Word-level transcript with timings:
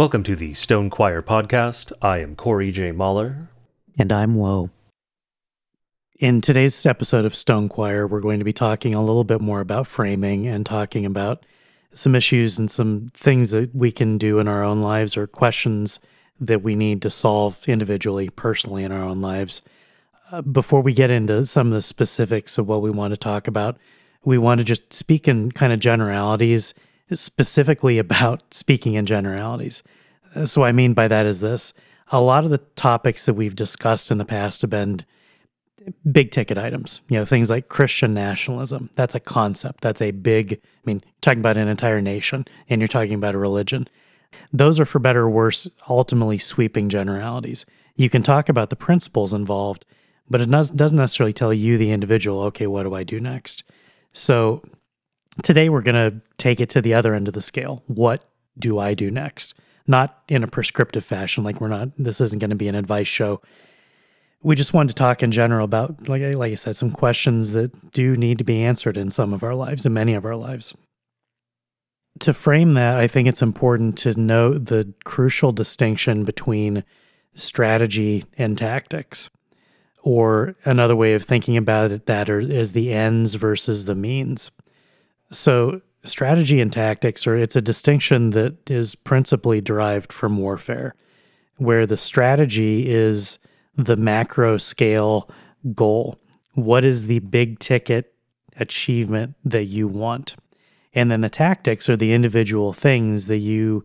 Welcome 0.00 0.22
to 0.22 0.34
the 0.34 0.54
Stone 0.54 0.88
Choir 0.88 1.20
podcast. 1.20 1.92
I 2.00 2.20
am 2.20 2.34
Corey 2.34 2.72
J. 2.72 2.90
Mahler. 2.90 3.50
And 3.98 4.10
I'm 4.10 4.34
Woe. 4.34 4.70
In 6.18 6.40
today's 6.40 6.86
episode 6.86 7.26
of 7.26 7.36
Stone 7.36 7.68
Choir, 7.68 8.06
we're 8.06 8.22
going 8.22 8.38
to 8.38 8.44
be 8.46 8.54
talking 8.54 8.94
a 8.94 9.04
little 9.04 9.24
bit 9.24 9.42
more 9.42 9.60
about 9.60 9.86
framing 9.86 10.46
and 10.46 10.64
talking 10.64 11.04
about 11.04 11.44
some 11.92 12.14
issues 12.14 12.58
and 12.58 12.70
some 12.70 13.10
things 13.12 13.50
that 13.50 13.74
we 13.74 13.92
can 13.92 14.16
do 14.16 14.38
in 14.38 14.48
our 14.48 14.64
own 14.64 14.80
lives 14.80 15.18
or 15.18 15.26
questions 15.26 15.98
that 16.40 16.62
we 16.62 16.74
need 16.74 17.02
to 17.02 17.10
solve 17.10 17.62
individually, 17.68 18.30
personally 18.30 18.84
in 18.84 18.92
our 18.92 19.04
own 19.04 19.20
lives. 19.20 19.60
Uh, 20.32 20.40
before 20.40 20.80
we 20.80 20.94
get 20.94 21.10
into 21.10 21.44
some 21.44 21.66
of 21.66 21.74
the 21.74 21.82
specifics 21.82 22.56
of 22.56 22.66
what 22.66 22.80
we 22.80 22.88
want 22.88 23.12
to 23.12 23.18
talk 23.18 23.46
about, 23.46 23.76
we 24.24 24.38
want 24.38 24.60
to 24.60 24.64
just 24.64 24.94
speak 24.94 25.28
in 25.28 25.52
kind 25.52 25.74
of 25.74 25.78
generalities, 25.78 26.72
specifically 27.12 27.98
about 28.06 28.54
speaking 28.54 28.94
in 28.94 29.04
generalities. 29.04 29.82
Uh, 30.34 30.46
so, 30.46 30.62
I 30.62 30.72
mean 30.72 30.94
by 30.94 31.08
that 31.08 31.26
is 31.26 31.40
this 31.40 31.72
a 32.10 32.20
lot 32.20 32.44
of 32.44 32.50
the 32.50 32.58
topics 32.58 33.26
that 33.26 33.34
we've 33.34 33.54
discussed 33.54 34.10
in 34.10 34.18
the 34.18 34.24
past 34.24 34.62
have 34.62 34.70
been 34.70 35.04
big 36.10 36.30
ticket 36.30 36.58
items, 36.58 37.00
you 37.08 37.18
know, 37.18 37.24
things 37.24 37.48
like 37.50 37.68
Christian 37.68 38.12
nationalism. 38.12 38.90
That's 38.96 39.14
a 39.14 39.20
concept. 39.20 39.80
That's 39.80 40.02
a 40.02 40.10
big, 40.10 40.54
I 40.54 40.80
mean, 40.84 41.02
talking 41.20 41.40
about 41.40 41.56
an 41.56 41.68
entire 41.68 42.00
nation 42.00 42.46
and 42.68 42.80
you're 42.80 42.88
talking 42.88 43.14
about 43.14 43.34
a 43.34 43.38
religion. 43.38 43.88
Those 44.52 44.78
are, 44.78 44.84
for 44.84 44.98
better 44.98 45.22
or 45.22 45.30
worse, 45.30 45.68
ultimately 45.88 46.38
sweeping 46.38 46.88
generalities. 46.88 47.64
You 47.96 48.10
can 48.10 48.22
talk 48.22 48.48
about 48.48 48.70
the 48.70 48.76
principles 48.76 49.32
involved, 49.32 49.84
but 50.28 50.40
it 50.40 50.50
doesn't 50.50 50.96
necessarily 50.96 51.32
tell 51.32 51.52
you, 51.52 51.78
the 51.78 51.90
individual, 51.90 52.42
okay, 52.42 52.66
what 52.66 52.82
do 52.84 52.94
I 52.94 53.04
do 53.04 53.20
next? 53.20 53.64
So 54.12 54.62
today 55.42 55.68
we're 55.68 55.82
going 55.82 56.10
to 56.12 56.20
take 56.38 56.60
it 56.60 56.68
to 56.70 56.82
the 56.82 56.94
other 56.94 57.14
end 57.14 57.28
of 57.28 57.34
the 57.34 57.42
scale. 57.42 57.82
What 57.86 58.24
do 58.58 58.78
I 58.78 58.94
do 58.94 59.10
next? 59.10 59.54
Not 59.86 60.22
in 60.28 60.44
a 60.44 60.48
prescriptive 60.48 61.04
fashion, 61.04 61.44
like 61.44 61.60
we're 61.60 61.68
not, 61.68 61.90
this 61.98 62.20
isn't 62.20 62.38
going 62.38 62.50
to 62.50 62.56
be 62.56 62.68
an 62.68 62.74
advice 62.74 63.08
show. 63.08 63.40
We 64.42 64.54
just 64.56 64.72
wanted 64.72 64.88
to 64.88 64.94
talk 64.94 65.22
in 65.22 65.32
general 65.32 65.64
about, 65.64 66.08
like, 66.08 66.22
I, 66.22 66.30
like 66.30 66.52
I 66.52 66.54
said, 66.54 66.76
some 66.76 66.90
questions 66.90 67.52
that 67.52 67.92
do 67.92 68.16
need 68.16 68.38
to 68.38 68.44
be 68.44 68.62
answered 68.62 68.96
in 68.96 69.10
some 69.10 69.34
of 69.34 69.42
our 69.42 69.54
lives, 69.54 69.84
in 69.84 69.92
many 69.92 70.14
of 70.14 70.24
our 70.24 70.36
lives. 70.36 70.74
To 72.20 72.32
frame 72.32 72.74
that, 72.74 72.98
I 72.98 73.06
think 73.06 73.28
it's 73.28 73.42
important 73.42 73.98
to 73.98 74.18
note 74.18 74.66
the 74.66 74.94
crucial 75.04 75.52
distinction 75.52 76.24
between 76.24 76.84
strategy 77.34 78.24
and 78.38 78.56
tactics. 78.56 79.30
Or 80.02 80.56
another 80.64 80.96
way 80.96 81.12
of 81.12 81.22
thinking 81.22 81.58
about 81.58 81.92
it 81.92 82.06
that 82.06 82.30
is 82.30 82.72
the 82.72 82.92
ends 82.92 83.34
versus 83.34 83.84
the 83.84 83.94
means. 83.94 84.50
So 85.30 85.82
strategy 86.04 86.60
and 86.60 86.72
tactics 86.72 87.26
are 87.26 87.36
it's 87.36 87.56
a 87.56 87.62
distinction 87.62 88.30
that 88.30 88.70
is 88.70 88.94
principally 88.94 89.60
derived 89.60 90.12
from 90.12 90.38
warfare, 90.38 90.94
where 91.56 91.86
the 91.86 91.96
strategy 91.96 92.88
is 92.88 93.38
the 93.76 93.96
macro 93.96 94.56
scale 94.56 95.30
goal. 95.74 96.18
What 96.54 96.84
is 96.84 97.06
the 97.06 97.20
big 97.20 97.58
ticket 97.58 98.14
achievement 98.56 99.34
that 99.44 99.64
you 99.64 99.86
want? 99.88 100.36
And 100.92 101.10
then 101.10 101.20
the 101.20 101.28
tactics 101.28 101.88
are 101.88 101.96
the 101.96 102.12
individual 102.12 102.72
things 102.72 103.26
that 103.26 103.38
you 103.38 103.84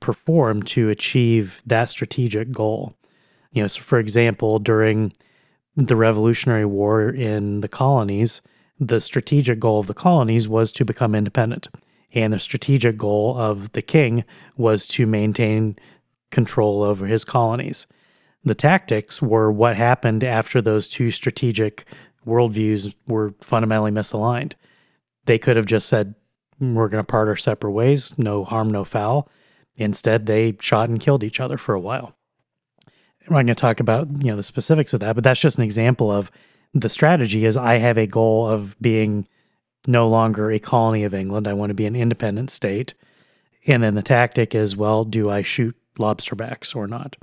perform 0.00 0.62
to 0.62 0.90
achieve 0.90 1.62
that 1.66 1.90
strategic 1.90 2.52
goal. 2.52 2.94
You 3.52 3.62
know, 3.62 3.66
so 3.66 3.80
for 3.80 3.98
example, 3.98 4.58
during 4.58 5.12
the 5.76 5.96
Revolutionary 5.96 6.64
War 6.64 7.08
in 7.08 7.60
the 7.60 7.68
colonies, 7.68 8.40
the 8.78 9.00
strategic 9.00 9.58
goal 9.58 9.80
of 9.80 9.86
the 9.86 9.94
colonies 9.94 10.48
was 10.48 10.72
to 10.72 10.84
become 10.84 11.14
independent. 11.14 11.68
And 12.12 12.32
the 12.32 12.38
strategic 12.38 12.96
goal 12.96 13.36
of 13.38 13.72
the 13.72 13.82
king 13.82 14.24
was 14.56 14.86
to 14.88 15.06
maintain 15.06 15.76
control 16.30 16.82
over 16.82 17.06
his 17.06 17.24
colonies. 17.24 17.86
The 18.44 18.54
tactics 18.54 19.20
were 19.20 19.50
what 19.50 19.76
happened 19.76 20.22
after 20.22 20.60
those 20.60 20.88
two 20.88 21.10
strategic 21.10 21.84
worldviews 22.26 22.94
were 23.06 23.34
fundamentally 23.40 23.90
misaligned. 23.90 24.52
They 25.24 25.38
could 25.38 25.56
have 25.56 25.66
just 25.66 25.88
said, 25.88 26.14
We're 26.60 26.88
going 26.88 27.04
to 27.04 27.10
part 27.10 27.28
our 27.28 27.36
separate 27.36 27.72
ways, 27.72 28.16
no 28.18 28.44
harm, 28.44 28.70
no 28.70 28.84
foul. 28.84 29.28
Instead, 29.76 30.26
they 30.26 30.56
shot 30.60 30.88
and 30.88 31.00
killed 31.00 31.24
each 31.24 31.40
other 31.40 31.58
for 31.58 31.74
a 31.74 31.80
while. 31.80 32.14
I'm 33.28 33.34
not 33.34 33.38
going 33.38 33.46
to 33.48 33.54
talk 33.56 33.80
about 33.80 34.08
you 34.22 34.30
know 34.30 34.36
the 34.36 34.42
specifics 34.42 34.94
of 34.94 35.00
that, 35.00 35.14
but 35.14 35.24
that's 35.24 35.40
just 35.40 35.58
an 35.58 35.64
example 35.64 36.10
of 36.10 36.30
the 36.80 36.88
strategy. 36.88 37.44
Is 37.44 37.56
I 37.56 37.78
have 37.78 37.98
a 37.98 38.06
goal 38.06 38.48
of 38.48 38.76
being 38.80 39.26
no 39.86 40.08
longer 40.08 40.50
a 40.50 40.58
colony 40.58 41.04
of 41.04 41.14
England. 41.14 41.46
I 41.46 41.52
want 41.52 41.70
to 41.70 41.74
be 41.74 41.86
an 41.86 41.96
independent 41.96 42.50
state, 42.50 42.94
and 43.66 43.82
then 43.82 43.94
the 43.94 44.02
tactic 44.02 44.54
is 44.54 44.76
well, 44.76 45.04
do 45.04 45.30
I 45.30 45.42
shoot 45.42 45.76
lobsterbacks 45.98 46.74
or 46.74 46.86
not? 46.86 47.16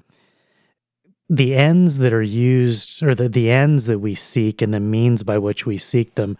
The 1.30 1.56
ends 1.56 2.00
that 2.00 2.14
are 2.14 2.22
used, 2.22 3.02
or 3.02 3.16
the, 3.16 3.30
the 3.30 3.50
ends 3.50 3.86
that 3.88 4.00
we 4.00 4.14
seek, 4.16 4.62
and 4.62 4.74
the 4.74 4.80
means 4.80 5.24
by 5.24 5.38
which 5.38 5.66
we 5.66 5.78
seek 5.78 6.16
them, 6.16 6.38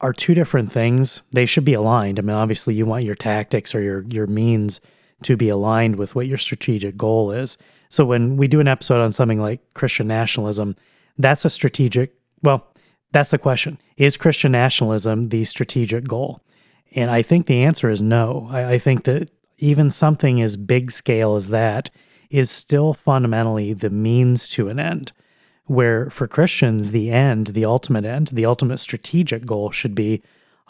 are 0.00 0.12
two 0.12 0.34
different 0.34 0.72
things. 0.72 1.22
They 1.32 1.46
should 1.46 1.64
be 1.64 1.74
aligned. 1.74 2.18
I 2.18 2.22
mean, 2.22 2.36
obviously, 2.36 2.74
you 2.74 2.86
want 2.86 3.04
your 3.04 3.14
tactics 3.14 3.74
or 3.74 3.80
your 3.80 4.02
your 4.02 4.26
means 4.26 4.80
to 5.22 5.36
be 5.36 5.48
aligned 5.48 5.96
with 5.96 6.14
what 6.14 6.26
your 6.26 6.38
strategic 6.38 6.96
goal 6.96 7.30
is. 7.32 7.58
So 7.88 8.04
when 8.04 8.36
we 8.36 8.48
do 8.48 8.60
an 8.60 8.68
episode 8.68 9.02
on 9.02 9.12
something 9.12 9.40
like 9.40 9.60
Christian 9.74 10.06
nationalism, 10.06 10.76
that's 11.18 11.44
a 11.44 11.50
strategic, 11.50 12.14
well, 12.42 12.66
that's 13.12 13.30
the 13.30 13.38
question. 13.38 13.78
Is 13.96 14.16
Christian 14.16 14.52
nationalism 14.52 15.24
the 15.24 15.44
strategic 15.44 16.06
goal? 16.06 16.40
And 16.92 17.10
I 17.10 17.22
think 17.22 17.46
the 17.46 17.62
answer 17.62 17.90
is 17.90 18.02
no. 18.02 18.48
I, 18.50 18.72
I 18.72 18.78
think 18.78 19.04
that 19.04 19.30
even 19.58 19.90
something 19.90 20.40
as 20.40 20.56
big 20.56 20.90
scale 20.90 21.36
as 21.36 21.48
that 21.48 21.90
is 22.30 22.50
still 22.50 22.94
fundamentally 22.94 23.72
the 23.74 23.90
means 23.90 24.48
to 24.50 24.68
an 24.68 24.78
end. 24.78 25.12
Where 25.66 26.10
for 26.10 26.26
Christians, 26.26 26.90
the 26.90 27.10
end, 27.10 27.48
the 27.48 27.64
ultimate 27.64 28.04
end, 28.04 28.28
the 28.32 28.46
ultimate 28.46 28.78
strategic 28.78 29.46
goal 29.46 29.70
should 29.70 29.94
be 29.94 30.22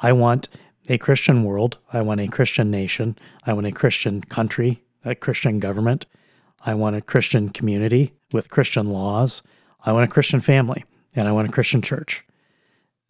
I 0.03 0.13
want 0.13 0.49
a 0.89 0.99
Christian 0.99 1.45
world, 1.45 1.79
I 1.93 2.03
want 2.03 2.21
a 2.21 2.29
Christian 2.29 2.71
nation, 2.71 3.17
I 3.47 3.53
want 3.53 3.67
a 3.67 3.73
Christian 3.73 4.23
country, 4.23 4.83
a 5.05 5.15
Christian 5.15 5.59
government, 5.59 6.05
I 6.67 6.75
want 6.75 6.97
a 6.97 7.01
Christian 7.01 7.49
community 7.49 8.13
with 8.33 8.51
Christian 8.51 8.91
laws. 8.91 9.43
I 9.83 9.93
want 9.93 10.05
a 10.05 10.13
Christian 10.13 10.41
family 10.41 10.85
and 11.15 11.29
I 11.29 11.33
want 11.33 11.49
a 11.49 11.53
Christian 11.53 11.83
church. 11.83 12.25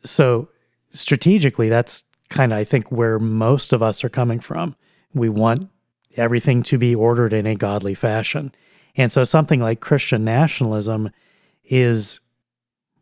So, 0.05 0.49
strategically, 0.91 1.69
that's 1.69 2.05
kind 2.29 2.53
of, 2.53 2.59
I 2.59 2.65
think, 2.65 2.91
where 2.91 3.19
most 3.19 3.73
of 3.73 3.83
us 3.83 4.03
are 4.03 4.09
coming 4.09 4.41
from. 4.41 4.75
We 5.15 5.29
want 5.29 5.69
everything 6.17 6.63
to 6.65 6.79
be 6.79 6.95
ordered 6.95 7.33
in 7.33 7.47
a 7.47 7.55
godly 7.55 7.95
fashion. 7.95 8.53
And 8.97 9.13
so, 9.13 9.25
something 9.25 9.61
like 9.61 9.81
Christian 9.81 10.25
nationalism 10.25 11.11
is, 11.65 12.21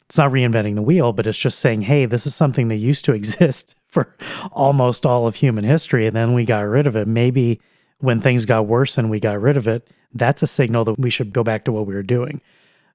it's 0.07 0.19
not 0.19 0.33
reinventing 0.33 0.77
the 0.77 0.83
wheel, 0.83 1.13
but 1.13 1.27
it's 1.27 1.39
just 1.39 1.61
saying, 1.61 1.83
hey, 1.83 2.07
this 2.07 2.27
is 2.27 2.35
something 2.35 2.69
that 2.69 2.77
used 2.77 3.05
to 3.05 3.13
exist 3.15 3.75
for 3.87 4.15
almost 4.53 5.07
all 5.07 5.27
of 5.27 5.37
human 5.37 5.65
history. 5.65 6.07
And 6.07 6.15
then 6.15 6.35
we 6.35 6.45
got 6.45 6.61
rid 6.61 6.87
of 6.87 6.97
it. 6.97 7.09
Maybe 7.09 7.61
when 7.99 8.21
things 8.21 8.45
got 8.45 8.67
worse 8.67 8.99
and 8.99 9.11
we 9.11 9.19
got 9.21 9.41
rid 9.41 9.57
of 9.57 9.67
it, 9.67 9.89
that's 10.13 10.43
a 10.43 10.47
signal 10.47 10.85
that 10.85 10.99
we 10.99 11.11
should 11.11 11.33
go 11.33 11.43
back 11.43 11.65
to 11.65 11.73
what 11.73 11.87
we 11.87 11.95
were 11.95 12.03
doing. 12.03 12.41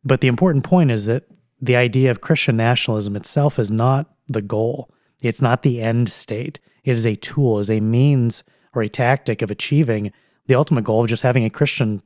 But 0.04 0.22
the 0.22 0.28
important 0.28 0.64
point 0.64 0.92
is 0.92 1.06
that 1.06 1.24
the 1.62 1.76
idea 1.76 2.12
of 2.12 2.22
Christian 2.22 2.58
nationalism 2.58 3.16
itself 3.16 3.60
is 3.60 3.72
not 3.72 4.14
the 4.28 4.42
goal. 4.42 4.90
It's 5.22 5.42
not 5.42 5.64
the 5.64 5.82
end 5.82 6.10
state. 6.10 6.60
It 6.84 6.92
is 6.92 7.06
a 7.06 7.16
tool, 7.16 7.60
is 7.60 7.70
a 7.70 7.80
means 7.80 8.44
or 8.74 8.82
a 8.82 8.90
tactic 8.90 9.42
of 9.42 9.52
achieving 9.52 10.12
the 10.48 10.56
ultimate 10.56 10.84
goal 10.84 11.04
of 11.04 11.10
just 11.10 11.24
having 11.24 11.46
a 11.46 11.50
Christian 11.50 12.02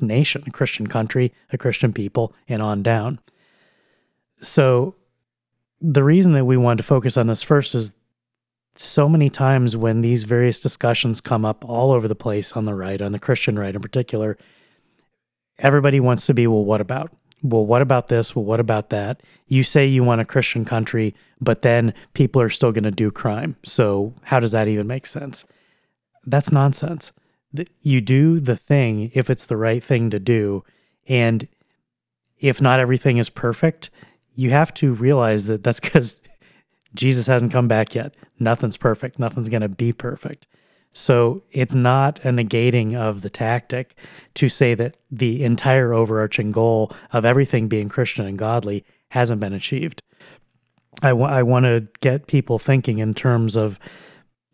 nation, 0.00 0.42
a 0.46 0.50
Christian 0.50 0.86
country, 0.86 1.32
a 1.52 1.58
Christian 1.58 1.92
people, 1.92 2.34
and 2.48 2.60
on 2.60 2.82
down. 2.82 3.20
So, 4.42 4.94
the 5.80 6.02
reason 6.02 6.32
that 6.32 6.44
we 6.44 6.56
wanted 6.56 6.78
to 6.78 6.82
focus 6.82 7.16
on 7.16 7.26
this 7.26 7.42
first 7.42 7.74
is 7.74 7.94
so 8.74 9.08
many 9.08 9.30
times 9.30 9.76
when 9.76 10.00
these 10.00 10.24
various 10.24 10.60
discussions 10.60 11.20
come 11.20 11.44
up 11.44 11.64
all 11.64 11.92
over 11.92 12.08
the 12.08 12.14
place 12.14 12.52
on 12.52 12.64
the 12.64 12.74
right, 12.74 13.00
on 13.00 13.12
the 13.12 13.18
Christian 13.18 13.58
right 13.58 13.74
in 13.74 13.80
particular, 13.80 14.36
everybody 15.58 16.00
wants 16.00 16.26
to 16.26 16.34
be, 16.34 16.46
well, 16.46 16.64
what 16.64 16.80
about? 16.80 17.12
Well, 17.42 17.66
what 17.66 17.82
about 17.82 18.08
this? 18.08 18.34
Well, 18.34 18.44
what 18.44 18.60
about 18.60 18.90
that? 18.90 19.22
You 19.46 19.62
say 19.62 19.86
you 19.86 20.02
want 20.02 20.20
a 20.20 20.24
Christian 20.24 20.64
country, 20.64 21.14
but 21.40 21.62
then 21.62 21.92
people 22.14 22.40
are 22.40 22.50
still 22.50 22.72
going 22.72 22.84
to 22.84 22.90
do 22.90 23.10
crime. 23.10 23.56
So, 23.64 24.14
how 24.22 24.40
does 24.40 24.52
that 24.52 24.68
even 24.68 24.86
make 24.86 25.06
sense? 25.06 25.44
That's 26.24 26.50
nonsense. 26.50 27.12
You 27.82 28.00
do 28.00 28.40
the 28.40 28.56
thing 28.56 29.10
if 29.14 29.30
it's 29.30 29.46
the 29.46 29.56
right 29.56 29.82
thing 29.82 30.10
to 30.10 30.18
do. 30.18 30.64
And 31.08 31.46
if 32.40 32.60
not 32.60 32.80
everything 32.80 33.18
is 33.18 33.30
perfect, 33.30 33.90
you 34.34 34.50
have 34.50 34.74
to 34.74 34.92
realize 34.92 35.46
that 35.46 35.62
that's 35.62 35.80
because 35.80 36.20
Jesus 36.94 37.26
hasn't 37.26 37.52
come 37.52 37.68
back 37.68 37.94
yet. 37.94 38.14
Nothing's 38.38 38.76
perfect. 38.76 39.18
Nothing's 39.18 39.48
going 39.48 39.62
to 39.62 39.68
be 39.68 39.92
perfect. 39.92 40.46
So 40.96 41.42
it's 41.52 41.74
not 41.74 42.20
a 42.20 42.28
negating 42.28 42.96
of 42.96 43.20
the 43.20 43.28
tactic 43.28 43.98
to 44.36 44.48
say 44.48 44.72
that 44.76 44.96
the 45.10 45.44
entire 45.44 45.92
overarching 45.92 46.52
goal 46.52 46.90
of 47.12 47.26
everything 47.26 47.68
being 47.68 47.90
Christian 47.90 48.24
and 48.24 48.38
godly 48.38 48.82
hasn't 49.10 49.38
been 49.38 49.52
achieved. 49.52 50.02
I, 51.02 51.10
w- 51.10 51.28
I 51.28 51.42
want 51.42 51.64
to 51.66 51.86
get 52.00 52.28
people 52.28 52.58
thinking 52.58 52.98
in 52.98 53.12
terms 53.12 53.56
of 53.56 53.78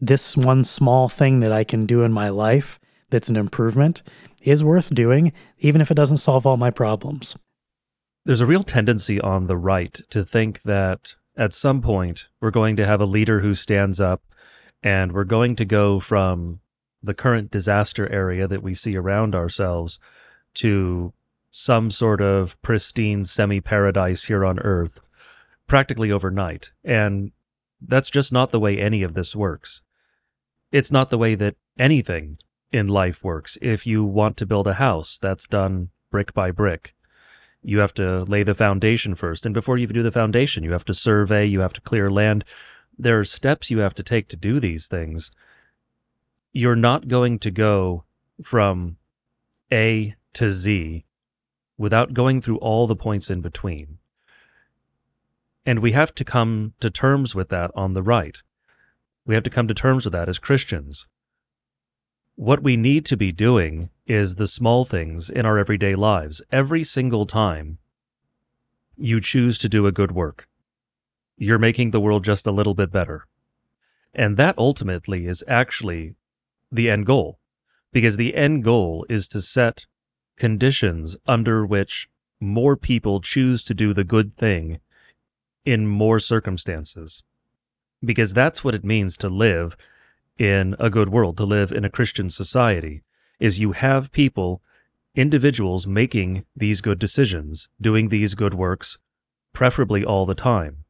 this 0.00 0.36
one 0.36 0.64
small 0.64 1.08
thing 1.08 1.38
that 1.40 1.52
I 1.52 1.62
can 1.62 1.86
do 1.86 2.02
in 2.02 2.10
my 2.10 2.28
life 2.28 2.80
that's 3.10 3.28
an 3.28 3.36
improvement 3.36 4.02
is 4.42 4.64
worth 4.64 4.92
doing, 4.92 5.32
even 5.60 5.80
if 5.80 5.92
it 5.92 5.94
doesn't 5.94 6.16
solve 6.16 6.44
all 6.44 6.56
my 6.56 6.70
problems. 6.70 7.36
There's 8.24 8.40
a 8.40 8.46
real 8.46 8.64
tendency 8.64 9.20
on 9.20 9.46
the 9.46 9.56
right 9.56 10.00
to 10.10 10.24
think 10.24 10.62
that 10.62 11.14
at 11.36 11.52
some 11.52 11.80
point 11.80 12.26
we're 12.40 12.50
going 12.50 12.74
to 12.76 12.86
have 12.86 13.00
a 13.00 13.06
leader 13.06 13.40
who 13.40 13.54
stands 13.54 14.00
up 14.00 14.22
and 14.82 15.12
we're 15.12 15.24
going 15.24 15.56
to 15.56 15.64
go 15.64 16.00
from 16.00 16.60
the 17.02 17.14
current 17.14 17.50
disaster 17.50 18.10
area 18.10 18.46
that 18.46 18.62
we 18.62 18.74
see 18.74 18.96
around 18.96 19.34
ourselves 19.34 19.98
to 20.54 21.12
some 21.50 21.90
sort 21.90 22.20
of 22.20 22.60
pristine 22.62 23.24
semi 23.24 23.60
paradise 23.60 24.24
here 24.24 24.44
on 24.44 24.58
Earth 24.60 25.00
practically 25.66 26.10
overnight. 26.10 26.70
And 26.84 27.32
that's 27.80 28.10
just 28.10 28.32
not 28.32 28.50
the 28.50 28.60
way 28.60 28.78
any 28.78 29.02
of 29.02 29.14
this 29.14 29.36
works. 29.36 29.82
It's 30.70 30.90
not 30.90 31.10
the 31.10 31.18
way 31.18 31.34
that 31.34 31.56
anything 31.78 32.38
in 32.70 32.88
life 32.88 33.22
works. 33.22 33.58
If 33.60 33.86
you 33.86 34.04
want 34.04 34.36
to 34.38 34.46
build 34.46 34.66
a 34.66 34.74
house, 34.74 35.18
that's 35.18 35.46
done 35.46 35.90
brick 36.10 36.32
by 36.32 36.50
brick. 36.50 36.94
You 37.62 37.78
have 37.78 37.94
to 37.94 38.24
lay 38.24 38.42
the 38.42 38.54
foundation 38.54 39.14
first. 39.14 39.44
And 39.44 39.54
before 39.54 39.78
you 39.78 39.86
do 39.86 40.02
the 40.02 40.10
foundation, 40.10 40.64
you 40.64 40.72
have 40.72 40.84
to 40.86 40.94
survey, 40.94 41.46
you 41.46 41.60
have 41.60 41.72
to 41.74 41.80
clear 41.80 42.10
land. 42.10 42.44
There 42.98 43.18
are 43.20 43.24
steps 43.24 43.70
you 43.70 43.78
have 43.78 43.94
to 43.94 44.02
take 44.02 44.28
to 44.28 44.36
do 44.36 44.60
these 44.60 44.86
things. 44.86 45.30
You're 46.52 46.76
not 46.76 47.08
going 47.08 47.38
to 47.40 47.50
go 47.50 48.04
from 48.42 48.96
A 49.72 50.14
to 50.34 50.50
Z 50.50 51.04
without 51.78 52.14
going 52.14 52.40
through 52.40 52.58
all 52.58 52.86
the 52.86 52.96
points 52.96 53.30
in 53.30 53.40
between. 53.40 53.98
And 55.64 55.78
we 55.78 55.92
have 55.92 56.14
to 56.16 56.24
come 56.24 56.74
to 56.80 56.90
terms 56.90 57.34
with 57.34 57.48
that 57.50 57.70
on 57.74 57.92
the 57.92 58.02
right. 58.02 58.42
We 59.24 59.34
have 59.34 59.44
to 59.44 59.50
come 59.50 59.68
to 59.68 59.74
terms 59.74 60.04
with 60.04 60.12
that 60.12 60.28
as 60.28 60.38
Christians. 60.38 61.06
What 62.34 62.62
we 62.62 62.76
need 62.76 63.06
to 63.06 63.16
be 63.16 63.30
doing 63.30 63.90
is 64.06 64.34
the 64.34 64.48
small 64.48 64.84
things 64.84 65.30
in 65.30 65.46
our 65.46 65.58
everyday 65.58 65.94
lives. 65.94 66.42
Every 66.50 66.82
single 66.82 67.26
time 67.26 67.78
you 68.96 69.20
choose 69.20 69.58
to 69.58 69.68
do 69.68 69.86
a 69.86 69.92
good 69.92 70.12
work, 70.12 70.48
you're 71.36 71.58
making 71.58 71.90
the 71.90 72.00
world 72.00 72.24
just 72.24 72.46
a 72.46 72.52
little 72.52 72.74
bit 72.74 72.92
better. 72.92 73.26
And 74.14 74.36
that 74.36 74.56
ultimately 74.58 75.26
is 75.26 75.42
actually 75.48 76.14
the 76.70 76.90
end 76.90 77.06
goal, 77.06 77.38
because 77.92 78.16
the 78.16 78.34
end 78.34 78.64
goal 78.64 79.06
is 79.08 79.26
to 79.28 79.40
set 79.40 79.86
conditions 80.36 81.16
under 81.26 81.64
which 81.64 82.08
more 82.40 82.76
people 82.76 83.20
choose 83.20 83.62
to 83.62 83.74
do 83.74 83.94
the 83.94 84.04
good 84.04 84.36
thing 84.36 84.80
in 85.64 85.86
more 85.86 86.18
circumstances. 86.18 87.22
Because 88.04 88.32
that's 88.32 88.64
what 88.64 88.74
it 88.74 88.84
means 88.84 89.16
to 89.18 89.28
live 89.28 89.76
in 90.38 90.74
a 90.78 90.90
good 90.90 91.08
world, 91.08 91.36
to 91.36 91.44
live 91.44 91.70
in 91.70 91.84
a 91.84 91.90
Christian 91.90 92.30
society, 92.30 93.02
is 93.38 93.60
you 93.60 93.72
have 93.72 94.12
people, 94.12 94.60
individuals 95.14 95.86
making 95.86 96.44
these 96.56 96.80
good 96.80 96.98
decisions, 96.98 97.68
doing 97.80 98.08
these 98.08 98.34
good 98.34 98.54
works, 98.54 98.98
preferably 99.52 100.04
all 100.04 100.26
the 100.26 100.34
time. 100.34 100.81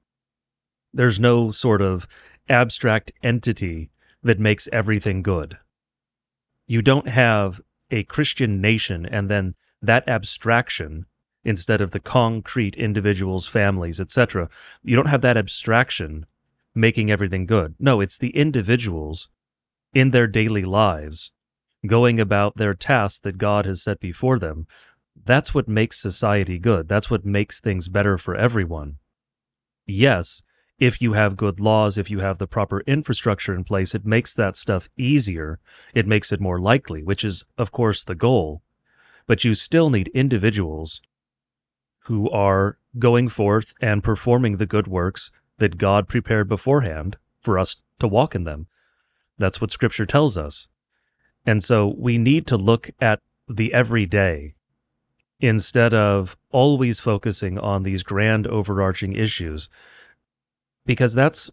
There's 0.92 1.20
no 1.20 1.50
sort 1.50 1.82
of 1.82 2.06
abstract 2.48 3.12
entity 3.22 3.90
that 4.22 4.38
makes 4.38 4.68
everything 4.72 5.22
good. 5.22 5.58
You 6.66 6.82
don't 6.82 7.08
have 7.08 7.60
a 7.90 8.04
Christian 8.04 8.60
nation 8.60 9.04
and 9.06 9.30
then 9.30 9.54
that 9.80 10.08
abstraction 10.08 11.06
instead 11.44 11.80
of 11.80 11.90
the 11.90 12.00
concrete 12.00 12.76
individuals, 12.76 13.46
families, 13.46 14.00
etc. 14.00 14.48
You 14.82 14.96
don't 14.96 15.08
have 15.08 15.22
that 15.22 15.36
abstraction 15.36 16.26
making 16.74 17.10
everything 17.10 17.46
good. 17.46 17.74
No, 17.78 18.00
it's 18.00 18.16
the 18.18 18.36
individuals 18.36 19.28
in 19.92 20.10
their 20.10 20.26
daily 20.26 20.64
lives 20.64 21.32
going 21.86 22.20
about 22.20 22.56
their 22.56 22.74
tasks 22.74 23.20
that 23.20 23.38
God 23.38 23.66
has 23.66 23.82
set 23.82 23.98
before 24.00 24.38
them. 24.38 24.66
That's 25.24 25.52
what 25.52 25.68
makes 25.68 25.98
society 26.00 26.58
good. 26.58 26.88
That's 26.88 27.10
what 27.10 27.24
makes 27.24 27.60
things 27.60 27.88
better 27.88 28.16
for 28.16 28.34
everyone. 28.34 28.96
Yes, 29.84 30.42
if 30.82 31.00
you 31.00 31.12
have 31.12 31.36
good 31.36 31.60
laws, 31.60 31.96
if 31.96 32.10
you 32.10 32.18
have 32.18 32.38
the 32.38 32.46
proper 32.48 32.80
infrastructure 32.88 33.54
in 33.54 33.62
place, 33.62 33.94
it 33.94 34.04
makes 34.04 34.34
that 34.34 34.56
stuff 34.56 34.88
easier. 34.96 35.60
It 35.94 36.08
makes 36.08 36.32
it 36.32 36.40
more 36.40 36.58
likely, 36.58 37.04
which 37.04 37.22
is, 37.22 37.44
of 37.56 37.70
course, 37.70 38.02
the 38.02 38.16
goal. 38.16 38.62
But 39.28 39.44
you 39.44 39.54
still 39.54 39.90
need 39.90 40.08
individuals 40.08 41.00
who 42.06 42.28
are 42.30 42.78
going 42.98 43.28
forth 43.28 43.74
and 43.80 44.02
performing 44.02 44.56
the 44.56 44.66
good 44.66 44.88
works 44.88 45.30
that 45.58 45.78
God 45.78 46.08
prepared 46.08 46.48
beforehand 46.48 47.16
for 47.40 47.60
us 47.60 47.76
to 48.00 48.08
walk 48.08 48.34
in 48.34 48.42
them. 48.42 48.66
That's 49.38 49.60
what 49.60 49.70
Scripture 49.70 50.04
tells 50.04 50.36
us. 50.36 50.66
And 51.46 51.62
so 51.62 51.94
we 51.96 52.18
need 52.18 52.44
to 52.48 52.56
look 52.56 52.90
at 53.00 53.20
the 53.48 53.72
everyday 53.72 54.54
instead 55.38 55.94
of 55.94 56.36
always 56.50 56.98
focusing 56.98 57.56
on 57.56 57.84
these 57.84 58.02
grand 58.02 58.48
overarching 58.48 59.12
issues 59.12 59.68
because 60.84 61.14
that's 61.14 61.50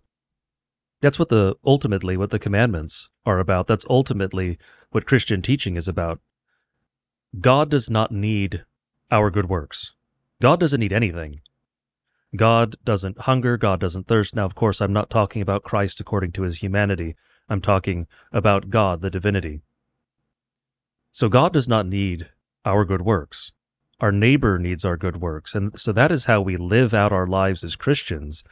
that's 1.01 1.19
what 1.19 1.29
the 1.29 1.55
ultimately 1.65 2.17
what 2.17 2.29
the 2.29 2.39
commandments 2.39 3.09
are 3.25 3.39
about. 3.39 3.67
That's 3.67 3.85
ultimately 3.89 4.57
what 4.91 5.05
Christian 5.05 5.41
teaching 5.41 5.77
is 5.77 5.87
about. 5.87 6.19
God 7.39 7.69
does 7.69 7.89
not 7.89 8.11
need 8.11 8.65
our 9.11 9.29
good 9.29 9.49
works. 9.49 9.93
God 10.41 10.59
doesn't 10.59 10.79
need 10.79 10.93
anything. 10.93 11.41
God 12.35 12.75
doesn't 12.83 13.21
hunger, 13.21 13.57
God 13.57 13.79
doesn't 13.79 14.07
thirst. 14.07 14.35
Now, 14.35 14.45
of 14.45 14.55
course, 14.55 14.81
I'm 14.81 14.93
not 14.93 15.09
talking 15.09 15.41
about 15.41 15.63
Christ 15.63 15.99
according 15.99 16.31
to 16.33 16.43
his 16.43 16.61
humanity. 16.61 17.15
I'm 17.49 17.61
talking 17.61 18.07
about 18.31 18.69
God, 18.69 19.01
the 19.01 19.09
divinity. 19.09 19.61
So 21.11 21.27
God 21.27 21.53
does 21.53 21.67
not 21.67 21.87
need 21.87 22.29
our 22.65 22.85
good 22.85 23.01
works. 23.01 23.51
Our 23.99 24.11
neighbor 24.11 24.59
needs 24.59 24.85
our 24.85 24.95
good 24.95 25.19
works. 25.19 25.55
And 25.55 25.77
so 25.79 25.91
that 25.91 26.11
is 26.11 26.25
how 26.25 26.39
we 26.41 26.55
live 26.55 26.93
out 26.93 27.11
our 27.11 27.27
lives 27.27 27.63
as 27.63 27.75
Christians 27.75 28.43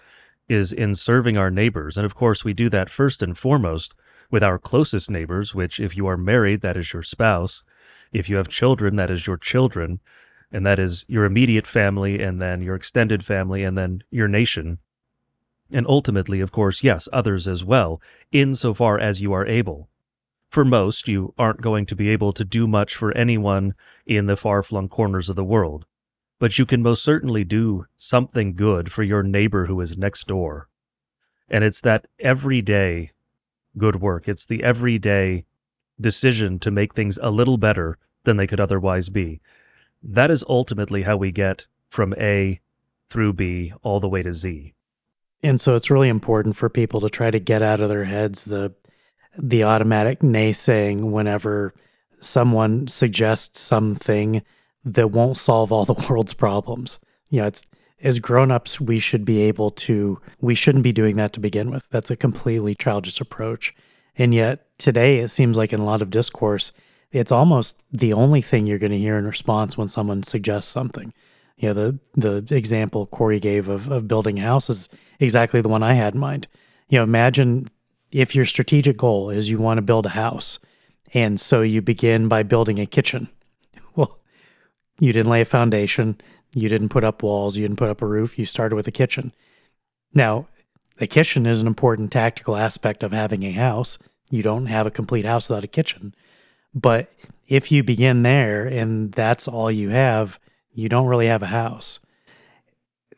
is 0.50 0.72
in 0.72 0.96
serving 0.96 1.38
our 1.38 1.52
neighbors. 1.52 1.98
And 1.98 2.06
of 2.06 2.16
course, 2.16 2.44
we 2.44 2.54
do 2.54 2.70
that 2.70 2.90
first 2.90 3.22
and 3.22 3.38
foremost 3.38 3.94
with 4.30 4.44
our 4.44 4.58
closest 4.58 5.10
neighbors, 5.10 5.54
which, 5.54 5.80
if 5.80 5.96
you 5.96 6.08
are 6.08 6.18
married, 6.18 6.62
that 6.62 6.78
is 6.78 6.94
your 6.94 7.04
spouse. 7.04 7.64
If 8.12 8.30
you 8.30 8.38
have 8.38 8.50
children, 8.50 8.96
that 8.96 9.12
is 9.12 9.28
your 9.28 9.38
children. 9.38 10.00
And 10.52 10.66
that 10.66 10.80
is 10.80 11.04
your 11.08 11.26
immediate 11.26 11.68
family, 11.68 12.22
and 12.22 12.42
then 12.42 12.62
your 12.62 12.76
extended 12.76 13.26
family, 13.26 13.64
and 13.64 13.78
then 13.78 14.04
your 14.10 14.30
nation. 14.30 14.80
And 15.72 15.86
ultimately, 15.88 16.40
of 16.40 16.54
course, 16.54 16.84
yes, 16.84 17.10
others 17.12 17.48
as 17.48 17.66
well, 17.66 18.02
insofar 18.32 18.98
as 18.98 19.22
you 19.22 19.34
are 19.34 19.46
able. 19.46 19.90
For 20.50 20.64
most, 20.64 21.10
you 21.10 21.34
aren't 21.38 21.60
going 21.60 21.86
to 21.88 21.96
be 21.96 22.08
able 22.10 22.32
to 22.32 22.46
do 22.46 22.66
much 22.68 22.96
for 22.96 23.12
anyone 23.18 23.76
in 24.06 24.28
the 24.28 24.38
far 24.38 24.64
flung 24.64 24.88
corners 24.88 25.30
of 25.30 25.36
the 25.36 25.44
world 25.44 25.86
but 26.40 26.58
you 26.58 26.66
can 26.66 26.82
most 26.82 27.04
certainly 27.04 27.44
do 27.44 27.86
something 27.98 28.54
good 28.54 28.92
for 28.92 29.04
your 29.04 29.24
neighbor 29.24 29.66
who 29.66 29.80
is 29.82 29.98
next 29.98 30.28
door. 30.28 30.70
And 31.50 31.64
it's 31.64 31.82
that 31.82 32.08
everyday 32.20 33.12
good 33.78 34.02
work. 34.02 34.28
It's 34.28 34.46
the 34.46 34.64
everyday 34.64 35.46
decision 36.00 36.60
to 36.60 36.72
make 36.72 36.94
things 36.94 37.18
a 37.22 37.32
little 37.32 37.58
better 37.58 37.98
than 38.24 38.38
they 38.38 38.48
could 38.48 38.60
otherwise 38.60 39.10
be. 39.10 39.42
That 40.04 40.30
is 40.30 40.44
ultimately 40.48 41.04
how 41.04 41.18
we 41.18 41.32
get 41.32 41.66
from 41.90 42.14
A 42.18 42.60
through 43.10 43.34
B 43.34 43.74
all 43.82 44.00
the 44.00 44.10
way 44.10 44.22
to 44.22 44.34
Z. 44.34 44.74
And 45.42 45.62
so 45.62 45.76
it's 45.76 45.90
really 45.90 46.10
important 46.10 46.56
for 46.56 46.70
people 46.70 47.00
to 47.02 47.10
try 47.10 47.32
to 47.32 47.40
get 47.40 47.62
out 47.62 47.80
of 47.82 47.90
their 47.90 48.06
heads 48.06 48.46
the 48.46 48.74
the 49.40 49.64
automatic 49.64 50.22
naysaying 50.22 51.12
whenever 51.12 51.72
someone 52.20 52.88
suggests 52.88 53.60
something 53.62 54.42
that 54.86 55.12
won't 55.12 55.38
solve 55.38 55.72
all 55.72 55.86
the 55.86 55.94
world's 56.10 56.34
problems. 56.34 57.00
You 57.30 57.42
know, 57.42 57.48
it's 57.48 57.64
as 58.02 58.20
grown-ups 58.20 58.80
we 58.80 59.00
should 59.00 59.26
be 59.26 59.42
able 59.42 59.72
to 59.72 60.20
we 60.40 60.54
shouldn't 60.54 60.84
be 60.84 60.94
doing 60.94 61.16
that 61.18 61.34
to 61.34 61.40
begin 61.40 61.72
with. 61.72 61.84
That's 61.90 62.12
a 62.12 62.16
completely 62.16 62.76
childish 62.76 63.20
approach. 63.20 63.76
And 64.16 64.34
yet 64.34 64.68
today 64.78 65.20
it 65.20 65.30
seems 65.30 65.58
like 65.58 65.74
in 65.74 65.80
a 65.80 65.86
lot 65.86 66.02
of 66.02 66.10
discourse 66.10 66.72
it's 67.12 67.32
almost 67.32 67.78
the 67.92 68.14
only 68.14 68.42
thing 68.42 68.68
you're 68.68 68.78
going 68.78 68.92
to 68.92 68.98
hear 68.98 69.18
in 69.18 69.26
response 69.26 69.78
when 69.78 69.88
someone 69.88 70.24
suggests 70.24 70.70
something. 70.72 71.14
You 71.58 71.74
know, 71.74 72.00
the 72.14 72.42
the 72.42 72.56
example 72.56 73.08
Corey 73.08 73.40
gave 73.40 73.68
of 73.68 73.92
of 73.92 74.08
building 74.08 74.38
a 74.40 74.44
house 74.44 74.70
is 74.70 74.90
exactly 75.20 75.62
the 75.62 75.70
one 75.70 75.84
I 75.84 75.94
had 75.94 76.14
in 76.14 76.20
mind. 76.20 76.48
You 76.90 77.00
know, 77.00 77.04
imagine 77.04 77.68
if 78.12 78.36
your 78.36 78.46
strategic 78.46 78.98
goal 78.98 79.30
is 79.30 79.50
you 79.50 79.58
want 79.58 79.80
to 79.80 79.82
build 79.82 80.06
a 80.06 80.10
house 80.10 80.60
and 81.14 81.40
so 81.40 81.62
you 81.62 81.82
begin 81.82 82.28
by 82.28 82.44
building 82.44 82.80
a 82.80 82.86
kitchen 82.86 83.30
you 85.00 85.14
didn't 85.14 85.32
lay 85.32 85.42
a 85.42 85.46
foundation. 85.46 86.20
You 86.54 86.70
didn't 86.70 86.90
put 86.90 87.04
up 87.04 87.24
walls. 87.24 87.58
You 87.58 87.64
didn't 87.64 87.78
put 87.78 87.90
up 87.90 88.02
a 88.02 88.08
roof. 88.08 88.40
You 88.40 88.46
started 88.46 88.76
with 88.76 88.88
a 88.88 88.92
kitchen. 88.92 89.34
Now, 90.14 90.48
the 90.98 91.08
kitchen 91.08 91.46
is 91.46 91.62
an 91.62 91.68
important 91.68 92.12
tactical 92.12 92.56
aspect 92.56 93.04
of 93.04 93.12
having 93.12 93.44
a 93.44 93.52
house. 93.52 93.98
You 94.30 94.44
don't 94.44 94.66
have 94.66 94.88
a 94.88 94.92
complete 94.92 95.26
house 95.26 95.50
without 95.50 95.64
a 95.64 95.68
kitchen. 95.68 96.16
But 96.74 97.12
if 97.48 97.72
you 97.72 97.84
begin 97.84 98.24
there 98.24 98.66
and 98.66 99.12
that's 99.12 99.48
all 99.48 99.72
you 99.72 99.90
have, 99.90 100.40
you 100.74 100.90
don't 100.90 101.08
really 101.08 101.28
have 101.28 101.44
a 101.44 101.48
house. 101.48 102.00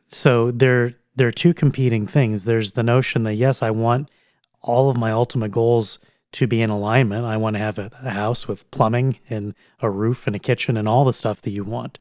So 0.07 0.51
there 0.51 0.95
there 1.15 1.27
are 1.27 1.33
two 1.33 1.53
competing 1.53 2.07
things. 2.07 2.45
There's 2.45 2.73
the 2.73 2.83
notion 2.83 3.23
that 3.23 3.35
yes, 3.35 3.61
I 3.61 3.71
want 3.71 4.09
all 4.61 4.89
of 4.89 4.97
my 4.97 5.11
ultimate 5.11 5.51
goals 5.51 5.99
to 6.31 6.47
be 6.47 6.61
in 6.61 6.69
alignment. 6.69 7.25
I 7.25 7.37
want 7.37 7.55
to 7.55 7.59
have 7.59 7.79
a, 7.79 7.91
a 8.03 8.11
house 8.11 8.47
with 8.47 8.69
plumbing 8.71 9.19
and 9.29 9.55
a 9.81 9.89
roof 9.89 10.27
and 10.27 10.35
a 10.35 10.39
kitchen 10.39 10.77
and 10.77 10.87
all 10.87 11.05
the 11.05 11.13
stuff 11.13 11.41
that 11.41 11.51
you 11.51 11.63
want. 11.63 11.99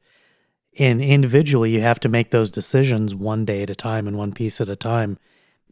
And 0.77 1.01
individually, 1.01 1.71
you 1.71 1.81
have 1.81 1.99
to 2.01 2.09
make 2.09 2.31
those 2.31 2.51
decisions 2.51 3.15
one 3.15 3.43
day 3.43 3.63
at 3.63 3.69
a 3.69 3.75
time 3.75 4.07
and 4.07 4.17
one 4.17 4.31
piece 4.31 4.61
at 4.61 4.69
a 4.69 4.75
time. 4.75 5.17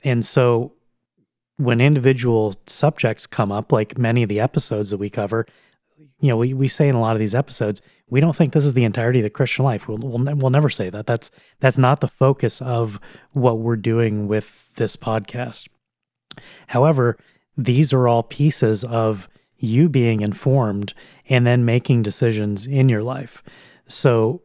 And 0.03 0.25
so 0.25 0.73
when 1.57 1.81
individual 1.81 2.55
subjects 2.65 3.27
come 3.27 3.51
up, 3.51 3.71
like 3.71 3.97
many 3.97 4.23
of 4.23 4.29
the 4.29 4.39
episodes 4.39 4.89
that 4.89 4.97
we 4.97 5.09
cover, 5.09 5.45
you 6.19 6.29
know, 6.29 6.37
we, 6.37 6.53
we 6.53 6.67
say 6.67 6.87
in 6.87 6.95
a 6.95 7.01
lot 7.01 7.15
of 7.15 7.19
these 7.19 7.35
episodes, 7.35 7.81
we 8.09 8.19
don't 8.21 8.35
think 8.35 8.53
this 8.53 8.65
is 8.65 8.73
the 8.73 8.83
entirety 8.83 9.19
of 9.19 9.23
the 9.23 9.29
Christian 9.29 9.65
life. 9.65 9.87
We'll, 9.87 9.97
we'll, 9.97 10.35
we'll 10.35 10.49
never 10.49 10.69
say 10.69 10.89
that. 10.89 11.05
That's 11.05 11.29
that's 11.59 11.77
not 11.77 11.99
the 11.99 12.07
focus 12.07 12.61
of 12.61 12.99
what 13.33 13.59
we're 13.59 13.75
doing 13.75 14.27
with 14.27 14.73
this 14.75 14.95
podcast. 14.95 15.67
However, 16.67 17.17
these 17.57 17.91
are 17.91 18.07
all 18.07 18.23
pieces 18.23 18.83
of 18.83 19.27
you 19.57 19.89
being 19.89 20.21
informed 20.21 20.93
and 21.27 21.45
then 21.45 21.65
making 21.65 22.03
decisions 22.03 22.65
in 22.65 22.89
your 22.89 23.03
life. 23.03 23.43
So 23.87 24.41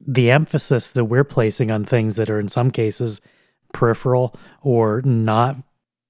the 0.00 0.30
emphasis 0.30 0.90
that 0.92 1.06
we're 1.06 1.24
placing 1.24 1.70
on 1.70 1.84
things 1.84 2.16
that 2.16 2.30
are 2.30 2.38
in 2.38 2.48
some 2.48 2.70
cases 2.70 3.20
peripheral 3.72 4.34
or 4.62 5.02
not 5.02 5.56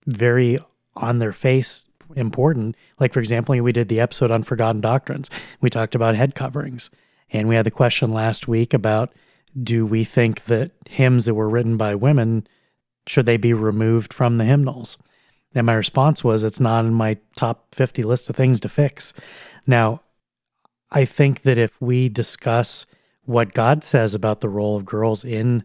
very 0.07 0.59
on 0.97 1.19
their 1.19 1.33
face 1.33 1.87
important. 2.17 2.77
Like, 2.99 3.13
for 3.13 3.21
example, 3.21 3.59
we 3.61 3.73
did 3.73 3.89
the 3.89 4.01
episode 4.01 4.31
on 4.31 4.43
forgotten 4.43 4.81
doctrines. 4.81 5.31
We 5.61 5.71
talked 5.71 5.95
about 5.95 6.15
head 6.15 6.35
coverings. 6.35 6.91
And 7.33 7.49
we 7.49 7.55
had 7.55 7.67
the 7.67 7.71
question 7.71 8.13
last 8.13 8.49
week 8.49 8.75
about 8.75 9.13
do 9.61 9.85
we 9.85 10.05
think 10.05 10.45
that 10.45 10.73
hymns 10.89 11.25
that 11.25 11.35
were 11.35 11.49
written 11.49 11.77
by 11.77 11.95
women 11.95 12.47
should 13.07 13.27
they 13.27 13.37
be 13.37 13.53
removed 13.53 14.13
from 14.13 14.37
the 14.37 14.45
hymnals? 14.45 14.97
And 15.54 15.66
my 15.66 15.75
response 15.75 16.23
was 16.23 16.45
it's 16.45 16.61
not 16.61 16.85
in 16.85 16.95
my 16.95 17.19
top 17.37 17.75
50 17.75 18.02
list 18.04 18.30
of 18.30 18.37
things 18.37 18.61
to 18.61 18.69
fix. 18.69 19.12
Now, 19.66 20.02
I 20.90 21.04
think 21.04 21.42
that 21.42 21.59
if 21.59 21.80
we 21.80 22.09
discuss 22.09 22.87
what 23.25 23.54
God 23.54 23.85
says 23.85 24.14
about 24.14 24.40
the 24.40 24.49
role 24.49 24.76
of 24.76 24.85
girls 24.85 25.25
in 25.25 25.64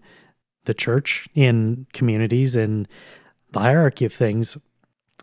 the 0.65 0.73
church, 0.73 1.27
in 1.35 1.87
communities, 1.93 2.55
in 2.55 2.87
the 3.51 3.59
hierarchy 3.59 4.05
of 4.05 4.13
things, 4.13 4.57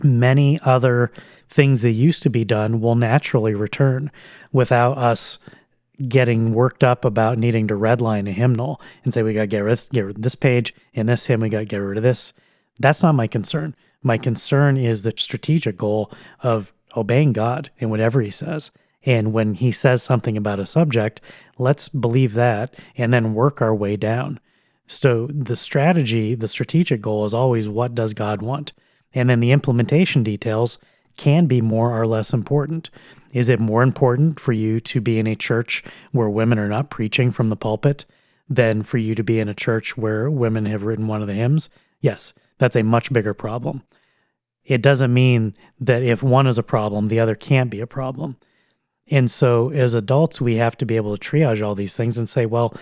many 0.03 0.59
other 0.63 1.13
things 1.49 1.83
that 1.83 1.91
used 1.91 2.23
to 2.23 2.31
be 2.31 2.45
done 2.45 2.81
will 2.81 2.95
naturally 2.95 3.55
return 3.55 4.11
without 4.53 4.97
us 4.97 5.39
getting 6.09 6.55
worked 6.55 6.83
up 6.83 7.05
about 7.05 7.39
needing 7.39 7.69
to 7.69 7.75
redline 7.75 8.29
a 8.29 8.33
hymnal 8.33 8.81
and 9.05 9.13
say 9.13 9.23
we 9.23 9.35
got 9.35 9.43
to 9.43 9.47
get 9.47 9.61
rid, 9.61 9.79
of, 9.97 10.23
this 10.23 10.35
page 10.35 10.75
in 10.95 11.07
this 11.07 11.27
hymn 11.27 11.41
we 11.41 11.49
got 11.49 11.59
to 11.59 11.65
get 11.65 11.77
rid 11.77 11.99
of 11.99 12.03
this 12.03 12.33
that's 12.81 13.03
not 13.03 13.15
my 13.15 13.27
concern 13.27 13.77
my 14.03 14.19
concern 14.19 14.77
is 14.77 15.03
the 15.03 15.13
strategic 15.17 15.77
goal 15.77 16.11
of 16.43 16.73
obeying 16.97 17.33
god 17.33 17.71
in 17.79 17.91
whatever 17.91 18.21
he 18.21 18.31
says 18.31 18.71
and 19.05 19.33
when 19.33 19.55
he 19.55 19.73
says 19.73 20.03
something 20.03 20.37
about 20.37 20.61
a 20.61 20.67
subject 20.67 21.21
let's 21.59 21.89
believe 21.89 22.35
that 22.35 22.75
and 22.97 23.13
then 23.13 23.35
work 23.35 23.61
our 23.61 23.75
way 23.75 23.97
down 23.97 24.39
so 24.87 25.29
the 25.33 25.57
strategy 25.57 26.35
the 26.35 26.49
strategic 26.49 27.01
goal 27.01 27.25
is 27.25 27.35
always 27.35 27.69
what 27.69 27.95
does 27.95 28.15
god 28.15 28.43
want 28.43 28.73
and 29.15 29.29
then 29.29 29.41
the 29.41 29.53
implementation 29.53 30.23
details 30.23 30.79
can 31.17 31.47
be 31.47 31.61
more 31.61 31.99
or 31.99 32.07
less 32.07 32.33
important. 32.33 32.91
Is 33.33 33.49
it 33.49 33.61
more 33.61 33.83
important 33.83 34.39
for 34.39 34.53
you 34.53 34.81
to 34.81 35.01
be 35.01 35.19
in 35.19 35.27
a 35.27 35.37
church 35.37 35.83
where 36.13 36.29
women 36.29 36.59
are 36.59 36.69
not 36.69 36.91
preaching 36.91 37.31
from 37.31 37.49
the 37.49 37.57
pulpit 37.57 38.05
than 38.49 38.83
for 38.83 38.99
you 38.99 39.15
to 39.15 39.23
be 39.23 39.39
in 39.39 39.49
a 39.49 39.55
church 39.55 39.97
where 39.97 40.31
women 40.31 40.67
have 40.67 40.83
written 40.83 41.07
one 41.07 41.23
of 41.23 41.29
the 41.29 41.35
hymns? 41.35 41.71
Yes, 42.01 42.33
that's 42.63 42.77
a 42.77 42.85
much 42.85 43.13
bigger 43.13 43.35
problem. 43.35 43.83
It 44.65 44.83
doesn't 44.83 45.13
mean 45.13 45.57
that 45.81 46.05
if 46.05 46.23
one 46.23 46.47
is 46.47 46.59
a 46.59 46.63
problem, 46.63 47.09
the 47.09 47.19
other 47.19 47.35
can't 47.35 47.71
be 47.71 47.81
a 47.81 47.89
problem. 47.89 48.37
And 49.11 49.29
so 49.29 49.71
as 49.71 49.95
adults, 49.95 50.41
we 50.41 50.55
have 50.55 50.77
to 50.79 50.87
be 50.87 50.95
able 50.95 51.17
to 51.17 51.31
triage 51.31 51.61
all 51.61 51.75
these 51.75 51.97
things 51.97 52.17
and 52.17 52.29
say, 52.29 52.47
well, 52.47 52.73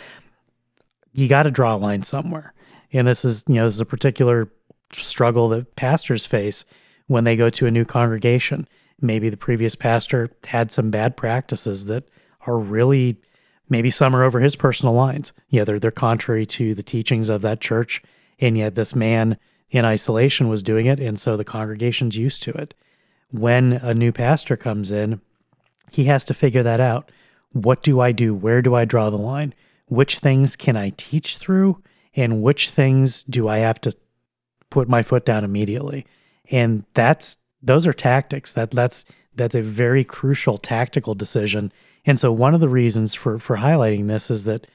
you 1.15 1.29
got 1.29 1.45
to 1.45 1.51
draw 1.51 1.75
a 1.75 1.79
line 1.79 2.03
somewhere. 2.03 2.53
And 2.93 3.09
this 3.09 3.25
is, 3.25 3.43
you 3.49 3.55
know, 3.55 3.65
this 3.65 3.73
is 3.73 3.81
a 3.81 3.87
particular 3.87 4.53
struggle 4.93 5.49
that 5.49 5.77
pastors 5.77 6.27
face 6.27 6.67
when 7.07 7.25
they 7.25 7.35
go 7.35 7.49
to 7.49 7.67
a 7.67 7.71
new 7.71 7.87
congregation. 7.87 8.69
Maybe 9.01 9.31
the 9.31 9.39
previous 9.39 9.75
pastor 9.75 10.29
had 10.45 10.71
some 10.71 10.91
bad 10.91 11.17
practices 11.17 11.87
that 11.87 12.05
are 12.47 12.59
really 12.59 13.17
maybe 13.71 13.91
some 13.91 14.15
are 14.15 14.25
over 14.25 14.41
his 14.41 14.57
personal 14.57 14.93
lines. 14.93 15.33
Yeah, 15.49 15.65
they're 15.65 15.79
they're 15.79 15.91
contrary 15.91 16.45
to 16.47 16.75
the 16.75 16.83
teachings 16.83 17.31
of 17.31 17.41
that 17.41 17.63
church, 17.63 18.03
and 18.41 18.59
yet 18.59 18.75
this 18.75 18.95
man 18.95 19.39
in 19.71 19.85
isolation 19.85 20.49
was 20.49 20.63
doing 20.63 20.87
it, 20.87 21.01
and 21.01 21.19
so 21.19 21.37
the 21.37 21.45
congregation's 21.45 22.17
used 22.17 22.43
to 22.45 22.51
it. 22.53 22.75
When 23.31 23.75
a 23.75 23.95
new 23.95 24.13
pastor 24.13 24.57
comes 24.57 24.91
in, 24.91 25.21
he 25.93 26.05
has 26.05 26.25
to 26.25 26.35
figure 26.35 26.63
that 26.63 26.81
out. 26.81 27.11
What 27.53 27.83
do 27.83 28.01
I 28.01 28.13
do? 28.13 28.35
Where 28.35 28.63
do 28.63 28.75
I 28.75 28.85
draw 28.85 29.11
the 29.11 29.19
line? 29.19 29.55
Which 29.87 30.19
things 30.19 30.57
can 30.57 30.77
I 30.77 30.93
teach 30.97 31.37
through? 31.37 31.83
And 32.15 32.43
which 32.43 32.71
things 32.71 33.23
do 33.23 33.49
I 33.49 33.59
have 33.59 33.81
to 33.83 33.93
put 34.71 34.89
my 34.89 35.03
foot 35.03 35.25
down 35.25 35.45
immediately. 35.45 36.07
And 36.51 36.85
that's 36.95 37.37
those 37.63 37.87
are 37.87 37.93
tactics. 37.93 38.53
That 38.53 38.71
that's 38.71 39.05
that's 39.35 39.55
a 39.55 39.63
very 39.63 40.05
crucial 40.05 40.59
tactical 40.59 41.15
decision. 41.15 41.73
And 42.07 42.19
so 42.19 42.33
one 42.33 42.55
of 42.55 42.61
the 42.61 42.69
reasons 42.69 43.15
for 43.15 43.39
for 43.39 43.59
highlighting 43.59 44.07
this 44.07 44.31
is 44.31 44.45
that 44.45 44.67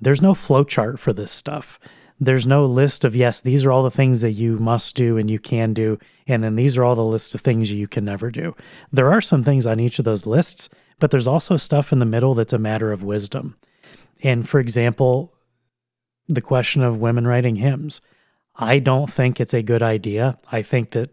there's 0.00 0.22
no 0.22 0.34
flow 0.34 0.64
chart 0.64 0.98
for 0.98 1.12
this 1.12 1.32
stuff. 1.32 1.78
There's 2.24 2.46
no 2.46 2.64
list 2.64 3.04
of 3.04 3.14
yes, 3.14 3.40
these 3.40 3.64
are 3.64 3.72
all 3.72 3.82
the 3.82 3.90
things 3.90 4.20
that 4.22 4.32
you 4.32 4.58
must 4.58 4.94
do 4.94 5.18
and 5.18 5.30
you 5.30 5.38
can 5.38 5.74
do, 5.74 5.98
and 6.26 6.42
then 6.42 6.56
these 6.56 6.76
are 6.76 6.84
all 6.84 6.94
the 6.94 7.04
lists 7.04 7.34
of 7.34 7.42
things 7.42 7.70
you 7.70 7.86
can 7.86 8.04
never 8.04 8.30
do. 8.30 8.56
There 8.90 9.12
are 9.12 9.20
some 9.20 9.42
things 9.42 9.66
on 9.66 9.78
each 9.78 9.98
of 9.98 10.04
those 10.04 10.24
lists, 10.24 10.68
but 10.98 11.10
there's 11.10 11.26
also 11.26 11.56
stuff 11.56 11.92
in 11.92 11.98
the 11.98 12.06
middle 12.06 12.34
that's 12.34 12.52
a 12.52 12.58
matter 12.58 12.92
of 12.92 13.02
wisdom. 13.02 13.56
And 14.22 14.48
for 14.48 14.58
example, 14.58 15.34
the 16.26 16.40
question 16.40 16.82
of 16.82 16.98
women 16.98 17.26
writing 17.26 17.56
hymns. 17.56 18.00
I 18.56 18.78
don't 18.78 19.12
think 19.12 19.40
it's 19.40 19.54
a 19.54 19.62
good 19.62 19.82
idea. 19.82 20.38
I 20.50 20.62
think 20.62 20.92
that 20.92 21.10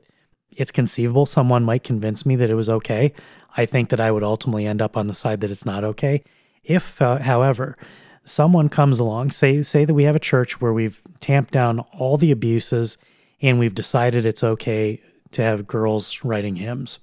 it's 0.51 0.71
conceivable 0.71 1.25
someone 1.25 1.63
might 1.63 1.83
convince 1.83 2.25
me 2.25 2.35
that 2.37 2.49
it 2.49 2.55
was 2.55 2.69
okay. 2.69 3.13
I 3.57 3.65
think 3.65 3.89
that 3.89 3.99
I 3.99 4.11
would 4.11 4.23
ultimately 4.23 4.65
end 4.65 4.81
up 4.81 4.95
on 4.95 5.07
the 5.07 5.13
side 5.13 5.41
that 5.41 5.51
it's 5.51 5.65
not 5.65 5.83
okay. 5.83 6.23
If, 6.63 7.01
uh, 7.01 7.17
however, 7.19 7.77
someone 8.31 8.69
comes 8.69 8.99
along, 8.99 9.31
say 9.31 9.61
say 9.61 9.85
that 9.85 9.93
we 9.93 10.03
have 10.03 10.15
a 10.15 10.19
church 10.19 10.61
where 10.61 10.73
we've 10.73 11.01
tamped 11.19 11.51
down 11.51 11.79
all 11.97 12.17
the 12.17 12.31
abuses 12.31 12.97
and 13.41 13.59
we've 13.59 13.75
decided 13.75 14.25
it's 14.25 14.43
okay 14.43 15.01
to 15.31 15.41
have 15.41 15.67
girls 15.67 16.23
writing 16.23 16.55
hymns. 16.57 16.99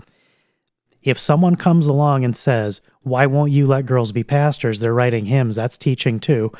If 1.02 1.18
someone 1.18 1.56
comes 1.56 1.86
along 1.86 2.24
and 2.24 2.36
says, 2.36 2.80
"Why 3.02 3.26
won't 3.26 3.52
you 3.52 3.66
let 3.66 3.86
girls 3.86 4.12
be 4.12 4.24
pastors? 4.24 4.80
They're 4.80 4.94
writing 4.94 5.26
hymns. 5.26 5.56
That's 5.56 5.78
teaching 5.78 6.20
too." 6.20 6.52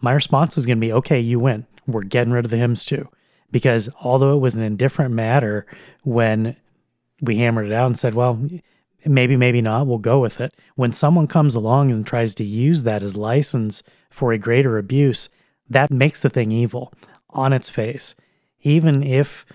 My 0.00 0.12
response 0.12 0.56
is 0.56 0.64
going 0.64 0.78
to 0.78 0.86
be, 0.86 0.92
"Okay, 0.92 1.20
you 1.20 1.38
win 1.38 1.66
we're 1.92 2.02
getting 2.02 2.32
rid 2.32 2.44
of 2.44 2.50
the 2.50 2.56
hymns 2.56 2.84
too. 2.84 3.08
Because 3.50 3.88
although 4.02 4.36
it 4.36 4.40
was 4.40 4.54
an 4.54 4.62
indifferent 4.62 5.12
matter 5.12 5.66
when 6.02 6.56
we 7.20 7.36
hammered 7.38 7.66
it 7.66 7.72
out 7.72 7.86
and 7.86 7.98
said, 7.98 8.14
well, 8.14 8.40
maybe, 9.04 9.36
maybe 9.36 9.62
not, 9.62 9.86
we'll 9.86 9.98
go 9.98 10.18
with 10.20 10.40
it. 10.40 10.54
When 10.76 10.92
someone 10.92 11.26
comes 11.26 11.54
along 11.54 11.90
and 11.90 12.06
tries 12.06 12.34
to 12.36 12.44
use 12.44 12.82
that 12.84 13.02
as 13.02 13.16
license 13.16 13.82
for 14.10 14.32
a 14.32 14.38
greater 14.38 14.78
abuse, 14.78 15.28
that 15.68 15.90
makes 15.90 16.20
the 16.20 16.30
thing 16.30 16.50
evil 16.50 16.92
on 17.30 17.52
its 17.52 17.68
face. 17.68 18.14
Even 18.62 19.02
if 19.02 19.46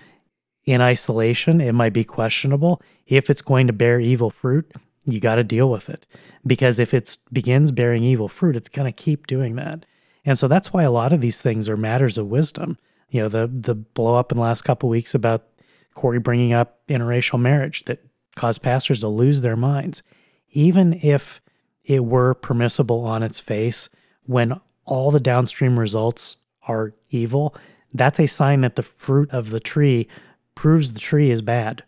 in 0.64 0.80
isolation 0.80 1.60
it 1.60 1.72
might 1.72 1.92
be 1.92 2.04
questionable, 2.04 2.82
if 3.06 3.30
it's 3.30 3.42
going 3.42 3.66
to 3.66 3.72
bear 3.72 4.00
evil 4.00 4.30
fruit, 4.30 4.70
you 5.04 5.20
got 5.20 5.36
to 5.36 5.44
deal 5.44 5.70
with 5.70 5.88
it. 5.88 6.06
Because 6.46 6.78
if 6.78 6.92
it 6.92 7.16
begins 7.32 7.70
bearing 7.70 8.02
evil 8.02 8.28
fruit, 8.28 8.56
it's 8.56 8.68
going 8.68 8.86
to 8.86 8.92
keep 8.92 9.26
doing 9.26 9.56
that. 9.56 9.86
And 10.24 10.38
so 10.38 10.48
that's 10.48 10.72
why 10.72 10.82
a 10.82 10.90
lot 10.90 11.12
of 11.12 11.20
these 11.20 11.40
things 11.40 11.68
are 11.68 11.76
matters 11.76 12.18
of 12.18 12.26
wisdom. 12.26 12.78
You 13.10 13.22
know, 13.22 13.28
the 13.28 13.46
the 13.46 13.76
blow 13.76 14.16
up 14.16 14.32
in 14.32 14.38
the 14.38 14.42
last 14.42 14.62
couple 14.62 14.88
weeks 14.88 15.14
about 15.14 15.46
Corey 15.94 16.18
bringing 16.18 16.52
up 16.52 16.80
interracial 16.88 17.40
marriage 17.40 17.84
that 17.84 18.04
caused 18.36 18.62
pastors 18.62 19.00
to 19.00 19.08
lose 19.08 19.42
their 19.42 19.56
minds. 19.56 20.02
Even 20.50 20.92
if 21.02 21.40
it 21.84 22.04
were 22.04 22.34
permissible 22.34 23.04
on 23.04 23.22
its 23.22 23.40
face, 23.40 23.88
when 24.24 24.60
all 24.84 25.10
the 25.10 25.20
downstream 25.20 25.78
results 25.78 26.36
are 26.68 26.94
evil, 27.10 27.54
that's 27.92 28.20
a 28.20 28.26
sign 28.26 28.60
that 28.60 28.76
the 28.76 28.82
fruit 28.82 29.30
of 29.30 29.50
the 29.50 29.60
tree 29.60 30.06
proves 30.54 30.92
the 30.92 31.00
tree 31.00 31.30
is 31.30 31.42
bad. 31.42 31.82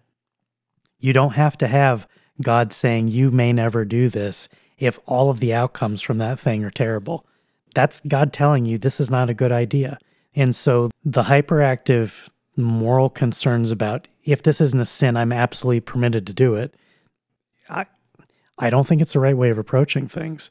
You 0.99 1.12
don't 1.12 1.35
have 1.35 1.57
to 1.59 1.69
have 1.69 2.09
God 2.43 2.73
saying, 2.73 3.09
You 3.09 3.31
may 3.31 3.52
never 3.52 3.85
do 3.85 4.09
this 4.09 4.49
if 4.78 4.99
all 5.07 5.31
of 5.31 5.40
the 5.40 5.55
outcomes 5.55 6.02
from 6.02 6.19
that 6.19 6.38
thing 6.38 6.64
are 6.64 6.71
terrible. 6.71 7.26
That's 7.75 8.00
God 8.00 8.33
telling 8.33 8.64
you 8.64 8.78
this 8.78 9.00
is 9.00 9.11
not 9.11 9.31
a 9.31 9.35
good 9.35 9.52
idea. 9.52 9.99
And 10.35 10.55
so 10.55 10.90
the 11.05 11.25
hyperactive 11.25 12.28
moral 12.59 13.09
concerns 13.09 13.71
about 13.71 14.09
if 14.25 14.43
this 14.43 14.61
isn't 14.61 14.81
a 14.81 14.87
sin, 14.87 15.17
I'm 15.17 15.33
absolutely 15.33 15.81
permitted 15.81 16.27
to 16.27 16.33
do 16.33 16.55
it. 16.55 16.75
I 17.71 17.87
I 18.59 18.71
don't 18.71 18.87
think 18.87 19.00
it's 19.00 19.12
the 19.12 19.21
right 19.21 19.37
way 19.37 19.50
of 19.50 19.59
approaching 19.59 20.09
things. 20.09 20.50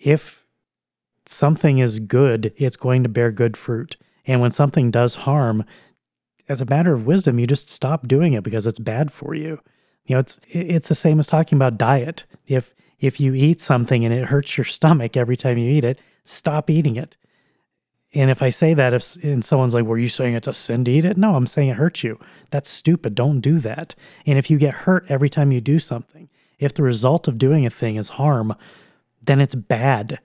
If 0.00 0.44
something 1.26 1.78
is 1.78 2.00
good, 2.00 2.52
it's 2.56 2.76
going 2.76 3.02
to 3.04 3.08
bear 3.08 3.30
good 3.30 3.56
fruit. 3.56 3.96
And 4.26 4.40
when 4.40 4.50
something 4.50 4.90
does 4.90 5.14
harm, 5.14 5.64
as 6.48 6.60
a 6.60 6.66
matter 6.66 6.92
of 6.92 7.06
wisdom, 7.06 7.38
you 7.38 7.46
just 7.46 7.70
stop 7.70 8.06
doing 8.06 8.32
it 8.32 8.42
because 8.42 8.66
it's 8.66 8.78
bad 8.78 9.12
for 9.12 9.34
you. 9.34 9.60
You 10.06 10.16
know, 10.16 10.20
it's 10.20 10.38
it's 10.48 10.88
the 10.88 10.94
same 10.94 11.18
as 11.18 11.26
talking 11.26 11.56
about 11.56 11.78
diet. 11.78 12.24
If 12.46 12.74
if 13.00 13.20
you 13.20 13.34
eat 13.34 13.60
something 13.60 14.04
and 14.04 14.12
it 14.12 14.26
hurts 14.26 14.56
your 14.56 14.64
stomach 14.64 15.16
every 15.16 15.36
time 15.36 15.58
you 15.58 15.70
eat 15.70 15.84
it, 15.84 15.98
stop 16.24 16.68
eating 16.68 16.96
it. 16.96 17.16
And 18.14 18.30
if 18.30 18.42
I 18.42 18.50
say 18.50 18.74
that, 18.74 18.94
if 18.94 19.16
and 19.24 19.44
someone's 19.44 19.74
like, 19.74 19.84
"Were 19.84 19.98
you 19.98 20.08
saying 20.08 20.34
it's 20.34 20.48
a 20.48 20.54
sin 20.54 20.84
to 20.84 20.90
eat 20.90 21.04
it?" 21.04 21.16
No, 21.16 21.34
I'm 21.34 21.46
saying 21.46 21.68
it 21.68 21.76
hurts 21.76 22.04
you. 22.04 22.18
That's 22.50 22.68
stupid. 22.68 23.14
Don't 23.14 23.40
do 23.40 23.58
that. 23.58 23.94
And 24.24 24.38
if 24.38 24.50
you 24.50 24.58
get 24.58 24.74
hurt 24.74 25.06
every 25.08 25.28
time 25.28 25.52
you 25.52 25.60
do 25.60 25.78
something, 25.78 26.28
if 26.58 26.72
the 26.72 26.82
result 26.82 27.26
of 27.26 27.38
doing 27.38 27.66
a 27.66 27.70
thing 27.70 27.96
is 27.96 28.10
harm, 28.10 28.54
then 29.22 29.40
it's 29.40 29.54
bad. 29.54 30.20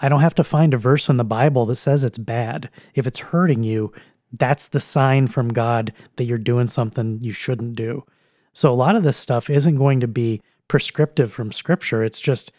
I 0.00 0.08
don't 0.08 0.20
have 0.20 0.34
to 0.36 0.44
find 0.44 0.74
a 0.74 0.78
verse 0.78 1.08
in 1.08 1.16
the 1.16 1.24
Bible 1.24 1.66
that 1.66 1.76
says 1.76 2.04
it's 2.04 2.18
bad. 2.18 2.70
If 2.94 3.06
it's 3.06 3.18
hurting 3.18 3.62
you, 3.62 3.92
that's 4.32 4.68
the 4.68 4.80
sign 4.80 5.26
from 5.26 5.48
God 5.52 5.92
that 6.16 6.24
you're 6.24 6.38
doing 6.38 6.66
something 6.66 7.18
you 7.22 7.32
shouldn't 7.32 7.74
do. 7.74 8.04
So 8.52 8.72
a 8.72 8.74
lot 8.74 8.96
of 8.96 9.02
this 9.02 9.16
stuff 9.16 9.48
isn't 9.48 9.76
going 9.76 10.00
to 10.00 10.08
be 10.08 10.42
prescriptive 10.66 11.32
from 11.32 11.52
scripture. 11.52 12.04
It's 12.04 12.20
just 12.20 12.52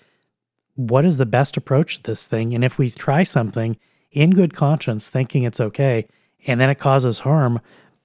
what 0.76 1.06
is 1.06 1.18
the 1.18 1.26
best 1.26 1.58
approach 1.58 1.98
to 1.98 2.04
this 2.04 2.28
thing? 2.28 2.54
And 2.54 2.64
if 2.64 2.78
we 2.78 2.90
try 2.90 3.24
something 3.24 3.78
in 4.12 4.32
good 4.32 4.54
conscience, 4.54 5.08
thinking 5.08 5.44
it's 5.44 5.60
okay, 5.60 6.08
and 6.48 6.60
then 6.60 6.70
it 6.70 6.80
causes 6.80 7.20
harm, 7.20 7.60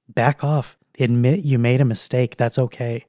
back 0.09 0.43
off. 0.43 0.77
Admit 0.99 1.43
you 1.43 1.57
made 1.59 1.81
a 1.81 1.85
mistake. 1.85 2.37
That's 2.37 2.57
okay. 2.57 3.05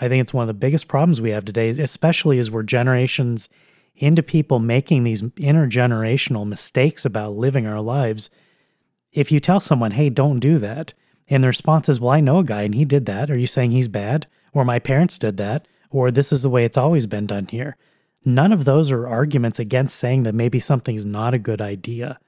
I 0.00 0.08
think 0.08 0.20
it's 0.20 0.34
one 0.34 0.42
of 0.42 0.48
the 0.48 0.54
biggest 0.54 0.88
problems 0.88 1.20
we 1.20 1.30
have 1.30 1.44
today, 1.44 1.70
especially 1.70 2.38
as 2.38 2.50
we're 2.50 2.62
generations 2.62 3.48
into 3.96 4.22
people 4.22 4.58
making 4.58 5.04
these 5.04 5.22
intergenerational 5.22 6.46
mistakes 6.46 7.04
about 7.04 7.36
living 7.36 7.66
our 7.66 7.80
lives. 7.80 8.30
If 9.12 9.30
you 9.30 9.38
tell 9.38 9.60
someone, 9.60 9.92
hey, 9.92 10.10
don't 10.10 10.40
do 10.40 10.58
that, 10.58 10.92
and 11.28 11.42
the 11.42 11.48
response 11.48 11.88
is, 11.88 12.00
well, 12.00 12.10
I 12.10 12.20
know 12.20 12.40
a 12.40 12.44
guy 12.44 12.62
and 12.62 12.74
he 12.74 12.84
did 12.84 13.06
that, 13.06 13.30
are 13.30 13.38
you 13.38 13.46
saying 13.46 13.70
he's 13.70 13.88
bad? 13.88 14.26
Or 14.52 14.64
my 14.64 14.78
parents 14.78 15.18
did 15.18 15.36
that? 15.38 15.66
Or 15.90 16.10
this 16.10 16.32
is 16.32 16.42
the 16.42 16.50
way 16.50 16.64
it's 16.64 16.76
always 16.76 17.06
been 17.06 17.26
done 17.26 17.46
here? 17.46 17.76
None 18.24 18.52
of 18.52 18.64
those 18.64 18.90
are 18.90 19.06
arguments 19.06 19.58
against 19.58 19.96
saying 19.96 20.24
that 20.24 20.34
maybe 20.34 20.58
something's 20.58 21.06
not 21.06 21.34
a 21.34 21.38
good 21.38 21.60
idea. 21.60 22.18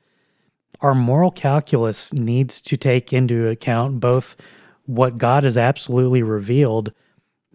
Our 0.80 0.94
moral 0.94 1.30
calculus 1.30 2.12
needs 2.12 2.60
to 2.62 2.76
take 2.76 3.12
into 3.12 3.48
account 3.48 4.00
both 4.00 4.36
what 4.84 5.18
God 5.18 5.44
has 5.44 5.56
absolutely 5.56 6.22
revealed 6.22 6.92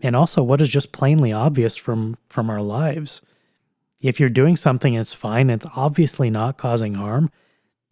and 0.02 0.16
also 0.16 0.42
what 0.44 0.62
is 0.62 0.70
just 0.70 0.92
plainly 0.92 1.32
obvious 1.32 1.78
from 1.78 2.18
from 2.30 2.50
our 2.50 2.62
lives. 2.62 3.22
If 4.02 4.20
you're 4.20 4.30
doing 4.30 4.58
something 4.58 4.96
and 4.96 5.02
it's 5.02 5.14
fine, 5.14 5.50
it's 5.50 5.68
obviously 5.76 6.30
not 6.30 6.58
causing 6.58 6.96
harm, 6.96 7.30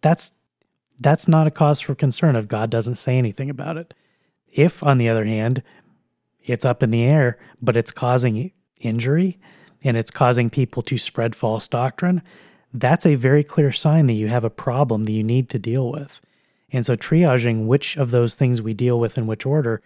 that's 0.00 0.32
that's 1.00 1.28
not 1.28 1.46
a 1.46 1.50
cause 1.50 1.80
for 1.80 1.94
concern 1.94 2.36
if 2.36 2.48
God 2.48 2.68
doesn't 2.68 2.96
say 2.96 3.16
anything 3.16 3.48
about 3.48 3.76
it. 3.76 3.94
If 4.48 4.82
on 4.82 4.98
the 4.98 5.08
other 5.08 5.24
hand, 5.24 5.62
it's 6.44 6.64
up 6.64 6.82
in 6.82 6.90
the 6.90 7.04
air, 7.04 7.38
but 7.62 7.76
it's 7.76 7.90
causing 7.90 8.52
injury 8.80 9.38
and 9.82 9.96
it's 9.96 10.10
causing 10.10 10.50
people 10.50 10.82
to 10.82 10.98
spread 10.98 11.34
false 11.34 11.68
doctrine, 11.68 12.22
that's 12.72 13.06
a 13.06 13.14
very 13.16 13.42
clear 13.42 13.72
sign 13.72 14.06
that 14.06 14.14
you 14.14 14.28
have 14.28 14.44
a 14.44 14.50
problem 14.50 15.04
that 15.04 15.12
you 15.12 15.24
need 15.24 15.48
to 15.50 15.58
deal 15.58 15.90
with. 15.90 16.20
And 16.72 16.86
so 16.86 16.96
triaging 16.96 17.66
which 17.66 17.96
of 17.96 18.10
those 18.10 18.34
things 18.34 18.62
we 18.62 18.74
deal 18.74 19.00
with 19.00 19.18
in 19.18 19.26
which 19.26 19.44
order 19.44 19.82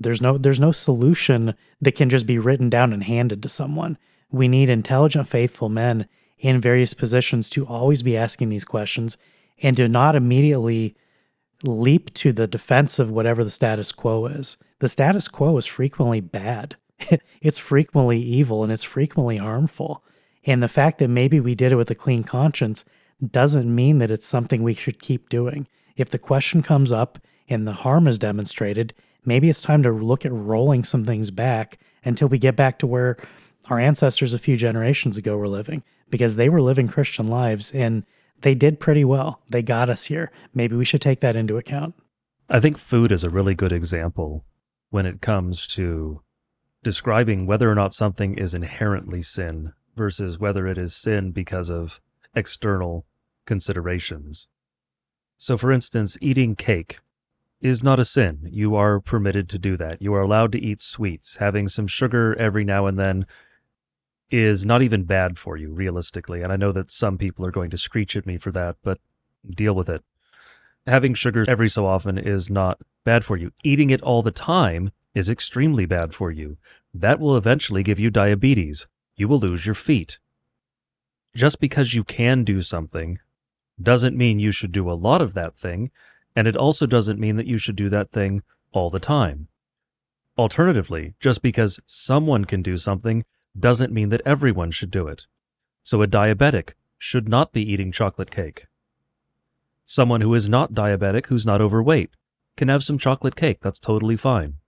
there's 0.00 0.20
no 0.20 0.38
there's 0.38 0.60
no 0.60 0.72
solution 0.72 1.54
that 1.80 1.96
can 1.96 2.08
just 2.08 2.26
be 2.26 2.38
written 2.38 2.70
down 2.70 2.92
and 2.92 3.04
handed 3.04 3.42
to 3.42 3.48
someone. 3.48 3.98
We 4.30 4.48
need 4.48 4.70
intelligent, 4.70 5.26
faithful 5.26 5.68
men 5.68 6.06
in 6.38 6.60
various 6.60 6.94
positions 6.94 7.50
to 7.50 7.66
always 7.66 8.02
be 8.02 8.16
asking 8.16 8.48
these 8.48 8.64
questions 8.64 9.16
and 9.60 9.76
to 9.76 9.88
not 9.88 10.14
immediately 10.14 10.94
leap 11.64 12.14
to 12.14 12.32
the 12.32 12.46
defense 12.46 12.98
of 12.98 13.10
whatever 13.10 13.42
the 13.42 13.50
status 13.50 13.90
quo 13.90 14.26
is. 14.26 14.56
The 14.78 14.88
status 14.88 15.26
quo 15.26 15.56
is 15.56 15.66
frequently 15.66 16.20
bad. 16.20 16.76
it's 17.40 17.58
frequently 17.58 18.18
evil 18.18 18.62
and 18.62 18.72
it's 18.72 18.84
frequently 18.84 19.38
harmful. 19.38 20.04
And 20.48 20.62
the 20.62 20.66
fact 20.66 20.96
that 20.96 21.08
maybe 21.08 21.40
we 21.40 21.54
did 21.54 21.72
it 21.72 21.76
with 21.76 21.90
a 21.90 21.94
clean 21.94 22.24
conscience 22.24 22.86
doesn't 23.30 23.72
mean 23.72 23.98
that 23.98 24.10
it's 24.10 24.26
something 24.26 24.62
we 24.62 24.72
should 24.72 25.02
keep 25.02 25.28
doing. 25.28 25.68
If 25.94 26.08
the 26.08 26.18
question 26.18 26.62
comes 26.62 26.90
up 26.90 27.18
and 27.50 27.68
the 27.68 27.74
harm 27.74 28.08
is 28.08 28.18
demonstrated, 28.18 28.94
maybe 29.26 29.50
it's 29.50 29.60
time 29.60 29.82
to 29.82 29.92
look 29.92 30.24
at 30.24 30.32
rolling 30.32 30.84
some 30.84 31.04
things 31.04 31.30
back 31.30 31.78
until 32.02 32.28
we 32.28 32.38
get 32.38 32.56
back 32.56 32.78
to 32.78 32.86
where 32.86 33.18
our 33.68 33.78
ancestors 33.78 34.32
a 34.32 34.38
few 34.38 34.56
generations 34.56 35.18
ago 35.18 35.36
were 35.36 35.48
living 35.48 35.82
because 36.08 36.36
they 36.36 36.48
were 36.48 36.62
living 36.62 36.88
Christian 36.88 37.28
lives 37.28 37.70
and 37.72 38.06
they 38.40 38.54
did 38.54 38.80
pretty 38.80 39.04
well. 39.04 39.42
They 39.50 39.60
got 39.60 39.90
us 39.90 40.04
here. 40.04 40.30
Maybe 40.54 40.74
we 40.76 40.86
should 40.86 41.02
take 41.02 41.20
that 41.20 41.36
into 41.36 41.58
account. 41.58 41.94
I 42.48 42.58
think 42.58 42.78
food 42.78 43.12
is 43.12 43.22
a 43.22 43.28
really 43.28 43.54
good 43.54 43.72
example 43.72 44.46
when 44.88 45.04
it 45.04 45.20
comes 45.20 45.66
to 45.66 46.22
describing 46.82 47.44
whether 47.44 47.70
or 47.70 47.74
not 47.74 47.92
something 47.92 48.38
is 48.38 48.54
inherently 48.54 49.20
sin 49.20 49.74
versus 49.98 50.38
whether 50.38 50.66
it 50.66 50.78
is 50.78 50.96
sin 50.96 51.32
because 51.32 51.68
of 51.68 52.00
external 52.34 53.04
considerations. 53.44 54.48
So, 55.36 55.58
for 55.58 55.70
instance, 55.70 56.16
eating 56.22 56.56
cake 56.56 57.00
is 57.60 57.82
not 57.82 58.00
a 58.00 58.04
sin. 58.04 58.48
You 58.50 58.74
are 58.76 59.00
permitted 59.00 59.48
to 59.50 59.58
do 59.58 59.76
that. 59.76 60.00
You 60.00 60.14
are 60.14 60.22
allowed 60.22 60.52
to 60.52 60.60
eat 60.60 60.80
sweets. 60.80 61.36
Having 61.36 61.68
some 61.68 61.86
sugar 61.86 62.34
every 62.38 62.64
now 62.64 62.86
and 62.86 62.98
then 62.98 63.26
is 64.30 64.64
not 64.64 64.82
even 64.82 65.04
bad 65.04 65.38
for 65.38 65.56
you, 65.56 65.72
realistically. 65.72 66.42
And 66.42 66.52
I 66.52 66.56
know 66.56 66.72
that 66.72 66.90
some 66.90 67.18
people 67.18 67.46
are 67.46 67.50
going 67.50 67.70
to 67.70 67.78
screech 67.78 68.16
at 68.16 68.26
me 68.26 68.38
for 68.38 68.50
that, 68.52 68.76
but 68.82 68.98
deal 69.48 69.74
with 69.74 69.88
it. 69.88 70.02
Having 70.86 71.14
sugar 71.14 71.44
every 71.48 71.68
so 71.68 71.86
often 71.86 72.16
is 72.16 72.48
not 72.48 72.80
bad 73.04 73.24
for 73.24 73.36
you. 73.36 73.52
Eating 73.64 73.90
it 73.90 74.02
all 74.02 74.22
the 74.22 74.30
time 74.30 74.90
is 75.14 75.28
extremely 75.28 75.86
bad 75.86 76.14
for 76.14 76.30
you. 76.30 76.56
That 76.94 77.20
will 77.20 77.36
eventually 77.36 77.82
give 77.82 77.98
you 77.98 78.10
diabetes. 78.10 78.86
You 79.18 79.26
will 79.26 79.40
lose 79.40 79.66
your 79.66 79.74
feet. 79.74 80.18
Just 81.34 81.60
because 81.60 81.92
you 81.92 82.04
can 82.04 82.44
do 82.44 82.62
something 82.62 83.18
doesn't 83.82 84.16
mean 84.16 84.38
you 84.38 84.52
should 84.52 84.72
do 84.72 84.90
a 84.90 84.94
lot 84.94 85.20
of 85.20 85.34
that 85.34 85.56
thing, 85.56 85.90
and 86.36 86.46
it 86.46 86.56
also 86.56 86.86
doesn't 86.86 87.18
mean 87.18 87.34
that 87.36 87.46
you 87.46 87.58
should 87.58 87.76
do 87.76 87.88
that 87.88 88.12
thing 88.12 88.42
all 88.72 88.90
the 88.90 89.00
time. 89.00 89.48
Alternatively, 90.38 91.14
just 91.18 91.42
because 91.42 91.80
someone 91.84 92.44
can 92.44 92.62
do 92.62 92.76
something 92.76 93.24
doesn't 93.58 93.92
mean 93.92 94.10
that 94.10 94.22
everyone 94.24 94.70
should 94.70 94.90
do 94.90 95.08
it. 95.08 95.24
So 95.82 96.00
a 96.00 96.06
diabetic 96.06 96.74
should 96.96 97.28
not 97.28 97.52
be 97.52 97.62
eating 97.62 97.90
chocolate 97.90 98.30
cake. 98.30 98.66
Someone 99.84 100.20
who 100.20 100.34
is 100.34 100.48
not 100.48 100.74
diabetic, 100.74 101.26
who's 101.26 101.46
not 101.46 101.60
overweight, 101.60 102.10
can 102.56 102.68
have 102.68 102.84
some 102.84 102.98
chocolate 102.98 103.34
cake. 103.34 103.58
That's 103.62 103.80
totally 103.80 104.16
fine. 104.16 104.58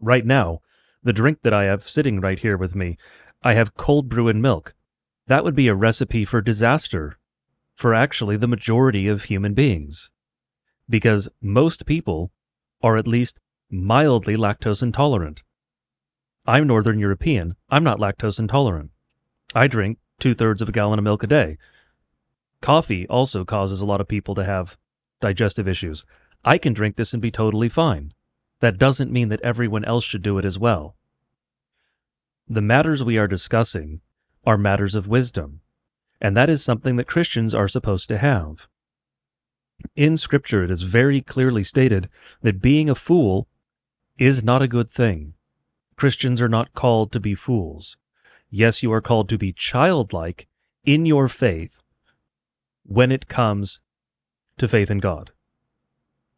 Right 0.00 0.24
now, 0.24 0.60
the 1.02 1.12
drink 1.12 1.38
that 1.42 1.54
I 1.54 1.64
have 1.64 1.88
sitting 1.88 2.20
right 2.20 2.38
here 2.38 2.56
with 2.56 2.76
me, 2.76 2.96
I 3.42 3.54
have 3.54 3.74
cold 3.74 4.10
brew 4.10 4.28
and 4.28 4.42
milk. 4.42 4.74
That 5.26 5.44
would 5.44 5.54
be 5.54 5.68
a 5.68 5.74
recipe 5.74 6.26
for 6.26 6.42
disaster 6.42 7.18
for 7.74 7.94
actually 7.94 8.36
the 8.36 8.46
majority 8.46 9.08
of 9.08 9.24
human 9.24 9.54
beings. 9.54 10.10
Because 10.88 11.28
most 11.40 11.86
people 11.86 12.32
are 12.82 12.98
at 12.98 13.06
least 13.06 13.40
mildly 13.70 14.36
lactose 14.36 14.82
intolerant. 14.82 15.42
I'm 16.46 16.66
Northern 16.66 16.98
European. 16.98 17.56
I'm 17.70 17.84
not 17.84 17.98
lactose 17.98 18.38
intolerant. 18.38 18.90
I 19.54 19.66
drink 19.68 19.98
two 20.18 20.34
thirds 20.34 20.60
of 20.60 20.68
a 20.68 20.72
gallon 20.72 20.98
of 20.98 21.04
milk 21.04 21.22
a 21.22 21.26
day. 21.26 21.56
Coffee 22.60 23.06
also 23.08 23.46
causes 23.46 23.80
a 23.80 23.86
lot 23.86 24.02
of 24.02 24.08
people 24.08 24.34
to 24.34 24.44
have 24.44 24.76
digestive 25.22 25.66
issues. 25.66 26.04
I 26.44 26.58
can 26.58 26.74
drink 26.74 26.96
this 26.96 27.14
and 27.14 27.22
be 27.22 27.30
totally 27.30 27.70
fine. 27.70 28.12
That 28.60 28.76
doesn't 28.76 29.10
mean 29.10 29.30
that 29.30 29.40
everyone 29.40 29.86
else 29.86 30.04
should 30.04 30.22
do 30.22 30.36
it 30.36 30.44
as 30.44 30.58
well. 30.58 30.96
The 32.52 32.60
matters 32.60 33.04
we 33.04 33.16
are 33.16 33.28
discussing 33.28 34.00
are 34.44 34.58
matters 34.58 34.96
of 34.96 35.06
wisdom, 35.06 35.60
and 36.20 36.36
that 36.36 36.50
is 36.50 36.64
something 36.64 36.96
that 36.96 37.06
Christians 37.06 37.54
are 37.54 37.68
supposed 37.68 38.08
to 38.08 38.18
have. 38.18 38.66
In 39.94 40.16
Scripture, 40.16 40.64
it 40.64 40.70
is 40.72 40.82
very 40.82 41.20
clearly 41.20 41.62
stated 41.62 42.08
that 42.42 42.60
being 42.60 42.90
a 42.90 42.96
fool 42.96 43.46
is 44.18 44.42
not 44.42 44.62
a 44.62 44.66
good 44.66 44.90
thing. 44.90 45.34
Christians 45.94 46.40
are 46.40 46.48
not 46.48 46.74
called 46.74 47.12
to 47.12 47.20
be 47.20 47.36
fools. 47.36 47.96
Yes, 48.50 48.82
you 48.82 48.92
are 48.92 49.00
called 49.00 49.28
to 49.28 49.38
be 49.38 49.52
childlike 49.52 50.48
in 50.84 51.04
your 51.04 51.28
faith 51.28 51.76
when 52.82 53.12
it 53.12 53.28
comes 53.28 53.78
to 54.58 54.66
faith 54.66 54.90
in 54.90 54.98
God. 54.98 55.30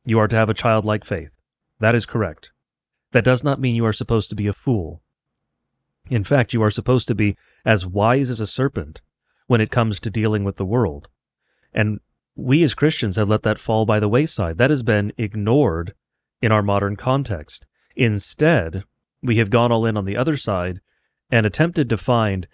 You 0.04 0.18
are 0.18 0.28
to 0.28 0.36
have 0.36 0.50
a 0.50 0.54
childlike 0.54 1.06
faith. 1.06 1.30
That 1.80 1.94
is 1.94 2.04
correct. 2.04 2.50
That 3.12 3.24
does 3.24 3.42
not 3.42 3.60
mean 3.60 3.74
you 3.74 3.86
are 3.86 3.94
supposed 3.94 4.28
to 4.28 4.36
be 4.36 4.46
a 4.46 4.52
fool. 4.52 5.01
In 6.10 6.24
fact, 6.24 6.52
you 6.52 6.62
are 6.62 6.70
supposed 6.70 7.08
to 7.08 7.14
be 7.14 7.36
as 7.64 7.86
wise 7.86 8.28
as 8.28 8.40
a 8.40 8.46
serpent 8.46 9.00
when 9.46 9.60
it 9.60 9.70
comes 9.70 10.00
to 10.00 10.10
dealing 10.10 10.44
with 10.44 10.56
the 10.56 10.64
world. 10.64 11.08
And 11.72 12.00
we 12.34 12.62
as 12.62 12.74
Christians 12.74 13.16
have 13.16 13.28
let 13.28 13.42
that 13.42 13.60
fall 13.60 13.86
by 13.86 14.00
the 14.00 14.08
wayside. 14.08 14.58
That 14.58 14.70
has 14.70 14.82
been 14.82 15.12
ignored 15.16 15.94
in 16.40 16.52
our 16.52 16.62
modern 16.62 16.96
context. 16.96 17.66
Instead, 17.94 18.84
we 19.22 19.36
have 19.36 19.50
gone 19.50 19.70
all 19.70 19.86
in 19.86 19.96
on 19.96 20.04
the 20.04 20.16
other 20.16 20.36
side 20.36 20.80
and 21.30 21.46
attempted 21.46 21.88
to 21.88 21.96
find 21.96 22.46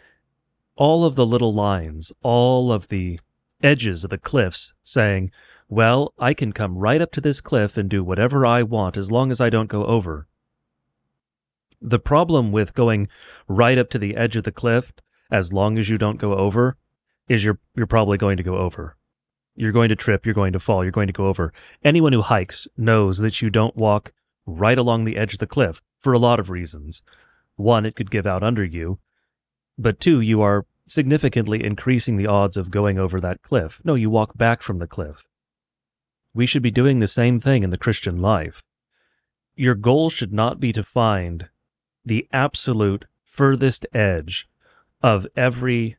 all 0.76 1.04
of 1.04 1.16
the 1.16 1.26
little 1.26 1.52
lines, 1.52 2.12
all 2.22 2.70
of 2.70 2.88
the 2.88 3.18
edges 3.62 4.04
of 4.04 4.10
the 4.10 4.18
cliffs, 4.18 4.72
saying, 4.84 5.30
well, 5.68 6.14
I 6.18 6.32
can 6.34 6.52
come 6.52 6.78
right 6.78 7.00
up 7.00 7.10
to 7.12 7.20
this 7.20 7.40
cliff 7.40 7.76
and 7.76 7.88
do 7.88 8.04
whatever 8.04 8.46
I 8.46 8.62
want 8.62 8.96
as 8.96 9.10
long 9.10 9.30
as 9.30 9.40
I 9.40 9.50
don't 9.50 9.68
go 9.68 9.84
over. 9.84 10.27
The 11.80 11.98
problem 11.98 12.50
with 12.52 12.74
going 12.74 13.08
right 13.46 13.78
up 13.78 13.90
to 13.90 13.98
the 13.98 14.16
edge 14.16 14.36
of 14.36 14.44
the 14.44 14.52
cliff, 14.52 14.92
as 15.30 15.52
long 15.52 15.78
as 15.78 15.88
you 15.88 15.98
don't 15.98 16.18
go 16.18 16.34
over, 16.34 16.76
is 17.28 17.44
you're 17.44 17.58
you're 17.76 17.86
probably 17.86 18.18
going 18.18 18.36
to 18.36 18.42
go 18.42 18.56
over. 18.56 18.96
You're 19.54 19.72
going 19.72 19.88
to 19.88 19.96
trip, 19.96 20.24
you're 20.24 20.34
going 20.34 20.52
to 20.52 20.60
fall, 20.60 20.84
you're 20.84 20.92
going 20.92 21.08
to 21.08 21.12
go 21.12 21.26
over. 21.26 21.52
Anyone 21.84 22.12
who 22.12 22.22
hikes 22.22 22.68
knows 22.76 23.18
that 23.18 23.42
you 23.42 23.50
don't 23.50 23.76
walk 23.76 24.12
right 24.46 24.78
along 24.78 25.04
the 25.04 25.16
edge 25.16 25.34
of 25.34 25.38
the 25.40 25.46
cliff 25.46 25.82
for 26.00 26.12
a 26.12 26.18
lot 26.18 26.40
of 26.40 26.48
reasons. 26.48 27.02
One, 27.56 27.84
it 27.84 27.96
could 27.96 28.10
give 28.10 28.26
out 28.26 28.42
under 28.42 28.64
you, 28.64 28.98
but 29.76 30.00
two, 30.00 30.20
you 30.20 30.40
are 30.42 30.66
significantly 30.86 31.64
increasing 31.64 32.16
the 32.16 32.26
odds 32.26 32.56
of 32.56 32.70
going 32.70 32.98
over 32.98 33.20
that 33.20 33.42
cliff. 33.42 33.80
No, 33.84 33.94
you 33.94 34.10
walk 34.10 34.36
back 34.36 34.62
from 34.62 34.78
the 34.78 34.86
cliff. 34.86 35.24
We 36.34 36.46
should 36.46 36.62
be 36.62 36.70
doing 36.70 36.98
the 36.98 37.06
same 37.06 37.40
thing 37.40 37.62
in 37.62 37.70
the 37.70 37.76
Christian 37.76 38.20
life. 38.20 38.62
Your 39.54 39.74
goal 39.74 40.08
should 40.08 40.32
not 40.32 40.60
be 40.60 40.72
to 40.72 40.82
find 40.82 41.48
the 42.08 42.26
absolute 42.32 43.04
furthest 43.24 43.86
edge 43.92 44.48
of 45.02 45.26
every 45.36 45.96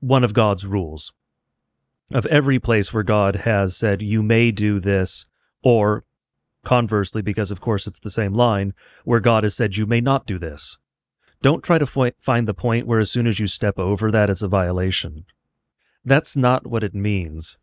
one 0.00 0.24
of 0.24 0.34
God's 0.34 0.66
rules, 0.66 1.12
of 2.12 2.26
every 2.26 2.58
place 2.58 2.92
where 2.92 3.02
God 3.02 3.36
has 3.36 3.76
said, 3.76 4.02
you 4.02 4.22
may 4.22 4.50
do 4.50 4.80
this, 4.80 5.26
or 5.62 6.04
conversely, 6.64 7.22
because 7.22 7.50
of 7.50 7.60
course 7.60 7.86
it's 7.86 8.00
the 8.00 8.10
same 8.10 8.34
line, 8.34 8.74
where 9.04 9.20
God 9.20 9.44
has 9.44 9.54
said, 9.54 9.76
you 9.76 9.86
may 9.86 10.00
not 10.00 10.26
do 10.26 10.38
this. 10.38 10.78
Don't 11.42 11.62
try 11.62 11.78
to 11.78 12.12
find 12.18 12.48
the 12.48 12.54
point 12.54 12.86
where 12.86 13.00
as 13.00 13.10
soon 13.10 13.26
as 13.26 13.38
you 13.38 13.46
step 13.46 13.78
over 13.78 14.10
that, 14.10 14.30
it's 14.30 14.42
a 14.42 14.48
violation. 14.48 15.26
That's 16.04 16.36
not 16.36 16.66
what 16.66 16.82
it 16.82 16.94
means 16.94 17.58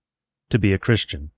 to 0.49 0.59
be 0.59 0.71
a 0.71 0.79
Christian. 0.79 1.31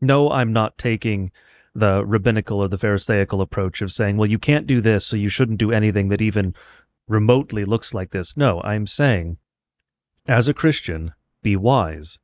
No, 0.00 0.30
I'm 0.30 0.52
not 0.52 0.78
taking 0.78 1.32
the 1.78 2.04
rabbinical 2.04 2.60
or 2.60 2.68
the 2.68 2.78
Pharisaical 2.78 3.40
approach 3.40 3.80
of 3.80 3.92
saying, 3.92 4.16
well, 4.16 4.28
you 4.28 4.38
can't 4.38 4.66
do 4.66 4.80
this, 4.80 5.06
so 5.06 5.16
you 5.16 5.28
shouldn't 5.28 5.58
do 5.58 5.72
anything 5.72 6.08
that 6.08 6.20
even 6.20 6.54
remotely 7.06 7.64
looks 7.64 7.94
like 7.94 8.10
this. 8.10 8.36
No, 8.36 8.60
I'm 8.62 8.86
saying, 8.86 9.38
as 10.26 10.48
a 10.48 10.54
Christian, 10.54 11.12
be 11.42 11.56
wise. 11.56 12.18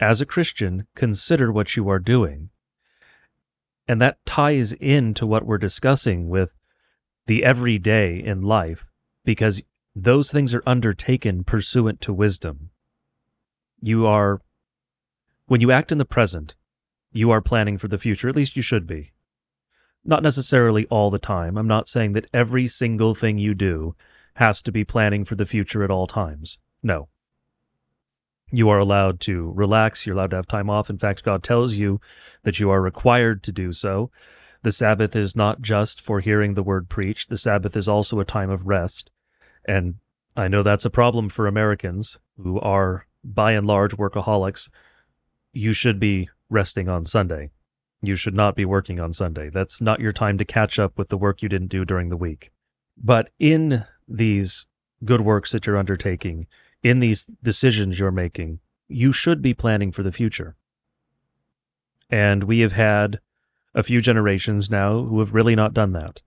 As 0.00 0.20
a 0.20 0.26
Christian, 0.26 0.86
consider 0.96 1.52
what 1.52 1.76
you 1.76 1.88
are 1.88 1.98
doing. 2.00 2.50
And 3.86 4.00
that 4.00 4.24
ties 4.26 4.72
into 4.72 5.26
what 5.26 5.44
we're 5.44 5.58
discussing 5.58 6.28
with 6.28 6.54
the 7.26 7.44
everyday 7.44 8.18
in 8.18 8.42
life, 8.42 8.90
because 9.24 9.62
those 9.94 10.30
things 10.30 10.52
are 10.52 10.62
undertaken 10.66 11.44
pursuant 11.44 12.00
to 12.00 12.12
wisdom. 12.12 12.70
You 13.80 14.06
are, 14.06 14.40
when 15.46 15.60
you 15.60 15.70
act 15.70 15.92
in 15.92 15.98
the 15.98 16.04
present, 16.04 16.54
you 17.14 17.30
are 17.30 17.40
planning 17.40 17.78
for 17.78 17.88
the 17.88 17.96
future. 17.96 18.28
At 18.28 18.36
least 18.36 18.56
you 18.56 18.62
should 18.62 18.86
be. 18.86 19.12
Not 20.04 20.22
necessarily 20.22 20.84
all 20.86 21.10
the 21.10 21.18
time. 21.18 21.56
I'm 21.56 21.68
not 21.68 21.88
saying 21.88 22.12
that 22.12 22.26
every 22.34 22.68
single 22.68 23.14
thing 23.14 23.38
you 23.38 23.54
do 23.54 23.94
has 24.34 24.60
to 24.62 24.72
be 24.72 24.84
planning 24.84 25.24
for 25.24 25.36
the 25.36 25.46
future 25.46 25.82
at 25.82 25.90
all 25.90 26.06
times. 26.06 26.58
No. 26.82 27.08
You 28.50 28.68
are 28.68 28.78
allowed 28.78 29.20
to 29.20 29.52
relax. 29.54 30.04
You're 30.04 30.16
allowed 30.16 30.30
to 30.30 30.36
have 30.36 30.48
time 30.48 30.68
off. 30.68 30.90
In 30.90 30.98
fact, 30.98 31.22
God 31.22 31.42
tells 31.42 31.74
you 31.74 32.00
that 32.42 32.58
you 32.58 32.68
are 32.68 32.82
required 32.82 33.42
to 33.44 33.52
do 33.52 33.72
so. 33.72 34.10
The 34.62 34.72
Sabbath 34.72 35.14
is 35.14 35.36
not 35.36 35.62
just 35.62 36.00
for 36.00 36.20
hearing 36.20 36.54
the 36.54 36.62
word 36.62 36.88
preached, 36.88 37.28
the 37.28 37.38
Sabbath 37.38 37.76
is 37.76 37.88
also 37.88 38.18
a 38.18 38.24
time 38.24 38.50
of 38.50 38.66
rest. 38.66 39.10
And 39.66 39.96
I 40.36 40.48
know 40.48 40.62
that's 40.62 40.84
a 40.84 40.90
problem 40.90 41.28
for 41.28 41.46
Americans 41.46 42.18
who 42.42 42.58
are, 42.60 43.06
by 43.22 43.52
and 43.52 43.66
large, 43.66 43.96
workaholics. 43.96 44.68
You 45.52 45.72
should 45.72 46.00
be 46.00 46.28
resting 46.54 46.88
on 46.88 47.04
Sunday. 47.04 47.50
You 48.00 48.16
should 48.16 48.34
not 48.34 48.54
be 48.54 48.64
working 48.64 49.00
on 49.00 49.12
Sunday. 49.12 49.50
That's 49.50 49.80
not 49.80 50.00
your 50.00 50.12
time 50.12 50.38
to 50.38 50.44
catch 50.44 50.78
up 50.78 50.96
with 50.96 51.08
the 51.08 51.18
work 51.18 51.42
you 51.42 51.48
didn't 51.48 51.68
do 51.68 51.84
during 51.84 52.08
the 52.08 52.16
week. 52.16 52.50
But 52.96 53.30
in 53.38 53.84
these 54.08 54.66
good 55.04 55.20
works 55.20 55.52
that 55.52 55.66
you're 55.66 55.76
undertaking, 55.76 56.46
in 56.82 57.00
these 57.00 57.28
decisions 57.42 57.98
you're 57.98 58.10
making, 58.10 58.60
you 58.88 59.12
should 59.12 59.42
be 59.42 59.54
planning 59.54 59.90
for 59.92 60.02
the 60.02 60.12
future. 60.12 60.56
And 62.10 62.44
we 62.44 62.60
have 62.60 62.72
had 62.72 63.20
a 63.74 63.82
few 63.82 64.00
generations 64.00 64.70
now 64.70 65.02
who 65.02 65.18
have 65.18 65.34
really 65.34 65.56
not 65.56 65.74
done 65.74 65.92
that. 65.92 66.22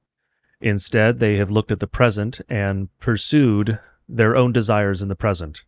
Instead, 0.60 1.20
they 1.20 1.38
have 1.38 1.52
looked 1.52 1.72
at 1.72 1.80
the 1.80 1.88
present 1.88 2.42
and 2.50 2.90
pursued 3.00 3.80
their 4.10 4.36
own 4.36 4.52
desires 4.52 5.02
in 5.02 5.08
the 5.08 5.16
present. 5.16 5.64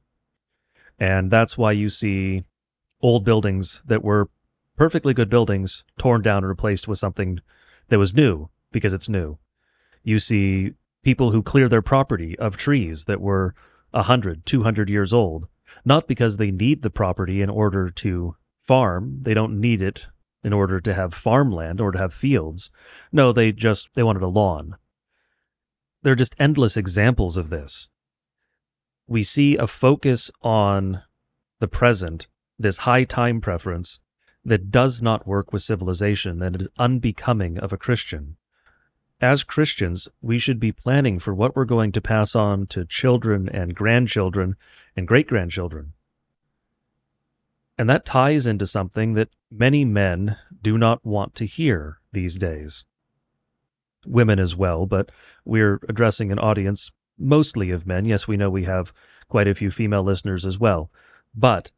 And 0.98 1.32
that's 1.32 1.58
why 1.58 1.72
you 1.72 1.90
see 1.90 2.44
old 3.02 3.24
buildings 3.24 3.82
that 3.86 4.04
were 4.04 4.30
perfectly 4.80 5.14
good 5.14 5.30
buildings 5.30 5.84
torn 5.98 6.22
down 6.22 6.38
and 6.38 6.48
replaced 6.48 6.88
with 6.88 6.98
something 6.98 7.42
that 7.90 8.00
was 8.00 8.14
new 8.14 8.50
because 8.72 8.94
it's 8.94 9.10
new. 9.10 9.38
You 10.04 10.20
see 10.20 10.72
people 11.04 11.32
who 11.32 11.44
clear 11.44 11.68
their 11.68 11.82
property 11.82 12.40
of 12.40 12.56
trees 12.56 13.04
that 13.04 13.20
were 13.20 13.54
100, 13.92 14.46
200 14.46 14.90
years 14.90 15.12
old, 15.12 15.50
not 15.84 16.08
because 16.08 16.38
they 16.38 16.50
need 16.50 16.82
the 16.82 16.90
property 16.90 17.42
in 17.42 17.50
order 17.50 17.90
to 17.90 18.38
farm. 18.66 19.18
They 19.24 19.34
don't 19.34 19.60
need 19.60 19.82
it 19.82 20.06
in 20.46 20.54
order 20.54 20.80
to 20.80 20.94
have 20.94 21.14
farmland 21.14 21.82
or 21.82 21.92
to 21.92 22.00
have 22.00 22.14
fields. 22.14 22.72
No, 23.12 23.34
they 23.34 23.52
just 23.52 23.90
they 23.96 24.04
wanted 24.04 24.24
a 24.24 24.28
lawn. 24.28 24.78
There 26.04 26.14
are 26.14 26.16
just 26.24 26.36
endless 26.40 26.78
examples 26.78 27.36
of 27.36 27.50
this. 27.50 27.90
We 29.08 29.24
see 29.24 29.58
a 29.58 29.68
focus 29.68 30.32
on 30.42 31.04
the 31.60 31.68
present, 31.68 32.28
this 32.58 32.78
high 32.78 33.04
time 33.04 33.42
preference 33.42 34.00
that 34.50 34.72
does 34.72 35.02
not 35.02 35.28
work 35.28 35.54
with 35.54 35.64
civilization 35.64 36.42
and 36.42 36.60
is 36.60 36.68
unbecoming 36.78 37.58
of 37.58 37.72
a 37.72 37.78
Christian. 37.78 38.36
As 39.22 39.44
Christians, 39.44 40.08
we 40.22 40.40
should 40.40 40.60
be 40.60 40.72
planning 40.72 41.20
for 41.20 41.34
what 41.34 41.56
we're 41.56 41.66
going 41.66 41.92
to 41.92 42.02
pass 42.02 42.36
on 42.36 42.68
to 42.68 42.86
children 42.86 43.50
and 43.50 43.76
grandchildren 43.76 44.56
and 44.96 45.08
great 45.08 45.28
grandchildren. 45.28 45.94
And 47.78 47.90
that 47.90 48.06
ties 48.06 48.46
into 48.46 48.66
something 48.66 49.14
that 49.14 49.30
many 49.52 49.86
men 49.86 50.38
do 50.62 50.78
not 50.78 51.06
want 51.06 51.36
to 51.36 51.46
hear 51.46 52.00
these 52.12 52.38
days. 52.38 52.86
Women 54.06 54.40
as 54.40 54.56
well, 54.56 54.86
but 54.86 55.12
we're 55.46 55.80
addressing 55.88 56.32
an 56.32 56.40
audience 56.40 56.92
mostly 57.18 57.72
of 57.72 57.86
men. 57.86 58.06
Yes, 58.06 58.28
we 58.28 58.38
know 58.38 58.50
we 58.50 58.64
have 58.64 58.94
quite 59.28 59.48
a 59.48 59.56
few 59.56 59.72
female 59.72 60.04
listeners 60.04 60.46
as 60.46 60.58
well. 60.58 60.90
But 61.36 61.72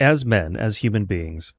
as 0.00 0.24
men, 0.24 0.56
as 0.56 0.78
human 0.78 1.04
beings, 1.04 1.54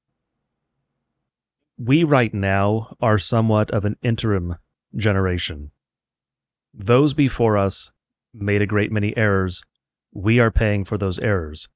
we 1.78 2.04
right 2.04 2.34
now 2.34 2.96
are 3.00 3.18
somewhat 3.18 3.72
of 3.72 3.86
an 3.86 3.96
interim 4.02 4.56
generation. 4.96 5.72
Those 6.74 7.14
before 7.14 7.58
us 7.58 7.92
made 8.34 8.62
a 8.62 8.68
great 8.68 8.92
many 8.92 9.16
errors. 9.16 9.64
We 10.14 10.40
are 10.40 10.52
paying 10.52 10.84
for 10.84 10.98
those 10.98 11.20
errors 11.20 11.70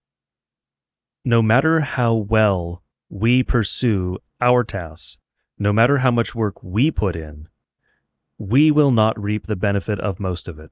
no 1.25 1.41
matter 1.41 1.79
how 1.79 2.13
well 2.13 2.83
we 3.09 3.41
pursue 3.41 4.19
our 4.39 4.63
tasks, 4.63 5.17
no 5.57 5.73
matter 5.73 5.97
how 5.97 6.11
much 6.11 6.35
work 6.35 6.61
we 6.61 6.91
put 6.91 7.15
in, 7.15 7.47
we 8.37 8.69
will 8.69 8.91
not 8.91 9.19
reap 9.19 9.47
the 9.47 9.55
benefit 9.55 9.99
of 9.99 10.19
most 10.19 10.47
of 10.47 10.59
it. 10.59 10.69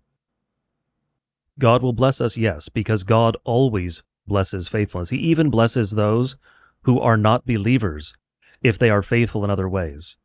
God 1.57 1.81
will 1.81 1.93
bless 1.93 2.21
us, 2.21 2.37
yes, 2.37 2.69
because 2.69 3.03
God 3.03 3.35
always 3.43 4.03
blesses 4.27 4.67
faithfulness. 4.67 5.09
He 5.09 5.17
even 5.17 5.49
blesses 5.49 5.91
those 5.91 6.37
who 6.83 6.99
are 6.99 7.17
not 7.17 7.45
believers 7.45 8.15
if 8.61 8.77
they 8.77 8.89
are 8.89 9.01
faithful 9.01 9.43
in 9.43 9.49
other 9.49 9.69
ways. 9.69 10.17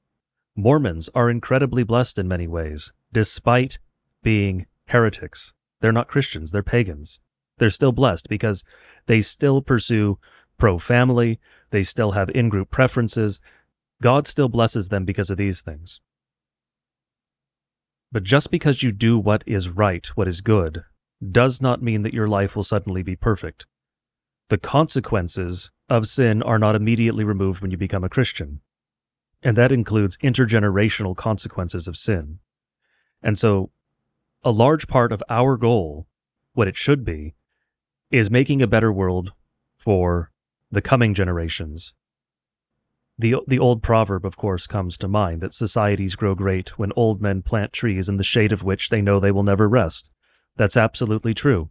Mormons 0.56 1.08
are 1.14 1.30
incredibly 1.30 1.82
blessed 1.82 2.18
in 2.18 2.26
many 2.26 2.46
ways, 2.46 2.92
despite 3.12 3.78
being 4.22 4.66
heretics. 4.86 5.52
They're 5.80 5.92
not 5.92 6.08
Christians, 6.08 6.50
they're 6.50 6.62
pagans. 6.62 7.20
They're 7.58 7.70
still 7.70 7.92
blessed 7.92 8.28
because 8.28 8.64
they 9.06 9.20
still 9.22 9.62
pursue 9.62 10.18
pro 10.58 10.78
family, 10.78 11.38
they 11.70 11.82
still 11.82 12.12
have 12.12 12.30
in 12.30 12.48
group 12.48 12.70
preferences. 12.70 13.40
God 14.02 14.26
still 14.26 14.48
blesses 14.48 14.88
them 14.88 15.04
because 15.04 15.30
of 15.30 15.38
these 15.38 15.60
things. 15.60 16.00
But 18.10 18.22
just 18.22 18.50
because 18.50 18.82
you 18.82 18.90
do 18.90 19.18
what 19.18 19.44
is 19.46 19.68
right, 19.68 20.06
what 20.16 20.28
is 20.28 20.40
good, 20.40 20.84
does 21.30 21.60
not 21.60 21.82
mean 21.82 22.02
that 22.02 22.14
your 22.14 22.28
life 22.28 22.56
will 22.56 22.62
suddenly 22.62 23.02
be 23.02 23.16
perfect. 23.16 23.66
The 24.48 24.58
consequences 24.58 25.70
of 25.88 26.08
sin 26.08 26.42
are 26.42 26.58
not 26.58 26.74
immediately 26.74 27.24
removed 27.24 27.60
when 27.60 27.70
you 27.70 27.76
become 27.76 28.04
a 28.04 28.08
Christian. 28.08 28.60
And 29.42 29.56
that 29.56 29.72
includes 29.72 30.16
intergenerational 30.18 31.16
consequences 31.16 31.86
of 31.86 31.96
sin. 31.96 32.38
And 33.22 33.38
so, 33.38 33.70
a 34.42 34.50
large 34.50 34.88
part 34.88 35.12
of 35.12 35.22
our 35.28 35.56
goal, 35.56 36.06
what 36.54 36.68
it 36.68 36.76
should 36.76 37.04
be, 37.04 37.34
is 38.10 38.30
making 38.30 38.62
a 38.62 38.66
better 38.66 38.92
world 38.92 39.32
for 39.76 40.30
the 40.70 40.82
coming 40.82 41.14
generations. 41.14 41.94
The, 43.18 43.36
the 43.46 43.58
old 43.58 43.82
proverb, 43.82 44.24
of 44.24 44.36
course, 44.36 44.66
comes 44.66 44.96
to 44.98 45.08
mind 45.08 45.40
that 45.40 45.54
societies 45.54 46.14
grow 46.14 46.34
great 46.34 46.78
when 46.78 46.92
old 46.94 47.20
men 47.20 47.42
plant 47.42 47.72
trees 47.72 48.08
in 48.08 48.16
the 48.16 48.24
shade 48.24 48.52
of 48.52 48.62
which 48.62 48.88
they 48.88 49.02
know 49.02 49.18
they 49.18 49.32
will 49.32 49.42
never 49.42 49.68
rest. 49.68 50.10
That's 50.56 50.76
absolutely 50.76 51.34
true. 51.34 51.70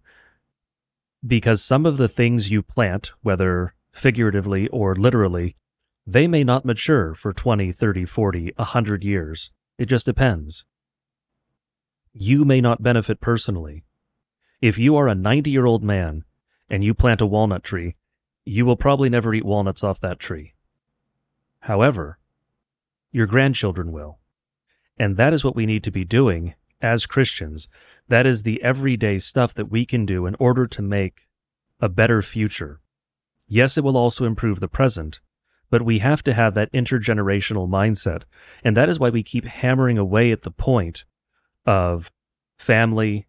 Because 1.25 1.63
some 1.63 1.85
of 1.85 1.97
the 1.97 2.07
things 2.07 2.51
you 2.51 2.61
plant, 2.61 3.11
whether 3.21 3.73
figuratively 3.91 4.67
or 4.69 4.95
literally, 4.95 5.55
they 6.05 6.27
may 6.27 6.43
not 6.43 6.65
mature 6.65 7.13
for 7.15 7.33
20, 7.33 7.71
30, 7.71 8.05
40, 8.05 8.53
100 8.55 9.03
years. 9.03 9.51
It 9.77 9.87
just 9.87 10.05
depends. 10.05 10.65
You 12.13 12.45
may 12.45 12.61
not 12.61 12.81
benefit 12.81 13.19
personally. 13.19 13.83
If 14.61 14.77
you 14.77 14.95
are 14.95 15.07
a 15.07 15.15
90 15.15 15.51
year 15.51 15.65
old 15.65 15.83
man 15.83 16.23
and 16.69 16.83
you 16.83 16.93
plant 16.93 17.21
a 17.21 17.25
walnut 17.25 17.63
tree, 17.63 17.95
you 18.45 18.65
will 18.65 18.77
probably 18.77 19.09
never 19.09 19.33
eat 19.33 19.45
walnuts 19.45 19.83
off 19.83 19.99
that 19.99 20.19
tree. 20.19 20.53
However, 21.61 22.19
your 23.11 23.27
grandchildren 23.27 23.91
will. 23.91 24.19
And 24.97 25.17
that 25.17 25.33
is 25.33 25.43
what 25.43 25.55
we 25.55 25.65
need 25.65 25.83
to 25.83 25.91
be 25.91 26.05
doing 26.05 26.55
as 26.81 27.05
Christians. 27.05 27.67
That 28.07 28.25
is 28.25 28.43
the 28.43 28.61
everyday 28.61 29.19
stuff 29.19 29.53
that 29.55 29.71
we 29.71 29.85
can 29.85 30.05
do 30.05 30.25
in 30.25 30.35
order 30.39 30.67
to 30.67 30.81
make 30.81 31.27
a 31.79 31.89
better 31.89 32.21
future. 32.21 32.79
Yes, 33.47 33.77
it 33.77 33.83
will 33.83 33.97
also 33.97 34.25
improve 34.25 34.59
the 34.59 34.67
present, 34.67 35.19
but 35.69 35.81
we 35.81 35.99
have 35.99 36.23
to 36.23 36.33
have 36.33 36.53
that 36.53 36.71
intergenerational 36.71 37.67
mindset. 37.67 38.23
And 38.63 38.75
that 38.75 38.89
is 38.89 38.99
why 38.99 39.09
we 39.09 39.23
keep 39.23 39.45
hammering 39.45 39.97
away 39.97 40.31
at 40.31 40.43
the 40.43 40.51
point 40.51 41.05
of 41.65 42.11
family, 42.57 43.27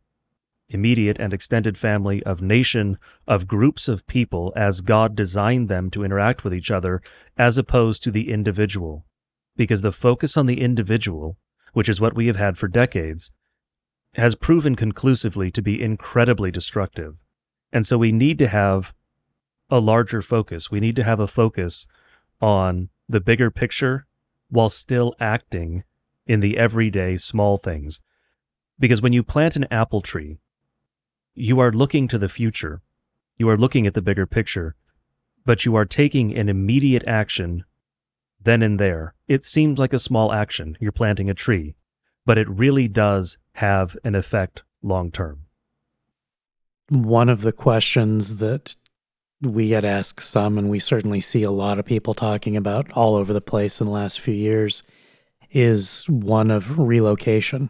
immediate 0.69 1.19
and 1.19 1.33
extended 1.33 1.77
family, 1.77 2.23
of 2.25 2.43
nation, 2.43 2.99
of 3.27 3.47
groups 3.47 3.89
of 3.89 4.07
people 4.07 4.53
as 4.57 4.81
God 4.81 5.17
designed 5.17 5.69
them 5.69 5.91
to 5.91 6.05
interact 6.05 6.45
with 6.45 6.55
each 6.55 6.71
other, 6.71 7.03
as 7.37 7.59
opposed 7.59 8.03
to 8.03 8.11
the 8.11 8.31
individual. 8.31 9.05
Because 9.57 9.83
the 9.83 9.93
focus 9.93 10.37
on 10.37 10.47
the 10.47 10.61
individual, 10.61 11.37
which 11.73 11.89
is 11.89 12.01
what 12.01 12.15
we 12.15 12.27
have 12.27 12.37
had 12.37 12.57
for 12.57 12.69
decades, 12.69 13.33
has 14.15 14.35
proven 14.35 14.75
conclusively 14.75 15.51
to 15.51 15.63
be 15.63 15.83
incredibly 15.83 16.51
destructive. 16.51 17.17
And 17.73 17.87
so 17.87 17.99
we 17.99 18.13
need 18.13 18.39
to 18.39 18.49
have 18.49 18.93
a 19.71 19.79
larger 19.79 20.23
focus. 20.23 20.71
We 20.71 20.81
need 20.81 20.97
to 20.97 21.05
have 21.05 21.21
a 21.21 21.27
focus 21.27 21.87
on 22.41 22.89
the 23.09 23.21
bigger 23.21 23.51
picture 23.51 24.07
while 24.49 24.71
still 24.71 25.15
acting 25.21 25.85
in 26.27 26.41
the 26.41 26.57
everyday 26.59 27.17
small 27.17 27.59
things. 27.59 28.01
Because 28.79 29.03
when 29.03 29.13
you 29.13 29.23
plant 29.23 29.57
an 29.57 29.67
apple 29.71 30.01
tree, 30.01 30.39
you 31.35 31.61
are 31.61 31.73
looking 31.73 32.09
to 32.09 32.19
the 32.19 32.29
future. 32.29 32.81
You 33.37 33.49
are 33.49 33.57
looking 33.57 33.87
at 33.87 33.95
the 33.95 34.03
bigger 34.03 34.27
picture, 34.27 34.75
but 35.45 35.65
you 35.65 35.75
are 35.75 35.85
taking 35.85 36.37
an 36.37 36.49
immediate 36.49 37.05
action 37.07 37.65
then 38.43 38.63
and 38.63 38.79
there. 38.79 39.15
It 39.27 39.45
seems 39.45 39.79
like 39.79 39.93
a 39.93 39.99
small 39.99 40.33
action. 40.33 40.77
You're 40.81 40.93
planting 40.93 41.29
a 41.29 41.35
tree, 41.35 41.75
but 42.25 42.39
it 42.39 42.49
really 42.49 42.89
does 42.89 43.39
have 43.59 43.97
an 44.05 44.15
effect 44.15 44.63
long 44.83 45.11
term. 45.11 45.41
One 46.91 47.29
of 47.29 47.43
the 47.43 47.51
questions 47.51 48.37
that 48.37 48.77
we 49.43 49.69
get 49.69 49.85
asked 49.85 50.23
some, 50.23 50.59
and 50.59 50.71
we 50.71 50.79
certainly 50.79 51.21
see 51.21 51.43
a 51.43 51.51
lot 51.51 51.81
of 51.81 51.85
people 51.85 52.15
talking 52.15 52.57
about 52.57 52.89
all 52.93 53.17
over 53.17 53.33
the 53.33 53.41
place 53.41 53.81
in 53.81 53.87
the 53.89 53.93
last 53.93 54.21
few 54.21 54.33
years, 54.33 54.85
is 55.51 56.05
one 56.09 56.53
of 56.53 56.79
relocation. 56.79 57.69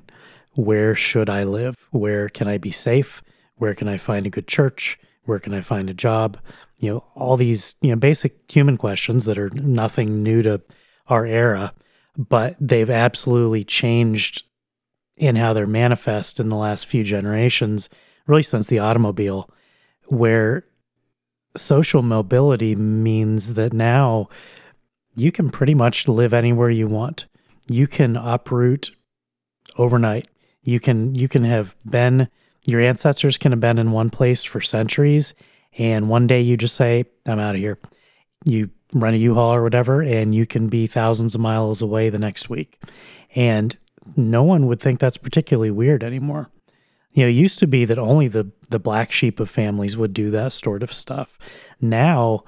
Where 0.53 0.95
should 0.95 1.31
I 1.31 1.45
live? 1.45 1.75
Where 1.91 2.29
can 2.29 2.49
I 2.49 2.59
be 2.59 2.71
safe? 2.71 3.23
Where 3.57 3.75
can 3.75 3.89
I 3.89 3.97
find 3.97 4.27
a 4.27 4.31
good 4.31 4.47
church? 4.47 4.99
Where 5.25 5.39
can 5.39 5.55
I 5.55 5.63
find 5.63 5.89
a 5.89 5.95
job? 5.95 6.37
You 6.77 6.91
know, 6.91 7.05
all 7.15 7.39
these, 7.39 7.77
you 7.81 7.91
know, 7.91 7.97
basic 7.97 8.51
human 8.51 8.77
questions 8.77 9.25
that 9.25 9.39
are 9.39 9.51
nothing 9.55 10.23
new 10.23 10.43
to 10.43 10.61
our 11.07 11.25
era, 11.25 11.73
but 12.17 12.57
they've 12.61 12.91
absolutely 12.91 13.65
changed 13.65 14.43
in 15.19 15.37
how 15.37 15.53
they're 15.53 15.67
manifest 15.67 16.41
in 16.41 16.49
the 16.49 16.57
last 16.57 16.87
few 16.87 17.05
generations, 17.05 17.89
really 18.27 18.43
since 18.43 18.69
the 18.69 18.79
automobile, 18.79 19.51
where 20.07 20.65
social 21.57 22.03
mobility 22.03 22.75
means 22.75 23.55
that 23.55 23.73
now 23.73 24.29
you 25.17 25.33
can 25.33 25.51
pretty 25.51 25.75
much 25.75 26.09
live 26.09 26.33
anywhere 26.33 26.71
you 26.71 26.87
want. 26.87 27.27
You 27.69 27.87
can 27.87 28.17
uproot 28.17 28.93
overnight. 29.77 30.29
You 30.63 30.81
can 30.81 31.15
you 31.15 31.29
can 31.29 31.45
have 31.45 31.77
been 31.85 32.29
your 32.67 32.81
ancestors 32.81 33.39
can 33.39 33.53
have 33.53 33.61
been 33.61 33.79
in 33.79 33.93
one 33.93 34.11
place 34.11 34.45
for 34.45 34.61
centuries 34.61 35.35
and 35.79 36.09
one 36.09 36.27
day 36.27 36.41
you 36.41 36.57
just 36.57 36.77
say 36.77 37.05
I'm 37.27 37.39
out 37.39 37.55
of 37.55 37.61
here. 37.61 37.79
You 38.45 38.71
run 38.93 39.15
a 39.15 39.19
U-Haul 39.19 39.55
or 39.55 39.63
whatever 39.63 40.03
and 40.03 40.35
you 40.35 40.47
can 40.47 40.69
be 40.69 40.87
thousands 40.87 41.35
of 41.35 41.41
miles 41.41 41.83
away 41.83 42.11
the 42.11 42.19
next 42.19 42.49
week. 42.49 42.81
And 43.35 43.77
no 44.17 44.43
one 44.43 44.67
would 44.67 44.81
think 44.81 44.99
that's 44.99 45.17
particularly 45.17 45.71
weird 45.71 46.03
anymore. 46.03 46.51
You 47.13 47.25
know, 47.25 47.29
it 47.29 47.33
used 47.33 47.59
to 47.61 47.67
be 47.67 47.85
that 47.85 47.99
only 47.99 48.29
the 48.29 48.51
the 48.69 48.79
black 48.79 49.11
sheep 49.13 49.41
of 49.41 49.51
families 49.51 49.97
would 49.97 50.13
do 50.13 50.31
that 50.31 50.53
sort 50.53 50.83
of 50.83 50.93
stuff. 50.93 51.39
Now, 51.81 52.45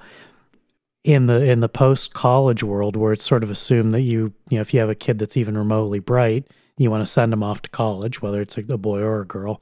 in 1.03 1.25
the 1.25 1.43
in 1.43 1.59
the 1.61 1.69
post 1.69 2.13
college 2.13 2.63
world, 2.63 2.95
where 2.95 3.13
it's 3.13 3.23
sort 3.23 3.43
of 3.43 3.49
assumed 3.49 3.91
that 3.91 4.01
you 4.01 4.33
you 4.49 4.57
know 4.57 4.61
if 4.61 4.73
you 4.73 4.79
have 4.79 4.89
a 4.89 4.95
kid 4.95 5.19
that's 5.19 5.37
even 5.37 5.57
remotely 5.57 5.99
bright, 5.99 6.45
you 6.77 6.91
want 6.91 7.05
to 7.05 7.11
send 7.11 7.31
them 7.31 7.43
off 7.43 7.61
to 7.63 7.69
college, 7.69 8.21
whether 8.21 8.41
it's 8.41 8.57
a, 8.57 8.63
a 8.69 8.77
boy 8.77 8.99
or 8.99 9.21
a 9.21 9.25
girl. 9.25 9.61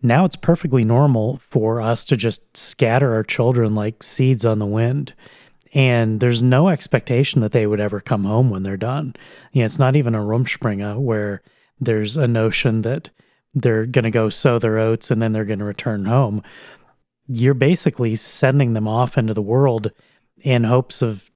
Now 0.00 0.24
it's 0.24 0.36
perfectly 0.36 0.84
normal 0.84 1.38
for 1.38 1.80
us 1.80 2.04
to 2.06 2.16
just 2.16 2.56
scatter 2.56 3.14
our 3.14 3.24
children 3.24 3.74
like 3.74 4.02
seeds 4.02 4.44
on 4.44 4.60
the 4.60 4.66
wind. 4.66 5.12
And 5.78 6.18
there's 6.18 6.42
no 6.42 6.70
expectation 6.70 7.40
that 7.40 7.52
they 7.52 7.64
would 7.64 7.78
ever 7.78 8.00
come 8.00 8.24
home 8.24 8.50
when 8.50 8.64
they're 8.64 8.76
done. 8.76 9.14
You 9.52 9.60
know, 9.60 9.66
it's 9.66 9.78
not 9.78 9.94
even 9.94 10.12
a 10.12 10.18
Rumspringa 10.18 10.98
where 10.98 11.40
there's 11.78 12.16
a 12.16 12.26
notion 12.26 12.82
that 12.82 13.10
they're 13.54 13.86
going 13.86 14.02
to 14.02 14.10
go 14.10 14.28
sow 14.28 14.58
their 14.58 14.76
oats 14.78 15.08
and 15.12 15.22
then 15.22 15.30
they're 15.30 15.44
going 15.44 15.60
to 15.60 15.64
return 15.64 16.06
home. 16.06 16.42
You're 17.28 17.54
basically 17.54 18.16
sending 18.16 18.72
them 18.72 18.88
off 18.88 19.16
into 19.16 19.34
the 19.34 19.40
world 19.40 19.92
in 20.40 20.64
hopes 20.64 21.00
of 21.00 21.30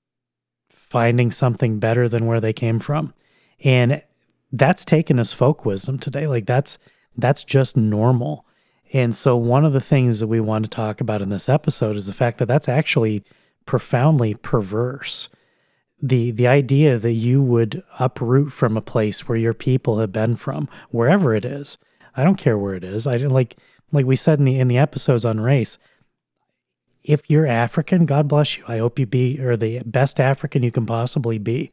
finding 0.68 1.30
something 1.30 1.78
better 1.78 2.08
than 2.08 2.26
where 2.26 2.40
they 2.40 2.52
came 2.52 2.80
from. 2.80 3.14
And 3.60 4.02
that's 4.50 4.84
taken 4.84 5.20
as 5.20 5.32
folk 5.32 5.64
wisdom 5.64 6.00
today. 6.00 6.26
Like 6.26 6.46
that's 6.46 6.78
that's 7.16 7.44
just 7.44 7.76
normal. 7.76 8.44
And 8.92 9.14
so 9.14 9.36
one 9.36 9.64
of 9.64 9.72
the 9.72 9.80
things 9.80 10.18
that 10.18 10.26
we 10.26 10.40
want 10.40 10.64
to 10.64 10.68
talk 10.68 11.00
about 11.00 11.22
in 11.22 11.28
this 11.28 11.48
episode 11.48 11.94
is 11.94 12.06
the 12.06 12.12
fact 12.12 12.38
that 12.38 12.46
that's 12.46 12.68
actually 12.68 13.22
profoundly 13.66 14.34
perverse. 14.34 15.28
The 16.00 16.30
the 16.32 16.48
idea 16.48 16.98
that 16.98 17.12
you 17.12 17.42
would 17.42 17.82
uproot 17.98 18.52
from 18.52 18.76
a 18.76 18.82
place 18.82 19.28
where 19.28 19.38
your 19.38 19.54
people 19.54 19.98
have 19.98 20.12
been 20.12 20.36
from, 20.36 20.68
wherever 20.90 21.34
it 21.34 21.44
is, 21.44 21.78
I 22.16 22.24
don't 22.24 22.38
care 22.38 22.58
where 22.58 22.74
it 22.74 22.84
is. 22.84 23.06
I 23.06 23.18
didn't 23.18 23.32
like 23.32 23.56
like 23.92 24.06
we 24.06 24.16
said 24.16 24.38
in 24.38 24.44
the 24.44 24.58
in 24.58 24.68
the 24.68 24.78
episodes 24.78 25.24
on 25.24 25.40
race. 25.40 25.78
If 27.04 27.28
you're 27.28 27.46
African, 27.46 28.06
God 28.06 28.28
bless 28.28 28.56
you. 28.56 28.64
I 28.68 28.78
hope 28.78 28.98
you 28.98 29.06
be 29.06 29.40
or 29.40 29.56
the 29.56 29.80
best 29.84 30.20
African 30.20 30.62
you 30.62 30.70
can 30.70 30.86
possibly 30.86 31.38
be. 31.38 31.72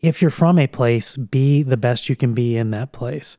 If 0.00 0.20
you're 0.20 0.30
from 0.30 0.58
a 0.58 0.66
place, 0.66 1.16
be 1.16 1.62
the 1.62 1.76
best 1.76 2.08
you 2.08 2.14
can 2.14 2.34
be 2.34 2.56
in 2.56 2.70
that 2.70 2.92
place. 2.92 3.36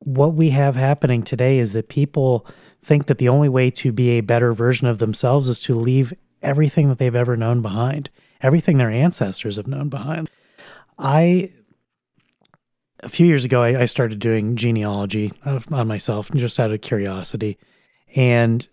What 0.00 0.34
we 0.34 0.50
have 0.50 0.76
happening 0.76 1.22
today 1.22 1.58
is 1.58 1.72
that 1.72 1.88
people 1.88 2.46
think 2.82 3.06
that 3.06 3.18
the 3.18 3.28
only 3.28 3.48
way 3.48 3.70
to 3.70 3.92
be 3.92 4.10
a 4.10 4.22
better 4.22 4.52
version 4.52 4.86
of 4.86 4.98
themselves 4.98 5.48
is 5.48 5.58
to 5.60 5.78
leave 5.78 6.12
everything 6.42 6.88
that 6.88 6.98
they've 6.98 7.14
ever 7.14 7.36
known 7.36 7.60
behind, 7.62 8.10
everything 8.40 8.78
their 8.78 8.90
ancestors 8.90 9.56
have 9.56 9.66
known 9.66 9.88
behind. 9.88 10.30
I 10.98 11.52
a 13.02 13.08
few 13.08 13.26
years 13.26 13.44
ago, 13.44 13.62
I, 13.62 13.82
I 13.82 13.84
started 13.86 14.18
doing 14.18 14.56
genealogy 14.56 15.32
on 15.44 15.88
myself 15.88 16.30
just 16.32 16.60
out 16.60 16.70
of 16.70 16.80
curiosity. 16.80 17.58
And 18.14 18.66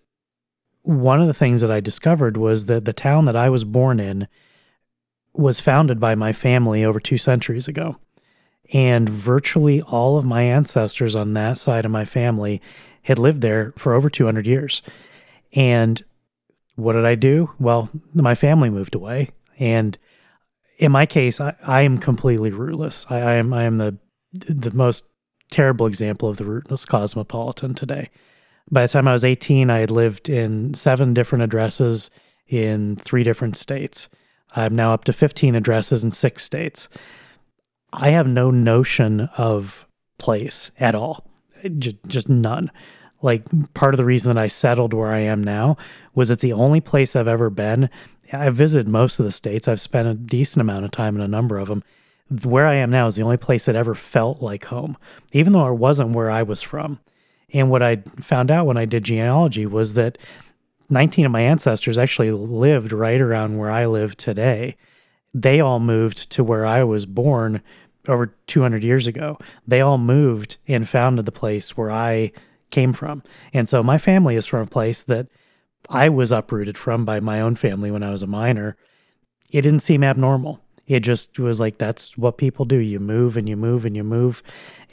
one 0.81 1.21
of 1.21 1.27
the 1.27 1.33
things 1.33 1.61
that 1.61 1.71
I 1.71 1.79
discovered 1.79 2.37
was 2.37 2.65
that 2.65 2.85
the 2.85 2.93
town 2.93 3.25
that 3.25 3.35
I 3.35 3.49
was 3.49 3.63
born 3.63 3.99
in 3.99 4.27
was 5.33 5.59
founded 5.59 5.99
by 5.99 6.15
my 6.15 6.33
family 6.33 6.85
over 6.85 6.99
two 6.99 7.17
centuries 7.17 7.67
ago. 7.67 7.97
And 8.73 9.07
virtually 9.07 9.81
all 9.81 10.17
of 10.17 10.25
my 10.25 10.43
ancestors 10.43 11.15
on 11.15 11.33
that 11.33 11.57
side 11.57 11.85
of 11.85 11.91
my 11.91 12.05
family 12.05 12.61
had 13.03 13.17
lived 13.17 13.41
there 13.41 13.73
for 13.77 13.93
over 13.93 14.09
200 14.09 14.45
years. 14.45 14.81
And 15.53 16.03
what 16.75 16.93
did 16.93 17.05
I 17.05 17.15
do? 17.15 17.51
Well, 17.59 17.89
my 18.13 18.35
family 18.35 18.69
moved 18.69 18.95
away. 18.95 19.31
And 19.57 19.97
in 20.77 20.91
my 20.91 21.05
case, 21.05 21.39
I, 21.39 21.55
I 21.63 21.81
am 21.81 21.97
completely 21.97 22.51
rootless. 22.51 23.05
I, 23.09 23.19
I 23.19 23.33
am 23.33 23.53
I 23.53 23.63
am 23.63 23.77
the 23.77 23.97
the 24.33 24.71
most 24.71 25.05
terrible 25.49 25.87
example 25.87 26.29
of 26.29 26.37
the 26.37 26.45
rootless 26.45 26.85
cosmopolitan 26.85 27.73
today. 27.73 28.09
By 28.69 28.83
the 28.83 28.89
time 28.89 29.07
I 29.07 29.13
was 29.13 29.23
18, 29.23 29.69
I 29.69 29.79
had 29.79 29.91
lived 29.91 30.29
in 30.29 30.73
seven 30.73 31.13
different 31.13 31.43
addresses 31.43 32.11
in 32.47 32.97
three 32.97 33.23
different 33.23 33.55
states. 33.55 34.09
I'm 34.55 34.75
now 34.75 34.93
up 34.93 35.05
to 35.05 35.13
15 35.13 35.55
addresses 35.55 36.03
in 36.03 36.11
six 36.11 36.43
states. 36.43 36.87
I 37.99 38.11
have 38.11 38.27
no 38.27 38.51
notion 38.51 39.21
of 39.37 39.85
place 40.19 40.71
at 40.79 40.93
all, 40.93 41.27
just, 41.77 41.97
just 42.05 42.29
none. 42.29 42.71
Like, 43.23 43.43
part 43.73 43.93
of 43.95 43.97
the 43.97 44.05
reason 44.05 44.33
that 44.33 44.41
I 44.41 44.47
settled 44.47 44.93
where 44.93 45.11
I 45.11 45.19
am 45.19 45.43
now 45.43 45.77
was 46.13 46.29
it's 46.29 46.43
the 46.43 46.53
only 46.53 46.79
place 46.79 47.15
I've 47.15 47.27
ever 47.27 47.49
been. 47.49 47.89
I've 48.31 48.55
visited 48.55 48.87
most 48.87 49.19
of 49.19 49.25
the 49.25 49.31
states, 49.31 49.67
I've 49.67 49.81
spent 49.81 50.07
a 50.07 50.13
decent 50.13 50.61
amount 50.61 50.85
of 50.85 50.91
time 50.91 51.15
in 51.15 51.21
a 51.21 51.27
number 51.27 51.57
of 51.57 51.69
them 51.69 51.83
where 52.43 52.67
I 52.67 52.75
am 52.75 52.91
now 52.91 53.07
is 53.07 53.15
the 53.15 53.23
only 53.23 53.37
place 53.37 53.65
that 53.65 53.75
ever 53.75 53.95
felt 53.95 54.41
like 54.41 54.65
home, 54.65 54.97
even 55.31 55.53
though 55.53 55.67
it 55.67 55.73
wasn't 55.73 56.11
where 56.11 56.29
I 56.29 56.43
was 56.43 56.61
from. 56.61 56.99
And 57.53 57.69
what 57.71 57.81
I 57.81 58.03
found 58.19 58.51
out 58.51 58.65
when 58.65 58.77
I 58.77 58.85
did 58.85 59.05
genealogy 59.05 59.65
was 59.65 59.93
that 59.93 60.17
19 60.89 61.25
of 61.25 61.31
my 61.31 61.41
ancestors 61.41 61.97
actually 61.97 62.31
lived 62.31 62.91
right 62.91 63.19
around 63.19 63.57
where 63.57 63.71
I 63.71 63.85
live 63.85 64.17
today. 64.17 64.75
They 65.33 65.59
all 65.61 65.79
moved 65.79 66.29
to 66.31 66.43
where 66.43 66.65
I 66.65 66.83
was 66.83 67.05
born 67.05 67.61
over 68.07 68.35
200 68.47 68.83
years 68.83 69.07
ago. 69.07 69.37
They 69.67 69.81
all 69.81 69.97
moved 69.97 70.57
and 70.67 70.87
founded 70.87 71.25
the 71.25 71.31
place 71.31 71.75
where 71.75 71.91
I 71.91 72.31
came 72.69 72.93
from. 72.93 73.23
And 73.53 73.67
so 73.67 73.81
my 73.83 73.97
family 73.97 74.35
is 74.35 74.45
from 74.45 74.61
a 74.61 74.67
place 74.67 75.01
that 75.03 75.27
I 75.89 76.09
was 76.09 76.31
uprooted 76.31 76.77
from 76.77 77.05
by 77.05 77.19
my 77.19 77.41
own 77.41 77.55
family 77.55 77.91
when 77.91 78.03
I 78.03 78.11
was 78.11 78.21
a 78.21 78.27
minor. 78.27 78.77
It 79.49 79.61
didn't 79.61 79.81
seem 79.81 80.03
abnormal. 80.03 80.61
It 80.85 81.01
just 81.01 81.37
was 81.39 81.59
like 81.59 81.77
that's 81.77 82.17
what 82.17 82.37
people 82.37 82.65
do. 82.65 82.77
You 82.77 82.99
move 82.99 83.37
and 83.37 83.47
you 83.47 83.57
move 83.57 83.85
and 83.85 83.95
you 83.95 84.03
move. 84.03 84.41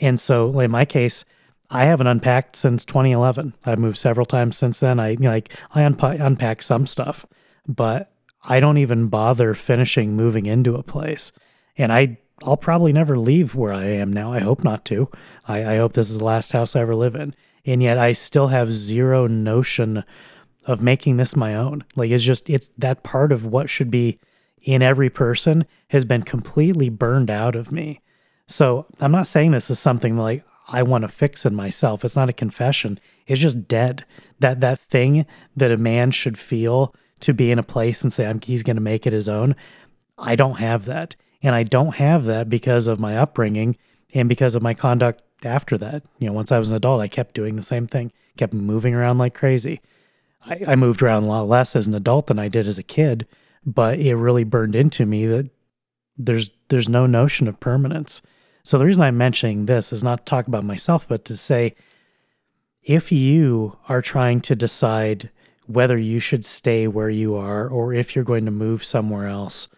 And 0.00 0.18
so 0.18 0.58
in 0.60 0.70
my 0.70 0.84
case, 0.84 1.24
I 1.70 1.84
haven't 1.84 2.06
unpacked 2.06 2.56
since 2.56 2.84
2011. 2.84 3.54
I've 3.64 3.78
moved 3.78 3.98
several 3.98 4.26
times 4.26 4.56
since 4.56 4.80
then. 4.80 5.00
I 5.00 5.10
you 5.10 5.18
know, 5.18 5.30
like 5.30 5.52
I 5.72 5.82
unpa- 5.82 6.20
unpack 6.20 6.62
some 6.62 6.86
stuff, 6.86 7.24
but 7.66 8.12
I 8.42 8.60
don't 8.60 8.78
even 8.78 9.08
bother 9.08 9.54
finishing 9.54 10.14
moving 10.14 10.46
into 10.46 10.74
a 10.74 10.82
place. 10.82 11.32
And 11.76 11.92
I 11.92 12.18
I'll 12.42 12.56
probably 12.56 12.92
never 12.92 13.16
leave 13.16 13.54
where 13.54 13.72
I 13.72 13.84
am 13.84 14.12
now. 14.12 14.32
I 14.32 14.40
hope 14.40 14.64
not 14.64 14.84
to. 14.86 15.08
I, 15.46 15.74
I 15.74 15.76
hope 15.76 15.92
this 15.92 16.10
is 16.10 16.18
the 16.18 16.24
last 16.24 16.52
house 16.52 16.74
I 16.74 16.80
ever 16.80 16.96
live 16.96 17.14
in. 17.14 17.34
And 17.64 17.82
yet 17.82 17.98
I 17.98 18.12
still 18.12 18.48
have 18.48 18.72
zero 18.72 19.26
notion 19.26 20.04
of 20.66 20.82
making 20.82 21.16
this 21.16 21.36
my 21.36 21.54
own. 21.54 21.84
Like 21.96 22.10
it's 22.10 22.24
just 22.24 22.50
it's 22.50 22.70
that 22.78 23.02
part 23.02 23.32
of 23.32 23.44
what 23.46 23.70
should 23.70 23.90
be 23.90 24.18
in 24.62 24.82
every 24.82 25.10
person 25.10 25.66
has 25.88 26.04
been 26.04 26.22
completely 26.22 26.88
burned 26.88 27.30
out 27.30 27.54
of 27.54 27.70
me. 27.70 28.00
So 28.46 28.86
I'm 29.00 29.12
not 29.12 29.26
saying 29.26 29.50
this 29.50 29.70
is 29.70 29.78
something 29.78 30.16
like 30.16 30.44
I 30.68 30.82
want 30.82 31.02
to 31.02 31.08
fix 31.08 31.44
in 31.44 31.54
myself. 31.54 32.04
It's 32.04 32.16
not 32.16 32.30
a 32.30 32.34
confession. 32.34 32.98
It's 33.26 33.40
just 33.40 33.68
dead. 33.68 34.04
That 34.40 34.60
that 34.60 34.78
thing 34.78 35.26
that 35.56 35.70
a 35.70 35.76
man 35.76 36.10
should 36.10 36.38
feel 36.38 36.94
to 37.20 37.32
be 37.32 37.50
in 37.50 37.58
a 37.58 37.62
place 37.62 38.02
and 38.02 38.12
say 38.12 38.32
he's 38.42 38.62
going 38.62 38.76
to 38.76 38.82
make 38.82 39.06
it 39.06 39.12
his 39.12 39.28
own. 39.28 39.54
I 40.18 40.36
don't 40.36 40.58
have 40.58 40.84
that, 40.86 41.16
and 41.44 41.54
I 41.54 41.62
don't 41.62 41.94
have 41.94 42.24
that 42.24 42.48
because 42.48 42.88
of 42.88 42.98
my 42.98 43.16
upbringing 43.16 43.76
and 44.12 44.28
because 44.28 44.56
of 44.56 44.62
my 44.62 44.74
conduct 44.74 45.22
after 45.44 45.78
that. 45.78 46.02
You 46.18 46.26
know, 46.26 46.32
once 46.32 46.50
I 46.50 46.58
was 46.58 46.70
an 46.70 46.76
adult, 46.76 47.00
I 47.00 47.06
kept 47.06 47.34
doing 47.34 47.54
the 47.54 47.62
same 47.62 47.86
thing, 47.86 48.10
kept 48.36 48.52
moving 48.52 48.94
around 48.94 49.18
like 49.18 49.34
crazy. 49.34 49.80
I, 50.44 50.60
I 50.68 50.74
moved 50.74 51.02
around 51.02 51.22
a 51.22 51.28
lot 51.28 51.46
less 51.46 51.76
as 51.76 51.86
an 51.86 51.94
adult 51.94 52.26
than 52.26 52.40
I 52.40 52.48
did 52.48 52.66
as 52.66 52.78
a 52.78 52.82
kid 52.82 53.28
but 53.66 53.98
it 53.98 54.14
really 54.14 54.44
burned 54.44 54.76
into 54.76 55.06
me 55.06 55.26
that 55.26 55.50
there's 56.16 56.50
there's 56.68 56.88
no 56.88 57.06
notion 57.06 57.48
of 57.48 57.60
permanence. 57.60 58.22
So 58.62 58.78
the 58.78 58.86
reason 58.86 59.02
I'm 59.02 59.16
mentioning 59.18 59.66
this 59.66 59.92
is 59.92 60.04
not 60.04 60.20
to 60.20 60.30
talk 60.30 60.46
about 60.46 60.64
myself, 60.64 61.06
but 61.08 61.24
to 61.26 61.36
say 61.36 61.74
if 62.82 63.10
you 63.10 63.78
are 63.88 64.02
trying 64.02 64.40
to 64.42 64.54
decide 64.54 65.30
whether 65.66 65.96
you 65.96 66.18
should 66.20 66.44
stay 66.44 66.86
where 66.86 67.10
you 67.10 67.34
are 67.36 67.66
or 67.66 67.92
if 67.94 68.14
you're 68.14 68.24
going 68.24 68.44
to 68.44 68.50
move 68.50 68.84
somewhere 68.84 69.26
else, 69.28 69.68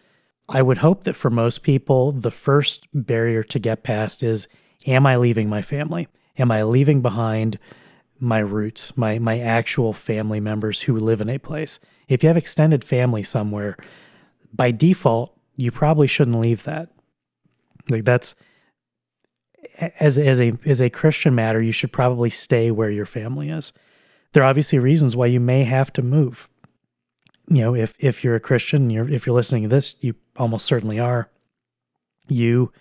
I 0.49 0.63
would 0.63 0.79
hope 0.79 1.05
that 1.05 1.15
for 1.15 1.31
most 1.31 1.63
people, 1.63 2.13
the 2.13 2.31
first 2.31 2.87
barrier 2.95 3.43
to 3.45 3.59
get 3.59 3.83
past 3.83 4.23
is 4.23 4.49
Am 4.87 5.05
I 5.05 5.17
leaving 5.17 5.49
my 5.49 5.63
family? 5.63 6.07
Am 6.39 6.53
I 6.53 6.63
leaving 6.63 7.03
behind 7.03 7.59
my 8.21 8.39
roots, 8.39 8.97
my, 8.97 9.19
my 9.19 9.41
actual 9.41 9.93
family 9.93 10.39
members 10.39 10.83
who 10.83 10.97
live 10.97 11.21
in 11.21 11.29
a 11.29 11.39
place? 11.39 11.81
if 12.09 12.23
you 12.23 12.29
have 12.29 12.37
extended 12.37 12.85
family 12.85 13.23
somewhere, 13.23 13.77
by 14.53 14.71
default, 14.71 15.37
you 15.57 15.71
probably 15.71 16.07
shouldn't 16.07 16.41
leave 16.41 16.65
that. 16.65 16.91
Like 17.89 18.05
that's 18.05 18.35
as 20.01 20.19
as 20.19 20.41
a 20.41 20.53
as 20.65 20.81
a 20.81 20.91
Christian 20.91 21.35
matter, 21.35 21.63
you 21.63 21.73
should 21.73 21.93
probably 21.93 22.31
stay 22.31 22.71
where 22.71 22.91
your 22.91 23.07
family 23.07 23.49
is. 23.49 23.73
There 24.33 24.43
are 24.43 24.49
obviously 24.49 24.79
reasons 24.79 25.17
why 25.17 25.27
you 25.27 25.41
may 25.41 25.65
have 25.65 25.93
to 25.95 26.03
move. 26.03 26.49
You 27.49 27.63
know, 27.63 27.75
if 27.75 27.95
if 27.99 28.25
you're 28.25 28.35
a 28.35 28.41
Christian, 28.41 28.91
you're 28.91 29.09
if 29.09 29.27
you're 29.27 29.35
listening 29.35 29.63
to 29.65 29.69
this, 29.69 29.97
you 30.01 30.15
almost 30.37 30.67
certainly 30.67 30.99
are. 30.99 31.29
You 32.29 32.73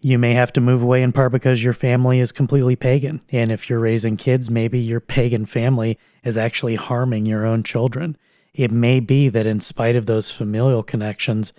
you 0.00 0.18
may 0.18 0.34
have 0.34 0.52
to 0.54 0.60
move 0.60 0.82
away 0.82 1.02
in 1.02 1.12
part 1.12 1.32
because 1.32 1.62
your 1.64 1.72
family 1.72 2.20
is 2.20 2.32
completely 2.32 2.76
pagan. 2.76 3.22
And 3.30 3.50
if 3.50 3.70
you're 3.70 3.78
raising 3.78 4.16
kids, 4.16 4.50
maybe 4.50 4.78
your 4.78 5.00
pagan 5.00 5.46
family 5.46 5.98
is 6.22 6.36
actually 6.36 6.74
harming 6.74 7.26
your 7.26 7.46
own 7.46 7.62
children 7.62 8.18
it 8.54 8.70
may 8.70 9.00
be 9.00 9.28
that 9.28 9.46
in 9.46 9.60
spite 9.60 9.96
of 9.96 10.06
those 10.06 10.30
familial 10.30 10.82
connections, 10.82 11.52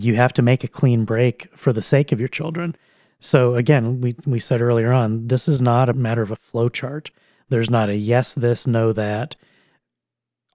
you 0.00 0.14
have 0.14 0.32
to 0.34 0.42
make 0.42 0.62
a 0.62 0.68
clean 0.68 1.04
break 1.04 1.48
for 1.56 1.72
the 1.72 1.82
sake 1.82 2.12
of 2.12 2.20
your 2.20 2.28
children. 2.28 2.76
So 3.18 3.56
again, 3.56 4.00
we, 4.00 4.14
we 4.24 4.38
said 4.38 4.62
earlier 4.62 4.92
on, 4.92 5.26
this 5.26 5.48
is 5.48 5.60
not 5.60 5.88
a 5.88 5.94
matter 5.94 6.22
of 6.22 6.30
a 6.30 6.36
flow 6.36 6.68
chart. 6.68 7.10
There's 7.48 7.68
not 7.68 7.88
a 7.88 7.96
yes, 7.96 8.32
this, 8.32 8.66
no, 8.66 8.92
that. 8.92 9.34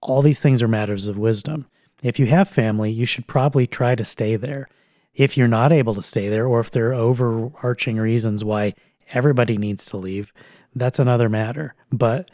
All 0.00 0.22
these 0.22 0.40
things 0.40 0.62
are 0.62 0.68
matters 0.68 1.06
of 1.06 1.18
wisdom. 1.18 1.66
If 2.02 2.18
you 2.18 2.26
have 2.26 2.48
family, 2.48 2.90
you 2.90 3.06
should 3.06 3.26
probably 3.26 3.66
try 3.66 3.94
to 3.94 4.04
stay 4.04 4.36
there. 4.36 4.68
If 5.14 5.36
you're 5.36 5.48
not 5.48 5.72
able 5.72 5.94
to 5.94 6.02
stay 6.02 6.28
there, 6.28 6.46
or 6.46 6.60
if 6.60 6.70
there 6.70 6.90
are 6.90 6.94
overarching 6.94 7.96
reasons 7.96 8.44
why 8.44 8.74
everybody 9.12 9.56
needs 9.56 9.86
to 9.86 9.96
leave, 9.96 10.32
that's 10.74 10.98
another 10.98 11.28
matter. 11.28 11.74
But 11.90 12.30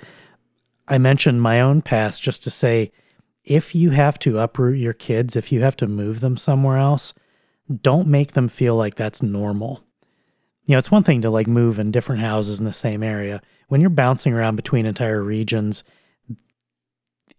I 0.88 0.98
mentioned 0.98 1.40
my 1.40 1.60
own 1.60 1.80
past 1.80 2.22
just 2.22 2.42
to 2.44 2.50
say 2.50 2.90
if 3.44 3.74
you 3.74 3.90
have 3.90 4.18
to 4.20 4.38
uproot 4.38 4.78
your 4.78 4.92
kids, 4.92 5.36
if 5.36 5.52
you 5.52 5.62
have 5.62 5.76
to 5.76 5.86
move 5.86 6.20
them 6.20 6.36
somewhere 6.36 6.78
else, 6.78 7.14
don't 7.82 8.08
make 8.08 8.32
them 8.32 8.48
feel 8.48 8.76
like 8.76 8.96
that's 8.96 9.22
normal. 9.22 9.84
You 10.66 10.72
know, 10.72 10.78
it's 10.78 10.90
one 10.90 11.04
thing 11.04 11.22
to 11.22 11.30
like 11.30 11.46
move 11.46 11.78
in 11.78 11.90
different 11.90 12.20
houses 12.20 12.60
in 12.60 12.66
the 12.66 12.72
same 12.72 13.02
area. 13.02 13.42
When 13.68 13.80
you're 13.80 13.90
bouncing 13.90 14.32
around 14.32 14.56
between 14.56 14.86
entire 14.86 15.22
regions, 15.22 15.82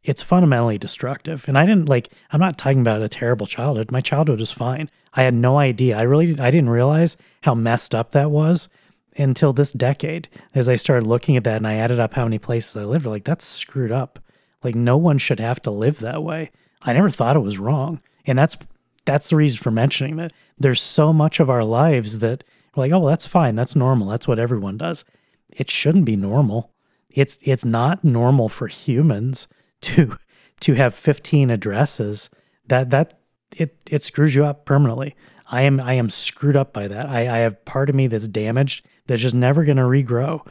it's 0.04 0.22
fundamentally 0.22 0.78
destructive. 0.78 1.46
And 1.48 1.58
I 1.58 1.66
didn't 1.66 1.89
like 1.89 2.10
I'm 2.32 2.39
not 2.39 2.58
talking 2.58 2.82
about 2.82 3.02
a 3.02 3.10
terrible 3.10 3.48
childhood. 3.48 3.92
My 3.92 4.02
childhood 4.02 4.39
was 4.39 4.52
fine. 4.52 4.89
I 5.13 5.24
had 5.24 5.34
no 5.34 5.58
idea. 5.58 5.98
I 5.98 6.04
really 6.04 6.39
I 6.39 6.52
didn't 6.52 6.70
realize 6.70 7.18
how 7.42 7.56
messed 7.56 7.96
up 7.96 8.12
that 8.12 8.32
was 8.32 8.68
until 9.16 9.54
this 9.54 9.72
decade 9.72 10.28
as 10.56 10.68
I 10.68 10.76
started 10.76 11.08
looking 11.08 11.38
at 11.38 11.44
that 11.44 11.58
and 11.58 11.68
I 11.68 11.76
added 11.76 12.00
up 12.00 12.13
how 12.13 12.24
many 12.24 12.39
places 12.39 12.76
I 12.76 12.84
lived. 12.84 13.06
Like 13.06 13.24
that's 13.24 13.46
screwed 13.46 13.92
up. 13.92 14.20
Like 14.63 14.76
no 14.76 14.98
one 14.98 15.18
should 15.18 15.39
have 15.39 15.62
to 15.63 15.72
live 15.72 16.00
that 16.00 16.24
way. 16.24 16.52
I 16.82 16.94
never 16.94 17.10
thought 17.10 17.36
it 17.36 17.39
was 17.39 17.58
wrong. 17.58 18.02
And 18.26 18.38
that's 18.38 18.58
that's 19.06 19.30
the 19.30 19.36
reason 19.36 19.60
for 19.60 19.72
mentioning 19.72 20.18
that. 20.18 20.34
There's 20.58 20.82
so 20.82 21.12
much 21.13 21.39
of 21.39 21.50
our 21.50 21.63
lives 21.63 22.20
that 22.20 22.44
we're 22.76 22.84
like, 22.84 22.92
oh 22.92 23.00
well, 23.00 23.10
that's 23.10 23.28
fine. 23.28 23.56
That's 23.56 23.76
normal. 23.76 24.08
That's 24.08 24.28
what 24.28 24.39
everyone 24.39 24.78
does. 24.78 25.06
It 25.50 25.70
shouldn't 25.70 26.06
be 26.06 26.16
normal. 26.16 26.72
It's 27.10 27.38
it's 27.44 27.63
not 27.63 28.04
normal 28.04 28.50
for 28.50 28.68
humans 28.68 29.48
to 29.84 30.17
to 30.62 30.74
have 30.74 30.96
15 30.96 31.50
addresses. 31.50 32.30
That 32.67 32.89
that 32.89 33.19
it 33.56 33.78
it 33.89 34.04
screws 34.04 34.36
you 34.36 34.46
up 34.46 34.65
permanently. 34.65 35.15
I 35.48 35.62
am 35.63 35.80
I 35.80 35.93
am 35.93 36.10
screwed 36.10 36.56
up 36.56 36.74
by 36.74 36.88
that. 36.88 37.08
I, 37.08 37.22
I 37.22 37.38
have 37.39 37.63
part 37.65 37.89
of 37.89 37.96
me 37.96 38.08
that's 38.08 38.28
damaged 38.28 38.86
that's 39.08 39.22
just 39.22 39.36
never 39.36 39.63
gonna 39.63 39.84
regrow 39.84 40.46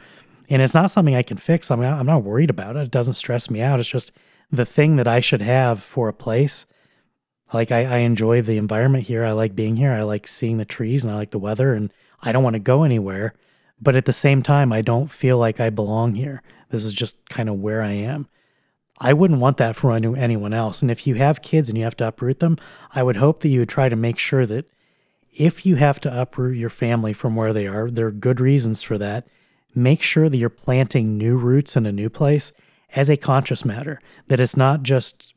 and 0.49 0.61
it's 0.61 0.73
not 0.73 0.91
something 0.91 1.15
I 1.15 1.23
can 1.23 1.37
fix. 1.37 1.71
I'm 1.71 1.81
not, 1.81 1.99
I'm 1.99 2.05
not 2.05 2.23
worried 2.23 2.49
about 2.49 2.75
it. 2.75 2.83
It 2.83 2.91
doesn't 2.91 3.15
stress 3.15 3.49
me 3.49 3.61
out. 3.61 3.79
It's 3.79 3.89
just 3.89 4.11
the 4.51 4.65
thing 4.65 4.97
that 4.97 5.07
I 5.07 5.19
should 5.19 5.41
have 5.41 5.81
for 5.81 6.07
a 6.07 6.13
place. 6.13 6.65
Like 7.53 7.71
I, 7.71 7.85
I 7.85 7.97
enjoy 7.99 8.41
the 8.41 8.57
environment 8.57 9.07
here. 9.07 9.23
I 9.23 9.31
like 9.31 9.55
being 9.55 9.77
here. 9.77 9.91
I 9.91 10.03
like 10.03 10.27
seeing 10.27 10.57
the 10.57 10.65
trees 10.65 11.03
and 11.03 11.13
I 11.13 11.17
like 11.17 11.31
the 11.31 11.39
weather 11.39 11.73
and 11.73 11.91
I 12.21 12.31
don't 12.31 12.43
want 12.43 12.55
to 12.55 12.59
go 12.59 12.83
anywhere. 12.83 13.33
But 13.81 13.95
at 13.95 14.05
the 14.05 14.13
same 14.13 14.43
time, 14.43 14.71
I 14.71 14.81
don't 14.81 15.11
feel 15.11 15.37
like 15.37 15.59
I 15.59 15.69
belong 15.69 16.15
here. 16.15 16.41
This 16.69 16.83
is 16.85 16.93
just 16.93 17.29
kind 17.29 17.49
of 17.49 17.59
where 17.59 17.81
I 17.81 17.91
am. 17.91 18.27
I 19.03 19.13
wouldn't 19.13 19.41
want 19.41 19.57
that 19.57 19.75
for 19.75 19.93
anyone 19.93 20.53
else. 20.53 20.81
And 20.81 20.89
if 20.89 21.05
you 21.05 21.15
have 21.15 21.41
kids 21.41 21.69
and 21.69 21.77
you 21.77 21.83
have 21.83 21.97
to 21.97 22.07
uproot 22.07 22.39
them, 22.39 22.57
I 22.93 23.03
would 23.03 23.17
hope 23.17 23.41
that 23.41 23.49
you 23.49 23.59
would 23.59 23.69
try 23.69 23.89
to 23.89 23.95
make 23.95 24.17
sure 24.17 24.45
that 24.45 24.65
if 25.31 25.65
you 25.65 25.75
have 25.75 25.99
to 26.01 26.21
uproot 26.21 26.57
your 26.57 26.69
family 26.69 27.13
from 27.13 27.35
where 27.35 27.53
they 27.53 27.67
are, 27.67 27.91
there 27.91 28.07
are 28.07 28.11
good 28.11 28.39
reasons 28.39 28.81
for 28.81 28.97
that 28.97 29.27
make 29.75 30.01
sure 30.01 30.29
that 30.29 30.37
you're 30.37 30.49
planting 30.49 31.17
new 31.17 31.35
roots 31.35 31.75
in 31.75 31.85
a 31.85 31.91
new 31.91 32.09
place 32.09 32.51
as 32.95 33.09
a 33.09 33.17
conscious 33.17 33.65
matter, 33.65 33.99
that 34.27 34.39
it's 34.39 34.55
not 34.55 34.83
just 34.83 35.33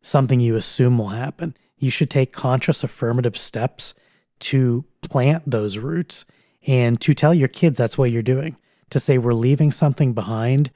something 0.00 0.40
you 0.40 0.56
assume 0.56 0.98
will 0.98 1.10
happen. 1.10 1.54
You 1.78 1.90
should 1.90 2.10
take 2.10 2.32
conscious 2.32 2.82
affirmative 2.82 3.36
steps 3.36 3.94
to 4.40 4.84
plant 5.02 5.42
those 5.46 5.78
roots 5.78 6.24
and 6.66 7.00
to 7.00 7.14
tell 7.14 7.34
your 7.34 7.48
kids 7.48 7.78
that's 7.78 7.98
what 7.98 8.10
you're 8.10 8.22
doing. 8.22 8.56
To 8.90 9.00
say, 9.00 9.18
we're 9.18 9.34
leaving 9.34 9.70
something 9.70 10.12
behind, 10.12 10.70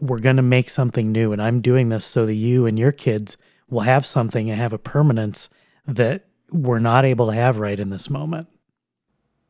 we're 0.00 0.18
going 0.18 0.36
to 0.36 0.42
make 0.42 0.70
something 0.70 1.12
new. 1.12 1.32
And 1.32 1.42
I'm 1.42 1.60
doing 1.60 1.88
this 1.88 2.04
so 2.04 2.26
that 2.26 2.34
you 2.34 2.66
and 2.66 2.78
your 2.78 2.92
kids 2.92 3.36
will 3.68 3.80
have 3.80 4.06
something 4.06 4.50
and 4.50 4.60
have 4.60 4.72
a 4.72 4.78
permanence 4.78 5.48
that 5.86 6.26
we're 6.50 6.78
not 6.78 7.04
able 7.04 7.26
to 7.26 7.34
have 7.34 7.58
right 7.58 7.78
in 7.78 7.90
this 7.90 8.10
moment. 8.10 8.48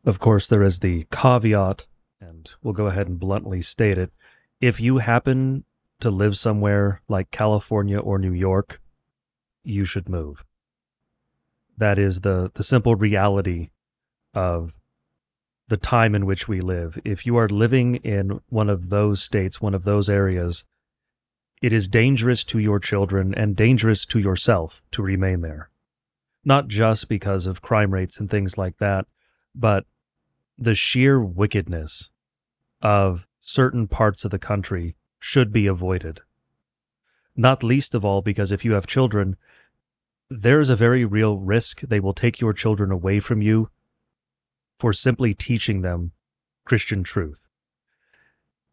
Of 0.04 0.18
course, 0.18 0.48
there 0.48 0.62
is 0.62 0.80
the 0.80 1.06
caveat 1.10 1.86
and 2.20 2.50
we'll 2.62 2.74
go 2.74 2.86
ahead 2.86 3.08
and 3.08 3.18
bluntly 3.18 3.62
state 3.62 3.98
it. 3.98 4.12
If 4.60 4.80
you 4.80 4.98
happen 4.98 5.64
to 6.00 6.10
live 6.10 6.36
somewhere 6.36 7.00
like 7.08 7.30
California 7.30 7.98
or 7.98 8.18
New 8.18 8.32
York, 8.32 8.80
you 9.62 9.84
should 9.84 10.08
move. 10.08 10.44
That 11.76 11.98
is 11.98 12.20
the, 12.20 12.50
the 12.54 12.62
simple 12.62 12.94
reality 12.94 13.70
of 14.32 14.74
the 15.68 15.76
time 15.76 16.14
in 16.14 16.26
which 16.26 16.46
we 16.46 16.60
live. 16.60 16.98
If 17.04 17.24
you 17.24 17.36
are 17.36 17.48
living 17.48 17.96
in 17.96 18.40
one 18.48 18.68
of 18.68 18.90
those 18.90 19.22
states, 19.22 19.60
one 19.60 19.74
of 19.74 19.84
those 19.84 20.10
areas, 20.10 20.64
it 21.62 21.72
is 21.72 21.88
dangerous 21.88 22.44
to 22.44 22.58
your 22.58 22.78
children 22.78 23.34
and 23.34 23.56
dangerous 23.56 24.04
to 24.06 24.18
yourself 24.18 24.82
to 24.92 25.02
remain 25.02 25.40
there. 25.40 25.70
Not 26.44 26.68
just 26.68 27.08
because 27.08 27.46
of 27.46 27.62
crime 27.62 27.92
rates 27.92 28.20
and 28.20 28.28
things 28.28 28.58
like 28.58 28.76
that, 28.78 29.06
but 29.54 29.86
the 30.58 30.74
sheer 30.74 31.20
wickedness 31.20 32.10
of 32.82 33.26
certain 33.40 33.88
parts 33.88 34.24
of 34.24 34.30
the 34.30 34.38
country 34.38 34.96
should 35.18 35.52
be 35.52 35.66
avoided. 35.66 36.20
Not 37.34 37.64
least 37.64 37.94
of 37.94 38.04
all 38.04 38.20
because 38.20 38.52
if 38.52 38.64
you 38.64 38.72
have 38.72 38.86
children, 38.86 39.36
there 40.28 40.60
is 40.60 40.70
a 40.70 40.76
very 40.76 41.04
real 41.04 41.38
risk 41.38 41.80
they 41.80 42.00
will 42.00 42.12
take 42.12 42.40
your 42.40 42.52
children 42.52 42.92
away 42.92 43.20
from 43.20 43.40
you 43.40 43.70
for 44.78 44.92
simply 44.92 45.34
teaching 45.34 45.82
them 45.82 46.12
Christian 46.64 47.02
truth. 47.02 47.46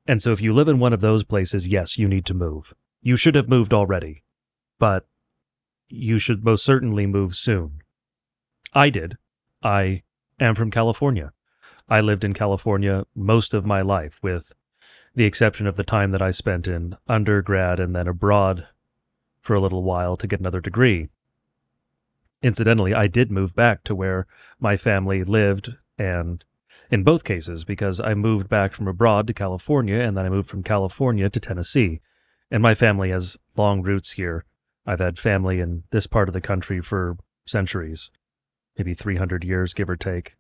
And 0.08 0.22
so 0.22 0.32
if 0.32 0.42
you 0.42 0.54
live 0.54 0.68
in 0.68 0.80
one 0.80 0.94
of 0.94 1.02
those 1.02 1.24
places, 1.24 1.68
yes, 1.68 1.98
you 1.98 2.08
need 2.08 2.26
to 2.26 2.34
move. 2.34 2.74
You 3.02 3.16
should 3.16 3.36
have 3.36 3.50
moved 3.50 3.74
already, 3.74 4.24
but 4.80 5.08
you 5.90 6.20
should 6.20 6.44
most 6.44 6.64
certainly 6.64 7.06
move 7.06 7.36
soon. 7.36 7.82
I 8.74 8.90
did. 8.90 9.18
I 9.62 10.04
am 10.40 10.56
from 10.56 10.72
California. 10.72 11.34
I 11.90 12.02
lived 12.02 12.24
in 12.24 12.34
California 12.34 13.06
most 13.16 13.54
of 13.54 13.66
my 13.66 13.82
life, 13.82 14.18
with 14.22 14.54
the 15.14 15.26
exception 15.26 15.68
of 15.68 15.76
the 15.76 15.84
time 15.84 16.12
that 16.12 16.22
I 16.22 16.32
spent 16.32 16.68
in 16.68 16.96
undergrad 17.08 17.80
and 17.80 17.96
then 17.96 18.08
abroad 18.08 18.68
for 19.42 19.56
a 19.56 19.60
little 19.60 19.84
while 19.84 20.16
to 20.18 20.28
get 20.28 20.40
another 20.40 20.62
degree. 20.62 21.10
Incidentally, 22.42 22.94
I 22.94 23.08
did 23.08 23.30
move 23.32 23.54
back 23.54 23.84
to 23.84 23.96
where 23.96 24.26
my 24.60 24.78
family 24.78 25.24
lived, 25.24 25.76
and 26.02 26.44
in 26.90 27.04
both 27.04 27.24
cases, 27.24 27.64
because 27.64 28.00
I 28.00 28.16
moved 28.16 28.50
back 28.50 28.74
from 28.74 28.88
abroad 28.88 29.28
to 29.28 29.34
California 29.34 30.00
and 30.00 30.18
then 30.18 30.26
I 30.26 30.30
moved 30.30 30.50
from 30.50 30.64
California 30.64 31.30
to 31.30 31.40
Tennessee. 31.40 32.02
And 32.50 32.62
my 32.62 32.76
family 32.76 33.12
has 33.12 33.38
long 33.56 33.82
roots 33.82 34.14
here. 34.14 34.44
I've 34.86 35.00
had 35.00 35.20
family 35.20 35.60
in 35.60 35.84
this 35.92 36.08
part 36.08 36.28
of 36.28 36.34
the 36.34 36.42
country 36.42 36.82
for 36.82 37.18
centuries, 37.46 38.10
maybe 38.78 38.94
300 38.94 39.44
years, 39.44 39.74
give 39.74 39.90
or 39.90 39.96
take. 39.96 40.36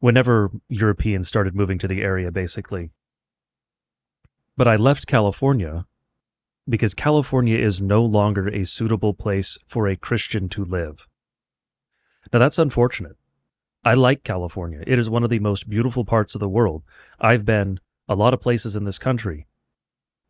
Whenever 0.00 0.50
Europeans 0.68 1.28
started 1.28 1.54
moving 1.54 1.78
to 1.78 1.88
the 1.88 2.02
area, 2.02 2.30
basically. 2.30 2.90
But 4.56 4.68
I 4.68 4.76
left 4.76 5.06
California 5.06 5.86
because 6.68 6.92
California 6.92 7.56
is 7.56 7.80
no 7.80 8.04
longer 8.04 8.48
a 8.48 8.64
suitable 8.64 9.14
place 9.14 9.58
for 9.66 9.86
a 9.86 9.96
Christian 9.96 10.48
to 10.50 10.64
live. 10.64 11.06
Now, 12.32 12.40
that's 12.40 12.58
unfortunate. 12.58 13.16
I 13.84 13.94
like 13.94 14.24
California. 14.24 14.82
It 14.86 14.98
is 14.98 15.10
one 15.10 15.24
of 15.24 15.30
the 15.30 15.40
most 15.40 15.68
beautiful 15.68 16.04
parts 16.04 16.34
of 16.34 16.40
the 16.40 16.48
world. 16.48 16.82
I've 17.20 17.44
been 17.44 17.80
a 18.08 18.14
lot 18.14 18.32
of 18.32 18.40
places 18.40 18.76
in 18.76 18.84
this 18.84 18.98
country. 18.98 19.46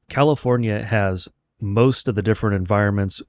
California 0.08 0.84
has 0.84 1.28
most 1.60 2.08
of 2.08 2.14
the 2.14 2.22
different 2.22 2.56
environments, 2.56 3.22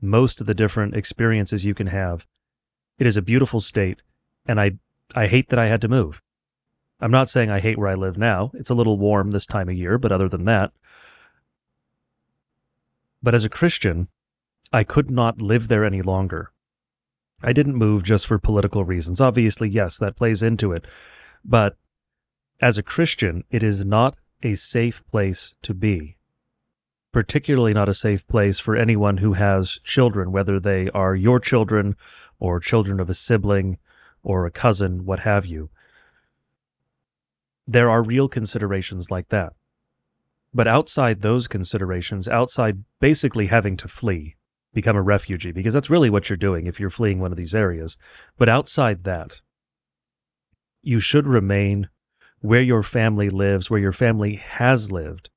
most 0.00 0.40
of 0.40 0.46
the 0.46 0.54
different 0.54 0.94
experiences 0.94 1.64
you 1.64 1.74
can 1.74 1.88
have. 1.88 2.26
It 2.98 3.06
is 3.06 3.16
a 3.16 3.22
beautiful 3.22 3.60
state, 3.60 4.02
and 4.46 4.60
I 4.60 4.72
I 5.14 5.26
hate 5.26 5.50
that 5.50 5.58
I 5.58 5.66
had 5.66 5.80
to 5.82 5.88
move. 5.88 6.22
I'm 7.00 7.10
not 7.10 7.28
saying 7.28 7.50
I 7.50 7.60
hate 7.60 7.76
where 7.76 7.88
I 7.88 7.94
live 7.94 8.16
now. 8.16 8.52
It's 8.54 8.70
a 8.70 8.74
little 8.74 8.96
warm 8.96 9.32
this 9.32 9.44
time 9.44 9.68
of 9.68 9.76
year, 9.76 9.98
but 9.98 10.12
other 10.12 10.28
than 10.28 10.44
that, 10.44 10.72
but 13.22 13.34
as 13.34 13.44
a 13.44 13.48
Christian, 13.48 14.08
I 14.72 14.84
could 14.84 15.10
not 15.10 15.42
live 15.42 15.68
there 15.68 15.84
any 15.84 16.02
longer. 16.02 16.52
I 17.42 17.52
didn't 17.52 17.74
move 17.74 18.02
just 18.02 18.26
for 18.26 18.38
political 18.38 18.84
reasons. 18.84 19.20
Obviously, 19.20 19.68
yes, 19.68 19.98
that 19.98 20.16
plays 20.16 20.42
into 20.42 20.72
it. 20.72 20.86
But 21.44 21.76
as 22.60 22.78
a 22.78 22.82
Christian, 22.82 23.44
it 23.50 23.62
is 23.62 23.84
not 23.84 24.16
a 24.42 24.54
safe 24.54 25.06
place 25.06 25.54
to 25.62 25.74
be. 25.74 26.16
Particularly 27.12 27.74
not 27.74 27.88
a 27.88 27.94
safe 27.94 28.26
place 28.26 28.58
for 28.58 28.76
anyone 28.76 29.18
who 29.18 29.34
has 29.34 29.78
children, 29.84 30.32
whether 30.32 30.58
they 30.58 30.88
are 30.90 31.14
your 31.14 31.38
children 31.38 31.96
or 32.38 32.60
children 32.60 32.98
of 32.98 33.10
a 33.10 33.14
sibling 33.14 33.78
or 34.22 34.46
a 34.46 34.50
cousin, 34.50 35.04
what 35.04 35.20
have 35.20 35.46
you. 35.46 35.70
There 37.66 37.90
are 37.90 38.02
real 38.02 38.28
considerations 38.28 39.10
like 39.10 39.28
that. 39.28 39.52
But 40.52 40.68
outside 40.68 41.20
those 41.20 41.48
considerations, 41.48 42.28
outside 42.28 42.84
basically 43.00 43.46
having 43.46 43.76
to 43.78 43.88
flee, 43.88 44.36
become 44.74 44.96
a 44.96 45.02
refugee, 45.02 45.52
because 45.52 45.72
that's 45.72 45.90
really 45.90 46.10
what 46.10 46.28
you're 46.28 46.36
doing 46.36 46.66
if 46.66 46.78
you're 46.78 46.90
fleeing 46.90 47.20
one 47.20 47.30
of 47.30 47.38
these 47.38 47.54
areas. 47.54 47.96
But 48.36 48.48
outside 48.48 49.04
that, 49.04 49.40
you 50.82 51.00
should 51.00 51.26
remain 51.26 51.88
where 52.40 52.60
your 52.60 52.82
family 52.82 53.30
lives, 53.30 53.70
where 53.70 53.80
your 53.80 53.92
family 53.92 54.34
has 54.36 54.92
lived, 54.92 55.30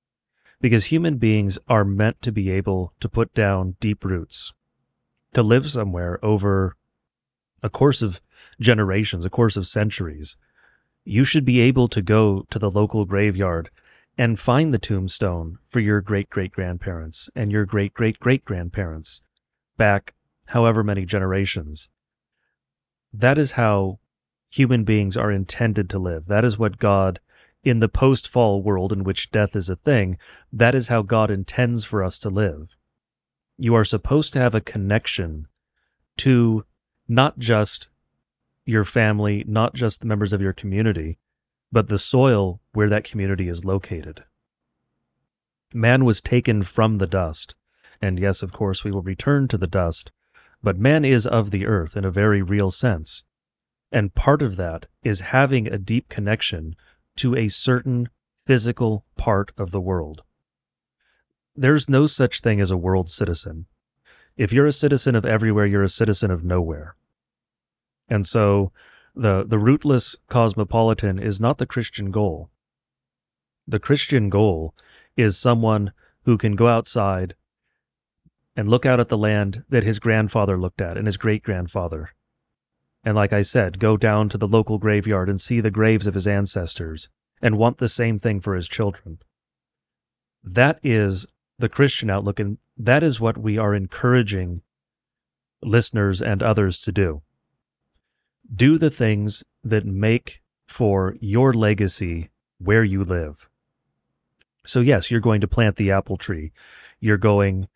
because 0.59 0.85
human 0.85 1.17
beings 1.17 1.57
are 1.67 1.85
meant 1.85 2.21
to 2.21 2.31
be 2.31 2.49
able 2.49 2.93
to 2.99 3.07
put 3.07 3.33
down 3.33 3.75
deep 3.79 4.03
roots, 4.03 4.51
to 5.33 5.41
live 5.41 5.71
somewhere 5.71 6.19
over 6.23 6.75
a 7.63 7.69
course 7.69 8.01
of 8.01 8.19
generations, 8.59 9.23
a 9.23 9.29
course 9.29 9.55
of 9.55 9.67
centuries. 9.67 10.35
You 11.05 11.23
should 11.23 11.45
be 11.45 11.61
able 11.61 11.87
to 11.89 12.01
go 12.01 12.45
to 12.49 12.59
the 12.59 12.69
local 12.69 13.05
graveyard 13.05 13.69
and 14.17 14.39
find 14.39 14.73
the 14.73 14.79
tombstone 14.79 15.59
for 15.69 15.79
your 15.79 16.01
great 16.01 16.29
great 16.29 16.51
grandparents 16.51 17.29
and 17.35 17.51
your 17.51 17.65
great 17.65 17.93
great 17.93 18.19
great 18.19 18.43
grandparents 18.43 19.21
back 19.77 20.13
however 20.47 20.83
many 20.83 21.05
generations. 21.05 21.89
That 23.13 23.37
is 23.37 23.51
how 23.53 23.99
human 24.49 24.83
beings 24.83 25.17
are 25.17 25.31
intended 25.31 25.89
to 25.89 25.99
live. 25.99 26.25
That 26.27 26.45
is 26.45 26.57
what 26.57 26.77
God, 26.77 27.19
in 27.63 27.79
the 27.79 27.89
post 27.89 28.27
fall 28.27 28.61
world 28.61 28.91
in 28.91 29.03
which 29.03 29.31
death 29.31 29.55
is 29.55 29.69
a 29.69 29.75
thing, 29.75 30.17
that 30.51 30.75
is 30.75 30.87
how 30.87 31.01
God 31.01 31.29
intends 31.29 31.83
for 31.85 32.03
us 32.03 32.19
to 32.19 32.29
live. 32.29 32.75
You 33.57 33.75
are 33.75 33.85
supposed 33.85 34.33
to 34.33 34.39
have 34.39 34.55
a 34.55 34.61
connection 34.61 35.47
to 36.17 36.65
not 37.07 37.39
just 37.39 37.87
your 38.65 38.85
family, 38.85 39.43
not 39.47 39.73
just 39.73 40.01
the 40.01 40.07
members 40.07 40.33
of 40.33 40.41
your 40.41 40.53
community, 40.53 41.17
but 41.71 41.87
the 41.87 41.97
soil 41.97 42.61
where 42.73 42.89
that 42.89 43.03
community 43.03 43.47
is 43.47 43.65
located. 43.65 44.23
Man 45.73 46.05
was 46.05 46.21
taken 46.21 46.63
from 46.63 46.97
the 46.97 47.07
dust, 47.07 47.55
and 48.01 48.19
yes, 48.19 48.41
of 48.43 48.51
course, 48.51 48.83
we 48.83 48.91
will 48.91 49.01
return 49.01 49.47
to 49.47 49.57
the 49.57 49.67
dust, 49.67 50.11
but 50.63 50.77
man 50.77 51.05
is 51.05 51.25
of 51.27 51.51
the 51.51 51.65
earth 51.65 51.95
in 51.95 52.05
a 52.05 52.11
very 52.11 52.41
real 52.41 52.71
sense. 52.71 53.23
And 53.91 54.15
part 54.15 54.41
of 54.41 54.55
that 54.57 54.87
is 55.03 55.21
having 55.21 55.67
a 55.67 55.77
deep 55.77 56.09
connection 56.09 56.75
to 57.17 57.35
a 57.35 57.47
certain 57.47 58.09
physical 58.45 59.05
part 59.17 59.51
of 59.57 59.71
the 59.71 59.81
world. 59.81 60.23
There's 61.55 61.89
no 61.89 62.05
such 62.05 62.41
thing 62.41 62.61
as 62.61 62.71
a 62.71 62.77
world 62.77 63.09
citizen. 63.09 63.65
If 64.35 64.53
you're 64.53 64.67
a 64.67 64.71
citizen 64.71 65.15
of 65.15 65.25
everywhere, 65.25 65.65
you're 65.65 65.83
a 65.83 65.89
citizen 65.89 66.29
of 66.29 66.43
nowhere. 66.43 66.95
And 68.07 68.27
so 68.27 68.71
the, 69.15 69.43
the 69.45 69.57
rootless 69.57 70.15
cosmopolitan 70.29 71.17
is 71.17 71.41
not 71.41 71.57
the 71.57 71.65
Christian 71.65 72.11
goal. 72.11 72.49
The 73.67 73.79
Christian 73.79 74.29
goal 74.29 74.75
is 75.17 75.37
someone 75.37 75.91
who 76.23 76.37
can 76.37 76.55
go 76.55 76.67
outside 76.67 77.33
and 78.57 78.67
look 78.67 78.85
out 78.85 78.99
at 78.99 79.07
the 79.07 79.17
land 79.17 79.63
that 79.69 79.83
his 79.85 79.99
grandfather 79.99 80.59
looked 80.59 80.81
at 80.81 80.97
and 80.97 81.05
his 81.05 81.15
great 81.15 81.43
grandfather. 81.43 82.09
And 83.03 83.15
like 83.15 83.31
I 83.31 83.43
said, 83.43 83.79
go 83.79 83.95
down 83.95 84.27
to 84.29 84.37
the 84.37 84.47
local 84.47 84.79
graveyard 84.79 85.29
and 85.29 85.39
see 85.39 85.61
the 85.61 85.71
graves 85.71 86.07
of 86.07 86.15
his 86.15 86.27
ancestors 86.27 87.07
and 87.41 87.57
want 87.57 87.77
the 87.77 87.87
same 87.87 88.19
thing 88.19 88.41
for 88.41 88.55
his 88.55 88.67
children. 88.67 89.19
That 90.43 90.79
is 90.83 91.27
the 91.59 91.69
Christian 91.69 92.09
outlook, 92.09 92.39
and 92.39 92.57
that 92.75 93.03
is 93.03 93.19
what 93.19 93.37
we 93.37 93.57
are 93.57 93.75
encouraging 93.75 94.61
listeners 95.63 96.21
and 96.21 96.43
others 96.43 96.79
to 96.79 96.91
do 96.91 97.21
do 98.53 98.77
the 98.77 98.89
things 98.89 99.43
that 99.63 99.85
make 99.85 100.41
for 100.65 101.15
your 101.19 101.53
legacy 101.53 102.29
where 102.59 102.83
you 102.83 103.03
live. 103.03 103.49
So, 104.65 104.79
yes, 104.79 105.09
you're 105.09 105.19
going 105.19 105.41
to 105.41 105.47
plant 105.47 105.77
the 105.77 105.91
apple 105.91 106.17
tree. 106.17 106.51
You're 106.99 107.17
going 107.17 107.67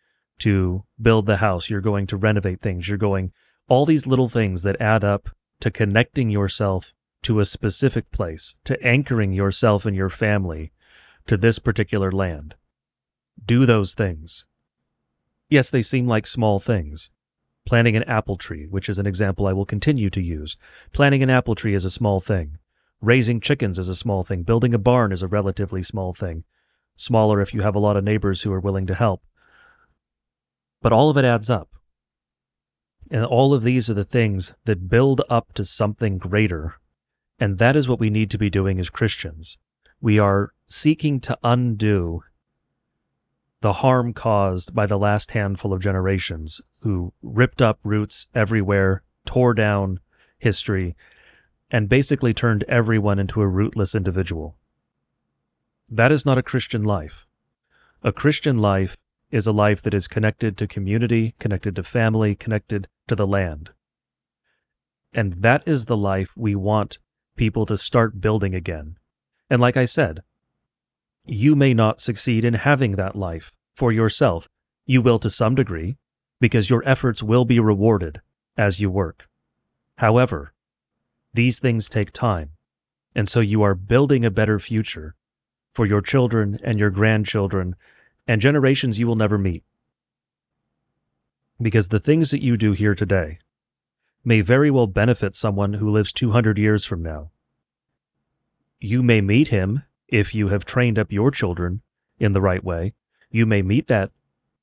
to 0.42 0.84
build 1.00 1.26
the 1.26 1.38
house. 1.38 1.68
You're 1.68 1.80
going 1.80 2.06
to 2.08 2.16
renovate 2.16 2.60
things. 2.60 2.88
You're 2.88 2.98
going, 2.98 3.32
all 3.68 3.86
these 3.86 4.06
little 4.06 4.28
things 4.28 4.62
that 4.62 4.80
add 4.80 5.04
up 5.04 5.30
to 5.60 5.70
connecting 5.70 6.30
yourself 6.30 6.92
to 7.22 7.40
a 7.40 7.44
specific 7.44 8.10
place, 8.10 8.56
to 8.64 8.80
anchoring 8.84 9.32
yourself 9.32 9.86
and 9.86 9.96
your 9.96 10.10
family 10.10 10.72
to 11.26 11.36
this 11.36 11.58
particular 11.58 12.10
land. 12.10 12.54
Do 13.44 13.64
those 13.66 13.94
things. 13.94 14.44
Yes, 15.48 15.70
they 15.70 15.82
seem 15.82 16.06
like 16.06 16.26
small 16.26 16.58
things, 16.58 17.10
Planting 17.64 17.96
an 17.96 18.02
apple 18.04 18.36
tree, 18.36 18.66
which 18.66 18.88
is 18.88 18.98
an 18.98 19.06
example 19.06 19.46
I 19.46 19.52
will 19.52 19.64
continue 19.64 20.10
to 20.10 20.20
use. 20.20 20.56
Planting 20.92 21.22
an 21.22 21.30
apple 21.30 21.54
tree 21.54 21.74
is 21.74 21.84
a 21.84 21.90
small 21.90 22.18
thing. 22.18 22.58
Raising 23.00 23.40
chickens 23.40 23.78
is 23.78 23.88
a 23.88 23.94
small 23.94 24.24
thing. 24.24 24.42
Building 24.42 24.74
a 24.74 24.78
barn 24.78 25.12
is 25.12 25.22
a 25.22 25.28
relatively 25.28 25.82
small 25.82 26.12
thing. 26.12 26.44
Smaller 26.96 27.40
if 27.40 27.54
you 27.54 27.62
have 27.62 27.74
a 27.74 27.80
lot 27.80 27.96
of 27.96 28.04
neighbors 28.04 28.42
who 28.42 28.52
are 28.52 28.60
willing 28.60 28.86
to 28.88 28.94
help. 28.94 29.22
But 30.82 30.92
all 30.92 31.08
of 31.08 31.16
it 31.16 31.24
adds 31.24 31.48
up. 31.48 31.70
And 33.10 33.24
all 33.24 33.54
of 33.54 33.62
these 33.62 33.88
are 33.88 33.94
the 33.94 34.04
things 34.04 34.54
that 34.64 34.88
build 34.88 35.22
up 35.30 35.52
to 35.54 35.64
something 35.64 36.18
greater. 36.18 36.74
And 37.38 37.58
that 37.58 37.76
is 37.76 37.88
what 37.88 38.00
we 38.00 38.10
need 38.10 38.30
to 38.30 38.38
be 38.38 38.50
doing 38.50 38.78
as 38.78 38.90
Christians. 38.90 39.58
We 40.00 40.18
are 40.18 40.52
seeking 40.68 41.20
to 41.20 41.38
undo 41.44 42.22
the 43.60 43.74
harm 43.74 44.12
caused 44.12 44.74
by 44.74 44.86
the 44.86 44.98
last 44.98 45.30
handful 45.30 45.72
of 45.72 45.80
generations 45.80 46.60
who 46.80 47.12
ripped 47.22 47.62
up 47.62 47.78
roots 47.84 48.26
everywhere, 48.34 49.04
tore 49.24 49.54
down 49.54 50.00
history, 50.38 50.96
and 51.70 51.88
basically 51.88 52.34
turned 52.34 52.64
everyone 52.64 53.20
into 53.20 53.40
a 53.40 53.46
rootless 53.46 53.94
individual. 53.94 54.56
That 55.88 56.10
is 56.10 56.26
not 56.26 56.38
a 56.38 56.42
Christian 56.42 56.82
life. 56.82 57.26
A 58.02 58.12
Christian 58.12 58.58
life 58.58 58.96
is 59.32 59.46
a 59.46 59.52
life 59.52 59.82
that 59.82 59.94
is 59.94 60.06
connected 60.06 60.56
to 60.58 60.68
community, 60.68 61.34
connected 61.40 61.74
to 61.74 61.82
family, 61.82 62.36
connected 62.36 62.86
to 63.08 63.16
the 63.16 63.26
land. 63.26 63.70
And 65.12 65.42
that 65.42 65.66
is 65.66 65.86
the 65.86 65.96
life 65.96 66.30
we 66.36 66.54
want 66.54 66.98
people 67.34 67.66
to 67.66 67.78
start 67.78 68.20
building 68.20 68.54
again. 68.54 68.98
And 69.50 69.60
like 69.60 69.76
I 69.76 69.86
said, 69.86 70.22
you 71.24 71.56
may 71.56 71.72
not 71.72 72.00
succeed 72.00 72.44
in 72.44 72.54
having 72.54 72.92
that 72.96 73.16
life 73.16 73.52
for 73.74 73.90
yourself. 73.90 74.48
You 74.86 75.00
will 75.00 75.18
to 75.20 75.30
some 75.30 75.54
degree, 75.54 75.96
because 76.40 76.68
your 76.68 76.86
efforts 76.86 77.22
will 77.22 77.44
be 77.44 77.60
rewarded 77.60 78.20
as 78.56 78.80
you 78.80 78.90
work. 78.90 79.28
However, 79.98 80.52
these 81.32 81.58
things 81.58 81.88
take 81.88 82.12
time, 82.12 82.50
and 83.14 83.28
so 83.28 83.40
you 83.40 83.62
are 83.62 83.74
building 83.74 84.24
a 84.24 84.30
better 84.30 84.58
future 84.58 85.14
for 85.72 85.86
your 85.86 86.02
children 86.02 86.58
and 86.62 86.78
your 86.78 86.90
grandchildren 86.90 87.76
and 88.26 88.40
generations 88.40 88.98
you 88.98 89.06
will 89.06 89.16
never 89.16 89.38
meet. 89.38 89.64
Because 91.60 91.88
the 91.88 92.00
things 92.00 92.30
that 92.30 92.42
you 92.42 92.56
do 92.56 92.72
here 92.72 92.94
today 92.94 93.38
may 94.24 94.40
very 94.40 94.70
well 94.70 94.86
benefit 94.86 95.34
someone 95.34 95.74
who 95.74 95.90
lives 95.90 96.12
200 96.12 96.58
years 96.58 96.84
from 96.84 97.02
now. 97.02 97.30
You 98.80 99.02
may 99.02 99.20
meet 99.20 99.48
him 99.48 99.82
if 100.08 100.34
you 100.34 100.48
have 100.48 100.64
trained 100.64 100.98
up 100.98 101.10
your 101.10 101.30
children 101.30 101.82
in 102.18 102.32
the 102.32 102.40
right 102.40 102.62
way, 102.62 102.94
you 103.30 103.46
may 103.46 103.62
meet 103.62 103.88
that 103.88 104.10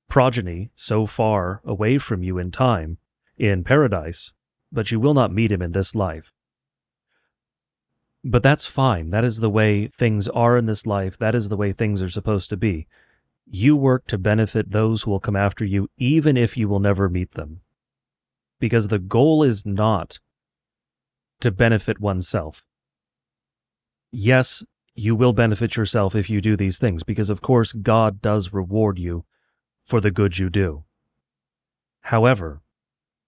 progeny 0.08 0.72
so 0.76 1.06
far 1.06 1.62
away 1.66 1.98
from 1.98 2.24
you 2.24 2.38
in 2.38 2.52
time 2.52 2.98
in 3.38 3.64
paradise, 3.64 4.34
but 4.72 4.92
you 4.92 5.00
will 5.00 5.14
not 5.14 5.34
meet 5.34 5.52
him 5.52 5.62
in 5.62 5.72
this 5.72 5.96
life. 5.96 6.32
But 8.24 8.44
that's 8.44 8.66
fine. 8.66 9.12
That 9.12 9.24
is 9.24 9.40
the 9.40 9.50
way 9.50 9.88
things 9.88 10.28
are 10.28 10.58
in 10.58 10.66
this 10.66 10.86
life. 10.86 11.18
That 11.18 11.34
is 11.34 11.48
the 11.48 11.56
way 11.56 11.72
things 11.72 12.02
are 12.02 12.10
supposed 12.10 12.50
to 12.50 12.58
be. 12.58 12.88
You 13.52 13.76
work 13.76 14.06
to 14.08 14.20
benefit 14.20 14.72
those 14.72 15.04
who 15.04 15.12
will 15.12 15.20
come 15.20 15.36
after 15.36 15.66
you, 15.66 15.90
even 15.98 16.38
if 16.38 16.56
you 16.56 16.70
will 16.70 16.80
never 16.80 17.10
meet 17.10 17.32
them. 17.32 17.62
Because 18.60 18.90
the 18.90 19.00
goal 19.00 19.42
is 19.42 19.66
not 19.66 20.20
to 21.42 21.50
benefit 21.50 22.00
oneself. 22.00 22.64
Yes, 24.12 24.64
you 24.94 25.16
will 25.16 25.34
benefit 25.34 25.76
yourself 25.76 26.14
if 26.14 26.30
you 26.30 26.42
do 26.42 26.56
these 26.56 26.78
things, 26.78 27.02
because 27.02 27.32
of 27.32 27.42
course 27.42 27.74
God 27.74 28.22
does 28.22 28.54
reward 28.54 29.00
you 29.00 29.26
for 29.84 30.00
the 30.00 30.12
good 30.12 30.38
you 30.38 30.52
do. 30.52 30.84
However, 32.02 32.62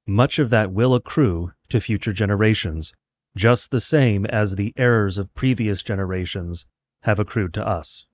much 0.06 0.38
of 0.38 0.52
that 0.52 0.72
will 0.72 0.94
accrue 0.94 1.54
to 1.70 1.80
future 1.80 2.14
generations, 2.14 2.94
just 3.36 3.72
the 3.72 3.82
same 3.82 4.26
as 4.28 4.56
the 4.56 4.74
errors 4.78 5.18
of 5.18 5.34
previous 5.34 5.82
generations 5.82 6.68
have 7.02 7.18
accrued 7.18 7.54
to 7.56 7.68
us. 7.68 8.06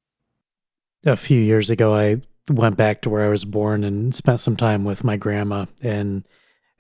A 1.06 1.16
few 1.16 1.40
years 1.40 1.70
ago, 1.70 1.94
I 1.94 2.22
went 2.50 2.78
back 2.78 3.02
to 3.02 3.10
where 3.10 3.26
I 3.26 3.30
was 3.30 3.46
born 3.46 3.84
and 3.84 4.14
spent 4.14 4.40
some 4.40 4.58
time 4.58 4.84
with 4.84 5.04
my 5.04 5.18
grandma, 5.18 5.66
and 5.82 6.24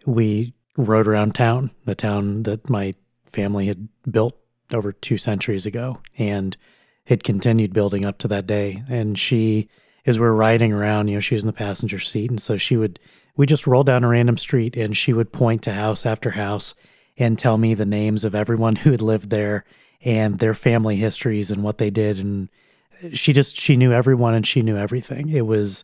we 0.05 0.53
rode 0.78 1.07
around 1.07 1.36
town, 1.36 1.72
the 1.86 1.95
town 1.95 2.43
that 2.43 2.70
my 2.70 2.95
family 3.32 3.68
had 3.68 3.88
built 4.09 4.38
over 4.74 4.91
two 4.91 5.18
centuries 5.18 5.65
ago, 5.65 5.99
and 6.18 6.57
it 7.05 7.24
continued 7.24 7.74
building 7.74 8.05
up 8.05 8.18
to 8.20 8.28
that 8.28 8.47
day. 8.47 8.84
And 8.89 9.18
she, 9.18 9.70
as 10.05 10.20
we're 10.20 10.32
riding 10.32 10.74
around, 10.74 11.07
you 11.07 11.15
know, 11.15 11.20
she 11.20 11.36
was 11.36 11.43
in 11.43 11.47
the 11.47 11.53
passenger 11.53 11.99
seat, 11.99 12.30
and 12.30 12.41
so 12.41 12.57
she 12.57 12.78
would, 12.78 12.99
we 13.36 13.45
just 13.45 13.68
roll 13.68 13.84
down 13.84 14.03
a 14.03 14.09
random 14.09 14.38
street, 14.38 14.76
and 14.76 14.95
she 14.95 15.13
would 15.13 15.32
point 15.32 15.61
to 15.63 15.74
house 15.74 16.05
after 16.05 16.32
house 16.32 16.76
and 17.18 17.39
tell 17.39 17.57
me 17.57 17.74
the 17.74 17.86
names 17.86 18.24
of 18.24 18.36
everyone 18.36 18.76
who 18.78 18.91
had 18.91 19.01
lived 19.01 19.30
there 19.30 19.65
and 20.01 20.39
their 20.39 20.53
family 20.53 20.95
histories 20.97 21.49
and 21.49 21.63
what 21.63 21.78
they 21.78 21.89
did, 21.89 22.20
and 22.20 22.49
she 23.13 23.33
just 23.33 23.57
she 23.57 23.75
knew 23.75 23.91
everyone 23.91 24.33
and 24.33 24.45
she 24.45 24.61
knew 24.61 24.77
everything. 24.77 25.29
It 25.29 25.45
was 25.45 25.83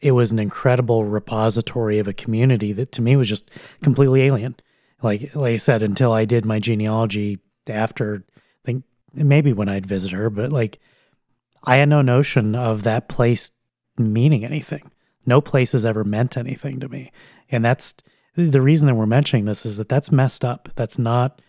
it 0.00 0.12
was 0.12 0.32
an 0.32 0.38
incredible 0.38 1.04
repository 1.04 1.98
of 1.98 2.08
a 2.08 2.12
community 2.12 2.72
that 2.72 2.92
to 2.92 3.02
me 3.02 3.16
was 3.16 3.28
just 3.28 3.50
completely 3.82 4.22
alien. 4.22 4.56
Like 5.02 5.34
like 5.34 5.54
I 5.54 5.58
said, 5.58 5.82
until 5.82 6.12
I 6.12 6.24
did 6.24 6.44
my 6.44 6.58
genealogy 6.58 7.38
after 7.66 8.24
I 8.36 8.66
think 8.66 8.84
maybe 9.12 9.52
when 9.52 9.68
I'd 9.68 9.86
visit 9.86 10.12
her, 10.12 10.30
but 10.30 10.52
like 10.52 10.78
I 11.64 11.76
had 11.76 11.88
no 11.88 12.02
notion 12.02 12.54
of 12.54 12.82
that 12.82 13.08
place 13.08 13.50
meaning 13.96 14.44
anything. 14.44 14.90
No 15.26 15.40
place 15.40 15.72
has 15.72 15.84
ever 15.84 16.04
meant 16.04 16.36
anything 16.36 16.80
to 16.80 16.88
me. 16.88 17.10
And 17.50 17.64
that's 17.64 17.94
the 18.36 18.60
reason 18.60 18.88
that 18.88 18.94
we're 18.94 19.06
mentioning 19.06 19.44
this 19.44 19.64
is 19.64 19.76
that 19.76 19.88
that's 19.88 20.12
messed 20.12 20.44
up. 20.44 20.68
That's 20.74 20.98
not 20.98 21.40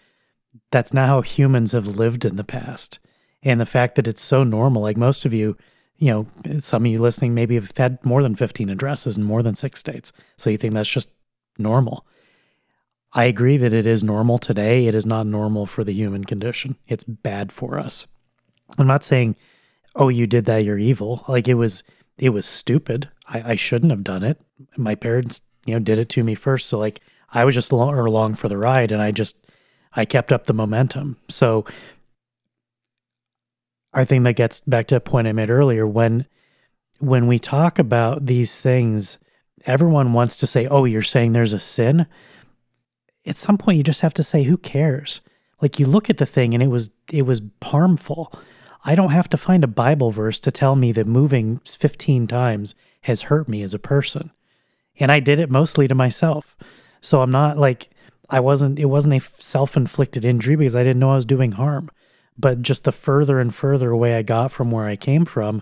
that's 0.72 0.94
not 0.94 1.08
how 1.08 1.22
humans 1.22 1.74
have 1.74 1.88
lived 1.88 2.24
in 2.24 2.38
the 2.38 2.44
past. 2.44 3.00
And 3.46 3.62
the 3.62 3.66
fact 3.66 3.96
that 3.96 4.08
it's 4.08 4.24
so 4.24 4.44
normal, 4.44 4.82
like 4.82 4.98
most 4.98 5.24
of 5.24 5.34
you, 5.34 5.56
you 5.98 6.08
know, 6.08 6.60
some 6.60 6.86
of 6.86 6.92
you 6.92 6.98
listening 6.98 7.34
maybe 7.34 7.56
have 7.56 7.72
had 7.78 8.04
more 8.04 8.24
than 8.24 8.36
15 8.36 8.70
addresses 8.70 9.16
in 9.16 9.24
more 9.24 9.44
than 9.44 9.56
six 9.56 9.80
states. 9.80 10.12
So 10.36 10.50
you 10.50 10.58
think 10.58 10.74
that's 10.74 10.90
just 10.90 11.10
normal. 11.58 12.06
I 13.14 13.26
agree 13.26 13.56
that 13.58 13.74
it 13.74 13.86
is 13.86 14.04
normal 14.04 14.40
today. 14.40 14.88
It 14.88 14.96
is 14.96 15.06
not 15.06 15.28
normal 15.28 15.68
for 15.68 15.86
the 15.86 15.94
human 15.94 16.26
condition. 16.26 16.76
It's 16.88 17.06
bad 17.06 17.52
for 17.52 17.80
us. 17.80 18.08
I'm 18.78 18.88
not 18.88 19.06
saying, 19.06 19.38
oh, 19.96 20.10
you 20.10 20.28
did 20.28 20.46
that, 20.46 20.66
you're 20.66 20.80
evil. 20.80 21.24
Like 21.28 21.48
it 21.48 21.54
was, 21.54 21.84
it 22.18 22.30
was 22.30 22.46
stupid. 22.46 23.10
I, 23.30 23.52
I 23.52 23.56
shouldn't 23.56 23.92
have 23.92 24.04
done 24.04 24.24
it. 24.24 24.42
My 24.76 24.96
parents, 24.96 25.42
you 25.66 25.76
know, 25.76 25.80
did 25.80 26.00
it 26.00 26.10
to 26.10 26.24
me 26.24 26.36
first. 26.36 26.68
So 26.68 26.78
like 26.78 27.00
I 27.30 27.46
was 27.46 27.56
just 27.56 27.72
along, 27.72 27.98
along 27.98 28.36
for 28.36 28.50
the 28.50 28.58
ride, 28.58 28.92
and 28.92 29.02
I 29.02 29.12
just, 29.12 29.38
I 29.94 30.04
kept 30.04 30.34
up 30.34 30.46
the 30.46 30.54
momentum. 30.54 31.18
So 31.30 31.66
I 33.96 34.04
think 34.04 34.26
that 34.26 34.34
gets 34.34 34.60
back 34.60 34.88
to 34.88 34.98
a 34.98 35.00
point 35.00 35.28
I 35.28 35.32
made 35.32 35.50
earlier. 35.50 35.88
When, 35.88 36.26
when 37.00 37.28
we 37.28 37.40
talk 37.40 37.80
about 37.80 38.26
these 38.26 38.60
things, 38.60 39.18
everyone 39.66 40.12
wants 40.12 40.38
to 40.38 40.48
say, 40.48 40.68
oh, 40.68 40.84
you're 40.84 41.02
saying 41.02 41.32
there's 41.32 41.54
a 41.54 41.60
sin? 41.60 42.06
At 43.26 43.38
some 43.38 43.58
point 43.58 43.78
you 43.78 43.84
just 43.84 44.02
have 44.02 44.14
to 44.16 44.24
say 44.24 44.44
who 44.44 44.58
cares? 44.58 45.22
Like 45.62 45.80
you 45.80 45.88
look 45.88 46.10
at 46.10 46.18
the 46.18 46.26
thing 46.26 46.54
and 46.54 46.62
it 46.62 46.68
was 46.68 46.92
it 47.12 47.24
was 47.24 47.42
harmful. 47.64 48.32
I 48.84 48.94
don't 48.94 49.12
have 49.12 49.30
to 49.30 49.38
find 49.38 49.64
a 49.64 49.68
bible 49.68 50.12
verse 50.12 50.40
to 50.42 50.52
tell 50.52 50.76
me 50.76 50.92
that 50.92 51.08
moving 51.08 51.60
15 51.66 52.28
times 52.28 52.76
has 53.02 53.24
hurt 53.24 53.48
me 53.48 53.64
as 53.64 53.74
a 53.74 53.80
person. 53.80 54.32
And 55.00 55.12
i 55.12 55.20
did 55.20 55.40
it 55.40 55.50
mostly 55.50 55.88
to 55.88 55.96
myself. 55.96 56.56
So 57.02 57.22
i'm 57.22 57.32
not 57.32 57.58
like 57.58 57.90
i 58.30 58.40
wasn't 58.40 58.78
it 58.78 58.86
wasn't 58.86 59.16
a 59.16 59.22
self-inflicted 59.22 60.26
injury 60.26 60.56
because 60.56 60.76
i 60.76 60.84
didn't 60.84 61.00
know 61.00 61.12
i 61.12 61.16
was 61.16 61.26
doing 61.26 61.54
harm 61.54 61.90
but 62.38 62.62
just 62.62 62.84
the 62.84 62.92
further 62.92 63.40
and 63.40 63.54
further 63.54 63.92
away 63.92 64.16
i 64.16 64.22
got 64.22 64.52
from 64.52 64.72
where 64.72 64.86
i 64.86 64.96
came 64.96 65.26
from 65.26 65.62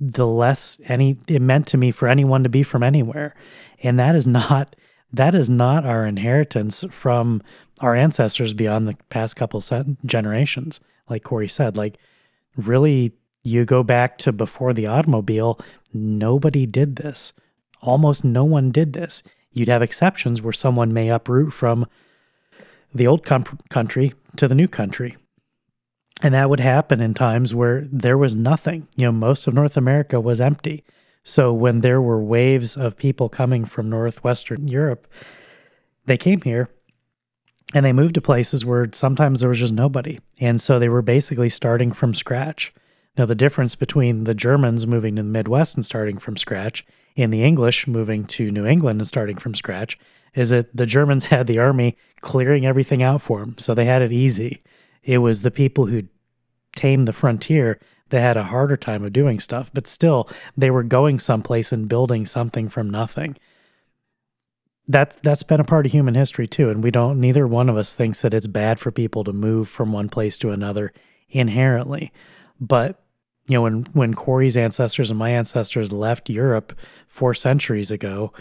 the 0.00 0.26
less 0.26 0.80
any 0.86 1.18
it 1.28 1.40
meant 1.40 1.66
to 1.66 1.76
me 1.76 1.90
for 1.90 2.08
anyone 2.08 2.42
to 2.42 2.48
be 2.48 2.62
from 2.62 2.82
anywhere 2.82 3.34
and 3.82 3.98
that 3.98 4.14
is 4.14 4.26
not 4.26 4.74
that 5.12 5.34
is 5.34 5.50
not 5.50 5.84
our 5.84 6.06
inheritance 6.06 6.84
from 6.90 7.42
our 7.80 7.94
ancestors 7.94 8.52
beyond 8.52 8.88
the 8.88 8.96
past 9.10 9.36
couple 9.36 9.62
generations. 10.06 10.80
Like 11.08 11.24
Corey 11.24 11.48
said, 11.48 11.76
like 11.76 11.98
really, 12.56 13.12
you 13.42 13.64
go 13.64 13.82
back 13.82 14.18
to 14.18 14.32
before 14.32 14.72
the 14.72 14.86
automobile, 14.86 15.58
nobody 15.92 16.64
did 16.64 16.96
this. 16.96 17.32
Almost 17.80 18.24
no 18.24 18.44
one 18.44 18.70
did 18.70 18.92
this. 18.92 19.22
You'd 19.52 19.68
have 19.68 19.82
exceptions 19.82 20.40
where 20.40 20.52
someone 20.52 20.92
may 20.92 21.10
uproot 21.10 21.52
from 21.52 21.86
the 22.94 23.06
old 23.06 23.24
com- 23.24 23.58
country 23.68 24.14
to 24.36 24.46
the 24.46 24.54
new 24.54 24.68
country. 24.68 25.16
And 26.20 26.34
that 26.34 26.50
would 26.50 26.60
happen 26.60 27.00
in 27.00 27.14
times 27.14 27.54
where 27.54 27.88
there 27.90 28.18
was 28.18 28.36
nothing. 28.36 28.86
You 28.96 29.06
know, 29.06 29.12
most 29.12 29.46
of 29.46 29.54
North 29.54 29.76
America 29.76 30.20
was 30.20 30.40
empty. 30.40 30.84
So 31.24 31.52
when 31.52 31.80
there 31.80 32.00
were 32.00 32.22
waves 32.22 32.76
of 32.76 32.96
people 32.96 33.28
coming 33.28 33.64
from 33.64 33.88
northwestern 33.88 34.68
Europe, 34.68 35.06
they 36.06 36.16
came 36.16 36.40
here 36.42 36.68
and 37.74 37.86
they 37.86 37.92
moved 37.92 38.14
to 38.14 38.20
places 38.20 38.64
where 38.64 38.88
sometimes 38.92 39.40
there 39.40 39.48
was 39.48 39.58
just 39.58 39.74
nobody. 39.74 40.20
And 40.38 40.60
so 40.60 40.78
they 40.78 40.88
were 40.88 41.02
basically 41.02 41.48
starting 41.48 41.92
from 41.92 42.14
scratch. 42.14 42.72
Now, 43.16 43.26
the 43.26 43.34
difference 43.34 43.74
between 43.74 44.24
the 44.24 44.34
Germans 44.34 44.86
moving 44.86 45.16
to 45.16 45.22
the 45.22 45.28
Midwest 45.28 45.74
and 45.76 45.84
starting 45.84 46.18
from 46.18 46.36
scratch 46.36 46.84
and 47.16 47.32
the 47.32 47.42
English 47.42 47.86
moving 47.86 48.24
to 48.24 48.50
New 48.50 48.66
England 48.66 49.00
and 49.00 49.08
starting 49.08 49.36
from 49.36 49.54
scratch 49.54 49.98
is 50.34 50.50
that 50.50 50.74
the 50.74 50.86
Germans 50.86 51.26
had 51.26 51.46
the 51.46 51.58
army 51.58 51.96
clearing 52.20 52.66
everything 52.66 53.02
out 53.02 53.22
for 53.22 53.40
them. 53.40 53.56
So 53.58 53.74
they 53.74 53.84
had 53.84 54.02
it 54.02 54.12
easy. 54.12 54.62
It 55.02 55.18
was 55.18 55.42
the 55.42 55.50
people 55.50 55.86
who 55.86 56.04
tamed 56.76 57.06
the 57.08 57.12
frontier 57.12 57.78
they 58.10 58.20
had 58.20 58.36
a 58.36 58.44
harder 58.44 58.76
time 58.76 59.04
of 59.04 59.12
doing 59.14 59.40
stuff, 59.40 59.70
but 59.72 59.86
still 59.86 60.28
they 60.54 60.70
were 60.70 60.82
going 60.82 61.18
someplace 61.18 61.72
and 61.72 61.88
building 61.88 62.26
something 62.26 62.68
from 62.68 62.90
nothing. 62.90 63.36
That's 64.86 65.16
that's 65.22 65.42
been 65.42 65.60
a 65.60 65.64
part 65.64 65.86
of 65.86 65.92
human 65.92 66.14
history 66.14 66.46
too, 66.46 66.68
and 66.68 66.82
we 66.84 66.90
don't 66.90 67.20
neither 67.20 67.46
one 67.46 67.70
of 67.70 67.76
us 67.76 67.94
thinks 67.94 68.20
that 68.22 68.34
it's 68.34 68.46
bad 68.46 68.78
for 68.78 68.90
people 68.90 69.24
to 69.24 69.32
move 69.32 69.68
from 69.68 69.92
one 69.92 70.08
place 70.10 70.36
to 70.38 70.50
another 70.50 70.92
inherently. 71.30 72.12
But 72.60 73.02
You 73.48 73.56
know, 73.56 73.62
when 73.62 73.82
when 73.92 74.14
Corey's 74.14 74.56
ancestors 74.56 75.10
and 75.10 75.18
my 75.18 75.30
ancestors 75.30 75.92
left 75.92 76.30
Europe 76.30 76.78
four 77.08 77.34
centuries 77.34 77.90
ago, 77.90 78.32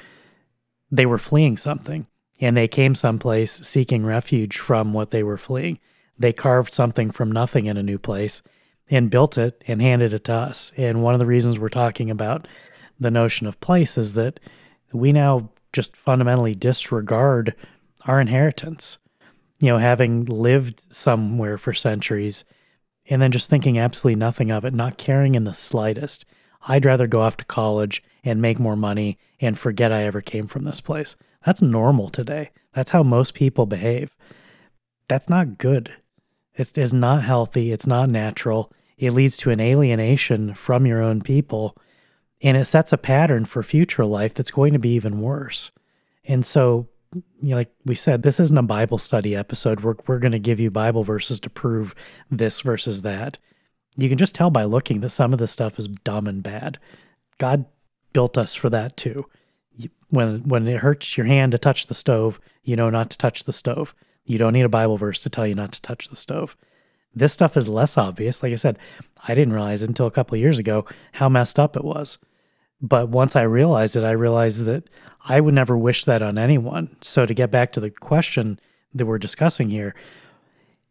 they 0.92 1.06
were 1.06 1.18
fleeing 1.18 1.58
something 1.58 2.08
and 2.40 2.56
they 2.56 2.68
came 2.68 2.96
someplace 2.96 3.54
seeking 3.68 4.06
refuge 4.06 4.58
from 4.58 4.94
what 4.94 5.12
they 5.12 5.24
were 5.24 5.38
fleeing. 5.38 5.80
They 6.22 6.34
carved 6.34 6.72
something 6.72 7.10
from 7.10 7.32
nothing 7.32 7.66
in 7.66 7.78
a 7.78 7.84
new 7.84 7.98
place 7.98 8.44
and 8.90 9.10
built 9.10 9.38
it 9.38 9.64
and 9.68 9.82
handed 9.82 10.14
it 10.14 10.26
to 10.26 10.34
us. 10.34 10.72
And 10.78 11.02
one 11.02 11.16
of 11.16 11.20
the 11.20 11.26
reasons 11.26 11.58
we're 11.58 11.70
talking 11.70 12.12
about 12.12 12.48
the 13.00 13.10
notion 13.10 13.48
of 13.48 13.60
place 13.60 13.98
is 13.98 14.14
that 14.14 14.40
we 14.94 15.12
now 15.12 15.50
just 15.74 15.96
fundamentally 15.96 16.54
disregard 16.54 17.56
our 18.06 18.22
inheritance. 18.22 19.00
You 19.60 19.70
know, 19.70 19.78
having 19.80 20.26
lived 20.26 20.86
somewhere 20.94 21.58
for 21.58 21.74
centuries 21.74 22.44
and 23.08 23.20
then 23.22 23.32
just 23.32 23.50
thinking 23.50 23.80
absolutely 23.80 24.20
nothing 24.20 24.52
of 24.52 24.64
it, 24.64 24.74
not 24.74 24.98
caring 24.98 25.34
in 25.34 25.46
the 25.46 25.54
slightest. 25.54 26.26
I'd 26.68 26.86
rather 26.86 27.08
go 27.08 27.22
off 27.22 27.38
to 27.38 27.46
college 27.46 28.04
and 28.24 28.42
make 28.42 28.60
more 28.60 28.76
money 28.76 29.18
and 29.40 29.58
forget 29.58 29.92
I 29.92 30.04
ever 30.04 30.22
came 30.22 30.46
from 30.46 30.66
this 30.66 30.82
place. 30.82 31.16
That's 31.46 31.64
normal 31.64 32.10
today. 32.10 32.52
That's 32.74 32.92
how 32.92 33.02
most 33.02 33.34
people 33.34 33.66
behave. 33.66 34.16
That's 35.08 35.28
not 35.28 35.58
good. 35.58 35.92
It's, 36.56 36.94
not 36.94 37.24
healthy. 37.24 37.72
It's 37.72 37.88
not 37.88 38.10
natural. 38.10 38.72
It 38.98 39.12
leads 39.12 39.38
to 39.38 39.52
an 39.52 39.60
alienation 39.60 40.54
from 40.54 40.86
your 40.86 41.02
own 41.02 41.22
people. 41.22 41.78
And 42.42 42.58
it 42.58 42.66
sets 42.66 42.92
a 42.92 42.98
pattern 42.98 43.46
for 43.46 43.64
future 43.64 44.06
life 44.06 44.34
that's 44.34 44.52
going 44.52 44.74
to 44.74 44.80
be 44.80 44.90
even 44.90 45.22
worse. 45.22 45.72
And 46.26 46.46
so, 46.46 46.88
you 47.14 47.50
know, 47.52 47.58
like 47.58 47.72
we 47.86 47.96
said, 47.96 48.24
this 48.24 48.40
isn't 48.40 48.58
a 48.58 48.64
Bible 48.64 48.98
study 48.98 49.36
episode. 49.36 49.82
We're, 49.82 49.96
we're 50.08 50.20
going 50.20 50.32
to 50.32 50.40
give 50.40 50.60
you 50.60 50.72
Bible 50.72 51.04
verses 51.04 51.40
to 51.42 51.50
prove 51.50 51.96
this 52.30 52.62
versus 52.62 53.02
that. 53.04 53.38
You 53.98 54.10
can 54.10 54.18
just 54.18 54.36
tell 54.36 54.50
by 54.50 54.64
looking 54.64 55.02
that 55.02 55.10
some 55.10 55.34
of 55.34 55.40
this 55.40 55.52
stuff 55.52 55.78
is 55.78 55.88
dumb 55.88 56.28
and 56.28 56.42
bad. 56.42 56.80
God 57.38 57.66
built 58.14 58.38
us 58.38 58.56
for 58.56 58.70
that 58.70 58.98
too 58.98 59.26
when 60.12 60.44
when 60.48 60.68
it 60.68 60.80
hurts 60.80 61.18
your 61.18 61.26
hand 61.26 61.54
to 61.54 61.58
touch 61.58 61.88
the 61.88 61.96
stove, 61.96 62.40
you 62.64 62.76
know 62.76 62.90
not 62.90 63.10
to 63.10 63.18
touch 63.18 63.46
the 63.46 63.54
stove. 63.54 63.96
You 64.26 64.38
don't 64.38 64.54
need 64.54 64.66
a 64.66 64.70
Bible 64.70 64.98
verse 64.98 65.22
to 65.24 65.30
tell 65.30 65.48
you 65.48 65.56
not 65.56 65.72
to 65.74 65.82
touch 65.82 66.10
the 66.10 66.16
stove. 66.16 66.56
This 67.14 67.34
stuff 67.34 67.58
is 67.58 67.68
less 67.68 67.98
obvious. 67.98 68.42
Like 68.42 68.54
I 68.54 68.58
said, 68.58 68.78
I 69.28 69.36
didn't 69.36 69.54
realize 69.54 69.82
until 69.82 70.08
a 70.08 70.12
couple 70.12 70.38
years 70.38 70.60
ago 70.60 70.86
how 71.14 71.28
messed 71.28 71.60
up 71.60 71.76
it 71.76 71.84
was. 71.84 72.18
But 72.82 73.10
once 73.10 73.36
I 73.36 73.44
realized 73.44 73.96
it, 73.96 74.04
I 74.04 74.12
realized 74.12 74.66
that 74.66 74.86
I 75.26 75.40
would 75.40 75.54
never 75.54 75.78
wish 75.78 76.06
that 76.06 76.22
on 76.22 76.38
anyone. 76.38 76.96
So 77.02 77.26
to 77.26 77.34
get 77.34 77.52
back 77.52 77.74
to 77.74 77.80
the 77.80 77.92
question 77.92 78.60
that 78.94 79.06
we're 79.06 79.20
discussing 79.20 79.70
here, 79.70 79.94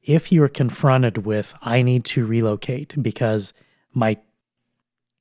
if 0.02 0.30
you're 0.30 0.48
confronted 0.48 1.26
with 1.26 1.54
I 1.62 1.82
need 1.82 2.04
to 2.06 2.26
relocate 2.26 3.02
because 3.02 3.52
my 3.92 4.18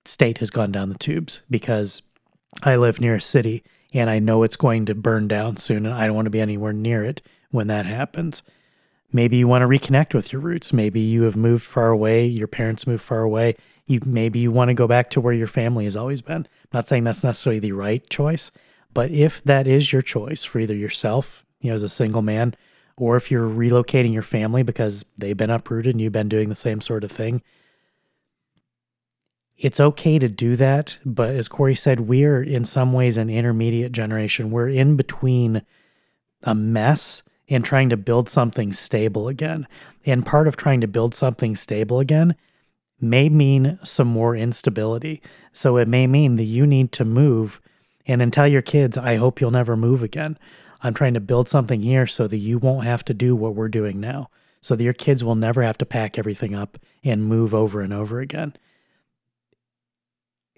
state 0.06 0.38
has 0.40 0.50
gone 0.50 0.72
down 0.72 0.90
the 0.90 0.98
tubes 0.98 1.42
because 1.50 2.02
I 2.64 2.76
live 2.76 3.02
near 3.02 3.16
a 3.16 3.22
city 3.22 3.64
and 3.94 4.10
I 4.10 4.20
know 4.20 4.44
it's 4.44 4.56
going 4.56 4.86
to 4.86 4.96
burn 4.96 5.28
down 5.28 5.58
soon 5.58 5.86
and 5.86 5.94
I 5.94 6.06
don't 6.06 6.16
want 6.16 6.28
to 6.28 6.32
be 6.32 6.42
anywhere 6.42 6.74
near 6.74 7.04
it 7.04 7.22
when 7.52 7.68
that 7.68 7.86
happens. 7.86 8.42
Maybe 9.12 9.38
you 9.38 9.48
want 9.48 9.64
to 9.64 9.68
reconnect 9.68 10.14
with 10.14 10.32
your 10.32 10.42
roots. 10.42 10.72
Maybe 10.72 11.00
you 11.00 11.24
have 11.24 11.36
moved 11.36 11.64
far 11.64 11.90
away, 11.90 12.26
your 12.26 12.48
parents 12.48 12.86
moved 12.86 13.04
far 13.04 13.22
away. 13.22 13.56
You 13.88 14.00
maybe 14.06 14.38
you 14.40 14.52
want 14.52 14.70
to 14.70 14.76
go 14.76 14.88
back 14.88 15.10
to 15.12 15.22
where 15.22 15.34
your 15.34 15.48
family 15.48 15.86
has 15.86 15.96
always 15.96 16.22
been. 16.22 16.48
I'm 16.48 16.70
not 16.74 16.88
saying 16.88 17.04
that's 17.06 17.24
necessarily 17.24 17.60
the 17.60 17.72
right 17.72 18.08
choice, 18.08 18.52
but 18.94 19.10
if 19.10 19.44
that 19.46 19.66
is 19.66 19.92
your 19.92 20.04
choice 20.04 20.44
for 20.44 20.60
either 20.60 20.76
yourself, 20.76 21.44
you 21.60 21.70
know, 21.70 21.76
as 21.76 21.82
a 21.82 21.90
single 21.90 22.22
man, 22.22 22.56
or 22.98 23.16
if 23.16 23.32
you're 23.32 23.50
relocating 23.50 24.14
your 24.14 24.22
family 24.22 24.62
because 24.62 25.06
they've 25.18 25.38
been 25.38 25.50
uprooted 25.50 25.96
and 25.96 26.02
you've 26.02 26.14
been 26.14 26.30
doing 26.30 26.50
the 26.50 26.56
same 26.56 26.82
sort 26.82 27.04
of 27.04 27.12
thing, 27.12 27.42
it's 29.58 29.80
okay 29.80 30.20
to 30.20 30.30
do 30.30 30.56
that. 30.56 30.98
But 31.04 31.36
as 31.36 31.48
Corey 31.48 31.76
said, 31.76 32.02
we're 32.02 32.44
in 32.44 32.66
some 32.66 32.94
ways 32.94 33.18
an 33.18 33.30
intermediate 33.30 33.92
generation. 33.92 34.52
We're 34.52 34.70
in 34.70 34.96
between 34.96 35.64
a 36.44 36.54
mess 36.54 37.24
and 37.50 37.66
trying 37.66 37.90
to 37.90 37.98
build 37.98 38.30
something 38.30 38.74
stable 38.74 39.28
again. 39.28 39.68
And 40.06 40.26
part 40.26 40.48
of 40.48 40.56
trying 40.56 40.82
to 40.82 40.88
build 40.88 41.16
something 41.16 41.56
stable 41.56 42.00
again 42.00 42.36
may 43.02 43.30
mean 43.30 43.80
some 43.84 44.08
more 44.08 44.36
instability. 44.36 45.22
So 45.52 45.78
it 45.78 45.88
may 45.88 46.08
mean 46.08 46.36
that 46.36 46.44
you 46.44 46.68
need 46.68 46.92
to 46.94 47.06
move 47.06 47.62
and 48.06 48.22
then 48.22 48.32
tell 48.32 48.48
your 48.48 48.62
kids, 48.62 48.98
I 48.98 49.16
hope 49.16 49.40
you'll 49.40 49.52
never 49.52 49.76
move 49.76 50.04
again. 50.04 50.38
I'm 50.82 50.94
trying 50.94 51.14
to 51.14 51.20
build 51.20 51.50
something 51.50 51.82
here 51.82 52.08
so 52.08 52.28
that 52.28 52.38
you 52.38 52.58
won't 52.58 52.86
have 52.86 53.04
to 53.06 53.14
do 53.14 53.36
what 53.36 53.56
we're 53.56 53.68
doing 53.68 54.00
now, 54.00 54.30
so 54.62 54.76
that 54.76 54.84
your 54.84 54.94
kids 54.94 55.24
will 55.24 55.36
never 55.36 55.62
have 55.62 55.78
to 55.80 55.86
pack 55.86 56.18
everything 56.18 56.56
up 56.56 56.78
and 57.04 57.26
move 57.26 57.54
over 57.54 57.82
and 57.82 57.94
over 57.94 58.20
again 58.20 58.56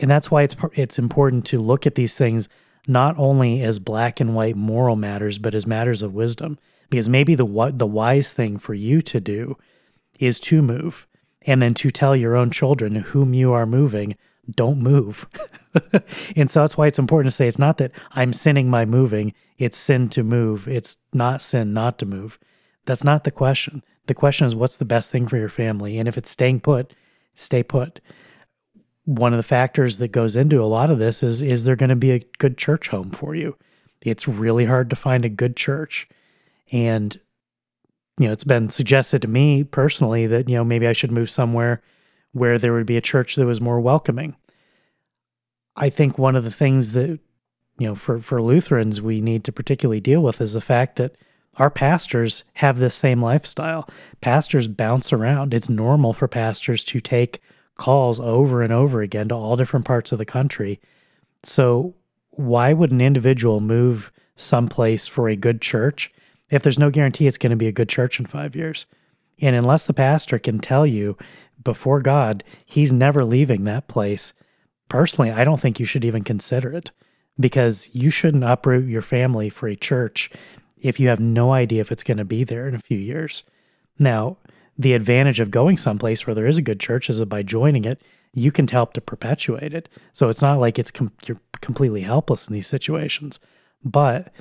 and 0.01 0.09
that's 0.09 0.29
why 0.31 0.41
it's 0.41 0.55
it's 0.73 0.99
important 0.99 1.45
to 1.45 1.59
look 1.59 1.85
at 1.85 1.95
these 1.95 2.17
things 2.17 2.49
not 2.87 3.15
only 3.17 3.61
as 3.61 3.77
black 3.77 4.19
and 4.19 4.35
white 4.35 4.55
moral 4.55 4.95
matters, 4.95 5.37
but 5.37 5.53
as 5.53 5.67
matters 5.67 6.01
of 6.01 6.15
wisdom. 6.15 6.57
Because 6.91 7.09
maybe 7.09 7.33
the 7.33 7.71
the 7.73 7.87
wise 7.87 8.31
thing 8.33 8.59
for 8.59 8.75
you 8.75 9.01
to 9.01 9.19
do 9.19 9.57
is 10.19 10.39
to 10.41 10.61
move, 10.61 11.07
and 11.47 11.59
then 11.59 11.73
to 11.73 11.89
tell 11.89 12.15
your 12.15 12.35
own 12.35 12.51
children 12.51 12.95
whom 12.95 13.33
you 13.33 13.51
are 13.51 13.65
moving, 13.65 14.15
don't 14.55 14.79
move. 14.79 15.25
and 16.35 16.51
so 16.51 16.61
that's 16.61 16.77
why 16.77 16.85
it's 16.85 16.99
important 16.99 17.31
to 17.31 17.35
say 17.35 17.47
it's 17.47 17.57
not 17.57 17.77
that 17.77 17.91
I'm 18.11 18.33
sinning 18.33 18.69
by 18.69 18.85
moving; 18.85 19.33
it's 19.57 19.77
sin 19.77 20.09
to 20.09 20.21
move. 20.21 20.67
It's 20.67 20.97
not 21.11 21.41
sin 21.41 21.73
not 21.73 21.97
to 21.97 22.05
move. 22.05 22.37
That's 22.85 23.03
not 23.03 23.23
the 23.23 23.31
question. 23.31 23.83
The 24.05 24.13
question 24.13 24.45
is 24.45 24.53
what's 24.53 24.77
the 24.77 24.85
best 24.85 25.09
thing 25.09 25.27
for 25.27 25.37
your 25.37 25.49
family, 25.49 25.97
and 25.97 26.07
if 26.07 26.17
it's 26.17 26.29
staying 26.29 26.59
put, 26.59 26.93
stay 27.33 27.63
put 27.63 27.99
one 29.05 29.33
of 29.33 29.37
the 29.37 29.43
factors 29.43 29.97
that 29.97 30.09
goes 30.09 30.35
into 30.35 30.61
a 30.61 30.65
lot 30.65 30.89
of 30.91 30.99
this 30.99 31.23
is 31.23 31.41
is 31.41 31.65
there 31.65 31.75
going 31.75 31.89
to 31.89 31.95
be 31.95 32.11
a 32.11 32.25
good 32.37 32.57
church 32.57 32.89
home 32.89 33.11
for 33.11 33.35
you? 33.35 33.55
It's 34.03 34.27
really 34.27 34.65
hard 34.65 34.89
to 34.89 34.95
find 34.95 35.25
a 35.25 35.29
good 35.29 35.55
church. 35.55 36.07
And 36.71 37.19
you 38.21 38.27
know, 38.27 38.33
it's 38.33 38.43
been 38.43 38.69
suggested 38.69 39.23
to 39.23 39.27
me 39.27 39.63
personally 39.63 40.27
that, 40.27 40.47
you 40.47 40.55
know, 40.55 40.63
maybe 40.63 40.87
I 40.87 40.93
should 40.93 41.11
move 41.11 41.31
somewhere 41.31 41.81
where 42.33 42.59
there 42.59 42.73
would 42.73 42.85
be 42.85 42.97
a 42.97 43.01
church 43.01 43.35
that 43.35 43.47
was 43.47 43.59
more 43.59 43.79
welcoming. 43.79 44.35
I 45.75 45.89
think 45.89 46.17
one 46.17 46.35
of 46.35 46.43
the 46.43 46.51
things 46.51 46.91
that, 46.91 47.19
you 47.79 47.87
know, 47.87 47.95
for, 47.95 48.19
for 48.19 48.41
Lutherans 48.41 49.01
we 49.01 49.21
need 49.21 49.43
to 49.45 49.51
particularly 49.51 49.99
deal 49.99 50.21
with 50.21 50.39
is 50.39 50.53
the 50.53 50.61
fact 50.61 50.97
that 50.97 51.15
our 51.57 51.71
pastors 51.71 52.43
have 52.55 52.77
this 52.77 52.93
same 52.95 53.21
lifestyle. 53.21 53.89
Pastors 54.21 54.67
bounce 54.67 55.11
around. 55.11 55.53
It's 55.53 55.67
normal 55.67 56.13
for 56.13 56.27
pastors 56.27 56.83
to 56.85 57.01
take 57.01 57.41
calls 57.75 58.19
over 58.19 58.61
and 58.61 58.71
over 58.71 59.01
again 59.01 59.29
to 59.29 59.35
all 59.35 59.57
different 59.57 59.85
parts 59.85 60.11
of 60.11 60.17
the 60.17 60.25
country. 60.25 60.79
So, 61.43 61.95
why 62.29 62.71
would 62.71 62.91
an 62.91 63.01
individual 63.01 63.59
move 63.59 64.11
someplace 64.35 65.07
for 65.07 65.27
a 65.27 65.35
good 65.35 65.59
church 65.59 66.13
if 66.51 66.61
there's 66.61 66.79
no 66.79 66.91
guarantee 66.91 67.25
it's 67.25 67.37
going 67.37 67.49
to 67.49 67.55
be 67.55 67.67
a 67.67 67.71
good 67.71 67.89
church 67.89 68.19
in 68.19 68.27
five 68.27 68.55
years? 68.55 68.85
And 69.39 69.55
unless 69.55 69.85
the 69.85 69.93
pastor 69.93 70.37
can 70.37 70.59
tell 70.59 70.85
you 70.85 71.17
before 71.63 72.01
God 72.01 72.43
he's 72.65 72.93
never 72.93 73.25
leaving 73.25 73.63
that 73.63 73.87
place, 73.87 74.33
personally, 74.87 75.31
I 75.31 75.43
don't 75.43 75.59
think 75.59 75.79
you 75.79 75.85
should 75.85 76.05
even 76.05 76.23
consider 76.23 76.71
it 76.71 76.91
because 77.39 77.89
you 77.93 78.11
shouldn't 78.11 78.43
uproot 78.43 78.87
your 78.87 79.01
family 79.01 79.49
for 79.49 79.67
a 79.67 79.75
church 79.75 80.29
if 80.79 80.99
you 80.99 81.07
have 81.07 81.19
no 81.19 81.51
idea 81.53 81.81
if 81.81 81.91
it's 81.91 82.03
going 82.03 82.17
to 82.17 82.25
be 82.25 82.43
there 82.43 82.67
in 82.67 82.75
a 82.75 82.79
few 82.79 82.97
years. 82.97 83.43
Now, 83.97 84.37
the 84.77 84.93
advantage 84.93 85.39
of 85.39 85.51
going 85.51 85.77
someplace 85.77 86.25
where 86.25 86.35
there 86.35 86.47
is 86.47 86.57
a 86.57 86.63
good 86.63 86.79
church 86.79 87.09
is 87.09 87.17
that 87.17 87.27
by 87.27 87.43
joining 87.43 87.85
it, 87.85 88.01
you 88.33 88.51
can 88.51 88.67
help 88.67 88.93
to 88.93 89.01
perpetuate 89.01 89.73
it. 89.73 89.89
So 90.13 90.29
it's 90.29 90.41
not 90.41 90.59
like 90.59 90.79
it's 90.79 90.91
com- 90.91 91.11
you're 91.25 91.39
completely 91.61 92.01
helpless 92.01 92.47
in 92.47 92.53
these 92.53 92.67
situations. 92.67 93.39
But 93.83 94.33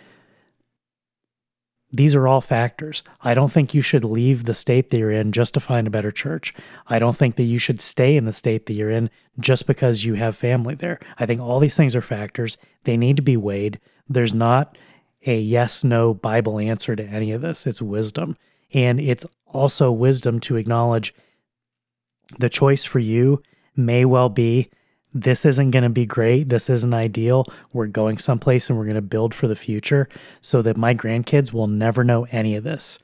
these 1.92 2.14
are 2.14 2.28
all 2.28 2.40
factors. 2.40 3.02
I 3.22 3.34
don't 3.34 3.52
think 3.52 3.74
you 3.74 3.82
should 3.82 4.04
leave 4.04 4.44
the 4.44 4.54
state 4.54 4.90
that 4.90 4.98
you're 4.98 5.10
in 5.10 5.32
just 5.32 5.54
to 5.54 5.60
find 5.60 5.86
a 5.86 5.90
better 5.90 6.12
church. 6.12 6.54
I 6.86 6.98
don't 6.98 7.16
think 7.16 7.36
that 7.36 7.44
you 7.44 7.58
should 7.58 7.80
stay 7.80 8.16
in 8.16 8.26
the 8.26 8.32
state 8.32 8.66
that 8.66 8.74
you're 8.74 8.90
in 8.90 9.10
just 9.40 9.66
because 9.66 10.04
you 10.04 10.14
have 10.14 10.36
family 10.36 10.74
there. 10.74 11.00
I 11.18 11.26
think 11.26 11.40
all 11.40 11.58
these 11.58 11.76
things 11.76 11.96
are 11.96 12.02
factors. 12.02 12.58
They 12.84 12.96
need 12.96 13.16
to 13.16 13.22
be 13.22 13.36
weighed. 13.36 13.80
There's 14.08 14.34
not 14.34 14.78
a 15.26 15.38
yes 15.38 15.82
no 15.82 16.14
Bible 16.14 16.58
answer 16.58 16.94
to 16.94 17.04
any 17.04 17.32
of 17.32 17.42
this. 17.42 17.66
It's 17.66 17.82
wisdom. 17.82 18.36
And 18.72 19.00
it's 19.00 19.26
also 19.46 19.90
wisdom 19.90 20.38
to 20.40 20.56
acknowledge 20.56 21.12
the 22.38 22.48
choice 22.48 22.84
for 22.84 23.00
you 23.00 23.42
may 23.74 24.04
well 24.04 24.28
be 24.28 24.70
this 25.12 25.44
isn't 25.44 25.72
going 25.72 25.82
to 25.82 25.88
be 25.88 26.06
great. 26.06 26.48
This 26.48 26.70
isn't 26.70 26.94
ideal. 26.94 27.44
We're 27.72 27.86
going 27.86 28.18
someplace 28.18 28.68
and 28.68 28.78
we're 28.78 28.84
going 28.84 28.94
to 28.94 29.02
build 29.02 29.34
for 29.34 29.48
the 29.48 29.56
future 29.56 30.08
so 30.40 30.62
that 30.62 30.76
my 30.76 30.94
grandkids 30.94 31.52
will 31.52 31.66
never 31.66 32.04
know 32.04 32.26
any 32.30 32.54
of 32.54 32.64
this. 32.64 32.98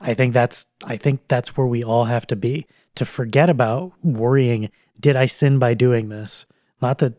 I 0.00 0.14
think 0.14 0.34
that's 0.34 0.66
I 0.84 0.96
think 0.96 1.20
that's 1.28 1.56
where 1.56 1.66
we 1.66 1.82
all 1.82 2.04
have 2.04 2.26
to 2.28 2.36
be 2.36 2.66
to 2.96 3.04
forget 3.04 3.48
about 3.48 3.92
worrying 4.02 4.70
did 4.98 5.16
I 5.16 5.26
sin 5.26 5.58
by 5.58 5.74
doing 5.74 6.08
this? 6.08 6.46
Not 6.80 6.98
that 6.98 7.14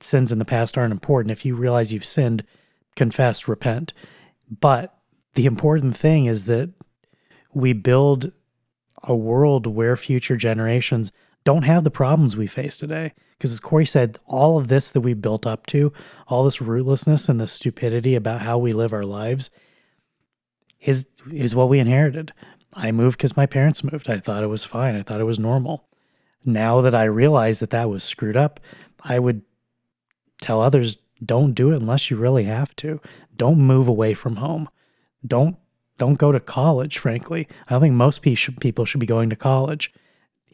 sins 0.00 0.32
in 0.32 0.38
the 0.38 0.44
past 0.44 0.76
aren't 0.76 0.92
important. 0.92 1.32
If 1.32 1.44
you 1.44 1.54
realize 1.54 1.92
you've 1.92 2.04
sinned, 2.04 2.44
confess, 2.96 3.48
repent. 3.48 3.92
But 4.60 4.98
the 5.34 5.46
important 5.46 5.96
thing 5.96 6.26
is 6.26 6.44
that 6.44 6.70
we 7.54 7.72
build 7.72 8.32
a 9.02 9.14
world 9.14 9.66
where 9.66 9.96
future 9.96 10.36
generations 10.36 11.12
don't 11.48 11.62
have 11.62 11.82
the 11.82 11.90
problems 11.90 12.36
we 12.36 12.46
face 12.46 12.76
today. 12.76 13.14
Because 13.30 13.52
as 13.52 13.58
Corey 13.58 13.86
said, 13.86 14.18
all 14.26 14.58
of 14.58 14.68
this 14.68 14.90
that 14.90 15.00
we 15.00 15.14
built 15.14 15.46
up 15.46 15.64
to, 15.68 15.94
all 16.26 16.44
this 16.44 16.58
rootlessness 16.58 17.26
and 17.26 17.40
the 17.40 17.48
stupidity 17.48 18.14
about 18.14 18.42
how 18.42 18.58
we 18.58 18.72
live 18.72 18.92
our 18.92 19.02
lives, 19.02 19.48
is 20.78 21.06
is 21.32 21.54
what 21.54 21.70
we 21.70 21.78
inherited. 21.78 22.34
I 22.74 22.92
moved 22.92 23.16
because 23.16 23.34
my 23.34 23.46
parents 23.46 23.82
moved. 23.82 24.10
I 24.10 24.18
thought 24.18 24.42
it 24.42 24.48
was 24.48 24.62
fine. 24.62 24.94
I 24.94 25.02
thought 25.02 25.22
it 25.22 25.24
was 25.24 25.38
normal. 25.38 25.88
Now 26.44 26.82
that 26.82 26.94
I 26.94 27.04
realize 27.04 27.60
that 27.60 27.70
that 27.70 27.88
was 27.88 28.04
screwed 28.04 28.36
up, 28.36 28.60
I 29.00 29.18
would 29.18 29.40
tell 30.42 30.60
others 30.60 30.98
don't 31.24 31.54
do 31.54 31.72
it 31.72 31.80
unless 31.80 32.10
you 32.10 32.18
really 32.18 32.44
have 32.44 32.76
to. 32.76 33.00
Don't 33.34 33.58
move 33.58 33.88
away 33.88 34.12
from 34.12 34.36
home. 34.36 34.68
Don't 35.26 35.56
don't 35.96 36.18
go 36.18 36.30
to 36.30 36.40
college, 36.40 36.98
frankly. 36.98 37.48
I 37.66 37.70
don't 37.70 37.80
think 37.80 37.94
most 37.94 38.20
people 38.20 38.84
should 38.84 39.00
be 39.00 39.06
going 39.06 39.30
to 39.30 39.36
college. 39.36 39.94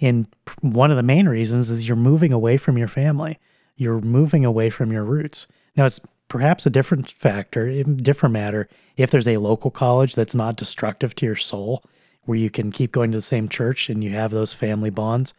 And 0.01 0.26
one 0.61 0.90
of 0.90 0.97
the 0.97 1.03
main 1.03 1.28
reasons 1.28 1.70
is 1.70 1.86
you're 1.86 1.97
moving 1.97 2.32
away 2.32 2.57
from 2.57 2.76
your 2.76 2.88
family. 2.88 3.38
You're 3.76 4.01
moving 4.01 4.45
away 4.45 4.70
from 4.70 4.92
your 4.92 5.05
roots. 5.05 5.47
Now, 5.76 5.84
it's 5.84 6.01
perhaps 6.28 6.66
a 6.66 6.70
different 6.70 7.11
factor, 7.11 7.82
different 7.82 8.32
matter, 8.32 8.68
if 8.97 9.11
there's 9.11 9.28
a 9.28 9.36
local 9.38 9.70
college 9.70 10.14
that's 10.14 10.34
not 10.34 10.57
destructive 10.57 11.14
to 11.16 11.26
your 11.26 11.36
soul, 11.36 11.84
where 12.24 12.38
you 12.38 12.51
can 12.51 12.72
keep 12.72 12.92
going 12.92 13.11
to 13.12 13.18
the 13.18 13.22
same 13.22 13.49
church 13.49 13.88
and 13.88 14.03
you 14.03 14.11
have 14.11 14.30
those 14.30 14.53
family 14.53 14.90
bonds. 14.90 15.34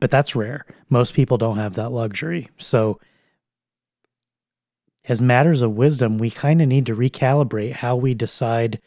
But 0.00 0.10
that's 0.10 0.36
rare. 0.36 0.66
Most 0.90 1.14
people 1.14 1.38
don't 1.38 1.58
have 1.58 1.74
that 1.74 1.92
luxury. 1.92 2.48
So, 2.58 3.00
as 5.08 5.20
matters 5.20 5.62
of 5.62 5.76
wisdom, 5.76 6.18
we 6.18 6.30
kind 6.30 6.60
of 6.60 6.68
need 6.68 6.86
to 6.86 6.96
recalibrate 6.96 7.74
how 7.74 7.94
we 7.96 8.12
decide 8.12 8.80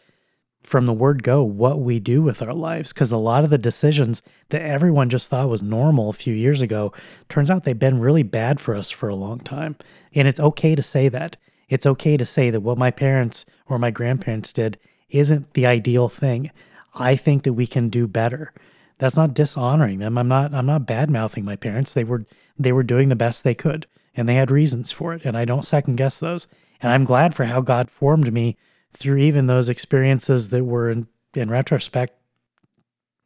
from 0.64 0.86
the 0.86 0.94
word 0.94 1.24
go 1.24 1.44
what 1.44 1.80
we 1.80 2.00
do 2.00 2.22
with 2.22 2.42
our 2.42 2.54
lives. 2.54 2.94
Because 2.94 3.12
a 3.12 3.18
lot 3.18 3.44
of 3.44 3.50
the 3.50 3.58
decisions 3.58 4.22
that 4.50 4.62
everyone 4.62 5.10
just 5.10 5.30
thought 5.30 5.50
was 5.50 5.64
normal 5.64 6.10
a 6.10 6.14
few 6.14 6.34
years 6.34 6.62
ago 6.62 6.94
turns 7.28 7.50
out 7.50 7.64
they've 7.64 7.78
been 7.78 8.00
really 8.00 8.24
bad 8.24 8.60
for 8.60 8.76
us 8.76 8.90
for 8.90 9.10
a 9.10 9.16
long 9.16 9.40
time. 9.40 9.76
And 10.14 10.28
it's 10.28 10.40
okay 10.40 10.76
to 10.76 10.84
say 10.84 11.10
that. 11.10 11.38
It's 11.70 11.86
okay 11.86 12.18
to 12.18 12.26
say 12.26 12.50
that 12.50 12.62
what 12.62 12.78
my 12.78 12.92
parents 12.92 13.46
or 13.68 13.80
my 13.80 13.92
grandparents 13.92 14.52
did 14.52 14.78
isn't 15.10 15.54
the 15.54 15.66
ideal 15.66 16.10
thing. 16.10 16.52
I 16.94 17.16
think 17.16 17.44
that 17.44 17.54
we 17.54 17.68
can 17.68 17.90
do 17.90 18.08
better. 18.08 18.54
That's 18.98 19.16
not 19.16 19.34
dishonoring 19.34 20.00
them. 20.00 20.18
I'm 20.18 20.28
not 20.28 20.54
i'm 20.54 20.66
not 20.66 20.86
bad 20.86 21.10
mouthing 21.10 21.46
my 21.46 21.56
parents. 21.56 21.94
They 21.94 22.04
were 22.04 22.26
they 22.58 22.72
were 22.72 22.84
doing 22.84 23.10
the 23.10 23.16
best 23.16 23.44
they 23.44 23.56
could 23.56 23.88
and 24.16 24.28
they 24.28 24.36
had 24.36 24.52
reasons 24.52 24.92
for 24.92 25.14
it 25.14 25.24
and 25.24 25.38
i 25.38 25.46
don't 25.46 25.66
second 25.66 25.96
guess 25.96 26.20
those. 26.20 26.48
And 26.82 26.92
i'm 26.92 27.04
glad 27.06 27.36
for 27.36 27.46
how 27.46 27.62
god 27.62 27.90
formed 27.90 28.34
me 28.34 28.58
through 28.94 29.18
even 29.18 29.48
those 29.48 29.70
experiences 29.70 30.50
that 30.50 30.64
were 30.64 30.90
in, 30.90 31.08
in 31.34 31.50
retrospect 31.50 32.16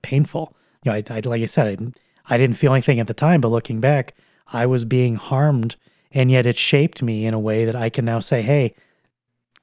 painful. 0.01 0.55
You 0.84 0.91
know, 0.91 0.97
I, 0.97 1.03
I 1.09 1.20
like 1.22 1.41
I 1.41 1.45
said, 1.45 1.68
I 1.68 1.70
didn't, 1.72 1.99
I 2.28 2.38
didn't 2.38 2.57
feel 2.57 2.74
anything 2.74 2.99
at 2.99 3.07
the 3.07 3.14
time, 3.14 3.41
but 3.41 3.49
looking 3.49 3.80
back, 3.80 4.14
I 4.47 4.66
was 4.66 4.86
being 4.86 5.16
harmed, 5.16 5.76
and 6.11 6.30
yet 6.30 6.45
it 6.45 6.57
shaped 6.57 7.01
me 7.01 7.26
in 7.26 7.34
a 7.34 7.39
way 7.39 7.66
that 7.66 7.76
I 7.76 7.89
can 7.89 8.05
now 8.05 8.20
say, 8.20 8.41
"Hey, 8.41 8.76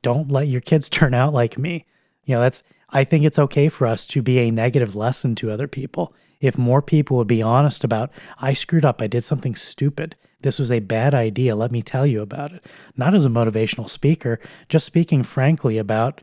don't 0.03 0.33
let 0.33 0.49
your 0.49 0.61
kids 0.61 0.89
turn 0.91 1.15
out 1.15 1.33
like 1.33 1.57
me." 1.59 1.87
You 2.25 2.35
know, 2.35 2.41
that's. 2.41 2.63
I 2.93 3.05
think 3.05 3.25
it's 3.25 3.39
okay 3.39 3.69
for 3.69 3.87
us 3.87 4.05
to 4.07 4.21
be 4.21 4.41
a 4.41 4.51
negative 4.51 4.97
lesson 4.97 5.37
to 5.37 5.53
other 5.53 5.69
people. 5.69 6.13
If 6.41 6.59
more 6.59 6.83
people 6.83 7.17
would 7.19 7.29
be 7.29 7.41
honest 7.41 7.85
about, 7.85 8.11
I 8.41 8.53
screwed 8.53 8.85
up, 8.85 9.01
I 9.01 9.07
did 9.07 9.23
something 9.23 9.55
stupid, 9.55 10.17
this 10.43 10.59
was 10.59 10.73
a 10.73 10.81
bad 10.81 11.15
idea. 11.15 11.57
Let 11.57 11.71
me 11.71 11.83
tell 11.83 12.07
you 12.07 12.23
about 12.23 12.53
it. 12.53 12.65
Not 12.97 13.15
as 13.15 13.25
a 13.25 13.31
motivational 13.31 13.89
speaker, 13.89 14.41
just 14.69 14.87
speaking 14.87 15.23
frankly 15.23 15.79
about 15.79 16.21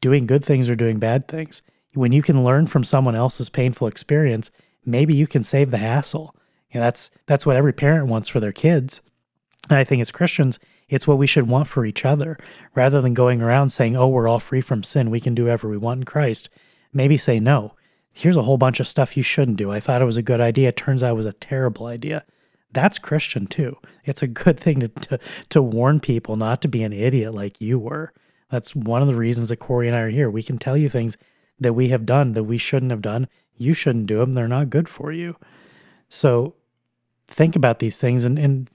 doing 0.00 0.26
good 0.26 0.44
things 0.44 0.68
or 0.68 0.76
doing 0.76 0.98
bad 0.98 1.28
things. 1.28 1.62
When 1.94 2.12
you 2.12 2.22
can 2.22 2.42
learn 2.42 2.66
from 2.66 2.84
someone 2.84 3.14
else's 3.14 3.48
painful 3.48 3.86
experience, 3.86 4.50
maybe 4.84 5.14
you 5.14 5.26
can 5.26 5.42
save 5.42 5.70
the 5.70 5.78
hassle. 5.78 6.34
You 6.70 6.80
know, 6.80 6.86
that's 6.86 7.10
that's 7.26 7.44
what 7.44 7.56
every 7.56 7.72
parent 7.72 8.06
wants 8.08 8.28
for 8.28 8.40
their 8.40 8.52
kids. 8.52 9.00
And 9.68 9.78
I 9.78 9.84
think 9.84 10.00
as 10.00 10.10
Christians, 10.10 10.58
it's 10.88 11.06
what 11.06 11.18
we 11.18 11.26
should 11.26 11.48
want 11.48 11.68
for 11.68 11.84
each 11.84 12.04
other. 12.04 12.38
Rather 12.74 13.00
than 13.00 13.14
going 13.14 13.42
around 13.42 13.70
saying, 13.70 13.96
"Oh, 13.96 14.08
we're 14.08 14.28
all 14.28 14.40
free 14.40 14.62
from 14.62 14.82
sin. 14.82 15.10
We 15.10 15.20
can 15.20 15.34
do 15.34 15.44
whatever 15.44 15.68
we 15.68 15.76
want 15.76 16.00
in 16.00 16.04
Christ." 16.04 16.48
Maybe 16.92 17.16
say, 17.16 17.38
"No. 17.38 17.74
Here's 18.14 18.36
a 18.36 18.42
whole 18.42 18.58
bunch 18.58 18.80
of 18.80 18.88
stuff 18.88 19.16
you 19.16 19.22
shouldn't 19.22 19.56
do. 19.56 19.70
I 19.70 19.80
thought 19.80 20.02
it 20.02 20.06
was 20.06 20.18
a 20.18 20.22
good 20.22 20.40
idea. 20.40 20.68
It 20.68 20.76
turns 20.76 21.02
out 21.02 21.12
it 21.12 21.16
was 21.16 21.26
a 21.26 21.32
terrible 21.32 21.86
idea." 21.86 22.24
That's 22.72 22.98
Christian 22.98 23.46
too. 23.46 23.76
It's 24.04 24.22
a 24.22 24.26
good 24.26 24.58
thing 24.58 24.80
to, 24.80 24.88
to, 24.88 25.18
to 25.50 25.62
warn 25.62 26.00
people 26.00 26.36
not 26.36 26.62
to 26.62 26.68
be 26.68 26.82
an 26.82 26.92
idiot 26.92 27.34
like 27.34 27.60
you 27.60 27.78
were. 27.78 28.12
That's 28.50 28.74
one 28.74 29.02
of 29.02 29.08
the 29.08 29.14
reasons 29.14 29.48
that 29.48 29.56
Corey 29.56 29.88
and 29.88 29.96
I 29.96 30.00
are 30.00 30.10
here. 30.10 30.30
We 30.30 30.42
can 30.42 30.58
tell 30.58 30.76
you 30.76 30.88
things 30.88 31.16
that 31.58 31.74
we 31.74 31.88
have 31.88 32.06
done 32.06 32.32
that 32.32 32.44
we 32.44 32.58
shouldn't 32.58 32.90
have 32.90 33.02
done. 33.02 33.28
You 33.56 33.72
shouldn't 33.74 34.06
do 34.06 34.18
them. 34.18 34.32
They're 34.32 34.48
not 34.48 34.70
good 34.70 34.88
for 34.88 35.12
you. 35.12 35.36
So 36.08 36.54
think 37.26 37.56
about 37.56 37.78
these 37.78 37.98
things 37.98 38.24
and, 38.24 38.38
and 38.38 38.70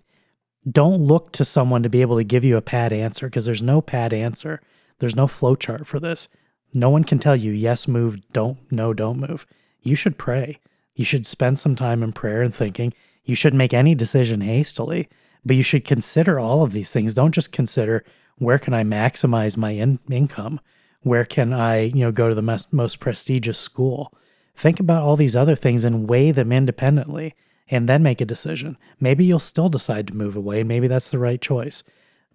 don't 0.69 1.01
look 1.01 1.31
to 1.33 1.45
someone 1.45 1.83
to 1.83 1.89
be 1.89 2.01
able 2.01 2.17
to 2.17 2.23
give 2.23 2.43
you 2.43 2.57
a 2.57 2.61
pad 2.61 2.91
answer 2.91 3.27
because 3.27 3.45
there's 3.45 3.61
no 3.61 3.81
pad 3.81 4.13
answer. 4.13 4.61
There's 4.99 5.15
no 5.15 5.27
flowchart 5.27 5.85
for 5.85 5.99
this. 5.99 6.27
No 6.73 6.89
one 6.89 7.03
can 7.03 7.19
tell 7.19 7.35
you 7.35 7.51
yes, 7.51 7.87
move, 7.87 8.19
don't, 8.33 8.57
no, 8.71 8.93
don't 8.93 9.19
move. 9.19 9.45
You 9.81 9.95
should 9.95 10.17
pray. 10.17 10.59
You 10.95 11.05
should 11.05 11.25
spend 11.25 11.59
some 11.59 11.75
time 11.75 12.03
in 12.03 12.11
prayer 12.11 12.41
and 12.41 12.53
thinking 12.53 12.93
you 13.27 13.35
shouldn't 13.35 13.57
make 13.57 13.73
any 13.73 13.95
decision 13.95 14.41
hastily, 14.41 15.09
but 15.45 15.55
you 15.55 15.63
should 15.63 15.85
consider 15.85 16.39
all 16.39 16.63
of 16.63 16.71
these 16.71 16.91
things. 16.91 17.13
Don't 17.13 17.33
just 17.33 17.51
consider 17.51 18.03
where 18.37 18.59
can 18.59 18.73
I 18.73 18.83
maximize 18.83 19.57
my 19.57 19.71
in- 19.71 19.99
income? 20.09 20.59
Where 21.01 21.25
can 21.25 21.53
I, 21.53 21.81
you 21.81 22.01
know, 22.01 22.11
go 22.11 22.29
to 22.29 22.35
the 22.35 22.41
most, 22.41 22.71
most 22.73 22.99
prestigious 22.99 23.57
school? 23.57 24.13
Think 24.55 24.79
about 24.79 25.03
all 25.03 25.15
these 25.15 25.35
other 25.35 25.55
things 25.55 25.83
and 25.83 26.09
weigh 26.09 26.31
them 26.31 26.51
independently 26.51 27.35
and 27.69 27.87
then 27.87 28.03
make 28.03 28.21
a 28.21 28.25
decision. 28.25 28.77
Maybe 28.99 29.25
you'll 29.25 29.39
still 29.39 29.69
decide 29.69 30.07
to 30.07 30.15
move 30.15 30.35
away 30.35 30.61
and 30.61 30.67
maybe 30.67 30.87
that's 30.87 31.09
the 31.09 31.19
right 31.19 31.41
choice. 31.41 31.83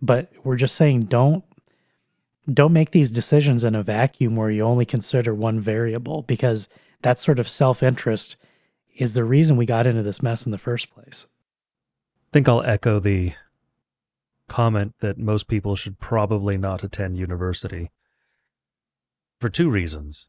But 0.01 0.33
we're 0.45 0.57
just 0.57 0.75
saying 0.75 1.05
don't 1.05 1.45
don't 2.53 2.73
make 2.73 2.91
these 2.91 3.13
decisions 3.13 3.63
in 3.63 3.77
a 3.77 3.85
vacuum 3.85 4.35
where 4.35 4.51
you 4.51 4.65
only 4.65 4.85
consider 4.85 5.33
one 5.33 5.61
variable 5.61 6.23
because 6.23 6.69
that 7.03 7.19
sort 7.19 7.39
of 7.39 7.49
self-interest 7.49 8.35
is 8.95 9.15
the 9.15 9.25
reason 9.25 9.57
we 9.57 9.67
got 9.67 9.87
into 9.87 10.03
this 10.03 10.23
mess 10.23 10.45
in 10.47 10.53
the 10.53 10.59
first 10.59 10.91
place. 10.91 11.27
I 11.27 12.29
think 12.33 12.49
I'll 12.49 12.63
echo 12.63 13.01
the 13.01 13.35
comment 14.49 14.95
that 15.01 15.19
most 15.19 15.49
people 15.49 15.77
should 15.77 15.99
probably 15.99 16.59
not 16.59 16.85
attend 16.85 17.17
university 17.17 17.91
for 19.41 19.49
two 19.49 19.71
reasons. 19.71 20.29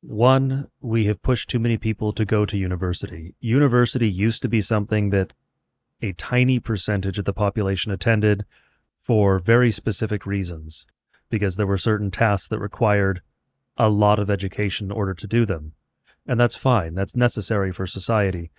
One, 0.00 0.68
we 0.80 1.06
have 1.06 1.22
pushed 1.22 1.48
too 1.48 1.58
many 1.58 1.76
people 1.76 2.12
to 2.12 2.24
go 2.24 2.44
to 2.44 2.56
university. 2.56 3.34
University 3.40 4.08
used 4.08 4.42
to 4.42 4.48
be 4.48 4.60
something 4.60 5.10
that 5.10 5.32
a 6.02 6.12
tiny 6.12 6.58
percentage 6.60 7.18
of 7.18 7.24
the 7.24 7.32
population 7.32 7.90
attended 7.92 8.44
for 9.00 9.38
very 9.38 9.70
specific 9.70 10.26
reasons, 10.26 10.86
because 11.30 11.56
there 11.56 11.66
were 11.66 11.78
certain 11.78 12.10
tasks 12.10 12.48
that 12.48 12.58
required 12.58 13.22
a 13.76 13.88
lot 13.88 14.18
of 14.18 14.30
education 14.30 14.86
in 14.86 14.92
order 14.92 15.14
to 15.14 15.26
do 15.26 15.46
them 15.46 15.72
and 16.26 16.40
that's 16.40 16.54
fine. 16.54 16.94
That's 16.94 17.16
necessary 17.16 17.72
for 17.72 17.86
society. 17.86 18.50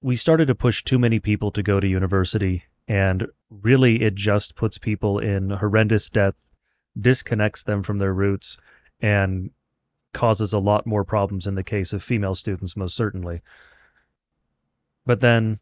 We 0.00 0.16
started 0.16 0.46
to 0.46 0.54
push 0.54 0.82
too 0.82 0.98
many 0.98 1.20
people 1.20 1.50
to 1.52 1.62
go 1.62 1.80
to 1.80 1.86
university, 1.86 2.64
and 2.88 3.26
really 3.50 4.02
it 4.02 4.14
just 4.14 4.54
puts 4.54 4.78
people 4.78 5.18
in 5.18 5.50
horrendous 5.50 6.08
debt, 6.08 6.34
disconnects 6.98 7.62
them 7.62 7.82
from 7.82 7.98
their 7.98 8.12
roots, 8.12 8.56
and 9.00 9.50
causes 10.12 10.52
a 10.52 10.58
lot 10.58 10.86
more 10.86 11.04
problems 11.04 11.46
in 11.46 11.54
the 11.54 11.64
case 11.64 11.92
of 11.92 12.02
female 12.02 12.34
students, 12.34 12.76
most 12.76 12.96
certainly. 12.96 13.42
But 15.06 15.20
then, 15.20 15.58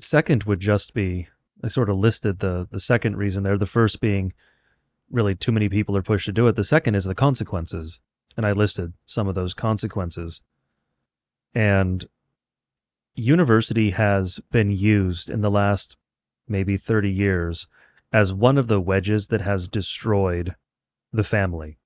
second 0.00 0.44
would 0.44 0.60
just 0.60 0.94
be 0.94 1.28
I 1.62 1.68
sort 1.68 1.90
of 1.90 1.98
listed 1.98 2.38
the 2.38 2.66
the 2.70 2.80
second 2.80 3.16
reason 3.16 3.42
there. 3.42 3.58
The 3.58 3.66
first 3.66 4.00
being 4.00 4.32
really 5.10 5.34
too 5.34 5.52
many 5.52 5.68
people 5.68 5.96
are 5.96 6.02
pushed 6.02 6.26
to 6.26 6.32
do 6.32 6.46
it. 6.48 6.56
The 6.56 6.64
second 6.64 6.94
is 6.94 7.04
the 7.04 7.14
consequences 7.14 8.00
and 8.36 8.46
I 8.46 8.52
listed 8.52 8.92
some 9.06 9.28
of 9.28 9.34
those 9.34 9.54
consequences. 9.54 10.40
And 11.54 12.08
university 13.14 13.90
has 13.90 14.40
been 14.50 14.70
used 14.70 15.28
in 15.28 15.40
the 15.40 15.50
last 15.50 15.96
maybe 16.48 16.76
30 16.76 17.10
years 17.10 17.66
as 18.12 18.32
one 18.32 18.58
of 18.58 18.66
the 18.66 18.80
wedges 18.80 19.28
that 19.28 19.40
has 19.40 19.68
destroyed 19.68 20.54
the 21.12 21.24
family. 21.24 21.78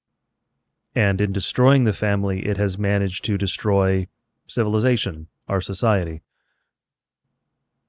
And 0.95 1.21
in 1.21 1.33
destroying 1.33 1.85
the 1.85 1.93
family, 1.93 2.47
it 2.47 2.57
has 2.57 2.79
managed 2.79 3.25
to 3.25 3.37
destroy 3.37 4.07
civilization, 4.47 5.29
our 5.49 5.61
society. 5.61 6.23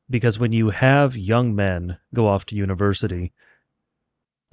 Because 0.10 0.40
when 0.40 0.52
you 0.52 0.70
have 0.70 1.16
young 1.16 1.56
men 1.56 1.98
go 2.14 2.28
off 2.28 2.46
to 2.48 2.56
university 2.56 3.32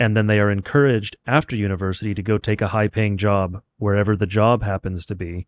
and 0.03 0.16
then 0.16 0.26
they 0.26 0.40
are 0.40 0.50
encouraged 0.50 1.16
after 1.28 1.55
university 1.55 2.12
to 2.12 2.24
go 2.24 2.36
take 2.36 2.61
a 2.61 2.68
high 2.68 2.88
paying 2.88 3.16
job 3.16 3.62
wherever 3.76 4.16
the 4.16 4.26
job 4.26 4.64
happens 4.64 5.07
to 5.07 5.14
be. 5.14 5.46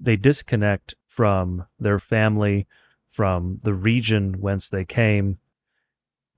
They 0.00 0.16
disconnect 0.16 0.96
from 1.06 1.64
their 1.78 2.00
family, 2.00 2.66
from 3.08 3.60
the 3.62 3.74
region 3.74 4.40
whence 4.40 4.68
they 4.68 4.84
came. 4.84 5.38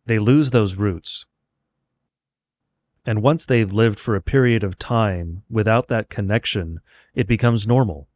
They 0.04 0.18
lose 0.18 0.50
those 0.50 0.74
roots. 0.74 1.24
And 3.06 3.22
once 3.22 3.46
they've 3.46 3.72
lived 3.72 3.98
for 3.98 4.14
a 4.16 4.20
period 4.20 4.62
of 4.62 4.78
time 4.78 5.42
without 5.48 5.88
that 5.88 6.10
connection, 6.10 6.80
it 7.14 7.26
becomes 7.26 7.66
normal. 7.66 8.06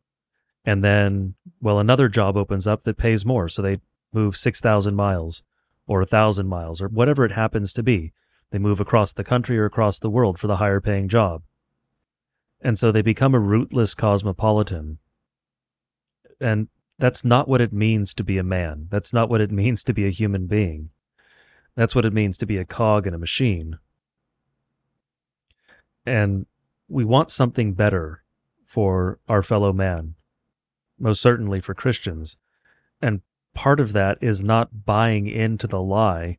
And 0.66 0.84
then, 0.84 1.34
well, 1.62 1.78
another 1.78 2.10
job 2.10 2.36
opens 2.36 2.66
up 2.66 2.82
that 2.82 2.98
pays 2.98 3.24
more. 3.24 3.48
So 3.48 3.62
they 3.62 3.80
move 4.12 4.36
6,000 4.36 4.94
miles 4.94 5.42
or 5.86 6.00
1,000 6.00 6.46
miles 6.46 6.82
or 6.82 6.88
whatever 6.88 7.24
it 7.24 7.32
happens 7.32 7.72
to 7.72 7.82
be. 7.82 8.12
They 8.50 8.58
move 8.58 8.80
across 8.80 9.12
the 9.12 9.24
country 9.24 9.58
or 9.58 9.64
across 9.64 9.98
the 9.98 10.10
world 10.10 10.38
for 10.38 10.46
the 10.46 10.56
higher 10.56 10.80
paying 10.80 11.08
job. 11.08 11.42
And 12.60 12.78
so 12.78 12.90
they 12.90 13.02
become 13.02 13.34
a 13.34 13.40
rootless 13.40 13.94
cosmopolitan. 13.94 14.98
And 16.40 16.68
that's 16.98 17.24
not 17.24 17.48
what 17.48 17.60
it 17.60 17.72
means 17.72 18.14
to 18.14 18.24
be 18.24 18.38
a 18.38 18.42
man. 18.42 18.88
That's 18.90 19.12
not 19.12 19.28
what 19.28 19.40
it 19.40 19.50
means 19.62 19.84
to 19.84 19.92
be 19.92 20.06
a 20.06 20.10
human 20.10 20.46
being. 20.46 20.90
That's 21.76 21.94
what 21.94 22.04
it 22.04 22.12
means 22.12 22.36
to 22.38 22.46
be 22.46 22.56
a 22.56 22.64
cog 22.64 23.06
in 23.06 23.14
a 23.14 23.18
machine. 23.18 23.78
And 26.06 26.46
we 26.88 27.04
want 27.04 27.30
something 27.30 27.74
better 27.74 28.22
for 28.66 29.18
our 29.28 29.42
fellow 29.42 29.72
man, 29.72 30.14
most 30.98 31.20
certainly 31.20 31.60
for 31.60 31.74
Christians. 31.74 32.36
And 33.00 33.22
part 33.54 33.80
of 33.80 33.92
that 33.92 34.18
is 34.20 34.42
not 34.42 34.84
buying 34.84 35.26
into 35.26 35.66
the 35.66 35.80
lie 35.80 36.38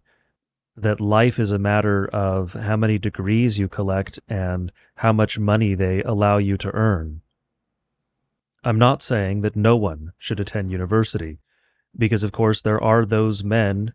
that 0.77 0.99
life 0.99 1.39
is 1.39 1.51
a 1.51 1.59
matter 1.59 2.05
of 2.07 2.53
how 2.53 2.75
many 2.75 2.97
degrees 2.97 3.57
you 3.57 3.67
collect 3.67 4.19
and 4.27 4.71
how 4.95 5.13
much 5.13 5.39
money 5.39 5.73
they 5.73 6.01
allow 6.03 6.37
you 6.37 6.57
to 6.57 6.71
earn. 6.71 7.21
I'm 8.63 8.79
not 8.79 9.01
saying 9.01 9.41
that 9.41 9.55
no 9.55 9.77
one 9.77 10.11
should 10.17 10.39
attend 10.39 10.71
university, 10.71 11.39
because 11.97 12.23
of 12.23 12.31
course 12.31 12.61
there 12.61 12.83
are 12.83 13.05
those 13.05 13.43
men 13.43 13.93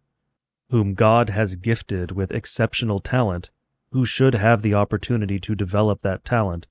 whom 0.70 0.95
God 0.95 1.31
has 1.31 1.57
gifted 1.57 2.12
with 2.12 2.33
exceptional 2.33 3.01
talent 3.01 3.51
who 3.91 4.07
should 4.07 4.35
have 4.35 4.62
the 4.62 4.74
opportunity 4.74 5.41
to 5.41 5.57
develop 5.57 6.01
that 6.03 6.24
talent. 6.24 6.66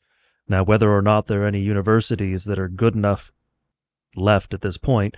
Now, 0.47 0.63
whether 0.63 0.91
or 0.91 1.01
not 1.01 1.27
there 1.27 1.43
are 1.43 1.47
any 1.47 1.59
universities 1.59 2.45
that 2.45 2.57
are 2.57 2.69
good 2.69 2.95
enough 2.95 3.31
left 4.15 4.53
at 4.53 4.61
this 4.61 4.77
point 4.77 5.15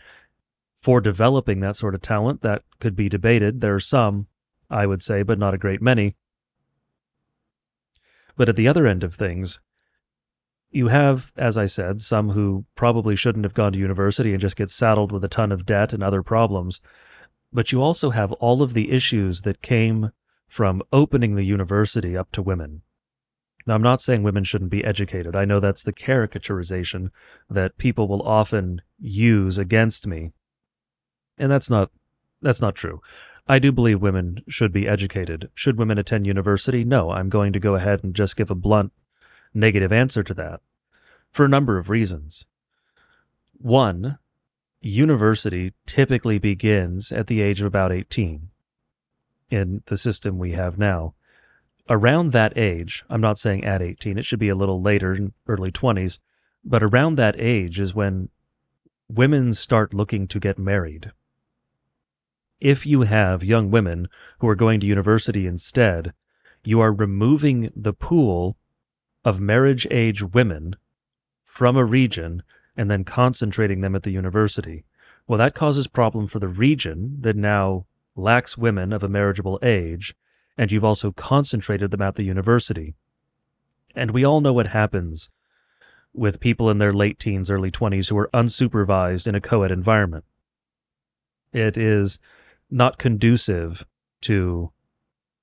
for 0.82 1.00
developing 1.00 1.60
that 1.60 1.78
sort 1.78 1.94
of 1.94 2.02
talent, 2.02 2.42
that 2.42 2.64
could 2.80 2.96
be 2.96 3.08
debated. 3.08 3.62
There 3.62 3.76
are 3.76 3.80
some, 3.80 4.26
I 4.72 4.88
would 4.88 5.04
say, 5.04 5.22
but 5.22 5.38
not 5.38 5.54
a 5.54 5.60
great 5.60 5.82
many. 5.82 6.16
But 8.36 8.50
at 8.50 8.56
the 8.56 8.68
other 8.68 8.88
end 8.88 9.04
of 9.04 9.14
things, 9.14 9.60
you 10.72 10.88
have, 10.88 11.32
as 11.36 11.58
I 11.58 11.66
said, 11.66 12.02
some 12.02 12.30
who 12.30 12.66
probably 12.76 13.16
shouldn't 13.16 13.44
have 13.46 13.54
gone 13.54 13.74
to 13.74 13.80
university 13.80 14.32
and 14.32 14.40
just 14.40 14.56
get 14.56 14.70
saddled 14.70 15.12
with 15.12 15.24
a 15.24 15.28
ton 15.28 15.52
of 15.52 15.66
debt 15.66 15.92
and 15.92 16.02
other 16.02 16.24
problems. 16.24 16.80
But 17.52 17.74
you 17.74 17.82
also 17.82 18.12
have 18.12 18.32
all 18.34 18.64
of 18.64 18.74
the 18.74 18.92
issues 18.92 19.42
that 19.42 19.62
came 19.62 20.12
from 20.48 20.82
opening 20.94 21.36
the 21.36 21.44
university 21.44 22.16
up 22.16 22.32
to 22.32 22.42
women. 22.42 22.82
Now, 23.68 23.76
I'm 23.76 23.82
not 23.82 24.02
saying 24.02 24.24
women 24.24 24.44
shouldn't 24.44 24.72
be 24.72 24.84
educated. 24.84 25.36
I 25.36 25.46
know 25.46 25.60
that's 25.60 25.84
the 25.84 25.94
caricaturization 25.94 27.10
that 27.50 27.78
people 27.78 28.08
will 28.08 28.22
often 28.24 28.82
use 29.00 29.58
against 29.58 30.08
me. 30.08 30.32
And 31.38 31.52
that's 31.52 31.70
not 31.70 31.92
that's 32.42 32.62
not 32.62 32.76
true. 32.76 33.02
I 33.48 33.60
do 33.60 33.72
believe 33.72 34.02
women 34.02 34.44
should 34.48 34.72
be 34.72 34.88
educated. 34.88 35.50
Should 35.56 35.78
women 35.78 35.98
attend 35.98 36.26
university? 36.26 36.84
No, 36.84 37.12
I'm 37.12 37.30
going 37.30 37.54
to 37.54 37.60
go 37.60 37.76
ahead 37.76 38.04
and 38.04 38.16
just 38.16 38.36
give 38.36 38.52
a 38.52 38.56
blunt 38.56 38.92
negative 39.54 39.92
answer 39.92 40.24
to 40.24 40.34
that 40.36 40.62
for 41.32 41.46
a 41.46 41.50
number 41.50 41.78
of 41.78 41.90
reasons. 41.90 42.46
One, 43.58 44.20
university 44.82 45.74
typically 45.86 46.40
begins 46.40 47.12
at 47.12 47.28
the 47.28 47.42
age 47.42 47.62
of 47.62 47.68
about 47.68 47.92
18 47.92 48.50
in 49.50 49.84
the 49.86 49.98
system 49.98 50.38
we 50.38 50.54
have 50.54 50.78
now. 50.78 51.14
Around 51.90 52.32
that 52.32 52.58
age, 52.58 53.04
I'm 53.10 53.22
not 53.22 53.40
saying 53.40 53.66
at 53.66 53.82
18, 53.82 54.18
it 54.18 54.26
should 54.26 54.40
be 54.40 54.50
a 54.50 54.56
little 54.56 54.82
later, 54.82 55.32
early 55.48 55.72
20s, 55.72 56.20
but 56.64 56.84
around 56.84 57.16
that 57.16 57.40
age 57.40 57.80
is 57.80 57.94
when 57.94 58.30
women 59.10 59.54
start 59.54 59.94
looking 59.94 60.28
to 60.28 60.40
get 60.40 60.58
married. 60.58 61.12
If 62.62 62.86
you 62.86 63.02
have 63.02 63.44
young 63.44 63.72
women 63.72 64.08
who 64.40 64.48
are 64.48 64.56
going 64.56 64.80
to 64.82 64.88
university 64.88 65.48
instead, 65.48 66.14
you 66.64 66.80
are 66.80 66.94
removing 66.94 67.72
the 67.76 67.92
pool 67.92 68.56
of 69.26 69.40
marriage 69.40 69.88
age 69.90 70.22
women 70.22 70.76
from 71.44 71.76
a 71.76 71.84
region 71.84 72.44
and 72.78 72.88
then 72.88 73.04
concentrating 73.04 73.82
them 73.82 73.96
at 73.96 74.04
the 74.04 74.12
university. 74.12 74.86
Well, 75.28 75.40
that 75.40 75.56
causes 75.56 75.88
problem 75.88 76.28
for 76.28 76.38
the 76.38 76.48
region 76.48 77.18
that 77.22 77.36
now 77.36 77.88
lacks 78.16 78.60
women 78.60 78.94
of 78.94 79.02
a 79.02 79.10
marriageable 79.10 79.58
age, 79.64 80.16
and 80.56 80.72
you've 80.72 80.86
also 80.86 81.12
concentrated 81.12 81.90
them 81.90 82.02
at 82.02 82.14
the 82.14 82.24
university. 82.24 82.94
And 83.96 84.12
we 84.12 84.24
all 84.24 84.40
know 84.40 84.54
what 84.54 84.68
happens 84.68 85.30
with 86.14 86.40
people 86.40 86.70
in 86.70 86.78
their 86.78 86.94
late 86.94 87.18
teens, 87.18 87.50
early 87.50 87.72
20s 87.72 88.10
who 88.10 88.18
are 88.20 88.30
unsupervised 88.36 89.26
in 89.26 89.34
a 89.34 89.42
co 89.42 89.64
ed 89.64 89.72
environment. 89.72 90.26
It 91.52 91.76
is 91.76 92.20
not 92.72 92.98
conducive 92.98 93.86
to 94.22 94.72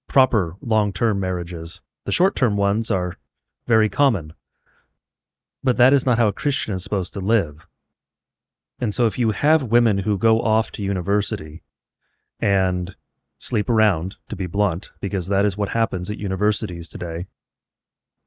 proper 0.09 0.57
long 0.61 0.93
term 0.93 1.21
marriages. 1.21 1.81
The 2.05 2.13
short 2.13 2.35
term 2.35 2.57
ones 2.57 2.91
are 2.91 3.19
very 3.67 3.89
common. 3.89 4.33
But 5.63 5.77
that 5.77 5.93
is 5.93 6.07
not 6.07 6.19
how 6.19 6.29
a 6.29 6.33
Christian 6.33 6.75
is 6.75 6.83
supposed 6.83 7.13
to 7.13 7.21
live. 7.21 7.67
And 8.81 8.95
so 8.95 9.07
if 9.07 9.19
you 9.19 9.33
have 9.33 9.65
women 9.65 9.99
who 9.99 10.17
go 10.17 10.41
off 10.41 10.71
to 10.73 10.83
university 10.83 11.63
and 12.41 12.95
sleep 13.39 13.69
around, 13.69 14.17
to 14.29 14.37
be 14.37 14.47
blunt, 14.47 14.91
because 15.01 15.27
that 15.29 15.45
is 15.45 15.57
what 15.57 15.71
happens 15.71 16.11
at 16.11 16.19
universities 16.19 16.89
today, 16.89 17.27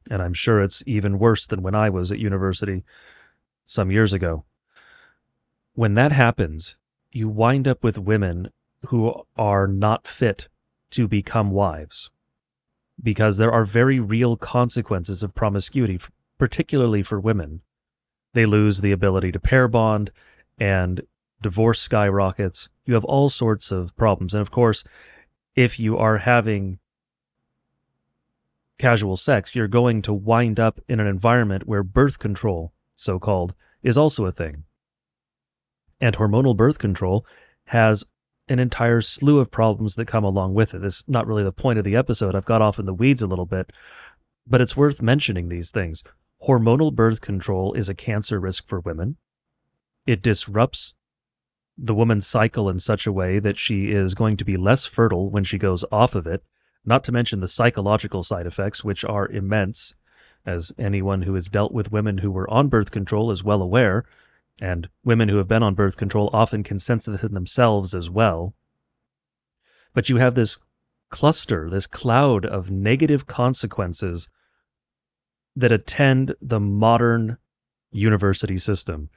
and 0.10 0.22
I'm 0.22 0.34
sure 0.34 0.62
it's 0.62 0.84
even 0.86 1.20
worse 1.20 1.48
than 1.48 1.62
when 1.62 1.76
I 1.76 1.90
was 1.90 2.12
at 2.12 2.20
university 2.20 2.84
some 3.66 3.92
years 3.92 4.14
ago. 4.14 4.46
When 5.74 5.94
that 5.96 6.12
happens, 6.12 6.76
you 7.12 7.30
wind 7.30 7.68
up 7.68 7.84
with 7.84 7.98
women 7.98 8.50
who 8.88 9.14
are 9.38 9.68
not 9.68 10.08
fit 10.08 10.48
to 10.92 11.08
become 11.08 11.52
wives 11.52 12.10
because 13.02 13.38
there 13.38 13.52
are 13.52 13.66
very 13.66 14.00
real 14.00 14.36
consequences 14.38 15.24
of 15.24 15.34
promiscuity, 15.34 16.00
particularly 16.38 17.02
for 17.02 17.20
women. 17.20 17.62
They 18.34 18.46
lose 18.46 18.82
the 18.82 18.92
ability 18.92 19.32
to 19.32 19.40
pair 19.40 19.68
bond, 19.68 20.12
and 20.62 21.02
divorce 21.42 21.82
skyrockets. 21.82 22.70
You 22.86 22.94
have 22.94 23.04
all 23.06 23.30
sorts 23.30 23.72
of 23.72 23.96
problems. 23.96 24.36
And 24.36 24.42
of 24.42 24.52
course, 24.52 24.84
if 25.56 25.80
you 25.80 25.98
are 25.98 26.18
having 26.18 26.78
casual 28.78 29.18
sex, 29.18 29.56
you're 29.56 29.68
going 29.68 30.04
to 30.04 30.14
wind 30.14 30.60
up 30.60 30.80
in 30.88 31.00
an 31.00 31.08
environment 31.08 31.68
where 31.68 31.82
birth 31.84 32.20
control, 32.20 32.74
so 32.96 33.18
called, 33.18 33.56
is 33.82 33.98
also 33.98 34.26
a 34.26 34.32
thing. 34.32 34.64
And 36.00 36.16
hormonal 36.16 36.56
birth 36.56 36.78
control 36.78 37.26
has 37.66 38.04
an 38.52 38.60
entire 38.60 39.00
slew 39.02 39.40
of 39.40 39.50
problems 39.50 39.96
that 39.96 40.08
come 40.08 40.26
along 40.26 40.54
with 40.54 40.74
it. 40.74 40.84
It's 40.84 41.06
not 41.08 41.26
really 41.26 41.44
the 41.44 41.54
point 41.54 41.80
of 41.80 41.86
the 41.86 41.96
episode. 41.96 42.36
I've 42.36 42.46
got 42.46 42.62
off 42.62 42.78
in 42.78 42.86
the 42.86 42.94
weeds 42.94 43.22
a 43.22 43.28
little 43.28 43.46
bit, 43.46 43.72
but 44.46 44.60
it's 44.60 44.76
worth 44.76 45.02
mentioning 45.02 45.48
these 45.48 45.72
things. 45.72 46.04
Hormonal 46.46 46.94
birth 46.94 47.22
control 47.22 47.74
is 47.74 47.88
a 47.88 47.96
cancer 47.96 48.40
risk 48.40 48.68
for 48.68 48.82
women. 48.82 49.16
It 50.06 50.22
disrupts 50.22 50.96
the 51.78 51.96
woman's 51.96 52.28
cycle 52.28 52.68
in 52.70 52.80
such 52.80 53.08
a 53.08 53.12
way 53.12 53.40
that 53.40 53.58
she 53.58 53.92
is 53.92 54.14
going 54.16 54.36
to 54.36 54.46
be 54.46 54.58
less 54.58 54.86
fertile 54.86 55.30
when 55.30 55.46
she 55.46 55.58
goes 55.58 55.86
off 55.90 56.14
of 56.14 56.28
it, 56.28 56.44
not 56.84 57.06
to 57.06 57.12
mention 57.12 57.40
the 57.40 57.48
psychological 57.48 58.22
side 58.22 58.46
effects, 58.46 58.84
which 58.84 59.06
are 59.06 59.30
immense, 59.30 59.94
as 60.46 60.74
anyone 60.78 61.22
who 61.22 61.36
has 61.36 61.48
dealt 61.48 61.72
with 61.72 61.92
women 61.92 62.18
who 62.18 62.32
were 62.32 62.50
on 62.50 62.68
birth 62.68 62.92
control 62.92 63.32
is 63.32 63.44
well 63.44 63.62
aware 63.62 64.04
and 64.60 64.90
women 65.04 65.30
who 65.30 65.38
have 65.38 65.48
been 65.48 65.64
on 65.64 65.74
birth 65.74 65.98
control 65.98 66.30
often 66.34 66.64
can 66.64 66.80
sense 66.80 67.06
this 67.06 67.24
in 67.24 67.34
themselves 67.34 67.94
as 67.94 68.10
well. 68.10 68.54
But 69.94 70.10
you 70.10 70.18
have 70.18 70.36
this 70.36 70.58
cluster, 71.10 71.70
this 71.70 71.88
cloud 71.88 72.46
of 72.46 72.72
negative 72.72 73.28
consequences 73.28 74.30
that 75.56 75.72
attend 75.72 76.36
the 76.42 76.60
modern 76.60 77.38
university 77.92 78.58
system. 78.58 79.10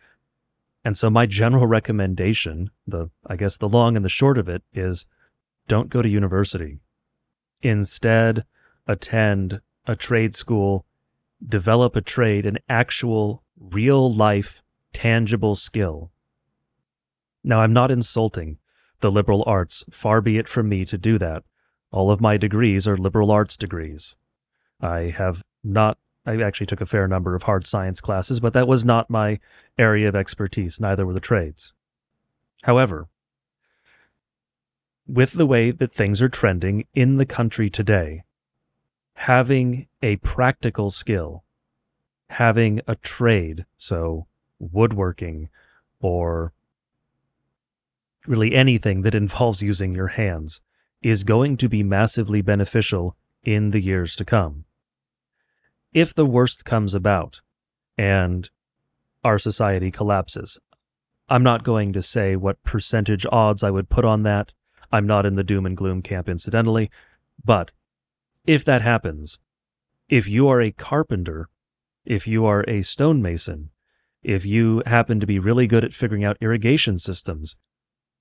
And 0.85 0.97
so 0.97 1.09
my 1.09 1.27
general 1.27 1.67
recommendation, 1.67 2.71
the 2.87 3.11
I 3.27 3.37
guess 3.37 3.57
the 3.57 3.69
long 3.69 3.97
and 3.97 4.05
the 4.05 4.11
short 4.11 4.37
of 4.37 4.49
it 4.49 4.63
is 4.73 5.07
don't 5.69 5.89
go 5.89 6.03
to 6.03 6.09
university. 6.09 6.81
Instead, 7.63 8.45
attend 8.87 9.61
a 9.87 9.97
trade 9.97 10.35
school, 10.35 10.85
develop 11.47 11.97
a 11.97 12.01
trade, 12.01 12.45
an 12.45 12.59
actual 12.69 13.43
real 13.59 14.13
life 14.13 14.63
tangible 14.95 15.55
skill. 15.55 16.11
Now, 17.43 17.61
I'm 17.61 17.75
not 17.75 17.91
insulting 17.91 18.57
the 19.01 19.13
liberal 19.13 19.45
arts, 19.47 19.85
far 19.91 20.23
be 20.23 20.39
it 20.39 20.49
from 20.49 20.71
me 20.71 20.87
to 20.87 20.97
do 20.97 21.19
that. 21.19 21.43
All 21.91 22.11
of 22.11 22.23
my 22.23 22.39
degrees 22.39 22.89
are 22.89 22.97
liberal 22.97 23.31
arts 23.31 23.59
degrees. 23.59 24.17
I 24.81 25.13
have 25.17 25.43
not, 25.63 25.99
I 26.25 26.41
actually 26.41 26.67
took 26.67 26.81
a 26.81 26.87
fair 26.87 27.07
number 27.07 27.35
of 27.35 27.43
hard 27.43 27.67
science 27.67 28.01
classes, 28.01 28.41
but 28.41 28.55
that 28.55 28.67
was 28.67 28.85
not 28.85 29.11
my 29.11 29.41
area 29.77 30.09
of 30.09 30.17
expertise, 30.17 30.81
neither 30.81 31.05
were 31.05 31.13
the 31.13 31.21
trades. 31.21 31.75
However, 32.63 33.09
with 35.07 35.33
the 35.33 35.47
way 35.47 35.71
that 35.71 35.93
things 35.93 36.23
are 36.23 36.31
trending 36.31 36.87
in 36.95 37.19
the 37.19 37.27
country 37.27 37.69
today, 37.69 38.25
having 39.17 39.87
a 40.03 40.17
practical 40.17 40.89
skill, 40.91 41.45
having 42.31 42.81
a 42.87 42.97
trade, 42.97 43.67
so 43.77 44.27
woodworking 44.59 45.49
or 46.01 46.53
really 48.27 48.55
anything 48.55 49.03
that 49.03 49.15
involves 49.15 49.63
using 49.63 49.95
your 49.95 50.09
hands 50.09 50.61
is 51.03 51.25
going 51.25 51.57
to 51.59 51.69
be 51.69 51.83
massively 51.83 52.41
beneficial 52.41 53.17
in 53.43 53.71
the 53.71 53.81
years 53.81 54.17
to 54.17 54.25
come. 54.25 54.65
If 55.93 56.15
the 56.15 56.27
worst 56.27 56.65
comes 56.65 56.95
about 56.95 57.41
and 57.97 58.49
our 59.23 59.39
society 59.39 59.91
collapses, 59.91 60.59
I'm 61.29 61.43
not 61.43 61.65
going 61.65 61.93
to 61.93 62.03
say 62.03 62.37
what 62.37 62.63
percentage 62.65 63.27
odds 63.31 63.63
I 63.63 63.71
would 63.71 63.89
put 63.89 64.05
on 64.05 64.23
that. 64.25 64.53
I'm 64.91 65.07
not 65.07 65.27
in 65.27 65.35
the 65.35 65.45
doom 65.45 65.67
and 65.67 65.77
gloom 65.77 66.03
camp, 66.03 66.29
incidentally. 66.29 66.91
But 67.45 67.71
if 68.47 68.65
that 68.65 68.83
happens, 68.83 69.39
if 70.09 70.27
you 70.27 70.49
are 70.49 70.61
a 70.61 70.73
carpenter, 70.73 71.49
if 72.05 72.27
you 72.27 72.45
are 72.45 72.65
a 72.69 72.83
stonemason, 72.83 73.71
if 74.25 74.45
you 74.47 74.83
happen 74.87 75.21
to 75.21 75.27
be 75.27 75.39
really 75.39 75.67
good 75.67 75.85
at 75.85 75.95
figuring 75.95 76.25
out 76.25 76.39
irrigation 76.41 76.99
systems, 76.99 77.57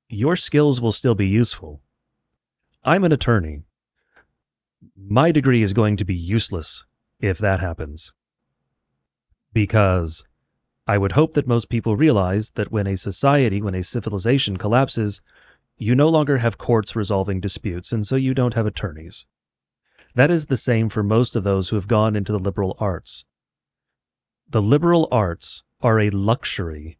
your 0.09 0.35
skills 0.35 0.79
will 0.81 0.91
still 0.91 1.15
be 1.15 1.27
useful. 1.27 1.81
I'm 2.83 3.03
an 3.03 3.13
attorney. 3.13 3.63
My 4.97 5.31
degree 5.31 5.63
is 5.63 5.73
going 5.73 5.95
to 5.97 6.05
be 6.05 6.13
useless 6.13 6.85
if 7.19 7.37
that 7.37 7.61
happens. 7.61 8.11
Because 9.53 10.25
I 10.85 10.97
would 10.97 11.13
hope 11.13 11.33
that 11.33 11.47
most 11.47 11.69
people 11.69 11.95
realize 11.95 12.51
that 12.51 12.71
when 12.71 12.87
a 12.87 12.97
society, 12.97 13.61
when 13.61 13.75
a 13.75 13.83
civilization 13.83 14.57
collapses, 14.57 15.21
you 15.77 15.95
no 15.95 16.09
longer 16.09 16.39
have 16.39 16.57
courts 16.57 16.95
resolving 16.95 17.39
disputes, 17.39 17.93
and 17.93 18.05
so 18.05 18.17
you 18.17 18.33
don't 18.33 18.53
have 18.53 18.65
attorneys. 18.65 19.25
That 20.15 20.29
is 20.29 20.47
the 20.47 20.57
same 20.57 20.89
for 20.89 21.01
most 21.01 21.35
of 21.35 21.43
those 21.43 21.69
who 21.69 21.77
have 21.77 21.87
gone 21.87 22.15
into 22.15 22.33
the 22.33 22.39
liberal 22.39 22.75
arts. 22.79 23.25
The 24.49 24.61
liberal 24.61 25.07
arts 25.11 25.63
are 25.83 25.99
a 25.99 26.09
luxury 26.09 26.97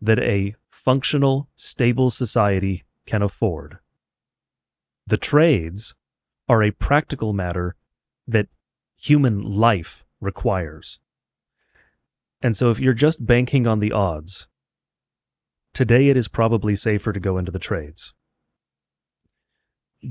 that 0.00 0.18
a 0.18 0.54
functional, 0.70 1.48
stable 1.56 2.10
society 2.10 2.84
can 3.06 3.22
afford. 3.22 3.78
The 5.06 5.16
trades 5.16 5.94
are 6.48 6.62
a 6.62 6.70
practical 6.70 7.32
matter 7.32 7.74
that 8.28 8.48
human 8.96 9.40
life 9.40 10.04
requires. 10.20 10.98
And 12.42 12.56
so 12.56 12.70
if 12.70 12.78
you're 12.78 12.92
just 12.92 13.24
banking 13.24 13.66
on 13.66 13.80
the 13.80 13.92
odds, 13.92 14.46
today 15.72 16.10
it 16.10 16.16
is 16.16 16.28
probably 16.28 16.76
safer 16.76 17.12
to 17.12 17.20
go 17.20 17.38
into 17.38 17.50
the 17.50 17.58
trades. 17.58 18.12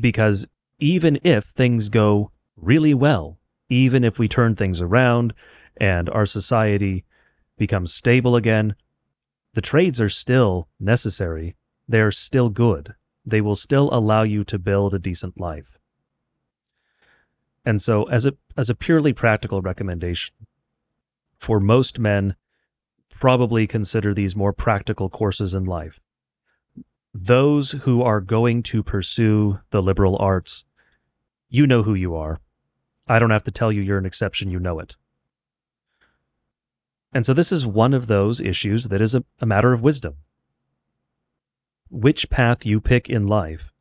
Because 0.02 0.48
even 0.80 1.20
if 1.24 1.46
things 1.46 1.90
go 1.90 2.32
really 2.58 2.96
well, 2.96 3.38
even 3.70 4.04
if 4.04 4.18
we 4.18 4.28
turn 4.28 4.56
things 4.56 4.82
around 4.82 5.34
and 5.78 6.10
our 6.10 6.26
society 6.26 7.06
becomes 7.58 7.94
stable 7.94 8.36
again, 8.36 8.76
the 9.54 9.62
trades 9.62 10.02
are 10.02 10.10
still 10.10 10.68
necessary. 10.80 11.56
They 11.88 12.02
are 12.02 12.12
still 12.12 12.50
good. 12.50 12.96
They 13.26 13.42
will 13.42 13.56
still 13.56 13.90
allow 13.94 14.24
you 14.24 14.44
to 14.46 14.60
build 14.60 14.94
a 14.94 15.00
decent 15.00 15.40
life. 15.40 15.80
And 17.66 17.82
so 17.82 18.04
as 18.06 18.26
a 18.26 18.34
as 18.58 18.70
a 18.70 18.76
purely 18.76 19.14
practical 19.14 19.62
recommendation, 19.62 20.36
for 21.40 21.60
most 21.60 21.98
men, 22.00 22.36
probably 23.10 23.68
consider 23.68 24.14
these 24.14 24.36
more 24.36 24.54
practical 24.54 25.10
courses 25.10 25.54
in 25.54 25.64
life. 25.64 26.00
Those 27.14 27.72
who 27.84 28.02
are 28.02 28.20
going 28.20 28.64
to 28.64 28.84
pursue 28.84 29.60
the 29.70 29.82
liberal 29.82 30.18
arts, 30.18 30.66
you 31.50 31.68
know 31.68 31.84
who 31.84 31.94
you 31.94 32.16
are. 32.16 32.40
I 33.08 33.20
don't 33.20 33.30
have 33.30 33.44
to 33.44 33.52
tell 33.52 33.72
you 33.72 33.82
you're 33.82 33.98
an 33.98 34.06
exception, 34.06 34.50
you 34.50 34.60
know 34.60 34.80
it. 34.80 34.96
And 37.14 37.26
so 37.26 37.34
this 37.34 37.52
is 37.52 37.66
one 37.66 37.94
of 37.94 38.08
those 38.08 38.42
issues 38.42 38.88
that 38.88 39.02
is 39.02 39.14
a, 39.14 39.24
a 39.40 39.46
matter 39.46 39.72
of 39.72 39.82
wisdom. 39.82 40.16
Which 41.90 42.30
path 42.30 42.66
you 42.66 42.82
pick 42.82 43.10
in 43.10 43.28
life 43.28 43.72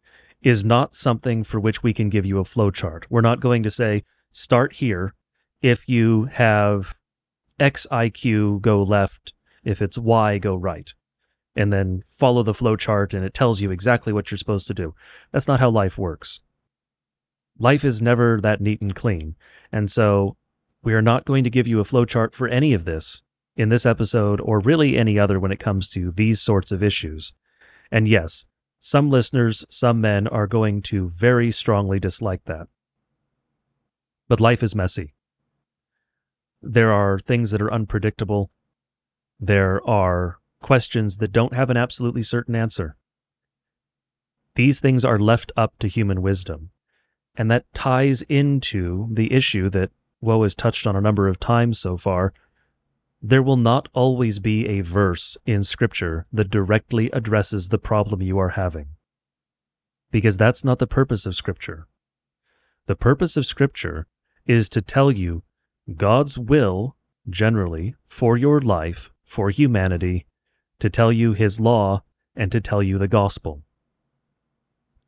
is 0.43 0.65
not 0.65 0.95
something 0.95 1.45
for 1.45 1.59
which 1.59 1.83
we 1.83 1.95
can 1.95 2.11
give 2.11 2.27
you 2.27 2.39
a 2.39 2.45
flowchart. 2.45 3.05
We're 3.09 3.21
not 3.23 3.41
going 3.41 3.63
to 3.63 3.71
say, 3.71 4.05
start 4.33 4.75
here. 4.75 5.15
If 5.63 5.89
you 5.89 6.25
have 6.33 6.97
X 7.59 7.87
IQ, 7.91 8.61
go 8.61 8.83
left. 8.83 9.33
If 9.65 9.81
it's 9.81 9.97
Y, 9.97 10.39
go 10.39 10.57
right. 10.57 10.93
And 11.55 11.73
then 11.73 12.03
follow 12.11 12.43
the 12.43 12.53
flowchart 12.53 13.15
and 13.15 13.25
it 13.25 13.35
tells 13.35 13.61
you 13.61 13.71
exactly 13.71 14.13
what 14.13 14.31
you're 14.31 14.39
supposed 14.39 14.67
to 14.67 14.75
do. 14.75 14.95
That's 15.31 15.49
not 15.49 15.61
how 15.61 15.71
life 15.71 15.97
works. 15.97 16.41
Life 17.59 17.85
is 17.85 18.03
never 18.03 18.41
that 18.43 18.61
neat 18.61 18.81
and 18.81 18.95
clean. 18.95 19.37
And 19.71 19.91
so 19.91 20.37
we 20.83 20.95
are 20.95 21.03
not 21.03 21.25
going 21.25 21.45
to 21.45 21.51
give 21.51 21.69
you 21.69 21.81
a 21.81 21.85
flowchart 21.85 22.35
for 22.35 22.49
any 22.49 22.73
of 22.73 22.85
this 22.85 23.23
in 23.57 23.69
this 23.69 23.87
episode 23.87 24.41
or 24.41 24.59
really 24.59 24.97
any 24.97 25.19
other 25.19 25.39
when 25.39 25.53
it 25.53 25.61
comes 25.61 25.89
to 25.91 26.11
these 26.11 26.41
sorts 26.41 26.73
of 26.73 26.83
issues. 26.83 27.33
And 27.91 28.09
yes, 28.09 28.47
some 28.81 29.11
listeners, 29.11 29.65
some 29.71 30.01
men 30.01 30.27
are 30.27 30.47
going 30.47 30.83
to 30.83 31.09
very 31.09 31.53
strongly 31.53 32.01
dislike 32.01 32.45
that. 32.47 32.67
But 34.29 34.41
life 34.41 34.63
is 34.63 34.75
messy. 34.75 35.15
There 36.63 36.93
are 36.93 37.19
things 37.19 37.51
that 37.51 37.63
are 37.63 37.73
unpredictable. 37.73 38.51
There 39.39 39.87
are 39.89 40.39
questions 40.63 41.19
that 41.19 41.33
don't 41.33 41.55
have 41.55 41.71
an 41.71 41.77
absolutely 41.77 42.23
certain 42.23 42.55
answer. 42.55 42.97
These 44.55 44.81
things 44.81 45.05
are 45.05 45.19
left 45.19 45.53
up 45.57 45.75
to 45.81 45.89
human 45.89 46.23
wisdom. 46.23 46.71
And 47.37 47.51
that 47.51 47.73
ties 47.75 48.23
into 48.23 49.09
the 49.13 49.33
issue 49.33 49.71
that 49.71 49.91
Woe 50.23 50.45
has 50.45 50.55
touched 50.55 50.87
on 50.87 50.97
a 50.97 51.01
number 51.01 51.29
of 51.29 51.41
times 51.41 51.79
so 51.79 51.99
far. 51.99 52.33
There 53.21 53.43
will 53.43 53.57
not 53.57 53.89
always 53.93 54.39
be 54.39 54.67
a 54.67 54.81
verse 54.81 55.37
in 55.45 55.65
Scripture 55.65 56.27
that 56.33 56.49
directly 56.49 57.11
addresses 57.11 57.69
the 57.69 57.79
problem 57.79 58.23
you 58.23 58.39
are 58.39 58.51
having. 58.51 58.87
Because 60.11 60.37
that's 60.37 60.65
not 60.65 60.79
the 60.79 60.87
purpose 60.87 61.27
of 61.27 61.35
Scripture. 61.35 61.89
The 62.87 62.97
purpose 62.97 63.37
of 63.37 63.47
Scripture 63.47 64.07
is 64.47 64.69
to 64.71 64.81
tell 64.81 65.11
you 65.11 65.43
God's 65.97 66.39
will, 66.39 66.97
generally, 67.29 67.97
for 68.07 68.37
your 68.37 68.61
life, 68.61 69.11
for 69.25 69.51
humanity, 69.51 70.27
to 70.79 70.89
tell 70.89 71.13
you 71.13 71.33
His 71.33 71.59
law, 71.59 72.03
and 72.37 72.51
to 72.53 72.61
tell 72.61 72.83
you 72.83 72.97
the 72.97 73.09
gospel. 73.09 73.63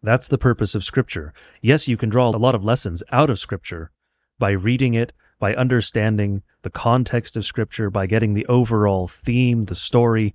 That's 0.02 0.28
the 0.28 0.38
purpose 0.38 0.74
of 0.74 0.84
Scripture. 0.84 1.32
Yes, 1.62 1.86
you 1.86 1.96
can 1.96 2.10
draw 2.10 2.30
a 2.30 2.36
lot 2.36 2.54
of 2.54 2.64
lessons 2.64 3.02
out 3.12 3.30
of 3.30 3.38
Scripture, 3.38 3.90
by 4.38 4.50
reading 4.50 4.94
it, 4.94 5.12
by 5.38 5.54
understanding 5.54 6.42
the 6.62 6.70
context 6.70 7.36
of 7.36 7.44
Scripture, 7.44 7.90
by 7.90 8.06
getting 8.06 8.34
the 8.34 8.46
overall 8.46 9.06
theme, 9.06 9.66
the 9.66 9.74
story. 9.74 10.34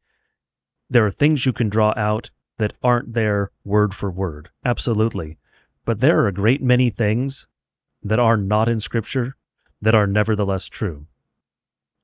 There 0.89 1.05
are 1.05 1.11
things 1.11 1.45
you 1.45 1.53
can 1.53 1.69
draw 1.69 1.93
out 1.95 2.29
that 2.57 2.73
aren't 2.83 3.13
there 3.13 3.51
word 3.63 3.93
for 3.93 4.11
word. 4.11 4.49
Absolutely. 4.63 5.37
But 5.85 5.99
there 5.99 6.19
are 6.19 6.27
a 6.27 6.33
great 6.33 6.61
many 6.61 6.89
things 6.89 7.47
that 8.03 8.19
are 8.19 8.37
not 8.37 8.69
in 8.69 8.79
Scripture 8.79 9.35
that 9.81 9.95
are 9.95 10.07
nevertheless 10.07 10.67
true. 10.67 11.07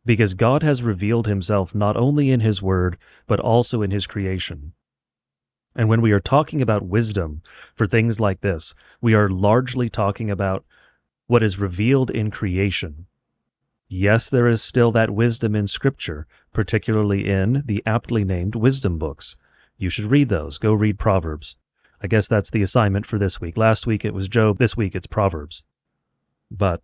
Because 0.06 0.34
God 0.34 0.64
has 0.64 0.82
revealed 0.82 1.28
himself 1.28 1.76
not 1.76 1.98
only 1.98 2.32
in 2.32 2.40
his 2.40 2.62
word, 2.62 2.98
but 3.28 3.40
also 3.40 3.82
in 3.82 3.92
his 3.92 4.08
creation. 4.08 4.74
And 5.76 5.90
when 5.90 6.02
we 6.02 6.12
are 6.12 6.20
talking 6.20 6.62
about 6.62 6.86
wisdom 6.86 7.42
for 7.76 7.86
things 7.86 8.20
like 8.20 8.42
this, 8.42 8.74
we 9.02 9.14
are 9.14 9.30
largely 9.30 9.90
talking 9.90 10.32
about 10.32 10.64
what 11.28 11.44
is 11.44 11.60
revealed 11.60 12.10
in 12.10 12.32
creation. 12.32 13.08
Yes, 13.88 14.30
there 14.30 14.48
is 14.48 14.62
still 14.62 14.92
that 14.92 15.12
wisdom 15.12 15.56
in 15.56 15.68
Scripture, 15.68 16.28
particularly 16.54 17.28
in 17.30 17.64
the 17.66 17.84
aptly 17.86 18.24
named 18.24 18.56
wisdom 18.56 18.98
books. 18.98 19.36
You 19.78 19.90
should 19.90 20.12
read 20.12 20.30
those. 20.30 20.58
Go 20.58 20.74
read 20.74 20.98
Proverbs. 20.98 21.56
I 22.02 22.08
guess 22.08 22.28
that's 22.28 22.50
the 22.50 22.62
assignment 22.62 23.06
for 23.06 23.18
this 23.18 23.40
week. 23.40 23.58
Last 23.58 23.88
week 23.88 24.04
it 24.04 24.14
was 24.14 24.28
Job, 24.28 24.58
this 24.58 24.76
week 24.76 24.96
it's 24.96 25.08
Proverbs. 25.08 25.64
But 26.52 26.82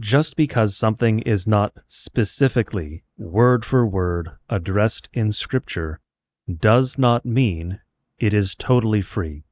just 0.00 0.36
because 0.36 0.76
something 0.76 1.20
is 1.20 1.46
not 1.46 1.72
specifically, 1.86 3.04
word 3.16 3.64
for 3.64 3.86
word, 3.86 4.30
addressed 4.48 5.08
in 5.12 5.32
Scripture, 5.32 6.00
does 6.52 6.98
not 6.98 7.24
mean 7.24 7.80
it 8.18 8.34
is 8.34 8.54
totally 8.54 9.02
free. 9.02 9.44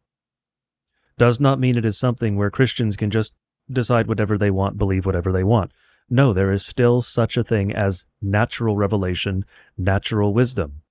Does 1.19 1.39
not 1.39 1.61
mean 1.61 1.77
it 1.77 1.85
is 1.85 1.99
something 1.99 2.37
where 2.37 2.51
Christians 2.51 2.97
can 2.97 3.11
just 3.11 3.33
decide 3.71 4.07
whatever 4.07 4.37
they 4.37 4.51
want, 4.51 4.79
believe 4.79 5.07
whatever 5.07 5.33
they 5.33 5.45
want. 5.45 5.73
No, 6.11 6.33
there 6.33 6.53
is 6.53 6.65
still 6.65 7.01
such 7.01 7.37
a 7.37 7.45
thing 7.45 7.73
as 7.73 8.07
natural 8.21 8.77
revelation, 8.77 9.45
natural 9.79 10.35
wisdom. 10.35 10.83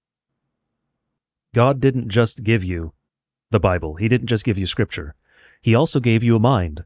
God 1.54 1.80
didn't 1.80 2.10
just 2.10 2.44
give 2.44 2.64
you 2.64 2.94
the 3.52 3.60
Bible, 3.60 3.96
He 3.96 4.08
didn't 4.08 4.28
just 4.28 4.46
give 4.46 4.58
you 4.58 4.66
Scripture. 4.66 5.16
He 5.62 5.76
also 5.76 6.00
gave 6.00 6.24
you 6.24 6.38
a 6.38 6.40
mind. 6.40 6.86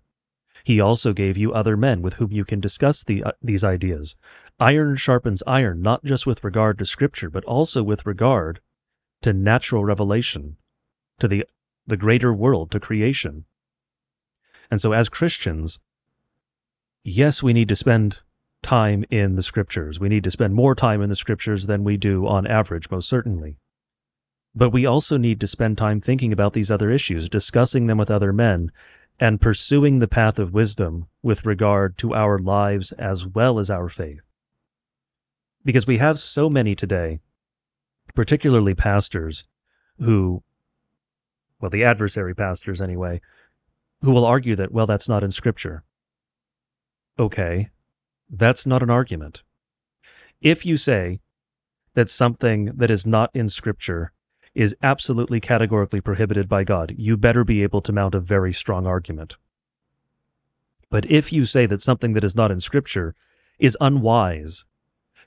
He 0.64 0.82
also 0.82 1.14
gave 1.14 1.38
you 1.38 1.54
other 1.54 1.78
men 1.78 2.02
with 2.02 2.16
whom 2.16 2.32
you 2.32 2.44
can 2.44 2.60
discuss 2.60 3.04
the, 3.04 3.24
uh, 3.24 3.32
these 3.42 3.64
ideas. 3.64 4.16
Iron 4.60 4.96
sharpens 4.96 5.44
iron, 5.46 5.82
not 5.82 6.04
just 6.04 6.26
with 6.26 6.44
regard 6.44 6.80
to 6.80 6.86
Scripture, 6.86 7.30
but 7.30 7.46
also 7.46 7.84
with 7.84 8.06
regard 8.06 8.62
to 9.22 9.32
natural 9.32 9.86
revelation, 9.86 10.58
to 11.20 11.28
the, 11.28 11.46
the 11.86 11.98
greater 11.98 12.34
world, 12.34 12.72
to 12.72 12.80
creation. 12.80 13.46
And 14.72 14.82
so, 14.82 14.94
as 14.94 15.10
Christians, 15.10 15.80
yes, 17.04 17.44
we 17.44 17.54
need 17.54 17.70
to 17.70 17.76
spend 17.76 18.18
time 18.62 19.06
in 19.12 19.36
the 19.36 19.44
scriptures. 19.44 20.00
We 20.00 20.10
need 20.10 20.24
to 20.24 20.32
spend 20.32 20.56
more 20.56 20.74
time 20.74 21.02
in 21.02 21.10
the 21.10 21.16
scriptures 21.16 21.68
than 21.68 21.84
we 21.84 21.98
do 21.98 22.26
on 22.28 22.48
average, 22.48 22.90
most 22.90 23.08
certainly. 23.08 23.58
But 24.56 24.72
we 24.72 24.86
also 24.86 25.18
need 25.18 25.40
to 25.42 25.48
spend 25.48 25.78
time 25.78 26.02
thinking 26.02 26.34
about 26.34 26.54
these 26.54 26.72
other 26.72 26.90
issues, 26.90 27.30
discussing 27.30 27.88
them 27.88 27.98
with 27.98 28.10
other 28.10 28.34
men, 28.34 28.72
and 29.20 29.42
pursuing 29.42 30.00
the 30.00 30.08
path 30.08 30.40
of 30.40 30.54
wisdom 30.54 31.08
with 31.22 31.46
regard 31.46 31.98
to 32.00 32.14
our 32.14 32.40
lives 32.40 32.92
as 32.94 33.26
well 33.26 33.60
as 33.60 33.70
our 33.70 33.88
faith. 33.88 34.22
Because 35.64 35.86
we 35.86 35.98
have 35.98 36.20
so 36.20 36.50
many 36.50 36.76
today, 36.76 37.20
particularly 38.14 38.74
pastors, 38.74 39.44
who, 40.00 40.44
well, 41.60 41.70
the 41.70 41.84
adversary 41.84 42.34
pastors 42.34 42.82
anyway, 42.82 43.22
who 44.06 44.12
will 44.12 44.26
argue 44.26 44.56
that, 44.56 44.72
well, 44.72 44.86
that's 44.86 45.10
not 45.10 45.24
in 45.24 45.32
Scripture. 45.32 45.84
Okay, 47.18 47.70
that's 48.30 48.66
not 48.66 48.84
an 48.84 48.90
argument. 48.90 49.42
If 50.42 50.66
you 50.66 50.78
say 50.78 51.22
that 51.96 52.10
something 52.10 52.66
that 52.76 52.92
is 52.92 53.08
not 53.08 53.32
in 53.34 53.50
Scripture 53.50 54.12
is 54.54 54.76
absolutely 54.84 55.40
categorically 55.40 56.02
prohibited 56.02 56.48
by 56.48 56.64
God, 56.64 56.94
you 56.98 57.18
better 57.18 57.44
be 57.44 57.64
able 57.64 57.82
to 57.82 57.92
mount 57.92 58.14
a 58.14 58.20
very 58.20 58.54
strong 58.54 58.86
argument. 58.86 59.38
But 60.92 61.10
if 61.10 61.34
you 61.34 61.46
say 61.46 61.66
that 61.66 61.82
something 61.82 62.14
that 62.14 62.24
is 62.24 62.36
not 62.36 62.52
in 62.52 62.62
Scripture 62.62 63.16
is 63.58 63.76
unwise, 63.82 64.66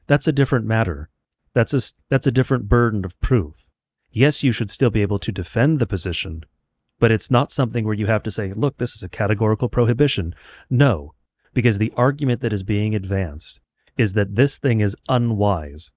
that's 0.07 0.29
a 0.29 0.33
different 0.33 0.67
matter. 0.67 1.11
That's 1.53 1.75
a, 1.75 1.83
that's 2.09 2.29
a 2.29 2.33
different 2.33 2.69
burden 2.69 3.05
of 3.05 3.19
proof. 3.21 3.67
Yes, 4.11 4.45
you 4.45 4.53
should 4.53 4.71
still 4.71 4.91
be 4.91 5.03
able 5.03 5.19
to 5.19 5.33
defend 5.33 5.81
the 5.81 5.87
position, 5.87 6.45
but 6.99 7.11
it's 7.11 7.31
not 7.31 7.53
something 7.53 7.85
where 7.85 7.95
you 7.95 8.07
have 8.07 8.23
to 8.25 8.31
say, 8.31 8.53
look, 8.53 8.79
this 8.79 8.95
is 8.95 9.03
a 9.03 9.09
categorical 9.09 9.69
prohibition. 9.69 10.35
No, 10.69 11.15
because 11.55 11.79
the 11.79 11.93
argument 11.97 12.41
that 12.41 12.53
is 12.53 12.63
being 12.63 12.95
advanced 12.95 13.61
is 13.97 14.13
that 14.15 14.37
this 14.37 14.59
thing 14.59 14.81
is 14.81 14.97
unwise. 15.09 15.91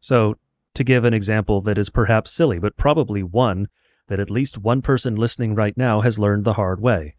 So, 0.00 0.36
to 0.74 0.84
give 0.84 1.04
an 1.04 1.14
example 1.14 1.60
that 1.62 1.78
is 1.78 1.90
perhaps 1.90 2.32
silly, 2.32 2.58
but 2.58 2.76
probably 2.76 3.22
one 3.22 3.68
that 4.08 4.20
at 4.20 4.30
least 4.30 4.58
one 4.58 4.82
person 4.82 5.14
listening 5.16 5.54
right 5.54 5.76
now 5.76 6.00
has 6.00 6.18
learned 6.18 6.44
the 6.44 6.54
hard 6.54 6.80
way. 6.80 7.16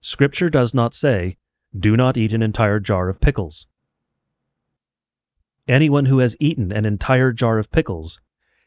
Scripture 0.00 0.50
does 0.50 0.72
not 0.72 0.94
say, 0.94 1.36
do 1.78 1.96
not 1.96 2.16
eat 2.16 2.32
an 2.32 2.42
entire 2.42 2.80
jar 2.80 3.08
of 3.08 3.20
pickles. 3.20 3.66
Anyone 5.68 6.06
who 6.06 6.18
has 6.18 6.36
eaten 6.38 6.72
an 6.72 6.84
entire 6.84 7.32
jar 7.32 7.58
of 7.58 7.70
pickles 7.70 8.20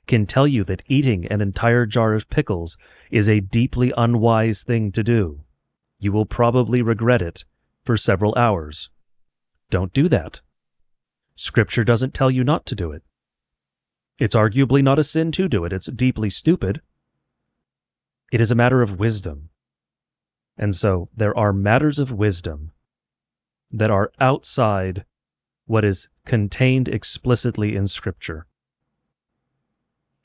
can 0.10 0.26
tell 0.26 0.48
you 0.48 0.64
that 0.64 0.82
eating 0.88 1.28
an 1.28 1.40
entire 1.40 1.86
jar 1.86 2.16
of 2.16 2.30
pickles 2.30 2.78
is 3.12 3.30
a 3.30 3.40
deeply 3.40 3.94
unwise 3.96 4.64
thing 4.64 4.92
to 4.92 5.04
do. 5.04 5.42
You 6.00 6.12
will 6.12 6.26
probably 6.26 6.82
regret 6.82 7.22
it 7.22 7.46
for 7.86 7.96
several 7.96 8.34
hours. 8.36 8.90
Don't 9.70 9.94
do 9.94 10.10
that. 10.10 10.42
Scripture 11.36 11.84
doesn't 11.84 12.16
tell 12.16 12.32
you 12.32 12.44
not 12.44 12.66
to 12.66 12.76
do 12.76 12.92
it. 12.92 13.04
It's 14.18 14.36
arguably 14.36 14.84
not 14.84 14.98
a 14.98 15.04
sin 15.04 15.32
to 15.34 15.48
do 15.48 15.64
it, 15.64 15.72
it's 15.72 15.88
deeply 15.88 16.32
stupid. 16.32 16.82
It 18.32 18.42
is 18.42 18.52
a 18.52 18.56
matter 18.56 18.82
of 18.82 19.00
wisdom. 19.00 19.50
And 20.58 20.76
so 20.76 21.10
there 21.16 21.38
are 21.38 21.54
matters 21.54 22.00
of 22.00 22.12
wisdom 22.12 22.72
that 23.72 23.92
are 23.92 24.12
outside 24.20 25.06
what 25.68 25.86
is 25.86 26.10
contained 26.26 26.90
explicitly 26.90 27.76
in 27.76 27.88
Scripture. 27.88 28.48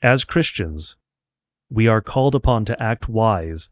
As 0.05 0.23
Christians, 0.23 0.97
we 1.67 1.87
are 1.87 1.99
called 1.99 2.35
upon 2.35 2.63
to 2.65 2.79
act 2.79 3.09
wise, 3.09 3.69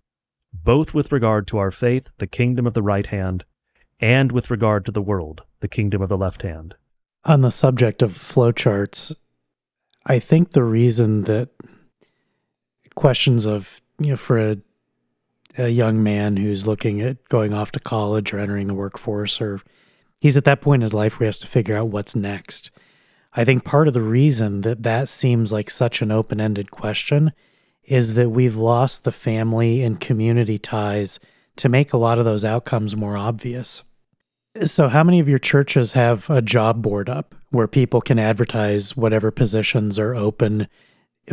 both 0.51 0.91
with 0.91 1.11
regard 1.11 1.45
to 1.45 1.59
our 1.59 1.69
faith, 1.69 2.09
the 2.17 2.25
kingdom 2.25 2.65
of 2.65 2.73
the 2.73 2.81
right 2.81 3.05
hand, 3.05 3.45
and 3.99 4.31
with 4.31 4.49
regard 4.49 4.83
to 4.85 4.91
the 4.91 4.99
world, 4.99 5.43
the 5.59 5.67
kingdom 5.67 6.01
of 6.01 6.09
the 6.09 6.17
left 6.17 6.41
hand. 6.41 6.73
On 7.23 7.41
the 7.41 7.51
subject 7.51 8.01
of 8.01 8.13
flowcharts, 8.13 9.13
I 10.07 10.17
think 10.17 10.53
the 10.53 10.63
reason 10.63 11.25
that 11.25 11.49
questions 12.95 13.45
of, 13.45 13.83
you 13.99 14.09
know, 14.09 14.17
for 14.17 14.39
a, 14.39 14.57
a 15.59 15.69
young 15.69 16.01
man 16.01 16.37
who's 16.37 16.65
looking 16.65 16.99
at 16.99 17.29
going 17.29 17.53
off 17.53 17.71
to 17.73 17.79
college 17.79 18.33
or 18.33 18.39
entering 18.39 18.65
the 18.65 18.73
workforce, 18.73 19.39
or 19.39 19.61
he's 20.19 20.35
at 20.35 20.45
that 20.45 20.61
point 20.61 20.79
in 20.79 20.85
his 20.85 20.95
life 20.95 21.19
where 21.19 21.25
he 21.25 21.27
has 21.27 21.37
to 21.41 21.47
figure 21.47 21.77
out 21.77 21.89
what's 21.89 22.15
next. 22.15 22.71
I 23.35 23.45
think 23.45 23.63
part 23.63 23.87
of 23.87 23.93
the 23.93 24.01
reason 24.01 24.61
that 24.61 24.83
that 24.83 25.09
seems 25.09 25.51
like 25.51 25.69
such 25.69 26.01
an 26.01 26.11
open 26.11 26.39
ended 26.39 26.71
question 26.71 27.33
is 27.83 28.13
that 28.15 28.29
we've 28.29 28.55
lost 28.55 29.03
the 29.03 29.11
family 29.11 29.81
and 29.81 29.99
community 29.99 30.57
ties 30.57 31.19
to 31.57 31.69
make 31.69 31.93
a 31.93 31.97
lot 31.97 32.19
of 32.19 32.25
those 32.25 32.45
outcomes 32.45 32.95
more 32.95 33.17
obvious. 33.17 33.83
So, 34.63 34.87
how 34.87 35.03
many 35.03 35.19
of 35.19 35.27
your 35.27 35.39
churches 35.39 35.93
have 35.93 36.29
a 36.29 36.41
job 36.41 36.81
board 36.81 37.09
up 37.09 37.33
where 37.49 37.67
people 37.67 38.01
can 38.01 38.19
advertise 38.19 38.95
whatever 38.95 39.31
positions 39.31 39.97
are 39.97 40.15
open 40.15 40.67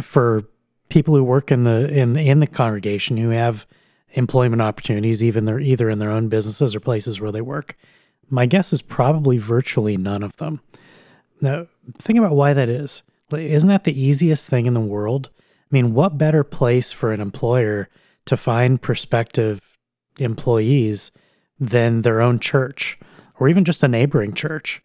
for 0.01 0.44
people 0.88 1.14
who 1.14 1.22
work 1.22 1.53
in 1.53 1.64
the 1.64 1.88
in 1.92 2.16
in 2.16 2.40
the 2.40 2.46
congregation 2.46 3.18
who 3.18 3.28
have 3.28 3.66
employment 4.12 4.62
opportunities, 4.62 5.22
even 5.22 5.44
they're 5.44 5.61
either 5.61 5.90
in 5.90 5.98
their 5.98 6.11
own 6.11 6.28
businesses 6.28 6.74
or 6.74 6.80
places 6.80 7.20
where 7.20 7.30
they 7.30 7.42
work? 7.42 7.76
My 8.30 8.46
guess 8.46 8.72
is 8.72 8.80
probably 8.80 9.36
virtually 9.36 9.96
none 9.96 10.22
of 10.22 10.36
them. 10.36 10.61
Now, 11.41 11.66
think 11.99 12.18
about 12.18 12.32
why 12.32 12.53
that 12.55 12.68
is. 12.68 13.03
Isn't 13.32 13.68
that 13.68 13.84
the 13.84 14.01
easiest 14.01 14.49
thing 14.49 14.66
in 14.66 14.74
the 14.74 14.80
world? 14.80 15.30
I 15.38 15.68
mean, 15.70 15.95
what 15.95 16.18
better 16.18 16.43
place 16.43 16.91
for 16.91 17.12
an 17.12 17.20
employer 17.20 17.88
to 18.26 18.36
find 18.36 18.82
prospective 18.82 19.61
employees 20.18 21.11
than 21.59 22.03
their 22.03 22.20
own 22.20 22.41
church 22.41 22.99
or 23.38 23.49
even 23.49 23.64
just 23.64 23.82
a 23.82 23.89
neighboring 23.89 24.35
church? 24.35 24.82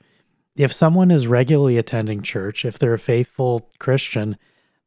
If 0.55 0.71
someone 0.71 1.11
is 1.11 1.27
regularly 1.27 1.77
attending 1.77 2.21
church, 2.21 2.63
if 2.63 2.79
they're 2.79 2.93
a 2.93 2.99
faithful 2.99 3.69
Christian, 3.79 4.37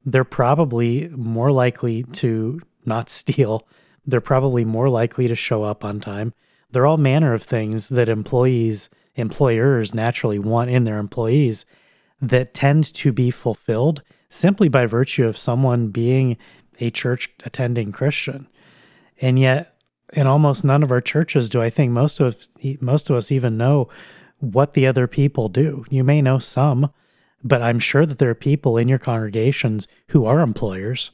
they're 0.05 0.25
probably 0.25 1.09
more 1.09 1.53
likely 1.53 2.05
to 2.05 2.61
not 2.87 3.11
steal. 3.11 3.67
They're 4.07 4.21
probably 4.21 4.65
more 4.65 4.89
likely 4.89 5.29
to 5.29 5.35
show 5.35 5.65
up 5.65 5.85
on 5.85 6.01
time. 6.01 6.33
They're 6.71 6.87
all 6.87 6.97
manner 6.97 7.35
of 7.35 7.43
things 7.43 7.89
that 7.91 8.09
employees 8.09 8.89
employers 9.19 9.95
naturally 9.95 10.39
want 10.39 10.71
in 10.71 10.85
their 10.85 10.99
employees 10.99 11.67
that 12.21 12.55
tend 12.55 12.93
to 12.95 13.13
be 13.13 13.31
fulfilled 13.31 14.03
simply 14.31 14.69
by 14.69 14.87
virtue 14.87 15.27
of 15.27 15.39
someone 15.39 15.89
being 15.89 16.37
a 16.81 16.91
church 16.91 17.31
attending 17.45 17.93
Christian. 17.93 18.47
And 19.21 19.39
yet, 19.39 19.75
in 20.13 20.27
almost 20.27 20.65
none 20.65 20.83
of 20.83 20.91
our 20.91 21.01
churches 21.01 21.51
do 21.51 21.61
I 21.61 21.71
think 21.71 21.93
most 21.93 22.21
of 22.21 22.49
most 22.81 23.11
of 23.11 23.17
us 23.17 23.31
even 23.31 23.59
know 23.59 23.89
what 24.39 24.73
the 24.73 24.87
other 24.87 25.07
people 25.07 25.49
do. 25.49 25.85
You 25.91 26.05
may 26.05 26.23
know 26.23 26.39
some, 26.39 26.91
but 27.43 27.63
I'm 27.63 27.79
sure 27.79 28.07
that 28.07 28.19
there 28.19 28.31
are 28.31 28.35
people 28.35 28.77
in 28.77 28.89
your 28.89 28.99
congregations 28.99 29.89
who 30.09 30.25
are 30.25 30.41
employers. 30.41 31.11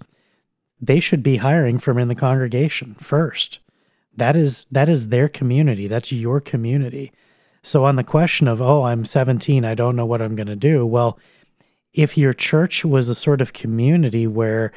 They 0.80 1.00
should 1.00 1.22
be 1.22 1.38
hiring 1.38 1.78
from 1.78 1.98
in 1.98 2.08
the 2.08 2.14
congregation 2.14 2.94
first. 3.00 3.60
That 4.16 4.36
is 4.36 4.66
that 4.70 4.88
is 4.88 5.08
their 5.08 5.28
community. 5.28 5.88
That's 5.88 6.12
your 6.12 6.40
community. 6.40 7.12
So, 7.64 7.84
on 7.84 7.96
the 7.96 8.04
question 8.04 8.46
of, 8.46 8.60
oh, 8.60 8.82
I'm 8.84 9.04
17, 9.04 9.64
I 9.64 9.74
don't 9.74 9.96
know 9.96 10.06
what 10.06 10.22
I'm 10.22 10.36
going 10.36 10.46
to 10.46 10.56
do, 10.56 10.84
well, 10.86 11.18
if 11.92 12.18
your 12.18 12.32
church 12.32 12.84
was 12.84 13.08
a 13.08 13.14
sort 13.14 13.40
of 13.40 13.52
community 13.52 14.26
where 14.26 14.72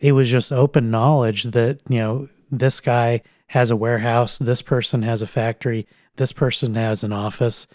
it 0.00 0.12
was 0.12 0.30
just 0.30 0.52
open 0.52 0.90
knowledge 0.90 1.44
that, 1.44 1.80
you 1.88 1.98
know, 1.98 2.28
this 2.50 2.80
guy 2.80 3.22
has 3.48 3.70
a 3.70 3.76
warehouse, 3.76 4.38
this 4.38 4.60
person 4.60 5.02
has 5.02 5.22
a 5.22 5.26
factory, 5.26 5.86
this 6.16 6.32
person 6.32 6.74
has 6.74 7.04
an 7.04 7.12
office, 7.12 7.66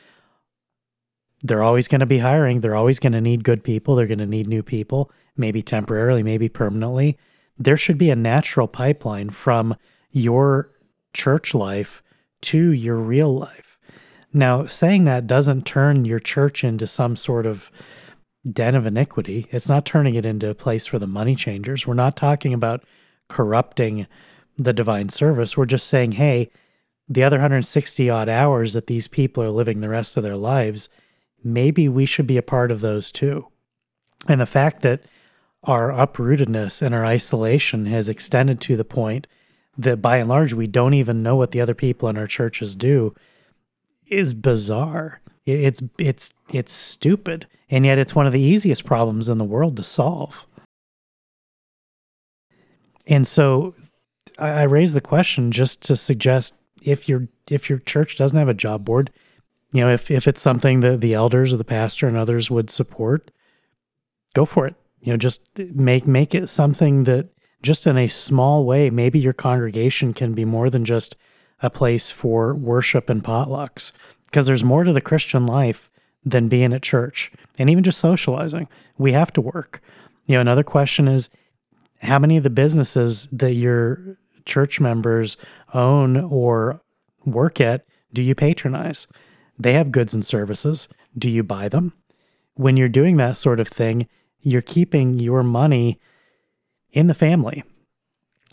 they're 1.41 1.63
always 1.63 1.87
going 1.87 1.99
to 1.99 2.05
be 2.05 2.19
hiring. 2.19 2.59
They're 2.59 2.75
always 2.75 2.99
going 2.99 3.13
to 3.13 3.21
need 3.21 3.43
good 3.43 3.63
people. 3.63 3.95
They're 3.95 4.07
going 4.07 4.19
to 4.19 4.25
need 4.25 4.47
new 4.47 4.63
people, 4.63 5.11
maybe 5.37 5.61
temporarily, 5.61 6.23
maybe 6.23 6.49
permanently. 6.49 7.17
There 7.57 7.77
should 7.77 7.97
be 7.97 8.09
a 8.09 8.15
natural 8.15 8.67
pipeline 8.67 9.29
from 9.29 9.75
your 10.11 10.71
church 11.13 11.53
life 11.53 12.03
to 12.41 12.71
your 12.71 12.95
real 12.95 13.33
life. 13.33 13.68
Now, 14.31 14.65
saying 14.67 15.05
that 15.05 15.27
doesn't 15.27 15.65
turn 15.65 16.05
your 16.05 16.19
church 16.19 16.63
into 16.63 16.85
some 16.85 17.15
sort 17.15 17.45
of 17.45 17.71
den 18.49 18.75
of 18.75 18.85
iniquity. 18.85 19.47
It's 19.51 19.67
not 19.67 19.85
turning 19.85 20.15
it 20.15 20.25
into 20.25 20.49
a 20.49 20.55
place 20.55 20.85
for 20.85 20.99
the 20.99 21.07
money 21.07 21.35
changers. 21.35 21.85
We're 21.85 21.93
not 21.95 22.15
talking 22.15 22.53
about 22.53 22.83
corrupting 23.27 24.07
the 24.57 24.73
divine 24.73 25.09
service. 25.09 25.57
We're 25.57 25.65
just 25.65 25.87
saying, 25.87 26.13
hey, 26.13 26.51
the 27.07 27.23
other 27.23 27.37
160 27.37 28.09
odd 28.09 28.29
hours 28.29 28.73
that 28.73 28.87
these 28.87 29.07
people 29.07 29.43
are 29.43 29.49
living 29.49 29.79
the 29.79 29.89
rest 29.89 30.15
of 30.15 30.23
their 30.23 30.37
lives, 30.37 30.89
maybe 31.43 31.89
we 31.89 32.05
should 32.05 32.27
be 32.27 32.37
a 32.37 32.43
part 32.43 32.69
of 32.71 32.81
those 32.81 33.11
too. 33.11 33.47
And 34.27 34.39
the 34.39 34.45
fact 34.45 34.81
that 34.83 35.01
our 35.63 35.89
uprootedness 35.91 36.81
and 36.81 36.93
our 36.93 37.05
isolation 37.05 37.85
has 37.87 38.07
extended 38.07 38.61
to 38.61 38.77
the 38.77 38.85
point 38.85 39.27
that 39.77 40.01
by 40.01 40.17
and 40.17 40.29
large 40.29 40.53
we 40.53 40.67
don't 40.67 40.93
even 40.93 41.23
know 41.23 41.35
what 41.35 41.51
the 41.51 41.61
other 41.61 41.73
people 41.73 42.09
in 42.09 42.17
our 42.17 42.27
churches 42.27 42.75
do 42.75 43.15
is 44.09 44.33
bizarre. 44.33 45.21
It's 45.45 45.81
it's 45.97 46.33
it's 46.53 46.71
stupid, 46.71 47.47
and 47.69 47.85
yet 47.85 47.97
it's 47.97 48.13
one 48.15 48.27
of 48.27 48.33
the 48.33 48.41
easiest 48.41 48.85
problems 48.85 49.29
in 49.29 49.37
the 49.37 49.45
world 49.45 49.77
to 49.77 49.83
solve. 49.83 50.45
And 53.07 53.25
so, 53.25 53.73
I, 54.37 54.49
I 54.49 54.63
raise 54.63 54.93
the 54.93 55.01
question 55.01 55.51
just 55.51 55.81
to 55.83 55.95
suggest 55.95 56.53
if 56.83 57.09
your 57.09 57.27
if 57.49 57.69
your 57.69 57.79
church 57.79 58.17
doesn't 58.17 58.37
have 58.37 58.49
a 58.49 58.53
job 58.53 58.85
board, 58.85 59.11
You 59.71 59.81
know, 59.81 59.91
if 59.91 60.09
if 60.09 60.27
it's 60.27 60.41
something 60.41 60.79
that 60.79 60.99
the 61.01 61.13
elders 61.13 61.53
or 61.53 61.57
the 61.57 61.63
pastor 61.63 62.07
and 62.07 62.17
others 62.17 62.49
would 62.49 62.69
support, 62.69 63.31
go 64.33 64.45
for 64.45 64.65
it. 64.65 64.75
You 65.01 65.13
know, 65.13 65.17
just 65.17 65.47
make 65.57 66.07
make 66.07 66.33
it 66.33 66.49
something 66.49 67.03
that 67.03 67.29
just 67.61 67.85
in 67.85 67.97
a 67.97 68.07
small 68.07 68.65
way, 68.65 68.89
maybe 68.89 69.19
your 69.19 69.33
congregation 69.33 70.13
can 70.13 70.33
be 70.33 70.45
more 70.45 70.69
than 70.69 70.85
just 70.85 71.15
a 71.61 71.69
place 71.69 72.09
for 72.09 72.53
worship 72.53 73.09
and 73.09 73.23
potlucks 73.23 73.91
because 74.25 74.45
there's 74.45 74.63
more 74.63 74.83
to 74.83 74.93
the 74.93 75.01
Christian 75.01 75.45
life 75.45 75.89
than 76.23 76.47
being 76.47 76.73
at 76.73 76.83
church 76.83 77.31
and 77.57 77.69
even 77.69 77.83
just 77.83 77.99
socializing. 77.99 78.67
We 78.97 79.13
have 79.13 79.33
to 79.33 79.41
work. 79.41 79.81
You 80.25 80.35
know, 80.35 80.41
another 80.41 80.63
question 80.63 81.07
is 81.07 81.29
how 82.01 82.19
many 82.19 82.37
of 82.37 82.43
the 82.43 82.49
businesses 82.49 83.27
that 83.31 83.53
your 83.53 84.17
church 84.45 84.79
members 84.79 85.37
own 85.73 86.17
or 86.17 86.81
work 87.25 87.59
at 87.59 87.85
do 88.13 88.21
you 88.21 88.35
patronize? 88.35 89.07
They 89.57 89.73
have 89.73 89.91
goods 89.91 90.13
and 90.13 90.25
services. 90.25 90.87
Do 91.17 91.29
you 91.29 91.43
buy 91.43 91.69
them? 91.69 91.93
When 92.55 92.77
you're 92.77 92.89
doing 92.89 93.17
that 93.17 93.37
sort 93.37 93.59
of 93.59 93.67
thing, 93.67 94.07
you're 94.41 94.61
keeping 94.61 95.19
your 95.19 95.43
money 95.43 95.99
in 96.91 97.07
the 97.07 97.13
family. 97.13 97.63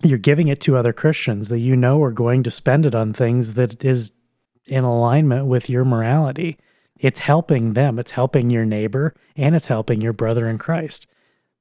You're 0.03 0.19
giving 0.19 0.49
it 0.49 0.61
to 0.63 0.77
other 0.77 0.93
Christians 0.93 1.49
that 1.49 1.59
you 1.59 1.77
know 1.77 2.03
are 2.03 2.13
going 2.13 2.43
to 2.43 2.51
spend 2.51 2.87
it 2.87 2.95
on 2.95 3.13
things 3.13 3.55
that 3.55 3.85
is 3.85 4.13
in 4.67 4.85
alignment 4.85 5.47
with 5.47 5.71
your 5.71 5.85
morality. 5.85 6.59
It's 6.99 7.21
helping 7.21 7.75
them, 7.75 7.99
it's 7.99 8.13
helping 8.13 8.51
your 8.51 8.65
neighbor, 8.65 9.15
and 9.37 9.55
it's 9.55 9.67
helping 9.69 10.01
your 10.01 10.13
brother 10.13 10.49
in 10.49 10.59
Christ. 10.59 11.07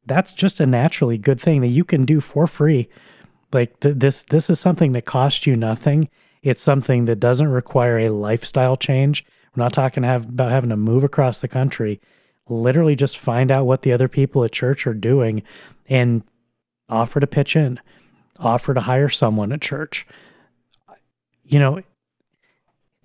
That's 0.05 0.33
just 0.33 0.59
a 0.59 0.65
naturally 0.65 1.17
good 1.17 1.39
thing 1.39 1.61
that 1.61 1.67
you 1.67 1.83
can 1.83 2.05
do 2.05 2.19
for 2.21 2.47
free. 2.47 2.89
Like 3.53 3.79
th- 3.79 3.97
this 3.97 4.23
this 4.23 4.49
is 4.49 4.59
something 4.59 4.91
that 4.93 5.05
costs 5.05 5.45
you 5.45 5.55
nothing. 5.55 6.09
It's 6.43 6.61
something 6.61 7.05
that 7.05 7.19
doesn't 7.19 7.47
require 7.47 7.99
a 7.99 8.09
lifestyle 8.09 8.77
change. 8.77 9.25
We're 9.55 9.63
not 9.63 9.73
talking 9.73 10.03
have, 10.03 10.25
about 10.25 10.51
having 10.51 10.69
to 10.69 10.77
move 10.77 11.03
across 11.03 11.39
the 11.41 11.47
country. 11.47 11.99
Literally 12.47 12.95
just 12.95 13.17
find 13.17 13.49
out 13.49 13.65
what 13.65 13.81
the 13.81 13.93
other 13.93 14.07
people 14.07 14.43
at 14.43 14.51
church 14.51 14.85
are 14.85 14.93
doing 14.93 15.41
and 15.87 16.21
offer 16.87 17.19
to 17.19 17.25
pitch 17.25 17.55
in, 17.55 17.79
offer 18.39 18.73
to 18.73 18.81
hire 18.81 19.09
someone 19.09 19.51
at 19.51 19.61
church. 19.61 20.05
You 21.43 21.59
know, 21.59 21.81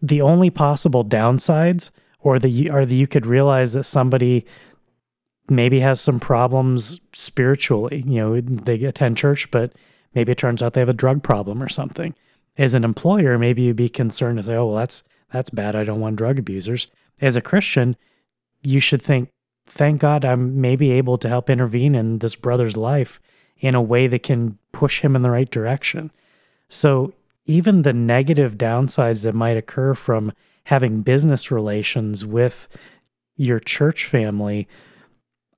the 0.02 0.23
only 0.23 0.51
possible 0.51 1.05
downsides 1.05 1.90
or 2.20 2.39
the 2.39 2.70
or 2.70 2.86
the 2.86 2.97
you 2.97 3.07
could 3.07 3.27
realize 3.27 3.73
that 3.74 3.85
somebody 3.85 4.47
maybe 5.48 5.81
has 5.81 6.01
some 6.01 6.20
problems 6.20 7.01
spiritually. 7.12 8.05
You 8.07 8.20
know, 8.20 8.40
they 8.40 8.82
attend 8.85 9.16
church, 9.16 9.51
but 9.51 9.73
maybe 10.15 10.32
it 10.32 10.39
turns 10.39 10.62
out 10.62 10.74
they 10.74 10.81
have 10.81 10.89
a 10.89 10.94
drug 10.94 11.23
problem 11.23 11.62
or 11.62 11.69
something. 11.69 12.15
As 12.57 12.74
an 12.74 12.85
employer, 12.85 13.39
maybe 13.39 13.62
you'd 13.62 13.77
be 13.77 13.89
concerned 13.89 14.39
to 14.39 14.44
say, 14.44 14.55
"Oh, 14.55 14.66
well, 14.66 14.77
that's 14.77 15.02
that's 15.32 15.51
bad. 15.51 15.77
I 15.77 15.85
don't 15.85 16.01
want 16.01 16.16
drug 16.16 16.39
abusers." 16.39 16.89
As 17.20 17.36
a 17.36 17.40
Christian, 17.40 17.97
you 18.62 18.81
should 18.81 19.02
think, 19.02 19.31
"Thank 19.66 20.01
God, 20.01 20.24
I'm 20.24 20.61
maybe 20.61 20.90
able 20.93 21.19
to 21.19 21.28
help 21.28 21.51
intervene 21.51 21.94
in 21.94 22.19
this 22.19 22.36
brother's 22.36 22.77
life 22.77 23.20
in 23.61 23.74
a 23.74 23.82
way 23.82 24.07
that 24.07 24.23
can 24.23 24.59
push 24.73 25.01
him 25.01 25.15
in 25.15 25.23
the 25.23 25.31
right 25.31 25.51
direction." 25.51 26.11
So 26.69 27.12
even 27.47 27.82
the 27.82 27.93
negative 27.93 28.57
downsides 28.57 29.24
that 29.24 29.35
might 29.35 29.57
occur 29.57 29.95
from 29.95 30.32
having 30.65 31.03
business 31.03 31.51
relations 31.51 32.24
with 32.24 32.69
your 33.37 33.59
church 33.59 34.05
family 34.05 34.69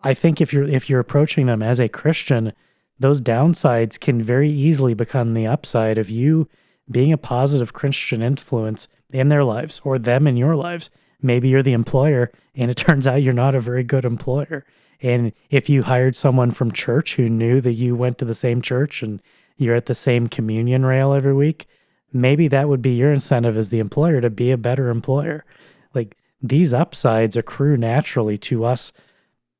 i 0.03 0.15
think 0.15 0.41
if 0.41 0.53
you're 0.53 0.69
if 0.69 0.89
you're 0.89 1.01
approaching 1.01 1.47
them 1.47 1.63
as 1.63 1.81
a 1.81 1.89
christian 1.89 2.53
those 2.99 3.21
downsides 3.21 3.99
can 3.99 4.23
very 4.23 4.51
easily 4.51 4.95
become 4.95 5.35
the 5.35 5.47
upside 5.47 5.99
of 5.99 6.09
you 6.09 6.49
being 6.91 7.13
a 7.13 7.19
positive 7.19 7.73
christian 7.73 8.23
influence 8.23 8.89
in 9.13 9.29
their 9.29 9.45
lives 9.45 9.81
or 9.85 9.99
them 9.99 10.27
in 10.27 10.37
your 10.37 10.57
lives 10.57 10.89
maybe 11.21 11.49
you're 11.49 11.63
the 11.63 11.73
employer 11.73 12.31
and 12.55 12.71
it 12.71 12.77
turns 12.87 13.07
out 13.07 13.23
you're 13.23 13.35
not 13.35 13.55
a 13.55 13.61
very 13.61 13.83
good 13.83 14.05
employer 14.05 14.65
and 15.03 15.33
if 15.51 15.69
you 15.69 15.83
hired 15.83 16.15
someone 16.15 16.53
from 16.53 16.71
church 16.71 17.17
who 17.17 17.29
knew 17.29 17.61
that 17.61 17.73
you 17.73 17.97
went 17.97 18.19
to 18.19 18.25
the 18.25 18.35
same 18.35 18.63
church 18.63 19.03
and 19.03 19.21
you're 19.57 19.75
at 19.75 19.87
the 19.87 19.95
same 19.95 20.29
communion 20.29 20.87
rail 20.87 21.13
every 21.13 21.35
week, 21.35 21.67
maybe 22.13 22.47
that 22.49 22.69
would 22.69 22.81
be 22.81 22.93
your 22.93 23.13
incentive 23.13 23.57
as 23.57 23.71
the 23.71 23.81
employer 23.81 24.21
to 24.21 24.31
be 24.31 24.53
a 24.53 24.57
better 24.57 24.89
employer. 24.89 25.45
Like 25.93 26.17
these 26.41 26.73
upsides 26.73 27.37
accrue 27.37 27.77
naturally 27.77 28.39
to 28.39 28.65
us 28.65 28.93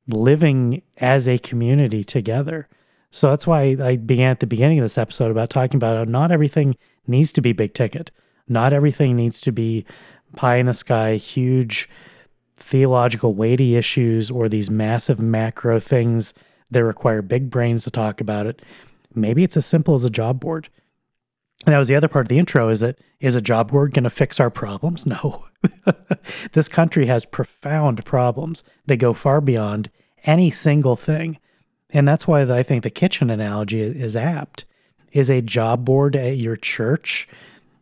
living 0.07 0.81
as 0.97 1.27
a 1.27 1.37
community 1.37 2.03
together. 2.03 2.69
So 3.11 3.29
that's 3.29 3.45
why 3.45 3.77
I 3.79 3.97
began 3.97 4.31
at 4.31 4.39
the 4.39 4.47
beginning 4.47 4.79
of 4.79 4.85
this 4.85 4.97
episode 4.97 5.29
about 5.29 5.49
talking 5.49 5.77
about 5.77 5.97
how 5.97 6.03
not 6.05 6.31
everything 6.31 6.77
needs 7.05 7.33
to 7.33 7.41
be 7.41 7.51
big 7.51 7.73
ticket. 7.73 8.11
Not 8.47 8.73
everything 8.73 9.15
needs 9.15 9.39
to 9.41 9.51
be 9.51 9.85
pie 10.35 10.55
in 10.55 10.65
the 10.65 10.73
sky, 10.73 11.15
huge 11.15 11.89
theological 12.55 13.33
weighty 13.33 13.75
issues 13.75 14.31
or 14.31 14.47
these 14.47 14.69
massive 14.69 15.19
macro 15.19 15.79
things 15.79 16.33
that 16.71 16.83
require 16.83 17.21
big 17.21 17.49
brains 17.49 17.83
to 17.83 17.91
talk 17.91 18.21
about 18.21 18.45
it. 18.45 18.61
Maybe 19.13 19.43
it's 19.43 19.57
as 19.57 19.65
simple 19.65 19.95
as 19.95 20.05
a 20.05 20.09
job 20.09 20.39
board. 20.39 20.69
And 21.65 21.73
that 21.73 21.79
was 21.79 21.87
the 21.87 21.95
other 21.95 22.07
part 22.07 22.25
of 22.25 22.29
the 22.29 22.39
intro 22.39 22.69
is 22.69 22.81
that 22.81 22.97
is 23.19 23.35
a 23.35 23.41
job 23.41 23.71
board 23.71 23.93
going 23.93 24.03
to 24.03 24.09
fix 24.09 24.39
our 24.39 24.49
problems? 24.49 25.05
No. 25.13 25.45
this 26.51 26.67
country 26.67 27.05
has 27.05 27.23
profound 27.23 28.03
problems 28.03 28.63
that 28.85 28.97
go 28.97 29.13
far 29.13 29.39
beyond 29.39 29.89
any 30.25 30.51
single 30.51 30.97
thing. 30.97 31.37
And 31.89 32.05
that's 32.05 32.27
why 32.27 32.41
I 32.41 32.63
think 32.63 32.83
the 32.83 32.89
kitchen 32.89 33.29
analogy 33.29 33.81
is 33.81 34.15
apt. 34.15 34.65
Is 35.13 35.29
a 35.29 35.41
job 35.41 35.85
board 35.85 36.15
at 36.15 36.37
your 36.37 36.57
church 36.57 37.29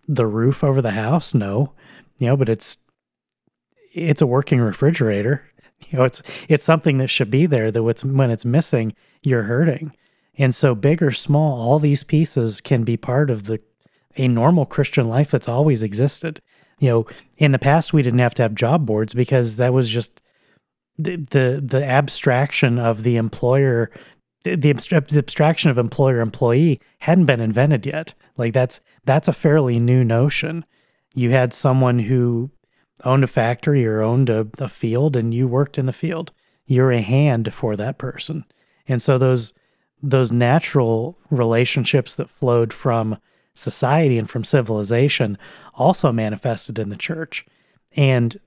the 0.07 0.27
roof 0.27 0.63
over 0.63 0.81
the 0.81 0.91
house? 0.91 1.33
No. 1.33 1.73
You 2.19 2.27
know, 2.27 2.37
but 2.37 2.49
it's 2.49 2.77
it's 3.93 4.21
a 4.21 4.27
working 4.27 4.61
refrigerator. 4.61 5.47
You 5.89 5.97
know, 5.97 6.05
it's 6.05 6.21
it's 6.47 6.63
something 6.63 6.99
that 6.99 7.09
should 7.09 7.31
be 7.31 7.47
there 7.47 7.71
that 7.71 7.83
when 8.05 8.29
it's 8.29 8.45
missing, 8.45 8.93
you're 9.23 9.43
hurting. 9.43 9.91
And 10.37 10.53
so, 10.53 10.75
big 10.75 11.01
or 11.01 11.09
small, 11.09 11.59
all 11.59 11.79
these 11.79 12.03
pieces 12.03 12.61
can 12.61 12.83
be 12.83 12.97
part 12.97 13.31
of 13.31 13.45
the 13.45 13.59
a 14.15 14.27
normal 14.27 14.65
Christian 14.65 15.09
life 15.09 15.31
that's 15.31 15.49
always 15.49 15.83
existed. 15.83 16.39
You 16.79 16.89
know, 16.89 17.05
in 17.37 17.51
the 17.51 17.59
past, 17.59 17.93
we 17.93 18.03
didn't 18.03 18.19
have 18.19 18.33
to 18.35 18.43
have 18.43 18.55
job 18.55 18.85
boards 18.85 19.13
because 19.13 19.57
that 19.57 19.73
was 19.73 19.89
just 19.89 20.21
the 20.97 21.17
the, 21.17 21.61
the 21.63 21.83
abstraction 21.83 22.79
of 22.79 23.03
the 23.03 23.17
employer, 23.17 23.91
the, 24.43 24.55
the 24.55 24.69
abstraction 24.69 25.69
of 25.69 25.77
employer 25.77 26.19
employee 26.21 26.79
hadn't 26.99 27.25
been 27.25 27.41
invented 27.41 27.85
yet. 27.85 28.13
Like 28.37 28.53
that's 28.53 28.79
that's 29.05 29.27
a 29.27 29.33
fairly 29.33 29.79
new 29.79 30.03
notion. 30.03 30.65
You 31.13 31.31
had 31.31 31.53
someone 31.53 31.99
who 31.99 32.51
owned 33.03 33.23
a 33.23 33.27
factory 33.27 33.85
or 33.85 34.01
owned 34.01 34.29
a, 34.29 34.47
a 34.59 34.69
field, 34.69 35.15
and 35.15 35.33
you 35.33 35.47
worked 35.47 35.77
in 35.77 35.85
the 35.85 35.93
field. 35.93 36.31
You're 36.65 36.91
a 36.91 37.01
hand 37.01 37.53
for 37.53 37.75
that 37.75 37.97
person, 37.97 38.45
and 38.87 39.01
so 39.01 39.17
those 39.17 39.53
those 40.03 40.31
natural 40.31 41.17
relationships 41.29 42.15
that 42.15 42.29
flowed 42.29 42.73
from 42.73 43.17
society 43.53 44.17
and 44.17 44.29
from 44.29 44.43
civilization 44.43 45.37
also 45.75 46.11
manifested 46.11 46.79
in 46.79 46.89
the 46.89 46.95
church. 46.95 47.45
And 47.95 48.39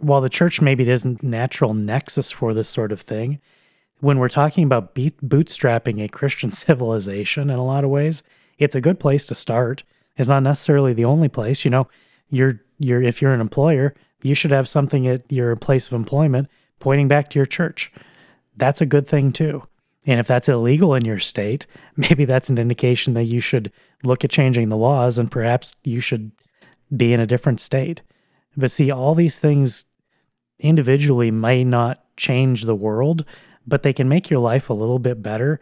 while 0.00 0.20
the 0.20 0.28
church 0.28 0.60
maybe 0.60 0.88
isn't 0.88 1.22
natural 1.22 1.74
nexus 1.74 2.30
for 2.30 2.54
this 2.54 2.68
sort 2.68 2.90
of 2.90 3.00
thing, 3.00 3.40
when 4.00 4.18
we're 4.18 4.28
talking 4.28 4.64
about 4.64 4.94
bootstrapping 4.94 6.02
a 6.02 6.08
Christian 6.08 6.50
civilization 6.50 7.50
in 7.50 7.56
a 7.56 7.64
lot 7.64 7.84
of 7.84 7.90
ways, 7.90 8.22
it's 8.58 8.74
a 8.74 8.80
good 8.80 8.98
place 8.98 9.26
to 9.26 9.34
start. 9.34 9.82
It's 10.16 10.28
not 10.28 10.42
necessarily 10.42 10.92
the 10.92 11.04
only 11.04 11.28
place. 11.28 11.64
You 11.64 11.70
know, 11.70 11.88
you're 12.28 12.60
you're 12.80 13.02
if 13.02 13.22
you're 13.22 13.34
an 13.34 13.40
employer, 13.40 13.94
you 14.22 14.34
should 14.34 14.50
have 14.50 14.68
something 14.68 15.06
at 15.06 15.30
your 15.30 15.54
place 15.54 15.86
of 15.86 15.92
employment 15.92 16.48
pointing 16.80 17.06
back 17.06 17.30
to 17.30 17.38
your 17.38 17.46
church. 17.46 17.92
That's 18.56 18.80
a 18.80 18.86
good 18.86 19.06
thing 19.06 19.32
too. 19.32 19.62
And 20.06 20.18
if 20.18 20.26
that's 20.26 20.48
illegal 20.48 20.94
in 20.94 21.04
your 21.04 21.18
state, 21.18 21.66
maybe 21.96 22.24
that's 22.24 22.50
an 22.50 22.58
indication 22.58 23.14
that 23.14 23.26
you 23.26 23.40
should 23.40 23.70
look 24.02 24.24
at 24.24 24.30
changing 24.30 24.68
the 24.68 24.76
laws 24.76 25.18
and 25.18 25.30
perhaps 25.30 25.76
you 25.84 26.00
should 26.00 26.32
be 26.96 27.12
in 27.12 27.20
a 27.20 27.26
different 27.26 27.60
state. 27.60 28.02
But 28.56 28.70
see, 28.70 28.90
all 28.90 29.14
these 29.14 29.38
things 29.38 29.84
individually 30.58 31.30
may 31.30 31.62
not 31.62 32.04
change 32.16 32.62
the 32.62 32.74
world, 32.74 33.24
but 33.66 33.82
they 33.82 33.92
can 33.92 34.08
make 34.08 34.30
your 34.30 34.40
life 34.40 34.68
a 34.68 34.74
little 34.74 34.98
bit 34.98 35.22
better 35.22 35.60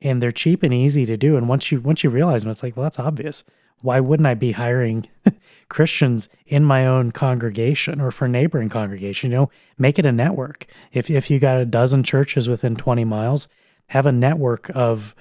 and 0.00 0.22
they're 0.22 0.30
cheap 0.30 0.62
and 0.62 0.72
easy 0.72 1.04
to 1.06 1.16
do. 1.16 1.36
And 1.36 1.48
once 1.48 1.72
you 1.72 1.80
once 1.80 2.04
you 2.04 2.10
realize 2.10 2.42
them, 2.42 2.50
it's 2.50 2.62
like, 2.62 2.76
well, 2.76 2.84
that's 2.84 2.98
obvious. 2.98 3.42
Why 3.80 4.00
wouldn't 4.00 4.26
I 4.26 4.34
be 4.34 4.52
hiring 4.52 5.08
Christians 5.68 6.28
in 6.46 6.64
my 6.64 6.86
own 6.86 7.12
congregation 7.12 8.00
or 8.00 8.10
for 8.10 8.28
neighboring 8.28 8.68
congregation? 8.68 9.30
You 9.30 9.36
know, 9.36 9.50
make 9.78 9.98
it 9.98 10.06
a 10.06 10.12
network. 10.12 10.66
If 10.92 11.10
if 11.10 11.30
you 11.30 11.38
got 11.38 11.60
a 11.60 11.64
dozen 11.64 12.02
churches 12.02 12.48
within 12.48 12.76
20 12.76 13.04
miles, 13.04 13.48
have 13.88 14.06
a 14.06 14.12
network 14.12 14.70
of, 14.74 15.14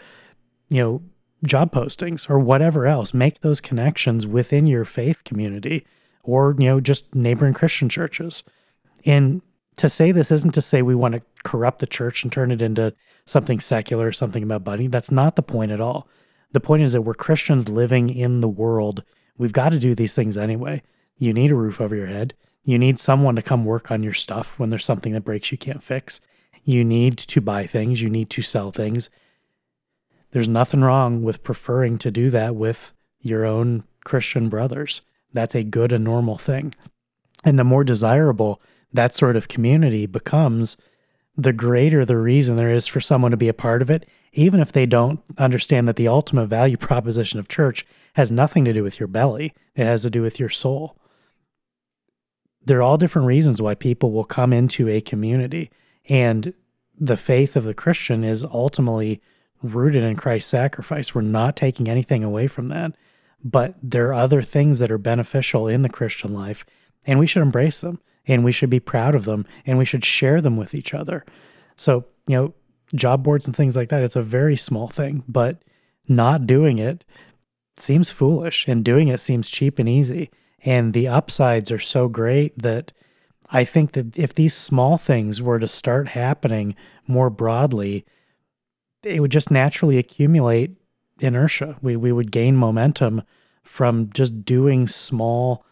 you 0.70 0.82
know, 0.82 1.02
job 1.46 1.72
postings 1.72 2.30
or 2.30 2.40
whatever 2.40 2.88
else. 2.88 3.14
Make 3.14 3.42
those 3.42 3.62
connections 3.62 4.26
within 4.26 4.68
your 4.68 4.86
faith 4.86 5.24
community 5.24 5.86
or, 6.24 6.56
you 6.58 6.66
know, 6.66 6.80
just 6.80 7.14
neighboring 7.14 7.54
Christian 7.54 7.90
churches. 7.90 8.44
And 9.06 9.42
to 9.78 9.90
say 9.90 10.12
this 10.12 10.32
isn't 10.32 10.54
to 10.56 10.62
say 10.62 10.82
we 10.82 10.96
want 10.96 11.14
to 11.14 11.22
corrupt 11.44 11.80
the 11.80 11.88
church 11.88 12.24
and 12.24 12.32
turn 12.32 12.52
it 12.52 12.62
into 12.62 12.94
something 13.26 13.60
secular, 13.60 14.12
something 14.12 14.44
about 14.44 14.66
money. 14.66 14.88
That's 14.88 15.12
not 15.12 15.36
the 15.36 15.44
point 15.44 15.72
at 15.72 15.82
all. 15.82 16.08
The 16.52 16.60
point 16.60 16.84
is 16.84 16.94
that 16.94 17.02
we're 17.02 17.14
Christians 17.14 17.69
living 17.69 18.10
in 18.10 18.41
the 18.41 18.48
world. 18.48 19.03
We've 19.38 19.53
got 19.53 19.69
to 19.69 19.80
do 19.80 19.94
these 19.94 20.15
things 20.15 20.38
anyway. 20.38 20.82
You 21.18 21.34
need 21.34 21.52
a 21.52 21.56
roof 21.56 21.82
over 21.82 21.95
your 21.95 22.07
head. 22.07 22.34
You 22.64 22.78
need 22.78 22.99
someone 22.99 23.36
to 23.36 23.41
come 23.41 23.65
work 23.65 23.91
on 23.91 24.03
your 24.03 24.14
stuff 24.14 24.60
when 24.60 24.69
there's 24.69 24.86
something 24.86 25.14
that 25.14 25.24
breaks 25.24 25.52
you 25.52 25.57
can't 25.57 25.84
fix. 25.84 26.19
You 26.64 26.84
need 26.84 27.18
to 27.18 27.41
buy 27.41 27.65
things. 27.65 28.02
You 28.02 28.10
need 28.10 28.30
to 28.32 28.41
sell 28.41 28.72
things. 28.72 29.10
There's 30.32 30.49
nothing 30.49 30.82
wrong 30.82 31.24
with 31.24 31.44
preferring 31.44 31.98
to 31.99 32.11
do 32.11 32.30
that 32.32 32.56
with 32.56 32.91
your 33.22 33.45
own 33.45 33.84
Christian 34.03 34.49
brothers. 34.49 35.02
That's 35.34 35.56
a 35.56 35.64
good 35.64 35.91
and 35.91 36.03
normal 36.03 36.38
thing. 36.38 36.74
And 37.44 37.57
the 37.57 37.64
more 37.64 37.84
desirable 37.84 38.61
that 38.94 39.14
sort 39.14 39.36
of 39.36 39.48
community 39.48 40.06
becomes, 40.06 40.78
the 41.38 41.53
greater 41.53 42.03
the 42.03 42.18
reason 42.18 42.56
there 42.56 42.74
is 42.74 42.88
for 42.88 42.99
someone 42.99 43.32
to 43.32 43.38
be 43.38 43.48
a 43.48 43.53
part 43.53 43.82
of 43.82 43.90
it, 43.90 44.07
even 44.38 44.60
if 44.60 44.72
they 44.72 44.86
don't 44.86 45.20
understand 45.40 45.88
that 45.88 45.96
the 45.96 46.08
ultimate 46.08 46.46
value 46.46 46.78
proposition 46.78 47.40
of 47.40 47.48
church 47.48 47.86
has 48.14 48.32
nothing 48.32 48.64
to 48.66 48.72
do 48.72 48.84
with 48.84 49.00
your 49.00 49.08
belly, 49.08 49.54
it 49.76 49.86
has 49.86 50.04
to 50.04 50.12
do 50.12 50.22
with 50.22 50.40
your 50.40 50.50
soul. 50.50 50.96
There 52.64 52.78
are 52.78 52.84
all 52.84 53.00
different 53.00 53.28
reasons 53.28 53.62
why 53.62 53.74
people 53.74 54.12
will 54.12 54.24
come 54.24 54.54
into 54.54 54.88
a 54.88 55.02
community, 55.02 55.72
and 56.08 56.54
the 57.00 57.18
faith 57.18 57.56
of 57.56 57.64
the 57.64 57.74
Christian 57.74 58.24
is 58.24 58.44
ultimately 58.44 59.22
rooted 59.64 60.04
in 60.04 60.16
Christ's 60.16 60.52
sacrifice. 60.52 61.16
We're 61.16 61.22
not 61.22 61.56
taking 61.56 61.90
anything 61.90 62.24
away 62.24 62.46
from 62.46 62.68
that, 62.70 62.92
but 63.44 63.74
there 63.82 64.10
are 64.10 64.14
other 64.14 64.44
things 64.44 64.78
that 64.80 64.92
are 64.92 65.00
beneficial 65.00 65.68
in 65.68 65.82
the 65.82 65.90
Christian 65.90 66.32
life, 66.32 66.64
and 67.08 67.18
we 67.18 67.26
should 67.26 67.42
embrace 67.42 67.82
them 67.82 68.00
and 68.28 68.44
we 68.44 68.52
should 68.52 68.70
be 68.70 68.80
proud 68.80 69.16
of 69.16 69.26
them 69.26 69.48
and 69.66 69.80
we 69.80 69.86
should 69.86 70.06
share 70.06 70.42
them 70.42 70.58
with 70.58 70.76
each 70.76 70.94
other. 70.94 71.26
So, 71.76 72.06
you 72.28 72.36
know, 72.36 72.54
job 72.96 73.24
boards 73.24 73.46
and 73.46 73.56
things 73.56 73.76
like 73.76 73.90
that, 73.90 74.04
it's 74.04 74.16
a 74.16 74.22
very 74.22 74.58
small 74.58 74.88
thing, 74.88 75.24
but 75.28 75.62
not 76.08 76.48
doing 76.48 76.80
it 76.80 77.04
seems 77.78 78.10
foolish 78.10 78.68
and 78.68 78.84
doing 78.84 79.08
it 79.08 79.20
seems 79.20 79.50
cheap 79.50 79.80
and 79.80 79.88
easy. 79.88 80.30
And 80.64 80.94
the 80.94 81.08
upsides 81.08 81.72
are 81.72 81.80
so 81.80 82.08
great 82.08 82.58
that 82.58 82.92
I 83.50 83.64
think 83.64 83.94
that 83.94 84.18
if 84.18 84.34
these 84.34 84.54
small 84.54 84.98
things 84.98 85.42
were 85.42 85.60
to 85.60 85.68
start 85.68 86.10
happening 86.10 86.76
more 87.08 87.30
broadly, 87.30 88.06
it 89.04 89.20
would 89.22 89.32
just 89.32 89.52
naturally 89.52 89.98
accumulate 89.98 90.72
inertia. 91.20 91.78
We 91.82 91.96
we 91.96 92.12
would 92.12 92.32
gain 92.32 92.58
momentum 92.58 93.24
from 93.64 94.10
just 94.14 94.44
doing 94.44 94.88
small 94.88 95.66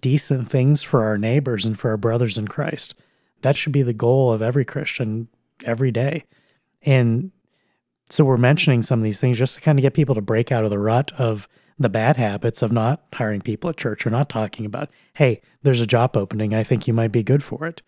decent 0.00 0.48
things 0.48 0.82
for 0.82 1.04
our 1.04 1.16
neighbors 1.16 1.64
and 1.64 1.78
for 1.78 1.90
our 1.90 1.96
brothers 1.96 2.36
in 2.38 2.48
Christ. 2.48 2.94
That 3.42 3.56
should 3.56 3.72
be 3.72 3.82
the 3.82 3.92
goal 3.92 4.32
of 4.32 4.42
every 4.42 4.64
Christian 4.64 5.28
every 5.64 5.90
day. 5.90 6.24
And 6.82 7.30
so 8.10 8.24
we're 8.24 8.36
mentioning 8.36 8.82
some 8.82 9.00
of 9.00 9.04
these 9.04 9.20
things 9.20 9.38
just 9.38 9.56
to 9.56 9.60
kind 9.60 9.78
of 9.78 9.82
get 9.82 9.94
people 9.94 10.14
to 10.14 10.20
break 10.20 10.52
out 10.52 10.64
of 10.64 10.70
the 10.70 10.78
rut 10.78 11.12
of 11.18 11.48
the 11.78 11.88
bad 11.88 12.16
habits 12.16 12.62
of 12.62 12.72
not 12.72 13.04
hiring 13.12 13.40
people 13.40 13.68
at 13.70 13.76
church 13.76 14.06
or 14.06 14.10
not 14.10 14.28
talking 14.28 14.64
about, 14.64 14.90
hey, 15.14 15.40
there's 15.62 15.80
a 15.80 15.86
job 15.86 16.16
opening. 16.16 16.54
I 16.54 16.62
think 16.62 16.86
you 16.86 16.94
might 16.94 17.12
be 17.12 17.22
good 17.22 17.42
for 17.42 17.66
it. 17.66 17.82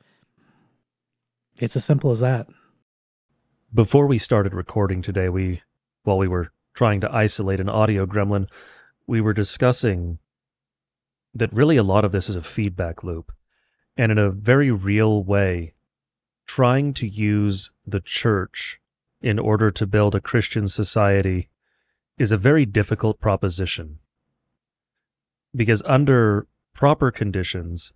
It's 1.59 1.77
as 1.77 1.85
simple 1.85 2.11
as 2.11 2.21
that. 2.21 2.49
Before 3.73 4.07
we 4.07 4.19
started 4.19 4.55
recording 4.55 5.03
today, 5.03 5.29
we, 5.29 5.63
while 6.03 6.19
we 6.19 6.29
were 6.29 6.53
trying 6.75 7.01
to 7.01 7.15
isolate 7.15 7.61
an 7.61 7.69
audio 7.69 8.07
gremlin, 8.07 8.49
we 9.07 9.21
were 9.21 9.33
discussing 9.33 10.19
that 11.35 11.53
really 11.53 11.77
a 11.77 11.83
lot 11.83 12.05
of 12.05 12.13
this 12.13 12.29
is 12.29 12.37
a 12.37 12.43
feedback 12.43 13.03
loop. 13.03 13.33
And 13.97 14.13
in 14.13 14.19
a 14.19 14.31
very 14.31 14.71
real 14.71 15.23
way, 15.23 15.75
trying 16.49 16.95
to 16.95 17.07
use 17.07 17.71
the 17.87 18.01
church 18.01 18.81
in 19.21 19.39
order 19.39 19.71
to 19.71 19.87
build 19.87 20.15
a 20.15 20.21
Christian 20.21 20.67
society 20.67 21.49
is 22.19 22.33
a 22.33 22.39
very 22.39 22.67
difficult 22.67 23.21
proposition. 23.21 23.99
Because 25.55 25.83
under 25.85 26.49
proper 26.75 27.11
conditions, 27.11 27.93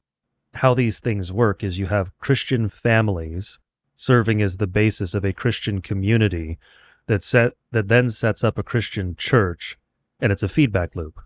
how 0.55 0.74
these 0.74 1.01
things 1.01 1.33
work 1.33 1.65
is 1.65 1.79
you 1.79 1.87
have 1.87 2.16
Christian 2.19 2.69
families 2.69 3.59
serving 3.97 4.43
as 4.43 4.59
the 4.59 4.66
basis 4.66 5.15
of 5.15 5.24
a 5.24 5.33
Christian 5.33 5.81
community 5.81 6.59
that 7.07 7.23
set 7.23 7.55
that 7.70 7.89
then 7.89 8.11
sets 8.11 8.45
up 8.45 8.59
a 8.59 8.62
Christian 8.62 9.16
church 9.16 9.79
and 10.20 10.31
it's 10.31 10.43
a 10.43 10.49
feedback 10.49 10.95
loop. 10.95 11.20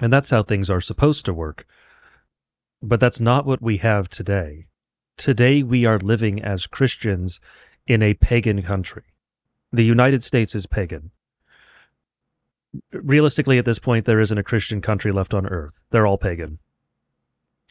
And 0.00 0.12
that's 0.12 0.30
how 0.30 0.42
things 0.42 0.70
are 0.70 0.80
supposed 0.80 1.24
to 1.26 1.34
work. 1.34 1.66
But 2.82 3.00
that's 3.00 3.20
not 3.20 3.46
what 3.46 3.62
we 3.62 3.78
have 3.78 4.08
today. 4.08 4.67
Today, 5.18 5.62
we 5.62 5.84
are 5.84 5.98
living 5.98 6.42
as 6.42 6.66
Christians 6.66 7.40
in 7.86 8.02
a 8.02 8.14
pagan 8.14 8.62
country. 8.62 9.02
The 9.72 9.84
United 9.84 10.24
States 10.24 10.54
is 10.54 10.66
pagan. 10.66 11.10
Realistically, 12.92 13.58
at 13.58 13.66
this 13.66 13.78
point, 13.78 14.06
there 14.06 14.20
isn't 14.20 14.38
a 14.38 14.42
Christian 14.42 14.80
country 14.80 15.12
left 15.12 15.34
on 15.34 15.46
earth. 15.46 15.82
They're 15.90 16.06
all 16.06 16.18
pagan. 16.18 16.60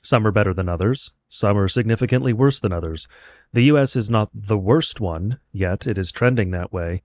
Some 0.03 0.27
are 0.27 0.31
better 0.31 0.53
than 0.53 0.69
others, 0.69 1.13
some 1.27 1.57
are 1.57 1.67
significantly 1.67 2.33
worse 2.33 2.59
than 2.59 2.71
others. 2.71 3.07
The 3.51 3.63
US 3.63 3.95
is 3.95 4.09
not 4.09 4.29
the 4.33 4.57
worst 4.57 4.99
one 4.99 5.39
yet, 5.51 5.87
it 5.87 5.97
is 5.97 6.11
trending 6.11 6.51
that 6.51 6.71
way, 6.71 7.01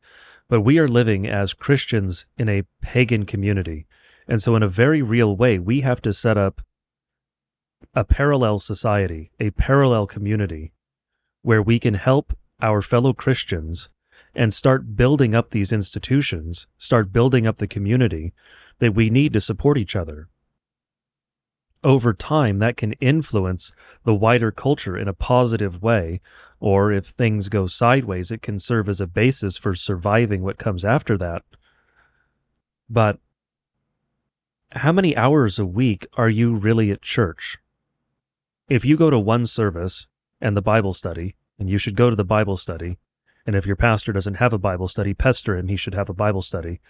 but 0.49 0.61
we 0.61 0.79
are 0.79 0.89
living 0.89 1.27
as 1.27 1.55
Christians 1.55 2.27
in 2.37 2.49
a 2.49 2.65
pagan 2.83 3.25
community 3.25 3.87
and 4.29 4.43
so, 4.43 4.57
in 4.57 4.63
a 4.63 4.69
very 4.69 5.03
real 5.03 5.37
way, 5.37 5.59
we 5.59 5.81
have 5.81 6.01
to 6.03 6.13
set 6.13 6.39
up 6.39 6.63
a 7.95 8.05
parallel 8.05 8.59
society, 8.59 9.31
a 9.39 9.51
parallel 9.51 10.07
community 10.07 10.73
where 11.43 11.63
we 11.63 11.79
can 11.79 11.95
help 11.95 12.37
our 12.61 12.81
fellow 12.81 13.13
Christians 13.13 13.91
and 14.35 14.55
start 14.55 14.97
building 14.97 15.35
up 15.35 15.51
these 15.51 15.73
institutions, 15.73 16.67
start 16.79 17.13
building 17.13 17.47
up 17.47 17.57
the 17.57 17.67
community 17.67 18.33
that 18.79 18.95
we 18.95 19.11
need 19.11 19.33
to 19.35 19.41
support 19.41 19.77
each 19.77 19.95
other. 19.95 20.29
Over 21.85 22.15
time, 22.15 22.61
that 22.61 22.77
can 22.77 22.93
influence 22.95 23.73
the 24.05 24.15
wider 24.15 24.53
culture 24.53 24.97
in 24.97 25.09
a 25.09 25.13
positive 25.13 25.83
way, 25.83 26.21
or 26.61 26.93
if 26.93 27.09
things 27.09 27.49
go 27.49 27.67
sideways, 27.67 28.31
it 28.31 28.41
can 28.41 28.61
serve 28.61 28.89
as 28.89 29.01
a 29.01 29.07
basis 29.07 29.59
for 29.59 29.75
surviving 29.75 30.43
what 30.43 30.59
comes 30.59 30.85
after 30.85 31.19
that. 31.19 31.43
But 32.89 33.19
how 34.71 34.93
many 34.93 35.17
hours 35.17 35.59
a 35.59 35.67
week 35.67 36.07
are 36.15 36.31
you 36.31 36.55
really 36.55 36.91
at 36.93 37.03
church? 37.03 37.59
If 38.69 38.85
you 38.85 38.97
go 38.97 39.11
to 39.11 39.19
one 39.19 39.47
service 39.47 40.07
and 40.41 40.57
the 40.57 40.63
Bible 40.63 40.93
study, 40.93 41.37
and 41.59 41.69
you 41.69 41.79
should 41.79 41.97
go 41.97 42.11
to 42.11 42.17
the 42.17 42.25
Bible 42.25 42.57
study, 42.57 42.99
and 43.47 43.57
if 43.57 43.67
your 43.67 43.77
pastor 43.77 44.13
doesn't 44.13 44.35
have 44.35 44.53
a 44.53 44.59
Bible 44.59 44.89
study, 44.89 45.15
pester 45.15 45.57
him, 45.57 45.69
he 45.69 45.77
should 45.77 45.95
have 45.95 46.09
a 46.09 46.15
Bible 46.15 46.43
study. 46.43 46.81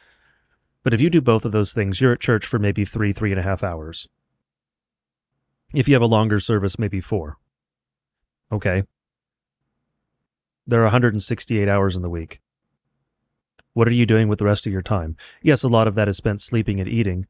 But 0.82 0.92
if 0.92 1.00
you 1.00 1.10
do 1.10 1.20
both 1.20 1.44
of 1.44 1.52
those 1.52 1.72
things, 1.72 2.00
you're 2.00 2.12
at 2.12 2.20
church 2.20 2.44
for 2.44 2.58
maybe 2.58 2.84
three, 2.84 3.12
three 3.12 3.30
and 3.30 3.40
a 3.40 3.44
half 3.44 3.62
hours. 3.62 4.08
If 5.72 5.88
you 5.88 5.94
have 5.94 6.02
a 6.02 6.06
longer 6.06 6.40
service, 6.40 6.78
maybe 6.78 7.00
four. 7.00 7.38
Okay. 8.50 8.84
There 10.66 10.80
are 10.80 10.84
168 10.84 11.68
hours 11.68 11.96
in 11.96 12.02
the 12.02 12.10
week. 12.10 12.40
What 13.72 13.88
are 13.88 13.92
you 13.92 14.04
doing 14.04 14.28
with 14.28 14.38
the 14.38 14.44
rest 14.44 14.66
of 14.66 14.72
your 14.72 14.82
time? 14.82 15.16
Yes, 15.40 15.62
a 15.62 15.68
lot 15.68 15.88
of 15.88 15.94
that 15.94 16.08
is 16.08 16.18
spent 16.18 16.42
sleeping 16.42 16.78
and 16.78 16.88
eating, 16.88 17.26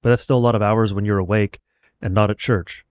but 0.00 0.08
that's 0.08 0.22
still 0.22 0.38
a 0.38 0.40
lot 0.40 0.54
of 0.54 0.62
hours 0.62 0.94
when 0.94 1.04
you're 1.04 1.18
awake 1.18 1.60
and 2.00 2.14
not 2.14 2.30
at 2.30 2.38
church. 2.38 2.86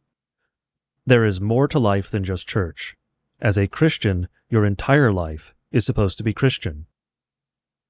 There 1.10 1.26
is 1.26 1.42
more 1.42 1.68
to 1.70 1.80
life 1.80 2.12
than 2.12 2.24
just 2.24 2.48
church. 2.48 2.96
As 3.42 3.58
a 3.58 3.66
Christian, 3.66 4.28
your 4.48 4.64
entire 4.64 5.12
life 5.12 5.56
is 5.72 5.84
supposed 5.84 6.20
to 6.20 6.24
be 6.24 6.34
Christian. 6.34 6.86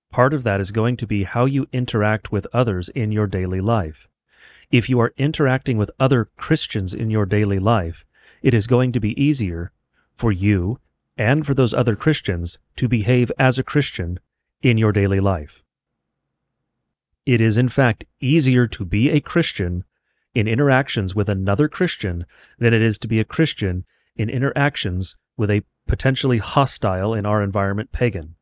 Part 0.10 0.34
of 0.34 0.44
that 0.44 0.62
is 0.62 0.72
going 0.72 0.96
to 0.96 1.06
be 1.06 1.26
how 1.26 1.44
you 1.44 1.68
interact 1.74 2.32
with 2.32 2.48
others 2.54 2.88
in 2.88 3.12
your 3.12 3.28
daily 3.28 3.60
life. 3.60 4.08
If 4.72 4.88
you 4.88 5.02
are 5.02 5.14
interacting 5.18 5.78
with 5.78 5.92
other 6.00 6.30
Christians 6.38 6.94
in 6.94 7.10
your 7.10 7.26
daily 7.26 7.60
life, 7.60 8.06
it 8.42 8.54
is 8.54 8.68
going 8.68 8.94
to 8.94 9.02
be 9.02 9.22
easier 9.22 9.74
for 10.16 10.32
you 10.32 10.80
and 11.18 11.46
for 11.46 11.54
those 11.54 11.74
other 11.74 11.98
Christians 11.98 12.58
to 12.78 12.88
behave 12.88 13.34
as 13.38 13.60
a 13.60 13.64
Christian 13.64 14.22
in 14.62 14.78
your 14.78 14.94
daily 14.94 15.20
life. 15.20 15.66
It 17.26 17.42
is, 17.42 17.58
in 17.58 17.68
fact, 17.68 18.06
easier 18.22 18.66
to 18.68 18.86
be 18.86 19.10
a 19.10 19.20
Christian 19.20 19.84
in 20.34 20.48
interactions 20.48 21.16
with 21.16 21.30
another 21.30 21.68
Christian 21.68 22.26
than 22.58 22.74
it 22.74 22.82
is 22.82 23.00
to 23.00 23.08
be 23.08 23.20
a 23.20 23.26
Christian 23.26 23.86
in 24.16 24.30
interactions 24.30 25.16
with 25.38 25.50
a 25.50 25.64
potentially 25.88 26.38
hostile 26.38 27.14
in 27.14 27.26
our 27.26 27.42
environment 27.42 27.92
pagan. 27.92 28.36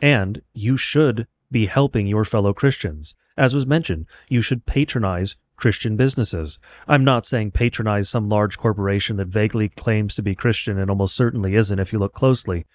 And 0.00 0.42
you 0.52 0.76
should 0.76 1.26
be 1.50 1.66
helping 1.66 2.06
your 2.06 2.24
fellow 2.24 2.52
Christians. 2.52 3.14
As 3.36 3.54
was 3.54 3.66
mentioned, 3.66 4.06
you 4.28 4.42
should 4.42 4.66
patronize 4.66 5.36
Christian 5.56 5.96
businesses. 5.96 6.58
I'm 6.88 7.04
not 7.04 7.24
saying 7.24 7.52
patronize 7.52 8.08
some 8.08 8.28
large 8.28 8.58
corporation 8.58 9.16
that 9.16 9.28
vaguely 9.28 9.68
claims 9.68 10.14
to 10.16 10.22
be 10.22 10.34
Christian 10.34 10.78
and 10.78 10.90
almost 10.90 11.14
certainly 11.14 11.54
isn't 11.54 11.78
if 11.78 11.92
you 11.92 11.98
look 11.98 12.12
closely. 12.12 12.66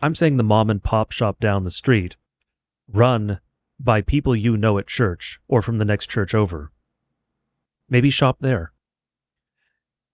I'm 0.00 0.14
saying 0.14 0.36
the 0.36 0.42
mom 0.42 0.70
and 0.70 0.82
pop 0.82 1.12
shop 1.12 1.38
down 1.38 1.62
the 1.62 1.70
street 1.70 2.16
run 2.90 3.40
by 3.78 4.00
people 4.00 4.34
you 4.34 4.56
know 4.56 4.78
at 4.78 4.86
church 4.86 5.40
or 5.48 5.62
from 5.62 5.78
the 5.78 5.84
next 5.84 6.08
church 6.08 6.34
over. 6.34 6.72
Maybe 7.88 8.10
shop 8.10 8.38
there. 8.40 8.72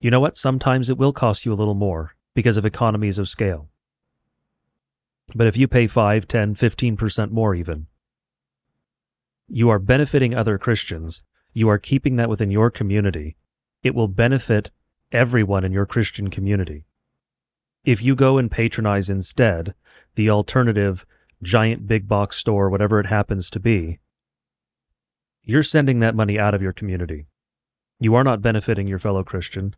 You 0.01 0.11
know 0.11 0.21
what? 0.21 0.37
Sometimes 0.37 0.91
it 0.91 0.99
will 0.99 1.13
cost 1.13 1.47
you 1.47 1.53
a 1.53 1.55
little 1.55 1.75
more 1.75 2.15
because 2.35 2.57
of 2.57 2.67
economies 2.67 3.19
of 3.19 3.29
scale. 3.29 3.69
But 5.35 5.47
if 5.47 5.57
you 5.57 5.67
pay 5.67 5.87
5, 5.87 6.29
10, 6.29 6.55
15% 6.55 7.31
more 7.31 7.55
even, 7.55 7.87
you 9.49 9.71
are 9.71 9.79
benefiting 9.79 10.35
other 10.35 10.59
Christians 10.59 11.23
you 11.55 11.69
are 11.69 11.79
keeping 11.79 12.17
that 12.17 12.29
within 12.29 12.51
your 12.51 12.69
community, 12.69 13.37
it 13.83 13.95
will 13.95 14.09
benefit 14.09 14.71
everyone 15.13 15.65
in 15.65 15.73
your 15.73 15.87
Christian 15.87 16.29
community. 16.29 16.85
If 17.85 18.03
you 18.03 18.17
go 18.17 18.39
and 18.39 18.51
patronize 18.51 19.09
instead 19.09 19.75
the 20.17 20.29
alternative 20.29 21.07
giant 21.45 21.87
big 21.87 22.09
box 22.09 22.37
store, 22.37 22.69
whatever 22.69 22.99
it 22.99 23.07
happens 23.07 23.49
to 23.51 23.61
be, 23.61 24.01
you're 25.43 25.63
sending 25.63 26.01
that 26.01 26.17
money 26.17 26.39
out 26.39 26.55
of 26.55 26.63
your 26.63 26.73
community. 26.73 27.27
You 28.01 28.15
are 28.15 28.25
not 28.25 28.43
benefiting 28.43 28.89
your 28.89 28.99
fellow 28.99 29.23
Christian. 29.23 29.77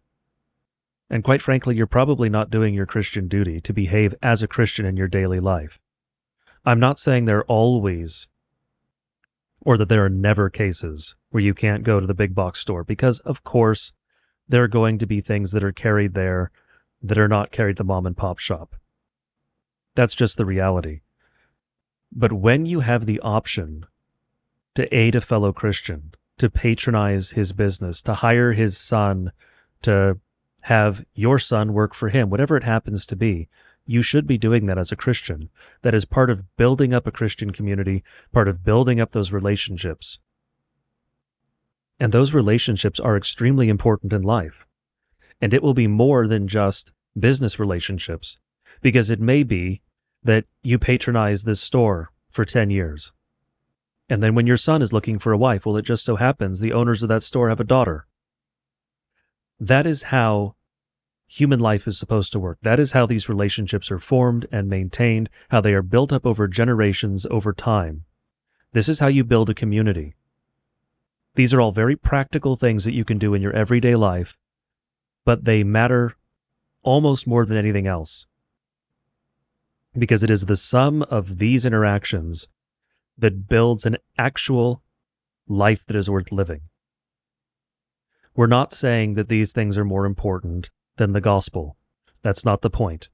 And 1.10 1.22
quite 1.22 1.42
frankly, 1.42 1.76
you're 1.76 1.86
probably 1.86 2.28
not 2.28 2.50
doing 2.50 2.74
your 2.74 2.86
Christian 2.86 3.28
duty 3.28 3.60
to 3.60 3.72
behave 3.72 4.14
as 4.22 4.42
a 4.42 4.48
Christian 4.48 4.86
in 4.86 4.96
your 4.96 5.08
daily 5.08 5.40
life. 5.40 5.78
I'm 6.64 6.80
not 6.80 6.98
saying 6.98 7.24
there 7.24 7.38
are 7.38 7.44
always 7.44 8.28
or 9.60 9.76
that 9.76 9.88
there 9.88 10.04
are 10.04 10.08
never 10.08 10.48
cases 10.48 11.16
where 11.30 11.42
you 11.42 11.54
can't 11.54 11.82
go 11.82 11.98
to 11.98 12.06
the 12.06 12.14
big 12.14 12.34
box 12.34 12.60
store 12.60 12.84
because, 12.84 13.18
of 13.20 13.42
course, 13.42 13.92
there 14.48 14.62
are 14.62 14.68
going 14.68 14.98
to 14.98 15.06
be 15.06 15.20
things 15.20 15.50
that 15.50 15.64
are 15.64 15.72
carried 15.72 16.14
there 16.14 16.50
that 17.02 17.18
are 17.18 17.28
not 17.28 17.50
carried 17.50 17.76
the 17.76 17.84
mom 17.84 18.06
and 18.06 18.16
pop 18.16 18.38
shop. 18.38 18.76
That's 19.96 20.14
just 20.14 20.36
the 20.36 20.44
reality. 20.44 21.00
But 22.18 22.32
when 22.32 22.64
you 22.64 22.80
have 22.80 23.04
the 23.04 23.20
option 23.20 23.84
to 24.74 24.92
aid 24.92 25.14
a 25.14 25.20
fellow 25.20 25.52
Christian, 25.52 26.14
to 26.38 26.48
patronize 26.48 27.32
his 27.32 27.52
business, 27.52 28.00
to 28.02 28.14
hire 28.14 28.54
his 28.54 28.78
son, 28.78 29.32
to 29.82 30.18
have 30.62 31.04
your 31.12 31.38
son 31.38 31.74
work 31.74 31.94
for 31.94 32.08
him, 32.08 32.30
whatever 32.30 32.56
it 32.56 32.64
happens 32.64 33.04
to 33.06 33.16
be, 33.16 33.48
you 33.84 34.00
should 34.00 34.26
be 34.26 34.38
doing 34.38 34.64
that 34.64 34.78
as 34.78 34.90
a 34.90 34.96
Christian. 34.96 35.50
That 35.82 35.94
is 35.94 36.06
part 36.06 36.30
of 36.30 36.56
building 36.56 36.94
up 36.94 37.06
a 37.06 37.12
Christian 37.12 37.50
community, 37.50 38.02
part 38.32 38.48
of 38.48 38.64
building 38.64 38.98
up 38.98 39.12
those 39.12 39.30
relationships. 39.30 40.18
And 42.00 42.12
those 42.12 42.32
relationships 42.32 42.98
are 42.98 43.16
extremely 43.16 43.68
important 43.68 44.14
in 44.14 44.22
life. 44.22 44.66
And 45.40 45.52
it 45.52 45.62
will 45.62 45.74
be 45.74 45.86
more 45.86 46.26
than 46.26 46.48
just 46.48 46.92
business 47.18 47.58
relationships, 47.58 48.38
because 48.80 49.10
it 49.10 49.20
may 49.20 49.42
be 49.42 49.82
that 50.26 50.44
you 50.62 50.78
patronize 50.78 51.44
this 51.44 51.60
store 51.60 52.10
for 52.30 52.44
10 52.44 52.70
years. 52.70 53.12
And 54.08 54.22
then 54.22 54.34
when 54.34 54.46
your 54.46 54.56
son 54.56 54.82
is 54.82 54.92
looking 54.92 55.18
for 55.18 55.32
a 55.32 55.38
wife, 55.38 55.64
well, 55.64 55.76
it 55.76 55.82
just 55.82 56.04
so 56.04 56.16
happens 56.16 56.60
the 56.60 56.72
owners 56.72 57.02
of 57.02 57.08
that 57.08 57.22
store 57.22 57.48
have 57.48 57.60
a 57.60 57.64
daughter. 57.64 58.06
That 59.58 59.86
is 59.86 60.04
how 60.04 60.54
human 61.26 61.58
life 61.58 61.88
is 61.88 61.98
supposed 61.98 62.32
to 62.32 62.38
work. 62.38 62.58
That 62.62 62.78
is 62.78 62.92
how 62.92 63.06
these 63.06 63.28
relationships 63.28 63.90
are 63.90 63.98
formed 63.98 64.46
and 64.52 64.68
maintained, 64.68 65.28
how 65.48 65.60
they 65.60 65.74
are 65.74 65.82
built 65.82 66.12
up 66.12 66.26
over 66.26 66.46
generations, 66.46 67.26
over 67.30 67.52
time. 67.52 68.04
This 68.72 68.88
is 68.88 69.00
how 69.00 69.08
you 69.08 69.24
build 69.24 69.50
a 69.50 69.54
community. 69.54 70.14
These 71.34 71.52
are 71.52 71.60
all 71.60 71.72
very 71.72 71.96
practical 71.96 72.56
things 72.56 72.84
that 72.84 72.94
you 72.94 73.04
can 73.04 73.18
do 73.18 73.34
in 73.34 73.42
your 73.42 73.52
everyday 73.52 73.94
life, 73.94 74.36
but 75.24 75.44
they 75.44 75.64
matter 75.64 76.16
almost 76.82 77.26
more 77.26 77.44
than 77.44 77.56
anything 77.56 77.86
else. 77.86 78.26
Because 79.98 80.22
it 80.22 80.30
is 80.30 80.46
the 80.46 80.56
sum 80.56 81.02
of 81.04 81.38
these 81.38 81.64
interactions 81.64 82.48
that 83.16 83.48
builds 83.48 83.86
an 83.86 83.96
actual 84.18 84.82
life 85.48 85.84
that 85.86 85.96
is 85.96 86.10
worth 86.10 86.30
living. 86.30 86.62
We're 88.34 88.46
not 88.46 88.72
saying 88.72 89.14
that 89.14 89.28
these 89.28 89.52
things 89.52 89.78
are 89.78 89.84
more 89.84 90.04
important 90.04 90.70
than 90.96 91.12
the 91.12 91.20
gospel. 91.20 91.76
That's 92.22 92.44
not 92.44 92.60
the 92.60 92.70
point. 92.70 93.08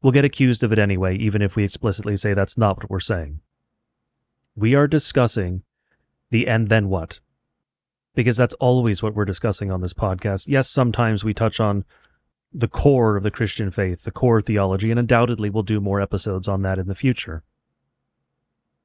We'll 0.00 0.12
get 0.12 0.24
accused 0.24 0.62
of 0.62 0.72
it 0.72 0.78
anyway, 0.78 1.16
even 1.16 1.42
if 1.42 1.56
we 1.56 1.64
explicitly 1.64 2.16
say 2.16 2.34
that's 2.34 2.56
not 2.56 2.76
what 2.76 2.90
we're 2.90 3.00
saying. 3.00 3.40
We 4.54 4.74
are 4.74 4.86
discussing 4.86 5.62
the 6.30 6.46
and 6.46 6.68
then 6.68 6.88
what? 6.88 7.18
Because 8.14 8.36
that's 8.36 8.54
always 8.54 9.02
what 9.02 9.14
we're 9.14 9.24
discussing 9.24 9.72
on 9.72 9.80
this 9.80 9.94
podcast. 9.94 10.46
Yes, 10.46 10.68
sometimes 10.68 11.24
we 11.24 11.34
touch 11.34 11.58
on 11.58 11.84
the 12.52 12.68
core 12.68 13.16
of 13.16 13.22
the 13.22 13.30
Christian 13.30 13.70
faith, 13.70 14.04
the 14.04 14.10
core 14.10 14.40
theology, 14.40 14.90
and 14.90 14.98
undoubtedly 14.98 15.50
we'll 15.50 15.62
do 15.62 15.80
more 15.80 16.00
episodes 16.00 16.48
on 16.48 16.62
that 16.62 16.78
in 16.78 16.88
the 16.88 16.94
future. 16.94 17.42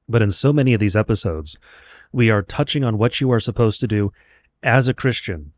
But 0.08 0.22
in 0.22 0.30
so 0.30 0.52
many 0.52 0.74
of 0.74 0.80
these 0.80 0.96
episodes, 0.96 1.56
we 2.12 2.30
are 2.30 2.42
touching 2.42 2.84
on 2.84 2.98
what 2.98 3.20
you 3.20 3.32
are 3.32 3.40
supposed 3.40 3.80
to 3.80 3.86
do 3.86 4.12
as 4.62 4.86
a 4.86 4.94
Christian, 4.94 5.52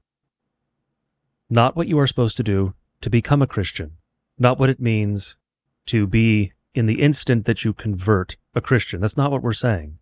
not 1.51 1.77
what 1.77 1.89
you 1.89 1.99
are 1.99 2.07
supposed 2.07 2.37
to 2.37 2.43
do 2.43 2.75
to 3.01 3.11
become 3.11 3.43
a 3.43 3.47
Christian, 3.47 3.93
not 4.39 4.59
what 4.59 4.71
it 4.71 4.81
means 4.81 5.37
to 5.87 6.07
be 6.07 6.53
in 6.75 6.87
the 6.87 7.01
instant 7.03 7.45
that 7.47 7.65
you 7.65 7.73
convert 7.73 8.37
a 8.55 8.61
Christian. 8.61 9.01
That's 9.01 9.17
not 9.17 9.31
what 9.31 9.43
we're 9.43 9.53
saying. 9.53 9.99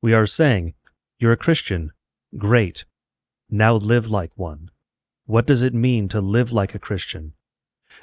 We 0.00 0.12
are 0.12 0.26
saying, 0.26 0.74
you're 1.18 1.32
a 1.32 1.36
Christian. 1.36 1.92
Great. 2.36 2.84
Now 3.50 3.74
live 3.74 4.10
like 4.10 4.32
one. 4.36 4.70
What 5.26 5.46
does 5.46 5.62
it 5.62 5.74
mean 5.74 6.08
to 6.08 6.20
live 6.20 6.52
like 6.52 6.74
a 6.74 6.78
Christian? 6.78 7.32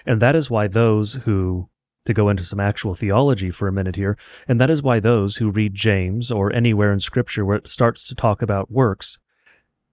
And 0.05 0.21
that 0.21 0.35
is 0.35 0.49
why 0.49 0.67
those 0.67 1.15
who, 1.25 1.69
to 2.05 2.13
go 2.13 2.29
into 2.29 2.43
some 2.43 2.59
actual 2.59 2.95
theology 2.95 3.51
for 3.51 3.67
a 3.67 3.71
minute 3.71 3.95
here, 3.95 4.17
and 4.47 4.59
that 4.59 4.71
is 4.71 4.81
why 4.81 4.99
those 4.99 5.37
who 5.37 5.51
read 5.51 5.75
James 5.75 6.31
or 6.31 6.51
anywhere 6.51 6.91
in 6.91 6.99
Scripture 6.99 7.45
where 7.45 7.57
it 7.57 7.67
starts 7.67 8.07
to 8.07 8.15
talk 8.15 8.41
about 8.41 8.71
works 8.71 9.19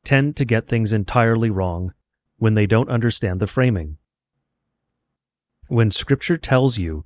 tend 0.05 0.37
to 0.37 0.45
get 0.45 0.69
things 0.69 0.93
entirely 0.93 1.51
wrong 1.51 1.93
when 2.39 2.55
they 2.55 2.67
don't 2.67 2.89
understand 2.89 3.41
the 3.41 3.47
framing. 3.47 3.99
When 5.67 5.91
Scripture 5.91 6.39
tells 6.39 6.79
you 6.79 7.05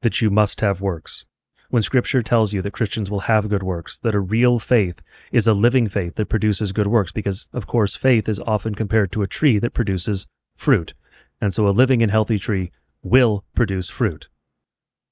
that 0.00 0.22
you 0.22 0.30
must 0.30 0.62
have 0.62 0.80
works, 0.80 1.26
when 1.70 1.82
Scripture 1.82 2.22
tells 2.22 2.52
you 2.52 2.60
that 2.62 2.72
Christians 2.72 3.10
will 3.10 3.20
have 3.20 3.48
good 3.48 3.62
works, 3.62 3.98
that 4.00 4.14
a 4.14 4.20
real 4.20 4.58
faith 4.58 5.00
is 5.32 5.46
a 5.46 5.54
living 5.54 5.88
faith 5.88 6.16
that 6.16 6.28
produces 6.28 6.72
good 6.72 6.88
works, 6.88 7.12
because, 7.12 7.46
of 7.52 7.66
course, 7.66 7.96
faith 7.96 8.28
is 8.28 8.40
often 8.40 8.74
compared 8.74 9.12
to 9.12 9.22
a 9.22 9.28
tree 9.28 9.58
that 9.58 9.72
produces 9.72 10.26
fruit. 10.56 10.94
And 11.40 11.54
so 11.54 11.66
a 11.66 11.70
living 11.70 12.02
and 12.02 12.10
healthy 12.10 12.38
tree 12.38 12.72
will 13.02 13.44
produce 13.54 13.88
fruit. 13.88 14.28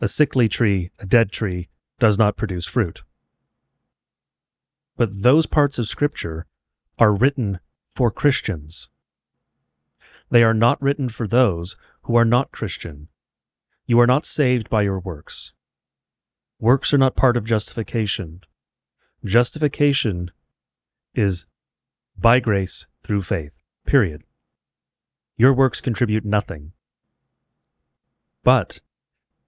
A 0.01 0.09
sickly 0.09 0.49
tree, 0.49 0.91
a 0.99 1.07
dead 1.07 1.33
tree, 1.33 1.69
does 1.99 2.19
not 2.19 2.37
produce 2.37 2.67
fruit. 2.67 3.03
But 4.97 5.23
those 5.23 5.47
parts 5.47 5.79
of 5.79 5.89
Scripture 5.89 6.47
are 6.99 7.15
written 7.15 7.61
for 7.95 8.11
Christians. 8.11 8.89
They 10.31 10.43
are 10.43 10.55
not 10.55 10.83
written 10.83 11.09
for 11.09 11.27
those 11.27 11.77
who 12.03 12.17
are 12.17 12.25
not 12.25 12.53
Christian. 12.53 13.09
You 13.87 14.01
are 14.01 14.07
not 14.07 14.27
saved 14.27 14.69
by 14.69 14.83
your 14.83 14.99
works. 14.99 15.53
Works 16.61 16.93
are 16.93 16.99
not 16.99 17.15
part 17.15 17.37
of 17.37 17.45
justification. 17.45 18.41
Justification 19.25 20.33
is 21.15 21.47
by 22.17 22.41
grace 22.41 22.87
through 23.05 23.23
faith, 23.23 23.63
period. 23.87 24.25
Your 25.37 25.55
works 25.55 25.81
contribute 25.81 26.25
nothing. 26.25 26.73
But 28.43 28.81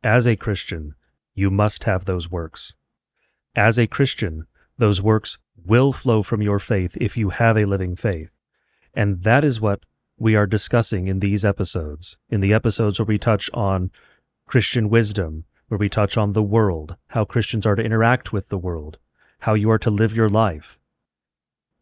as 0.05 0.27
a 0.27 0.37
Christian, 0.37 0.95
you 1.35 1.51
must 1.51 1.85
have 1.85 2.05
those 2.05 2.31
works. 2.31 2.74
As 3.57 3.78
a 3.78 3.89
Christian, 3.89 4.47
those 4.78 5.03
works 5.03 5.39
will 5.57 5.93
flow 5.93 6.23
from 6.23 6.43
your 6.43 6.61
faith 6.61 6.97
if 7.01 7.16
you 7.16 7.31
have 7.31 7.57
a 7.57 7.65
living 7.65 7.97
faith. 7.97 8.31
And 8.95 9.24
that 9.24 9.43
is 9.43 9.61
what 9.61 9.81
we 10.16 10.37
are 10.37 10.47
discussing 10.47 11.09
in 11.09 11.19
these 11.19 11.45
episodes, 11.45 12.19
in 12.28 12.41
the 12.41 12.53
episodes 12.53 12.99
where 12.99 13.07
we 13.07 13.19
touch 13.19 13.51
on 13.53 13.91
Christian 14.47 14.89
wisdom, 14.89 15.45
where 15.71 15.79
we 15.79 15.89
touch 15.89 16.17
on 16.17 16.33
the 16.33 16.43
world, 16.43 16.97
how 17.11 17.25
Christians 17.25 17.65
are 17.65 17.77
to 17.77 17.83
interact 17.83 18.33
with 18.33 18.49
the 18.49 18.59
world, 18.59 18.99
how 19.41 19.55
you 19.55 19.71
are 19.71 19.79
to 19.79 19.89
live 19.89 20.13
your 20.13 20.29
life. 20.29 20.81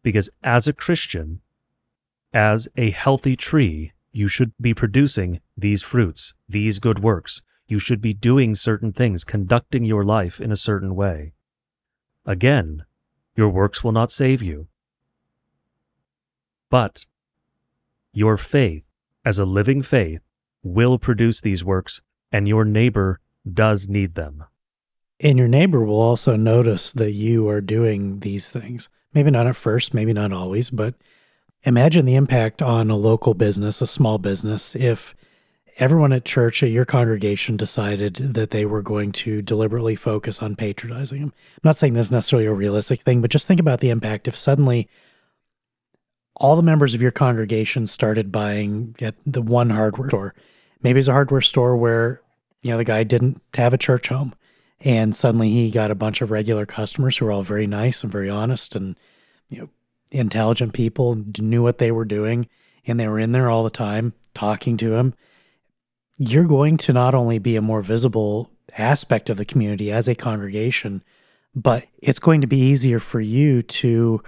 Because 0.03 0.29
as 0.43 0.67
a 0.67 0.73
Christian, 0.73 1.41
as 2.31 2.67
a 2.77 2.91
healthy 2.91 3.35
tree, 3.35 3.93
you 4.11 4.27
should 4.27 4.53
be 4.61 4.75
producing 4.75 5.41
these 5.57 5.81
fruits, 5.81 6.35
these 6.47 6.77
good 6.77 6.99
works. 6.99 7.41
You 7.67 7.79
should 7.79 7.99
be 7.99 8.13
doing 8.13 8.53
certain 8.53 8.93
things, 8.93 9.23
conducting 9.23 9.85
your 9.85 10.05
life 10.05 10.39
in 10.39 10.51
a 10.51 10.55
certain 10.55 10.93
way. 10.93 11.33
Again, 12.27 12.85
your 13.35 13.49
works 13.49 13.83
will 13.83 13.91
not 13.91 14.11
save 14.11 14.43
you. 14.43 14.67
But 16.69 17.07
your 18.13 18.37
faith, 18.37 18.83
as 19.25 19.39
a 19.39 19.45
living 19.45 19.81
faith, 19.81 20.21
will 20.61 20.99
produce 20.99 21.41
these 21.41 21.63
works, 21.63 22.01
and 22.31 22.47
your 22.47 22.65
neighbor 22.65 23.19
does 23.51 23.87
need 23.87 24.15
them. 24.15 24.45
And 25.19 25.37
your 25.37 25.47
neighbor 25.47 25.83
will 25.83 25.99
also 25.99 26.35
notice 26.35 26.91
that 26.93 27.11
you 27.11 27.47
are 27.49 27.61
doing 27.61 28.21
these 28.21 28.49
things. 28.49 28.89
Maybe 29.13 29.31
not 29.31 29.47
at 29.47 29.55
first, 29.55 29.93
maybe 29.93 30.13
not 30.13 30.31
always, 30.31 30.69
but 30.69 30.95
imagine 31.63 32.05
the 32.05 32.15
impact 32.15 32.61
on 32.61 32.89
a 32.89 32.95
local 32.95 33.33
business, 33.33 33.81
a 33.81 33.87
small 33.87 34.17
business, 34.17 34.75
if 34.75 35.15
everyone 35.77 36.13
at 36.13 36.25
church, 36.25 36.61
at 36.63 36.69
your 36.69 36.85
congregation, 36.85 37.57
decided 37.57 38.15
that 38.33 38.51
they 38.51 38.65
were 38.65 38.81
going 38.81 39.11
to 39.13 39.41
deliberately 39.41 39.95
focus 39.95 40.41
on 40.41 40.55
patronizing 40.55 41.21
them. 41.21 41.33
I'm 41.55 41.61
not 41.63 41.77
saying 41.77 41.93
this 41.93 42.07
is 42.07 42.11
necessarily 42.11 42.45
a 42.47 42.53
realistic 42.53 43.01
thing, 43.01 43.21
but 43.21 43.31
just 43.31 43.47
think 43.47 43.59
about 43.59 43.79
the 43.79 43.89
impact 43.89 44.27
if 44.27 44.37
suddenly 44.37 44.87
all 46.35 46.55
the 46.55 46.61
members 46.61 46.93
of 46.93 47.01
your 47.01 47.11
congregation 47.11 47.87
started 47.87 48.31
buying 48.31 48.95
at 49.01 49.15
the 49.25 49.41
one 49.41 49.69
hardware 49.69 50.09
store. 50.09 50.35
Maybe 50.81 50.99
it's 50.99 51.09
a 51.09 51.13
hardware 51.13 51.41
store 51.41 51.75
where, 51.75 52.21
you 52.61 52.71
know, 52.71 52.77
the 52.77 52.83
guy 52.83 53.03
didn't 53.03 53.41
have 53.55 53.73
a 53.73 53.77
church 53.77 54.09
home. 54.09 54.33
And 54.81 55.15
suddenly 55.15 55.49
he 55.49 55.71
got 55.71 55.91
a 55.91 55.95
bunch 55.95 56.21
of 56.21 56.31
regular 56.31 56.65
customers 56.65 57.17
who 57.17 57.25
were 57.25 57.31
all 57.31 57.43
very 57.43 57.67
nice 57.67 58.03
and 58.03 58.11
very 58.11 58.29
honest 58.29 58.75
and, 58.75 58.97
you 59.49 59.59
know, 59.59 59.69
intelligent 60.11 60.73
people, 60.73 61.23
knew 61.39 61.61
what 61.61 61.77
they 61.77 61.91
were 61.91 62.05
doing, 62.05 62.47
and 62.87 62.99
they 62.99 63.07
were 63.07 63.19
in 63.19 63.31
there 63.31 63.49
all 63.49 63.63
the 63.63 63.69
time 63.69 64.13
talking 64.33 64.77
to 64.77 64.95
him, 64.95 65.13
you're 66.17 66.45
going 66.45 66.77
to 66.77 66.93
not 66.93 67.13
only 67.13 67.39
be 67.39 67.55
a 67.55 67.61
more 67.61 67.81
visible 67.81 68.51
aspect 68.77 69.29
of 69.29 69.37
the 69.37 69.45
community 69.45 69.91
as 69.91 70.07
a 70.07 70.15
congregation, 70.15 71.03
but 71.55 71.85
it's 71.99 72.19
going 72.19 72.41
to 72.41 72.47
be 72.47 72.57
easier 72.57 72.99
for 72.99 73.19
you 73.19 73.61
to 73.61 74.21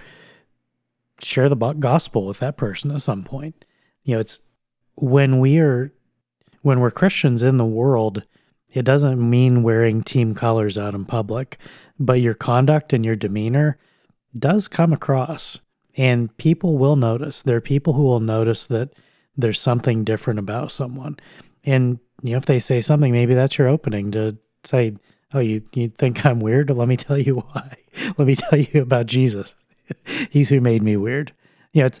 share 1.20 1.48
the 1.48 1.56
gospel 1.56 2.26
with 2.26 2.38
that 2.40 2.56
person 2.56 2.90
at 2.90 3.02
some 3.02 3.24
point. 3.24 3.64
You 4.04 4.14
know, 4.14 4.20
it's 4.20 4.38
when 4.94 5.38
we 5.38 5.58
are 5.58 5.92
when 6.62 6.80
we're 6.80 6.90
Christians 6.90 7.42
in 7.42 7.56
the 7.56 7.64
world, 7.64 8.22
it 8.72 8.84
doesn't 8.84 9.28
mean 9.28 9.62
wearing 9.62 10.02
team 10.02 10.34
colors 10.34 10.78
out 10.78 10.94
in 10.94 11.04
public, 11.04 11.58
but 11.98 12.20
your 12.20 12.34
conduct 12.34 12.92
and 12.92 13.04
your 13.04 13.16
demeanor 13.16 13.78
does 14.36 14.66
come 14.66 14.92
across 14.92 15.58
and 15.96 16.34
people 16.38 16.78
will 16.78 16.96
notice. 16.96 17.42
There 17.42 17.56
are 17.56 17.60
people 17.60 17.92
who 17.92 18.04
will 18.04 18.20
notice 18.20 18.66
that 18.66 18.90
there's 19.36 19.60
something 19.60 20.04
different 20.04 20.38
about 20.38 20.72
someone. 20.72 21.18
And 21.64 21.98
you 22.22 22.32
know, 22.32 22.36
if 22.38 22.46
they 22.46 22.60
say 22.60 22.80
something, 22.80 23.12
maybe 23.12 23.34
that's 23.34 23.58
your 23.58 23.68
opening 23.68 24.10
to 24.12 24.36
say, 24.64 24.96
"Oh, 25.34 25.40
you 25.40 25.62
you 25.74 25.88
think 25.90 26.24
I'm 26.24 26.40
weird? 26.40 26.70
Let 26.70 26.88
me 26.88 26.96
tell 26.96 27.18
you 27.18 27.36
why. 27.52 27.76
Let 28.16 28.26
me 28.26 28.36
tell 28.36 28.58
you 28.58 28.82
about 28.82 29.06
Jesus. 29.06 29.54
He's 30.30 30.48
who 30.48 30.60
made 30.60 30.82
me 30.82 30.96
weird." 30.96 31.32
You 31.72 31.80
know, 31.80 31.86
it's 31.86 32.00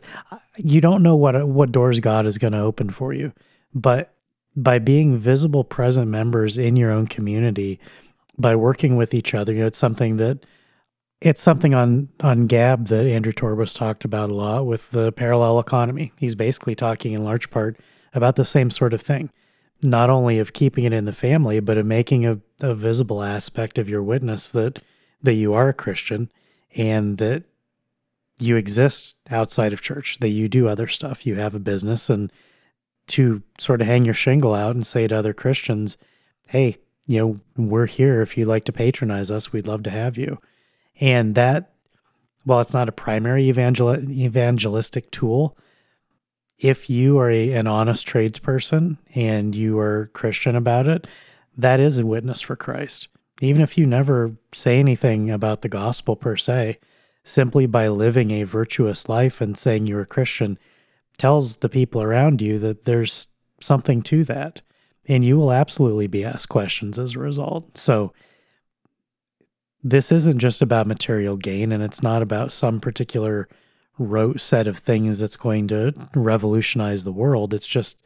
you 0.56 0.80
don't 0.80 1.02
know 1.02 1.16
what 1.16 1.48
what 1.48 1.72
doors 1.72 2.00
God 2.00 2.26
is 2.26 2.38
going 2.38 2.52
to 2.52 2.60
open 2.60 2.90
for 2.90 3.12
you, 3.12 3.32
but 3.74 4.14
by 4.54 4.78
being 4.78 5.16
visible, 5.16 5.64
present 5.64 6.08
members 6.08 6.58
in 6.58 6.76
your 6.76 6.90
own 6.90 7.06
community, 7.06 7.80
by 8.38 8.56
working 8.56 8.96
with 8.96 9.14
each 9.14 9.34
other, 9.34 9.52
you 9.52 9.60
know, 9.60 9.66
it's 9.66 9.78
something 9.78 10.16
that 10.16 10.44
it's 11.20 11.40
something 11.40 11.74
on 11.74 12.08
on 12.20 12.46
Gab 12.46 12.88
that 12.88 13.06
Andrew 13.06 13.32
Torba's 13.32 13.74
talked 13.74 14.04
about 14.04 14.30
a 14.30 14.34
lot 14.34 14.66
with 14.66 14.90
the 14.90 15.12
parallel 15.12 15.58
economy. 15.58 16.12
He's 16.18 16.34
basically 16.34 16.74
talking 16.74 17.12
in 17.12 17.24
large 17.24 17.50
part 17.50 17.78
about 18.12 18.36
the 18.36 18.44
same 18.44 18.70
sort 18.70 18.92
of 18.92 19.00
thing, 19.00 19.30
not 19.82 20.10
only 20.10 20.38
of 20.38 20.52
keeping 20.52 20.84
it 20.84 20.92
in 20.92 21.04
the 21.04 21.12
family, 21.12 21.60
but 21.60 21.78
of 21.78 21.86
making 21.86 22.26
a, 22.26 22.38
a 22.60 22.74
visible 22.74 23.22
aspect 23.22 23.78
of 23.78 23.88
your 23.88 24.02
witness 24.02 24.50
that 24.50 24.82
that 25.22 25.34
you 25.34 25.54
are 25.54 25.68
a 25.68 25.74
Christian 25.74 26.30
and 26.74 27.18
that 27.18 27.44
you 28.40 28.56
exist 28.56 29.16
outside 29.30 29.72
of 29.72 29.80
church, 29.80 30.18
that 30.18 30.30
you 30.30 30.48
do 30.48 30.66
other 30.66 30.88
stuff, 30.88 31.24
you 31.24 31.36
have 31.36 31.54
a 31.54 31.60
business, 31.60 32.10
and 32.10 32.32
to 33.08 33.42
sort 33.58 33.80
of 33.80 33.86
hang 33.86 34.04
your 34.04 34.14
shingle 34.14 34.54
out 34.54 34.74
and 34.74 34.86
say 34.86 35.06
to 35.06 35.16
other 35.16 35.32
Christians, 35.32 35.96
"Hey, 36.46 36.76
you 37.06 37.18
know, 37.18 37.40
we're 37.56 37.86
here. 37.86 38.22
If 38.22 38.36
you'd 38.36 38.48
like 38.48 38.64
to 38.64 38.72
patronize 38.72 39.30
us, 39.30 39.52
we'd 39.52 39.66
love 39.66 39.82
to 39.84 39.90
have 39.90 40.16
you." 40.16 40.38
And 41.00 41.34
that, 41.34 41.72
while 42.44 42.60
it's 42.60 42.74
not 42.74 42.88
a 42.88 42.92
primary 42.92 43.48
evangel- 43.48 44.08
evangelistic 44.10 45.10
tool, 45.10 45.56
if 46.58 46.88
you 46.88 47.18
are 47.18 47.30
a, 47.30 47.52
an 47.52 47.66
honest 47.66 48.06
tradesperson 48.06 48.98
and 49.14 49.54
you 49.54 49.78
are 49.78 50.10
Christian 50.12 50.54
about 50.54 50.86
it, 50.86 51.06
that 51.56 51.80
is 51.80 51.98
a 51.98 52.06
witness 52.06 52.40
for 52.40 52.56
Christ. 52.56 53.08
Even 53.40 53.62
if 53.62 53.76
you 53.76 53.84
never 53.84 54.36
say 54.52 54.78
anything 54.78 55.30
about 55.30 55.62
the 55.62 55.68
gospel 55.68 56.14
per 56.14 56.36
se, 56.36 56.78
simply 57.24 57.66
by 57.66 57.88
living 57.88 58.30
a 58.30 58.44
virtuous 58.44 59.08
life 59.08 59.40
and 59.40 59.58
saying 59.58 59.86
you're 59.86 60.02
a 60.02 60.06
Christian 60.06 60.58
tells 61.18 61.58
the 61.58 61.68
people 61.68 62.02
around 62.02 62.40
you 62.40 62.58
that 62.58 62.84
there's 62.84 63.28
something 63.60 64.02
to 64.02 64.24
that. 64.24 64.60
And 65.06 65.24
you 65.24 65.36
will 65.36 65.52
absolutely 65.52 66.06
be 66.06 66.24
asked 66.24 66.48
questions 66.48 66.98
as 66.98 67.16
a 67.16 67.18
result. 67.18 67.76
So, 67.76 68.12
this 69.84 70.12
isn't 70.12 70.38
just 70.38 70.62
about 70.62 70.86
material 70.86 71.36
gain 71.36 71.72
and 71.72 71.82
it's 71.82 72.04
not 72.04 72.22
about 72.22 72.52
some 72.52 72.80
particular 72.80 73.48
rote 73.98 74.40
set 74.40 74.66
of 74.66 74.78
things 74.78 75.18
that's 75.18 75.36
going 75.36 75.68
to 75.68 75.92
revolutionize 76.14 77.02
the 77.02 77.12
world. 77.12 77.52
It's 77.52 77.66
just 77.66 77.98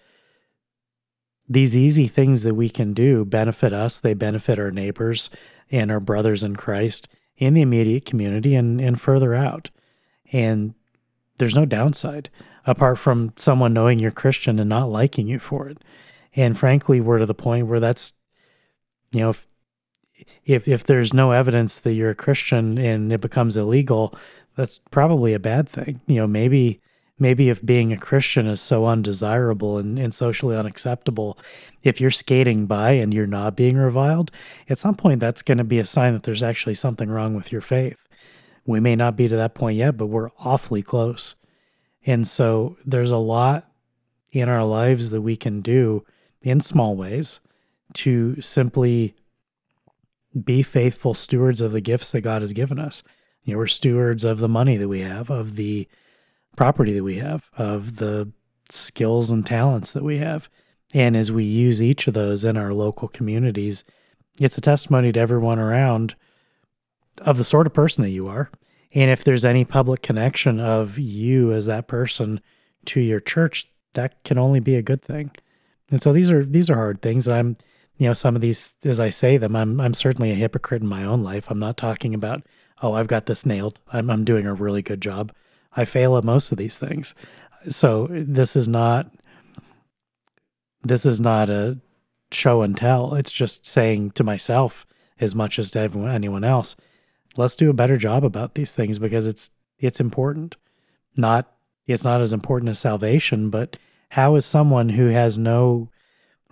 these 1.49 1.77
easy 1.77 2.09
things 2.09 2.43
that 2.43 2.55
we 2.55 2.69
can 2.69 2.93
do 2.93 3.25
benefit 3.25 3.73
us, 3.73 4.01
they 4.01 4.15
benefit 4.15 4.59
our 4.59 4.71
neighbors 4.71 5.31
and 5.71 5.91
our 5.91 6.01
brothers 6.01 6.43
in 6.43 6.57
Christ 6.57 7.09
in 7.37 7.55
the 7.55 7.63
immediate 7.63 8.05
community 8.05 8.55
and, 8.55 8.81
and 8.81 9.01
further 9.01 9.35
out. 9.35 9.71
And 10.33 10.75
there's 11.39 11.55
no 11.55 11.67
downside 11.67 12.31
apart 12.67 12.99
from 12.99 13.33
someone 13.37 13.73
knowing 13.73 13.99
you're 13.99 14.11
Christian 14.11 14.59
and 14.59 14.69
not 14.69 14.91
liking 14.91 15.29
you 15.29 15.39
for 15.39 15.69
it. 15.69 15.79
And 16.35 16.59
frankly, 16.59 17.01
we're 17.01 17.19
to 17.19 17.27
the 17.27 17.35
point 17.35 17.67
where 17.67 17.81
that's, 17.81 18.13
you 19.13 19.21
know, 19.21 19.31
if 19.31 19.47
if 20.45 20.69
if 20.69 20.85
there's 20.85 21.15
no 21.15 21.33
evidence 21.33 21.79
that 21.81 21.93
you're 21.93 22.11
a 22.11 22.15
Christian 22.15 22.79
and 22.79 23.13
it 23.13 23.21
becomes 23.21 23.57
illegal, 23.57 24.15
that's 24.57 24.79
probably 24.91 25.35
a 25.35 25.39
bad 25.39 25.69
thing. 25.69 26.01
You 26.07 26.17
know, 26.17 26.27
maybe 26.27 26.81
maybe 27.19 27.49
if 27.49 27.65
being 27.65 27.93
a 27.93 27.97
Christian 27.97 28.47
is 28.47 28.61
so 28.61 28.87
undesirable 28.87 29.79
and, 29.79 29.99
and 29.99 30.13
socially 30.13 30.57
unacceptable, 30.57 31.39
if 31.83 32.01
you're 32.01 32.11
skating 32.11 32.67
by 32.67 32.93
and 32.93 33.15
you're 33.15 33.27
not 33.27 33.57
being 33.57 33.77
reviled, 33.77 34.31
at 34.69 34.79
some 34.79 34.95
point 34.95 35.21
that's 35.21 35.43
going 35.43 35.59
to 35.59 35.65
be 35.65 35.79
a 35.79 35.87
sign 35.87 36.13
that 36.13 36.25
there's 36.25 36.43
actually 36.43 36.75
something 36.75 37.09
wrong 37.09 37.35
with 37.35 37.53
your 37.53 37.63
faith. 37.63 37.97
We 38.67 38.81
may 38.81 38.97
not 38.97 39.17
be 39.17 39.29
to 39.29 39.37
that 39.37 39.55
point 39.55 39.79
yet, 39.79 39.97
but 39.97 40.07
we're 40.07 40.31
awfully 40.39 40.83
close. 40.83 41.37
And 42.07 42.27
so 42.27 42.77
there's 42.87 43.11
a 43.11 43.17
lot 43.17 43.69
in 44.31 44.49
our 44.49 44.65
lives 44.65 45.11
that 45.11 45.21
we 45.21 45.37
can 45.37 45.61
do 45.61 46.05
in 46.41 46.61
small 46.61 46.95
ways 46.95 47.41
to 47.95 48.41
simply 48.41 49.15
be 50.45 50.63
faithful 50.63 51.15
stewards 51.15 51.61
of 51.61 51.73
the 51.73 51.81
gifts 51.81 52.13
that 52.13 52.21
God 52.21 52.43
has 52.43 52.53
given 52.53 52.79
us. 52.79 53.03
You 53.43 53.53
know, 53.53 53.59
we're 53.59 53.67
stewards 53.67 54.25
of 54.25 54.39
the 54.39 54.49
money 54.49 54.77
that 54.77 54.89
we 54.89 55.01
have, 55.01 55.31
of 55.31 55.57
the 55.57 55.89
property 56.57 56.93
that 56.93 57.05
we 57.05 57.17
have, 57.17 57.45
of 57.57 57.97
the 57.97 58.31
skills 58.69 59.31
and 59.31 59.45
talents 59.45 59.93
that 59.93 60.05
we 60.05 60.19
have. 60.19 60.49
And 60.95 61.17
as 61.17 61.33
we 61.33 61.45
use 61.45 61.83
each 61.83 62.07
of 62.07 62.15
those 62.15 62.45
in 62.45 62.57
our 62.57 62.73
local 62.73 63.09
communities, 63.09 63.85
it's 64.39 64.59
a 64.59 64.61
testimony 64.61 65.13
to 65.13 65.21
everyone 65.21 65.59
around 65.59 66.15
of 67.21 67.39
the 67.39 67.45
sort 67.45 67.67
of 67.67 67.73
person 67.73 68.03
that 68.05 68.11
you 68.11 68.29
are. 68.29 68.51
And 68.97 69.11
if 69.11 69.25
there's 69.25 69.45
any 69.45 69.67
public 69.67 70.01
connection 70.01 70.59
of 70.59 70.99
you 70.99 71.53
as 71.53 71.67
that 71.67 71.87
person 71.87 72.41
to 72.87 72.99
your 72.99 73.21
church, 73.21 73.71
that 73.93 74.25
can 74.25 74.39
only 74.39 74.59
be 74.59 74.75
a 74.75 74.83
good 74.83 75.03
thing. 75.03 75.33
And 75.91 76.01
so 76.01 76.15
these 76.15 76.31
are 76.31 76.45
these 76.45 76.71
are 76.71 76.77
hard 76.77 77.03
things. 77.03 77.29
And 77.29 77.37
I'm 77.37 77.57
you 77.99 78.07
know, 78.07 78.15
some 78.15 78.35
of 78.35 78.41
these, 78.41 78.75
as 78.85 78.99
I 78.99 79.11
say 79.11 79.37
them, 79.37 79.55
I'm 79.55 79.81
I'm 79.81 79.93
certainly 79.93 80.31
a 80.31 80.35
hypocrite 80.35 80.81
in 80.81 80.89
my 80.89 81.05
own 81.05 81.23
life. 81.23 81.51
I'm 81.51 81.59
not 81.59 81.77
talking 81.77 82.15
about, 82.15 82.43
oh, 82.81 82.95
I've 82.95 83.07
got 83.07 83.27
this 83.27 83.45
nailed. 83.45 83.79
I'm 83.93 84.09
I'm 84.09 84.25
doing 84.25 84.47
a 84.47 84.55
really 84.55 84.81
good 84.81 85.03
job. 85.03 85.31
I 85.77 85.85
fail 85.85 86.17
at 86.17 86.25
most 86.25 86.51
of 86.51 86.57
these 86.57 86.79
things. 86.79 87.15
So 87.69 88.09
this 88.11 88.57
is 88.57 88.67
not 88.67 89.11
this 90.83 91.05
is 91.05 91.21
not 91.21 91.51
a 91.51 91.79
show 92.33 92.63
and 92.63 92.75
tell. 92.75 93.15
It's 93.15 93.33
just 93.33 93.67
saying 93.67 94.13
to 94.13 94.25
myself 94.25 94.87
as 95.21 95.35
much 95.35 95.59
as 95.59 95.71
to 95.73 95.81
everyone, 95.81 96.13
anyone 96.13 96.45
else, 96.45 96.77
let's 97.37 97.57
do 97.57 97.71
a 97.71 97.75
better 97.75 97.97
job 97.97 98.25
about 98.25 98.55
these 98.55 98.75
things 98.75 98.99
because 98.99 99.27
it's 99.27 99.51
it's 99.79 100.01
important. 100.01 100.57
Not 101.17 101.53
it's 101.87 102.05
not 102.05 102.21
as 102.21 102.33
important 102.33 102.71
as 102.71 102.79
salvation, 102.79 103.51
but 103.51 103.77
how 104.11 104.37
is 104.37 104.47
someone 104.47 104.89
who 104.89 105.09
has 105.09 105.39
no 105.39 105.91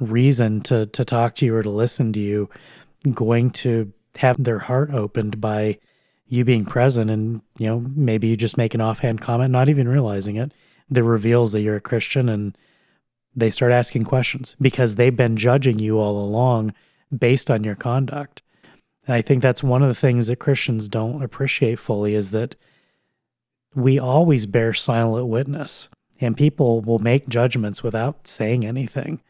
reason 0.00 0.60
to 0.62 0.86
to 0.86 1.04
talk 1.04 1.34
to 1.36 1.46
you 1.46 1.54
or 1.54 1.62
to 1.62 1.70
listen 1.70 2.12
to 2.12 2.20
you 2.20 2.48
going 3.12 3.50
to 3.50 3.92
have 4.16 4.42
their 4.42 4.58
heart 4.58 4.90
opened 4.92 5.40
by 5.40 5.78
you 6.26 6.44
being 6.44 6.64
present 6.64 7.10
and 7.10 7.42
you 7.58 7.66
know 7.66 7.80
maybe 7.94 8.26
you 8.26 8.36
just 8.36 8.56
make 8.56 8.74
an 8.74 8.80
offhand 8.80 9.20
comment 9.20 9.50
not 9.50 9.68
even 9.68 9.88
realizing 9.88 10.36
it 10.36 10.52
that 10.90 11.04
reveals 11.04 11.52
that 11.52 11.60
you're 11.60 11.76
a 11.76 11.80
christian 11.80 12.28
and 12.28 12.56
they 13.36 13.50
start 13.50 13.72
asking 13.72 14.04
questions 14.04 14.56
because 14.60 14.94
they've 14.94 15.16
been 15.16 15.36
judging 15.36 15.78
you 15.78 15.98
all 15.98 16.18
along 16.18 16.72
based 17.16 17.50
on 17.50 17.62
your 17.62 17.74
conduct 17.74 18.42
i 19.08 19.22
think 19.22 19.42
that's 19.42 19.62
one 19.62 19.82
of 19.82 19.88
the 19.88 19.94
things 19.94 20.26
that 20.26 20.38
christians 20.38 20.88
don't 20.88 21.22
appreciate 21.22 21.78
fully 21.78 22.14
is 22.14 22.30
that 22.30 22.54
we 23.74 23.98
always 23.98 24.46
bear 24.46 24.72
silent 24.72 25.26
witness 25.26 25.88
and 26.20 26.36
people 26.36 26.80
will 26.80 27.00
make 27.00 27.28
judgments 27.28 27.82
without 27.82 28.26
saying 28.26 28.64
anything 28.64 29.20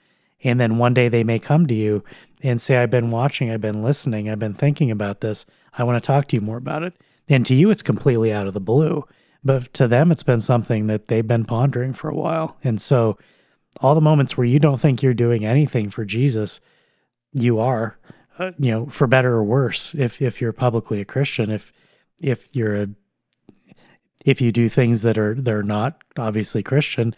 and 0.45 0.61
then 0.61 0.77
one 0.77 0.95
day 0.95 1.09
they 1.09 1.25
may 1.25 1.39
come 1.39 1.67
to 1.67 1.75
you 1.75 2.05
and 2.43 2.61
say, 2.61 2.77
I've 2.77 2.91
been 2.91 3.11
watching, 3.11 3.51
I've 3.51 3.63
been 3.63 3.83
listening, 3.83 4.31
I've 4.31 4.39
been 4.39 4.55
thinking 4.55 4.91
about 4.91 5.23
this. 5.23 5.47
I 5.77 5.83
want 5.83 6.01
to 6.01 6.07
talk 6.07 6.29
to 6.29 6.37
you 6.37 6.43
more 6.43 6.59
about 6.59 6.83
it. 6.83 6.93
And 7.29 7.47
to 7.47 7.55
you, 7.55 7.71
it's 7.71 7.83
completely 7.83 8.31
out 8.31 8.47
of 8.47 8.53
the 8.53 8.61
blue. 8.61 9.09
But 9.43 9.73
to 9.75 9.89
them, 9.89 10.13
it's 10.13 10.23
been 10.23 10.43
something 10.43 10.87
that 10.89 11.09
they've 11.09 11.27
been 11.27 11.47
pondering 11.47 11.95
for 11.95 12.11
a 12.11 12.15
while. 12.15 12.59
And 12.63 12.81
so, 12.81 13.19
all 13.81 13.95
the 13.95 14.01
moments 14.01 14.37
where 14.37 14.47
you 14.47 14.61
don't 14.61 14.81
think 14.81 15.03
you're 15.03 15.15
doing 15.15 15.45
anything 15.45 15.91
for 15.91 16.05
Jesus, 16.05 16.61
you 17.33 17.59
are, 17.59 17.99
uh, 18.39 18.53
you 18.59 18.71
know, 18.71 18.87
for 18.87 19.07
better 19.07 19.35
or 19.35 19.45
worse. 19.45 19.95
If 19.95 20.21
if 20.21 20.41
you're 20.41 20.53
publicly 20.53 21.01
a 21.01 21.05
Christian, 21.05 21.51
if 21.51 21.73
if 22.21 22.49
you're 22.53 22.83
a 22.83 22.89
if 24.25 24.41
you 24.41 24.53
do 24.53 24.69
things 24.69 25.03
that 25.03 25.19
are 25.19 25.35
they're 25.35 25.63
not 25.63 26.03
obviously 26.17 26.63
Christian, 26.63 27.15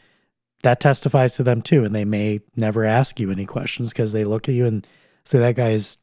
that 0.63 0.81
testifies 0.81 1.37
to 1.37 1.43
them 1.43 1.63
too. 1.63 1.85
And 1.85 1.95
they 1.95 2.05
may 2.05 2.41
never 2.57 2.85
ask 2.85 3.21
you 3.21 3.31
any 3.31 3.47
questions 3.47 3.91
because 3.91 4.13
they 4.13 4.25
look 4.25 4.49
at 4.49 4.55
you 4.55 4.67
and 4.67 4.87
say, 5.25 5.39
that 5.39 5.57
guy 5.57 5.71
is 5.71 5.99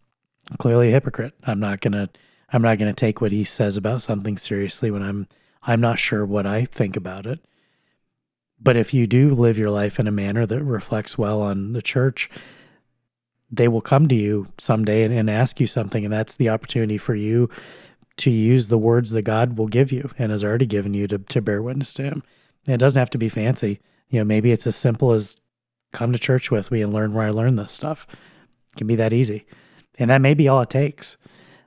clearly 0.58 0.90
a 0.90 0.92
hypocrite. 0.92 1.34
I'm 1.44 1.60
not 1.60 1.82
to, 1.82 2.10
I'm 2.52 2.62
not 2.62 2.80
to 2.80 2.94
take 2.94 3.22
what 3.22 3.32
he 3.32 3.44
says 3.44 3.78
about 3.78 4.02
something 4.02 4.38
seriously 4.38 4.92
when 4.92 5.04
I'm 5.04 5.28
I'm 5.64 5.82
not 5.82 6.00
sure 6.00 6.26
what 6.26 6.46
I 6.46 6.66
think 6.66 6.96
about 6.96 7.26
it. 7.26 7.40
But 8.60 8.78
if 8.78 8.94
you 8.94 9.08
do 9.08 9.32
live 9.32 9.58
your 9.58 9.70
life 9.70 10.00
in 10.00 10.08
a 10.08 10.12
manner 10.12 10.46
that 10.46 10.64
reflects 10.64 11.18
well 11.18 11.42
on 11.42 11.74
the 11.74 11.82
church, 11.82 12.30
they 13.54 13.68
will 13.68 13.82
come 13.82 14.08
to 14.08 14.16
you 14.16 14.48
someday 14.58 15.04
and, 15.04 15.14
and 15.14 15.30
ask 15.30 15.60
you 15.60 15.68
something. 15.68 16.04
And 16.04 16.12
that's 16.12 16.36
the 16.36 16.50
opportunity 16.50 16.98
for 16.98 17.14
you 17.14 17.50
to 18.18 18.32
use 18.32 18.68
the 18.68 18.78
words 18.78 19.12
that 19.12 19.22
God 19.22 19.58
will 19.58 19.68
give 19.68 19.92
you 19.92 20.10
and 20.18 20.32
has 20.32 20.44
already 20.44 20.66
given 20.66 20.94
you 20.94 21.08
to, 21.08 21.20
to 21.20 21.42
bear 21.42 21.62
witness 21.62 21.94
to 21.96 22.04
Him. 22.04 22.24
And 22.66 22.74
it 22.74 22.78
doesn't 22.80 23.00
have 23.00 23.12
to 23.12 23.18
be 23.18 23.30
fancy. 23.30 23.80
You 24.10 24.20
know, 24.20 24.26
maybe 24.26 24.52
it's 24.52 24.66
as 24.66 24.76
simple 24.76 25.12
as 25.12 25.40
come 25.92 26.12
to 26.12 26.20
church 26.20 26.50
with 26.50 26.72
me 26.72 26.82
and 26.82 26.92
learn 26.92 27.14
where 27.14 27.28
I 27.28 27.30
learned 27.30 27.60
this 27.60 27.72
stuff. 27.72 28.08
It 28.74 28.78
can 28.78 28.88
be 28.88 28.96
that 28.96 29.14
easy. 29.14 29.46
And 30.00 30.10
that 30.10 30.22
may 30.22 30.34
be 30.34 30.48
all 30.48 30.62
it 30.62 30.72
takes. 30.72 31.18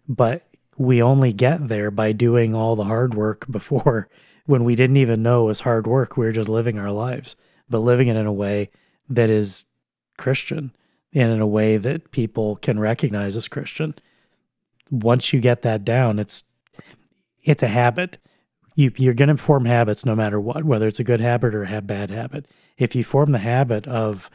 But 0.09 0.45
we 0.77 1.01
only 1.01 1.33
get 1.33 1.69
there 1.69 1.93
by 1.93 2.11
doing 2.13 2.55
all 2.55 2.75
the 2.75 2.85
hard 2.85 3.15
work 3.15 3.47
before 3.51 4.09
when 4.47 4.65
we 4.65 4.75
didn't 4.75 4.97
even 4.97 5.23
know 5.23 5.45
it 5.45 5.49
was 5.49 5.61
hard 5.61 5.87
work. 5.87 6.17
We 6.17 6.27
were 6.27 6.33
just 6.33 6.49
living 6.49 6.81
our 6.81 6.91
lives, 6.91 7.37
but 7.71 7.79
living 7.79 8.09
it 8.09 8.17
in 8.17 8.27
a 8.27 8.33
way 8.33 8.71
that 9.09 9.31
is 9.31 9.67
Christian 10.17 10.73
and 11.17 11.33
in 11.33 11.41
a 11.41 11.47
way 11.47 11.79
that 11.79 12.11
people 12.11 12.57
can 12.57 12.79
recognize 12.79 13.37
as 13.39 13.49
Christian. 13.49 13.95
Once 14.91 15.33
you 15.33 15.41
get 15.41 15.63
that 15.63 15.83
down, 15.83 16.19
it's 16.19 16.45
it's 17.43 17.63
a 17.63 17.69
habit. 17.69 18.19
You, 18.75 18.93
you're 18.97 19.15
going 19.15 19.31
to 19.31 19.39
form 19.39 19.65
habits 19.65 20.05
no 20.05 20.15
matter 20.15 20.39
what, 20.39 20.65
whether 20.65 20.87
it's 20.87 21.01
a 21.01 21.05
good 21.05 21.23
habit 21.23 21.55
or 21.55 21.65
a 21.65 21.81
bad 21.81 22.11
habit. 22.11 22.47
If 22.77 22.95
you 22.95 23.03
form 23.03 23.33
the 23.33 23.39
habit 23.39 23.87
of 23.87 24.29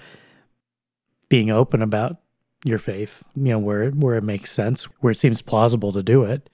being 1.30 1.52
open 1.52 1.84
about 1.84 2.18
your 2.64 2.80
faith, 2.80 3.22
you 3.36 3.52
know, 3.52 3.60
where 3.60 3.92
where 3.92 4.16
it 4.16 4.24
makes 4.24 4.52
sense, 4.52 4.86
where 5.02 5.12
it 5.12 5.20
seems 5.20 5.44
plausible 5.44 5.92
to 5.92 6.02
do 6.02 6.24
it, 6.24 6.50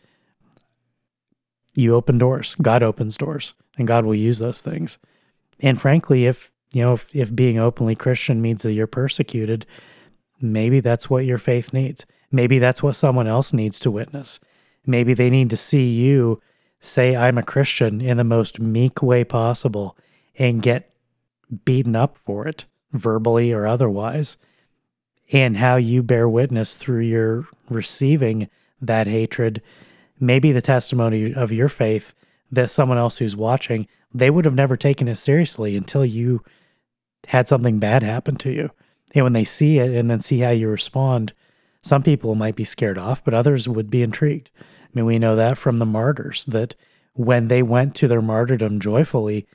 you 1.74 1.96
open 1.96 2.18
doors. 2.18 2.56
God 2.62 2.84
opens 2.84 3.16
doors, 3.16 3.54
and 3.78 3.88
God 3.88 4.04
will 4.04 4.16
use 4.16 4.40
those 4.40 4.62
things. 4.62 4.98
And 5.62 5.80
frankly, 5.80 6.26
if 6.26 6.52
you 6.74 6.82
know, 6.82 6.94
if, 6.94 7.08
if 7.16 7.34
being 7.34 7.58
openly 7.58 7.96
Christian 7.96 8.42
means 8.42 8.64
that 8.64 8.74
you're 8.74 8.88
persecuted, 8.88 9.66
maybe 10.42 10.80
that's 10.80 11.10
what 11.10 11.26
your 11.26 11.38
faith 11.38 11.74
needs. 11.74 12.06
Maybe 12.32 12.60
that's 12.60 12.84
what 12.84 12.96
someone 12.96 13.28
else 13.28 13.54
needs 13.54 13.80
to 13.80 13.92
witness. 13.92 14.40
Maybe 14.86 15.14
they 15.14 15.30
need 15.30 15.50
to 15.50 15.58
see 15.58 15.86
you 15.86 16.42
say, 16.80 17.16
I'm 17.16 17.38
a 17.38 17.44
Christian 17.44 18.02
in 18.02 18.18
the 18.18 18.24
most 18.24 18.60
meek 18.60 19.02
way 19.02 19.24
possible 19.24 19.98
and 20.38 20.62
get 20.62 20.92
beaten 21.66 21.96
up 21.96 22.18
for 22.18 22.48
it, 22.48 22.66
verbally 22.94 23.52
or 23.54 23.66
otherwise 23.66 24.38
and 25.32 25.58
how 25.58 25.76
you 25.76 26.02
bear 26.02 26.28
witness 26.30 26.76
through 26.76 27.02
your 27.02 27.48
receiving 27.70 28.50
that 28.82 29.08
hatred, 29.08 29.62
maybe 30.20 30.52
the 30.52 30.62
testimony 30.62 31.34
of 31.34 31.52
your 31.52 31.70
faith 31.70 32.14
that 32.52 32.72
someone 32.72 32.98
else 32.98 33.18
who's 33.18 33.36
watching, 33.36 33.88
they 34.14 34.30
would 34.30 34.46
have 34.46 34.56
never 34.56 34.78
taken 34.78 35.08
it 35.08 35.18
seriously 35.18 35.76
until 35.76 36.06
you 36.06 36.44
had 37.28 37.48
something 37.48 37.78
bad 37.78 38.04
happen 38.04 38.36
to 38.38 38.52
you. 38.52 38.72
And 39.14 39.24
when 39.24 39.34
they 39.34 39.46
see 39.46 39.80
it 39.80 39.90
and 39.92 40.10
then 40.10 40.22
see 40.22 40.40
how 40.40 40.50
you 40.50 40.68
respond, 40.68 41.34
some 41.82 42.04
people 42.04 42.36
might 42.36 42.56
be 42.56 42.64
scared 42.64 42.98
off, 42.98 43.24
but 43.24 43.34
others 43.34 43.68
would 43.68 43.90
be 43.90 44.04
intrigued. 44.04 44.50
I 44.60 44.90
mean, 44.94 45.06
we 45.06 45.20
know 45.20 45.36
that 45.36 45.58
from 45.58 45.78
the 45.78 45.86
martyrs 45.86 46.46
that 46.46 46.76
when 47.14 47.48
they 47.48 47.64
went 47.64 47.96
to 47.96 48.08
their 48.08 48.22
martyrdom 48.22 48.80
joyfully, 48.80 49.48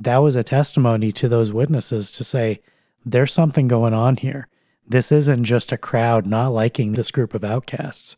that 0.00 0.18
was 0.18 0.36
a 0.36 0.44
testimony 0.44 1.12
to 1.12 1.28
those 1.28 1.52
witnesses 1.52 2.10
to 2.12 2.24
say, 2.24 2.60
there's 3.04 3.32
something 3.32 3.68
going 3.68 3.94
on 3.94 4.16
here. 4.16 4.48
This 4.86 5.12
isn't 5.12 5.44
just 5.44 5.72
a 5.72 5.78
crowd 5.78 6.26
not 6.26 6.52
liking 6.52 6.92
this 6.92 7.10
group 7.10 7.34
of 7.34 7.44
outcasts. 7.44 8.16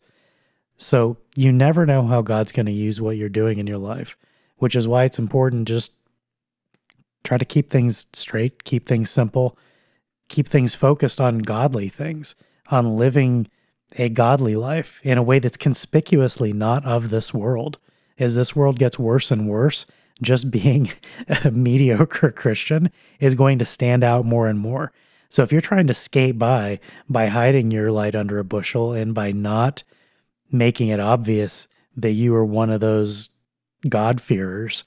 So 0.77 1.17
you 1.35 1.51
never 1.51 1.85
know 1.85 2.05
how 2.07 2.21
God's 2.21 2.51
going 2.51 2.65
to 2.65 2.71
use 2.71 2.99
what 2.99 3.17
you're 3.17 3.29
doing 3.29 3.59
in 3.59 3.67
your 3.67 3.77
life, 3.77 4.17
which 4.57 4.75
is 4.75 4.87
why 4.87 5.05
it's 5.05 5.19
important 5.19 5.67
just 5.67 5.93
try 7.23 7.37
to 7.37 7.45
keep 7.45 7.69
things 7.69 8.07
straight, 8.13 8.63
keep 8.63 8.87
things 8.87 9.09
simple, 9.09 9.57
keep 10.27 10.47
things 10.47 10.75
focused 10.75 11.21
on 11.21 11.39
godly 11.39 11.89
things, 11.89 12.35
on 12.69 12.97
living 12.97 13.47
a 13.97 14.09
godly 14.09 14.55
life 14.55 14.99
in 15.03 15.17
a 15.17 15.23
way 15.23 15.39
that's 15.39 15.57
conspicuously 15.57 16.51
not 16.51 16.85
of 16.85 17.09
this 17.09 17.33
world. 17.33 17.77
As 18.17 18.35
this 18.35 18.55
world 18.55 18.79
gets 18.79 18.97
worse 18.97 19.31
and 19.31 19.47
worse, 19.47 19.85
just 20.21 20.51
being 20.51 20.91
a 21.43 21.51
mediocre 21.51 22.31
Christian 22.31 22.89
is 23.19 23.35
going 23.35 23.59
to 23.59 23.65
stand 23.65 24.03
out 24.03 24.25
more 24.25 24.47
and 24.47 24.59
more. 24.59 24.91
So 25.29 25.43
if 25.43 25.51
you're 25.51 25.61
trying 25.61 25.87
to 25.87 25.93
skate 25.93 26.39
by 26.39 26.79
by 27.09 27.27
hiding 27.27 27.71
your 27.71 27.91
light 27.91 28.15
under 28.15 28.39
a 28.39 28.43
bushel 28.43 28.93
and 28.93 29.13
by 29.13 29.31
not 29.31 29.83
making 30.51 30.89
it 30.89 30.99
obvious 30.99 31.67
that 31.97 32.11
you 32.11 32.33
are 32.35 32.45
one 32.45 32.69
of 32.69 32.79
those 32.79 33.29
God-fearers, 33.87 34.83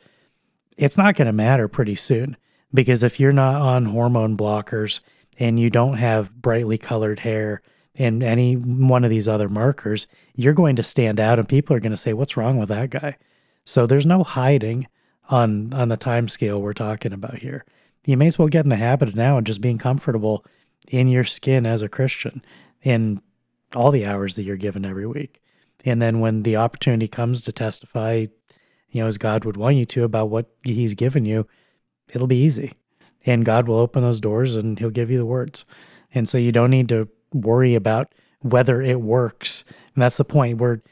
it's 0.77 0.97
not 0.97 1.17
going 1.17 1.27
to 1.27 1.33
matter 1.33 1.69
pretty 1.69 1.97
soon. 1.97 2.37
Because 2.73 3.03
if 3.03 3.19
you're 3.19 3.33
not 3.33 3.61
on 3.61 3.87
hormone 3.87 4.37
blockers 4.37 5.01
and 5.39 5.59
you 5.59 5.71
don't 5.71 5.99
have 5.99 6.35
brightly 6.35 6.79
colored 6.79 7.21
hair 7.21 7.63
and 7.97 8.23
any 8.23 8.55
one 8.55 9.05
of 9.05 9.11
these 9.11 9.29
other 9.29 9.49
markers, 9.49 10.07
you're 10.35 10.53
going 10.53 10.77
to 10.77 10.83
stand 10.83 11.19
out 11.19 11.39
and 11.39 11.49
people 11.49 11.75
are 11.75 11.81
going 11.81 11.91
to 11.91 11.97
say, 11.97 12.13
What's 12.13 12.37
wrong 12.37 12.59
with 12.59 12.69
that 12.69 12.91
guy? 12.91 13.17
So 13.65 13.87
there's 13.87 14.07
no 14.07 14.25
hiding 14.25 14.87
on 15.31 15.73
on 15.73 15.89
the 15.89 15.97
time 15.97 16.29
scale 16.29 16.61
we're 16.61 16.73
talking 16.73 17.13
about 17.13 17.39
here 17.39 17.65
you 18.09 18.17
may 18.17 18.27
as 18.27 18.39
well 18.39 18.49
get 18.49 18.65
in 18.65 18.71
the 18.71 18.77
habit 18.77 19.07
of 19.07 19.15
now 19.15 19.37
and 19.37 19.47
just 19.47 19.61
being 19.61 19.77
comfortable 19.77 20.43
in 20.89 21.09
your 21.09 21.25
skin 21.25 21.67
as 21.67 21.83
a 21.83 21.91
Christian 21.91 22.43
in 22.83 23.21
all 23.75 23.91
the 23.91 24.07
hours 24.07 24.35
that 24.37 24.45
you're 24.45 24.57
given 24.57 24.87
every 24.87 25.07
week. 25.07 25.43
And 25.85 26.01
then 26.01 26.21
when 26.21 26.43
the 26.43 26.57
opportunity 26.57 27.07
comes 27.07 27.43
to 27.43 27.53
testify, 27.53 28.25
you 28.91 29.03
know, 29.03 29.07
as 29.07 29.19
God 29.19 29.45
would 29.45 29.59
want 29.59 29.77
you 29.77 29.85
to 29.85 30.05
about 30.05 30.31
what 30.31 30.47
He's 30.63 30.95
given 30.95 31.27
you, 31.27 31.47
it'll 32.09 32.27
be 32.27 32.43
easy. 32.43 32.73
And 33.27 33.45
God 33.45 33.69
will 33.69 33.77
open 33.77 34.03
those 34.03 34.21
doors 34.21 34.57
and 34.57 34.79
He'll 34.79 34.91
give 34.91 35.11
you 35.11 35.19
the 35.19 35.27
words. 35.27 35.65
And 36.15 36.29
so 36.29 36.39
you 36.39 36.53
don't 36.53 36.71
need 36.71 36.89
to 36.91 37.09
worry 37.33 37.75
about 37.75 38.15
whether 38.41 38.81
it 38.81 39.01
works. 39.01 39.65
And 39.95 40.03
that's 40.03 40.17
the 40.17 40.25
point 40.25 40.59
where 40.59 40.83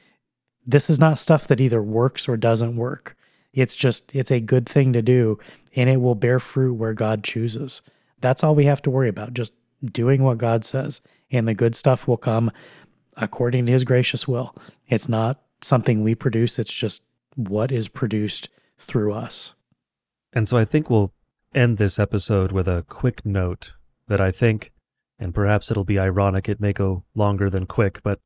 this 0.66 0.90
is 0.90 0.98
not 0.98 1.18
stuff 1.18 1.46
that 1.46 1.60
either 1.60 1.82
works 1.82 2.28
or 2.28 2.36
doesn't 2.36 2.76
work. 2.76 3.16
It's 3.52 3.74
just, 3.74 4.14
it's 4.14 4.30
a 4.30 4.40
good 4.40 4.68
thing 4.68 4.92
to 4.92 5.02
do 5.02 5.38
and 5.74 5.88
it 5.88 5.98
will 5.98 6.14
bear 6.14 6.40
fruit 6.40 6.74
where 6.74 6.92
God 6.92 7.22
chooses. 7.22 7.82
That's 8.20 8.42
all 8.42 8.54
we 8.54 8.64
have 8.64 8.82
to 8.82 8.90
worry 8.90 9.08
about, 9.08 9.34
just 9.34 9.52
doing 9.84 10.22
what 10.22 10.38
God 10.38 10.64
says. 10.64 11.00
And 11.30 11.46
the 11.46 11.54
good 11.54 11.76
stuff 11.76 12.08
will 12.08 12.16
come 12.16 12.50
according 13.16 13.66
to 13.66 13.72
his 13.72 13.84
gracious 13.84 14.26
will. 14.26 14.54
It's 14.88 15.08
not 15.08 15.40
something 15.62 16.02
we 16.02 16.14
produce, 16.14 16.58
it's 16.58 16.72
just 16.72 17.02
what 17.34 17.72
is 17.72 17.88
produced 17.88 18.48
through 18.78 19.12
us. 19.12 19.52
And 20.32 20.48
so 20.48 20.56
I 20.56 20.64
think 20.64 20.90
we'll 20.90 21.12
end 21.56 21.78
this 21.78 21.98
episode 21.98 22.52
with 22.52 22.68
a 22.68 22.84
quick 22.88 23.24
note 23.24 23.72
that 24.08 24.20
I 24.20 24.30
think, 24.30 24.72
and 25.18 25.34
perhaps 25.34 25.70
it'll 25.70 25.84
be 25.84 25.98
ironic, 25.98 26.48
it 26.48 26.60
may 26.60 26.72
go 26.72 27.04
longer 27.14 27.48
than 27.48 27.66
quick, 27.66 28.00
but 28.02 28.20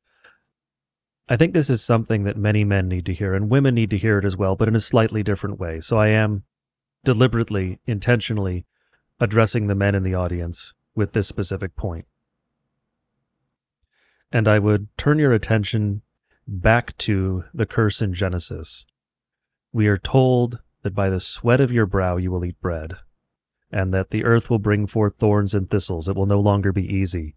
I 1.29 1.37
think 1.37 1.55
this 1.55 1.71
is 1.71 1.81
something 1.81 2.25
that 2.25 2.37
many 2.37 2.65
men 2.65 2.89
need 2.89 3.07
to 3.07 3.15
hear, 3.15 3.35
and 3.35 3.49
women 3.49 3.77
need 3.77 3.91
to 3.91 3.99
hear 3.99 4.19
it 4.19 4.25
as 4.25 4.37
well, 4.37 4.57
but 4.57 4.67
in 4.67 4.75
a 4.75 4.81
slightly 4.81 5.23
different 5.23 5.61
way. 5.61 5.81
So 5.81 5.97
I 5.97 6.09
am 6.09 6.43
deliberately, 7.05 7.79
intentionally 7.87 8.67
addressing 9.21 9.69
the 9.69 9.77
men 9.77 9.95
in 9.95 10.03
the 10.03 10.15
audience 10.15 10.75
with 10.97 11.13
this 11.13 11.29
specific 11.29 11.77
point. 11.77 12.07
And 14.33 14.49
I 14.49 14.59
would 14.59 14.89
turn 14.99 15.21
your 15.21 15.33
attention 15.33 16.03
back 16.49 16.97
to 16.99 17.45
the 17.55 17.67
curse 17.67 18.03
in 18.03 18.13
Genesis. 18.13 18.85
We 19.73 19.87
are 19.87 19.99
told 19.99 20.61
that 20.83 20.95
by 20.95 21.11
the 21.11 21.21
sweat 21.21 21.61
of 21.61 21.71
your 21.71 21.87
brow 21.87 22.17
you 22.17 22.33
will 22.33 22.45
eat 22.45 22.61
bread, 22.61 22.97
and 23.71 23.95
that 23.95 24.11
the 24.11 24.25
earth 24.25 24.51
will 24.51 24.59
bring 24.59 24.87
forth 24.87 25.17
thorns 25.19 25.55
and 25.55 25.71
thistles. 25.71 26.09
It 26.09 26.17
will 26.17 26.27
no 26.27 26.41
longer 26.41 26.73
be 26.73 26.87
easy. 26.87 27.37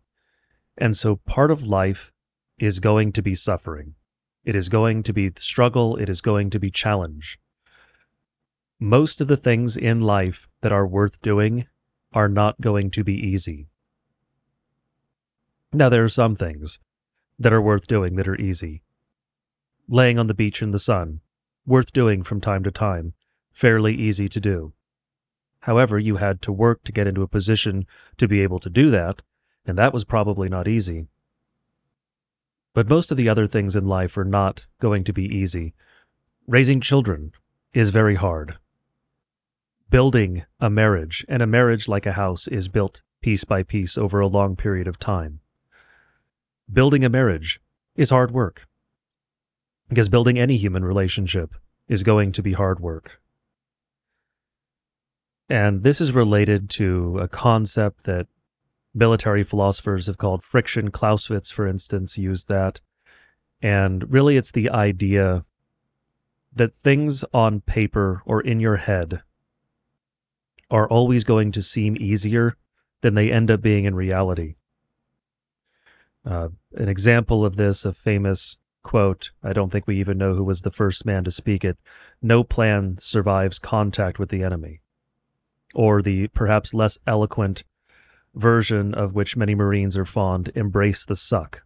And 0.78 0.98
so 0.98 1.18
part 1.18 1.52
of 1.52 1.64
life 1.64 2.12
is 2.58 2.80
going 2.80 3.12
to 3.14 3.22
be 3.22 3.36
suffering. 3.36 3.96
It 4.44 4.56
is 4.56 4.70
going 4.70 5.04
to 5.04 5.14
be 5.14 5.32
struggle. 5.38 5.96
It 5.98 6.10
is 6.10 6.22
going 6.22 6.50
to 6.50 6.60
be 6.60 6.70
challenge. 6.70 7.40
Most 8.80 9.22
of 9.22 9.28
the 9.28 9.38
things 9.38 9.78
in 9.78 10.02
life 10.02 10.48
that 10.62 10.72
are 10.72 10.88
worth 10.88 11.22
doing 11.22 11.68
are 12.12 12.28
not 12.28 12.60
going 12.60 12.92
to 12.92 13.04
be 13.04 13.14
easy. 13.14 13.68
Now, 15.72 15.90
there 15.90 16.04
are 16.04 16.10
some 16.10 16.36
things 16.36 16.80
that 17.40 17.54
are 17.54 17.62
worth 17.62 17.88
doing 17.88 18.16
that 18.16 18.28
are 18.28 18.40
easy. 18.40 18.84
Laying 19.88 20.20
on 20.20 20.28
the 20.28 20.34
beach 20.34 20.62
in 20.62 20.72
the 20.72 20.80
sun, 20.80 21.22
worth 21.66 21.94
doing 21.94 22.24
from 22.24 22.42
time 22.42 22.64
to 22.64 22.72
time, 22.72 23.14
fairly 23.52 23.96
easy 23.96 24.30
to 24.30 24.40
do. 24.40 24.74
However, 25.64 25.98
you 25.98 26.18
had 26.18 26.42
to 26.42 26.52
work 26.52 26.84
to 26.84 26.92
get 26.92 27.08
into 27.08 27.22
a 27.22 27.28
position 27.28 27.86
to 28.18 28.28
be 28.28 28.42
able 28.42 28.60
to 28.60 28.70
do 28.70 28.92
that, 28.92 29.22
and 29.66 29.78
that 29.78 29.94
was 29.94 30.04
probably 30.04 30.50
not 30.50 30.68
easy. 30.68 31.08
But 32.74 32.90
most 32.90 33.12
of 33.12 33.18
the 33.18 33.30
other 33.30 33.48
things 33.48 33.74
in 33.74 33.86
life 33.86 34.18
are 34.18 34.26
not 34.26 34.66
going 34.82 35.06
to 35.06 35.14
be 35.14 35.24
easy. 35.24 35.74
Raising 36.48 36.82
children 36.82 37.32
is 37.74 37.92
very 37.92 38.16
hard. 38.16 38.58
Building 39.90 40.44
a 40.60 40.70
marriage, 40.70 41.26
and 41.30 41.42
a 41.42 41.48
marriage 41.48 41.88
like 41.88 42.06
a 42.06 42.12
house 42.12 42.46
is 42.50 42.68
built 42.68 43.02
piece 43.22 43.46
by 43.46 43.64
piece 43.64 43.98
over 43.98 44.20
a 44.20 44.28
long 44.28 44.58
period 44.58 44.86
of 44.86 45.00
time. 45.00 45.40
Building 46.70 47.06
a 47.06 47.10
marriage 47.10 47.62
is 47.96 48.10
hard 48.10 48.32
work. 48.32 48.68
Because 49.88 50.10
building 50.10 50.38
any 50.38 50.58
human 50.58 50.84
relationship 50.84 51.54
is 51.88 52.04
going 52.04 52.34
to 52.34 52.44
be 52.44 52.52
hard 52.52 52.82
work. 52.82 53.22
And 55.50 55.84
this 55.84 56.00
is 56.00 56.12
related 56.12 56.70
to 56.72 57.20
a 57.20 57.28
concept 57.28 58.04
that 58.06 58.28
military 58.94 59.44
philosophers 59.44 60.08
have 60.08 60.18
called 60.18 60.44
friction. 60.44 60.92
Clausewitz, 60.92 61.52
for 61.52 61.68
instance, 61.68 62.18
used 62.18 62.48
that. 62.48 62.80
And 63.62 64.12
really, 64.12 64.38
it's 64.38 64.52
the 64.52 64.70
idea 64.70 65.46
that 66.56 66.78
things 66.84 67.24
on 67.34 67.62
paper 67.62 68.22
or 68.26 68.42
in 68.42 68.60
your 68.60 68.78
head 68.78 69.22
are 70.70 70.88
always 70.88 71.24
going 71.24 71.52
to 71.52 71.62
seem 71.62 71.98
easier 72.00 72.58
than 73.02 73.16
they 73.16 73.32
end 73.32 73.52
up 73.52 73.62
being 73.62 73.86
in 73.86 73.96
reality. 73.96 74.56
Uh, 76.26 76.50
an 76.76 76.88
example 76.88 77.46
of 77.46 77.58
this, 77.58 77.84
a 77.86 77.94
famous 77.94 78.58
quote, 78.82 79.32
I 79.44 79.54
don't 79.54 79.72
think 79.72 79.88
we 79.88 80.00
even 80.00 80.18
know 80.18 80.36
who 80.36 80.44
was 80.44 80.62
the 80.62 80.72
first 80.72 81.06
man 81.06 81.24
to 81.24 81.32
speak 81.32 81.64
it 81.64 81.78
no 82.22 82.44
plan 82.44 82.98
survives 83.00 83.60
contact 83.60 84.20
with 84.20 84.30
the 84.30 84.44
enemy. 84.44 84.82
Or 85.74 86.02
the 86.02 86.28
perhaps 86.30 86.74
less 86.74 86.98
eloquent 87.08 87.64
version 88.36 88.94
of 88.94 89.14
which 89.14 89.38
many 89.38 89.56
Marines 89.56 89.98
are 89.98 90.06
fond 90.06 90.52
embrace 90.56 91.06
the 91.06 91.16
suck. 91.16 91.64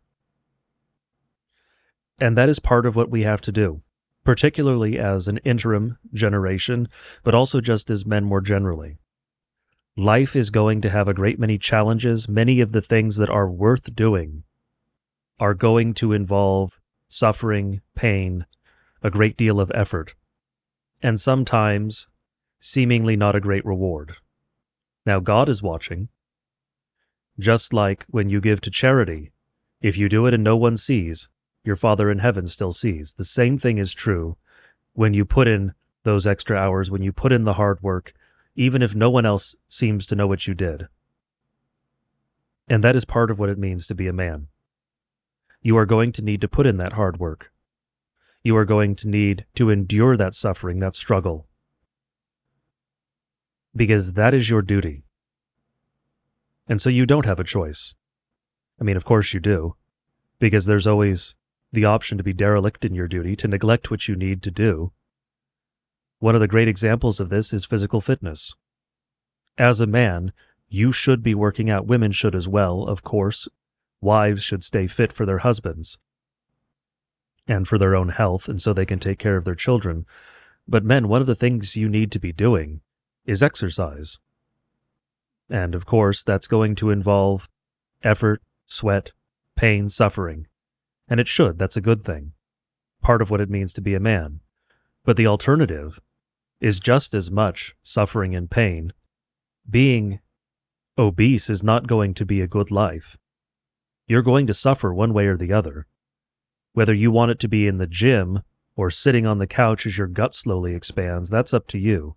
And 2.19 2.37
that 2.37 2.49
is 2.49 2.59
part 2.59 2.85
of 2.85 2.95
what 2.95 3.09
we 3.09 3.23
have 3.23 3.41
to 3.41 3.51
do, 3.51 3.81
particularly 4.23 4.97
as 4.97 5.27
an 5.27 5.37
interim 5.39 5.97
generation, 6.13 6.87
but 7.23 7.35
also 7.35 7.61
just 7.61 7.89
as 7.89 8.05
men 8.05 8.23
more 8.23 8.41
generally. 8.41 8.97
Life 9.95 10.35
is 10.35 10.49
going 10.49 10.81
to 10.81 10.89
have 10.89 11.07
a 11.07 11.13
great 11.13 11.39
many 11.39 11.57
challenges. 11.57 12.29
Many 12.29 12.59
of 12.61 12.71
the 12.71 12.81
things 12.81 13.17
that 13.17 13.29
are 13.29 13.49
worth 13.49 13.95
doing 13.95 14.43
are 15.39 15.53
going 15.53 15.93
to 15.95 16.13
involve 16.13 16.79
suffering, 17.09 17.81
pain, 17.95 18.45
a 19.01 19.09
great 19.09 19.37
deal 19.37 19.59
of 19.59 19.71
effort, 19.73 20.15
and 21.01 21.19
sometimes 21.19 22.07
seemingly 22.67 23.15
not 23.15 23.33
a 23.33 23.39
great 23.39 23.65
reward. 23.65 24.15
Now, 25.05 25.21
God 25.21 25.47
is 25.47 25.63
watching. 25.63 26.09
Just 27.39 27.71
like 27.71 28.03
when 28.09 28.29
you 28.29 28.41
give 28.41 28.59
to 28.59 28.69
charity, 28.69 29.31
if 29.79 29.97
you 29.97 30.09
do 30.09 30.25
it 30.25 30.33
and 30.33 30.43
no 30.43 30.57
one 30.57 30.75
sees, 30.75 31.29
your 31.63 31.77
Father 31.77 32.11
in 32.11 32.19
heaven 32.19 32.45
still 32.45 32.73
sees. 32.73 33.13
The 33.13 33.23
same 33.23 33.57
thing 33.57 33.77
is 33.77 33.93
true 33.93 34.35
when 34.91 35.13
you 35.13 35.23
put 35.23 35.47
in 35.47 35.75
those 36.03 36.27
extra 36.27 36.57
hours, 36.57 36.91
when 36.91 37.01
you 37.01 37.13
put 37.13 37.31
in 37.31 37.45
the 37.45 37.53
hard 37.53 37.81
work, 37.81 38.11
even 38.53 38.81
if 38.81 38.93
no 38.93 39.09
one 39.09 39.25
else 39.25 39.55
seems 39.69 40.05
to 40.07 40.15
know 40.15 40.27
what 40.27 40.45
you 40.45 40.53
did. 40.53 40.89
And 42.67 42.83
that 42.83 42.97
is 42.97 43.05
part 43.05 43.31
of 43.31 43.39
what 43.39 43.49
it 43.49 43.57
means 43.57 43.87
to 43.87 43.95
be 43.95 44.07
a 44.07 44.13
man. 44.13 44.47
You 45.61 45.77
are 45.77 45.85
going 45.85 46.11
to 46.11 46.21
need 46.21 46.41
to 46.41 46.49
put 46.49 46.67
in 46.67 46.75
that 46.77 46.93
hard 46.93 47.17
work. 47.17 47.53
You 48.43 48.57
are 48.57 48.65
going 48.65 48.97
to 48.97 49.07
need 49.07 49.45
to 49.55 49.69
endure 49.69 50.17
that 50.17 50.35
suffering, 50.35 50.79
that 50.79 50.95
struggle. 50.95 51.46
Because 53.77 54.13
that 54.13 54.33
is 54.33 54.49
your 54.49 54.63
duty. 54.63 55.03
And 56.67 56.81
so 56.81 56.89
you 56.89 57.05
don't 57.05 57.27
have 57.27 57.39
a 57.39 57.45
choice. 57.45 57.93
I 58.81 58.83
mean, 58.83 58.97
of 58.97 59.05
course 59.05 59.33
you 59.33 59.39
do, 59.39 59.75
because 60.39 60.65
there's 60.65 60.87
always 60.87 61.35
the 61.71 61.85
option 61.85 62.17
to 62.17 62.23
be 62.23 62.33
derelict 62.33 62.83
in 62.83 62.95
your 62.95 63.07
duty, 63.07 63.35
to 63.35 63.47
neglect 63.47 63.91
what 63.91 64.07
you 64.07 64.15
need 64.15 64.41
to 64.43 64.51
do. 64.51 64.91
One 66.19 66.33
of 66.33 66.41
the 66.41 66.47
great 66.47 66.67
examples 66.67 67.19
of 67.19 67.29
this 67.29 67.53
is 67.53 67.65
physical 67.65 68.01
fitness. 68.01 68.55
As 69.57 69.79
a 69.79 69.87
man, 69.87 70.33
you 70.67 70.91
should 70.91 71.21
be 71.21 71.35
working 71.35 71.69
out. 71.69 71.85
Women 71.87 72.11
should 72.11 72.35
as 72.35 72.47
well, 72.47 72.83
of 72.83 73.03
course. 73.03 73.47
Wives 74.01 74.43
should 74.43 74.63
stay 74.63 74.87
fit 74.87 75.13
for 75.13 75.25
their 75.25 75.39
husbands 75.39 75.99
and 77.47 77.67
for 77.67 77.77
their 77.77 77.95
own 77.95 78.09
health, 78.09 78.49
and 78.49 78.61
so 78.61 78.73
they 78.73 78.85
can 78.85 78.99
take 78.99 79.19
care 79.19 79.37
of 79.37 79.45
their 79.45 79.55
children. 79.55 80.05
But 80.67 80.83
men, 80.83 81.07
one 81.07 81.21
of 81.21 81.27
the 81.27 81.35
things 81.35 81.75
you 81.75 81.87
need 81.87 82.11
to 82.11 82.19
be 82.19 82.33
doing 82.33 82.81
is 83.27 83.43
exercise. 83.43 84.17
And 85.51 85.75
of 85.75 85.85
course, 85.85 86.23
that's 86.23 86.47
going 86.47 86.75
to 86.75 86.89
involve 86.89 87.49
effort, 88.01 88.41
sweat, 88.65 89.11
pain, 89.55 89.89
suffering. 89.89 90.47
And 91.07 91.19
it 91.19 91.27
should. 91.27 91.59
That's 91.59 91.77
a 91.77 91.81
good 91.81 92.03
thing. 92.03 92.31
Part 93.01 93.21
of 93.21 93.29
what 93.29 93.41
it 93.41 93.49
means 93.49 93.73
to 93.73 93.81
be 93.81 93.93
a 93.93 93.99
man. 93.99 94.39
But 95.05 95.17
the 95.17 95.27
alternative 95.27 95.99
is 96.59 96.79
just 96.79 97.13
as 97.13 97.29
much 97.29 97.75
suffering 97.83 98.35
and 98.35 98.49
pain. 98.49 98.91
Being 99.69 100.19
obese 100.97 101.49
is 101.49 101.61
not 101.61 101.87
going 101.87 102.13
to 102.15 102.25
be 102.25 102.41
a 102.41 102.47
good 102.47 102.71
life. 102.71 103.17
You're 104.07 104.21
going 104.21 104.47
to 104.47 104.53
suffer 104.53 104.93
one 104.93 105.13
way 105.13 105.27
or 105.27 105.37
the 105.37 105.53
other. 105.53 105.85
Whether 106.73 106.93
you 106.93 107.11
want 107.11 107.31
it 107.31 107.39
to 107.39 107.47
be 107.47 107.67
in 107.67 107.77
the 107.77 107.87
gym 107.87 108.41
or 108.75 108.89
sitting 108.89 109.25
on 109.25 109.37
the 109.37 109.47
couch 109.47 109.85
as 109.85 109.97
your 109.97 110.07
gut 110.07 110.33
slowly 110.33 110.73
expands, 110.75 111.29
that's 111.29 111.53
up 111.53 111.67
to 111.67 111.77
you. 111.77 112.15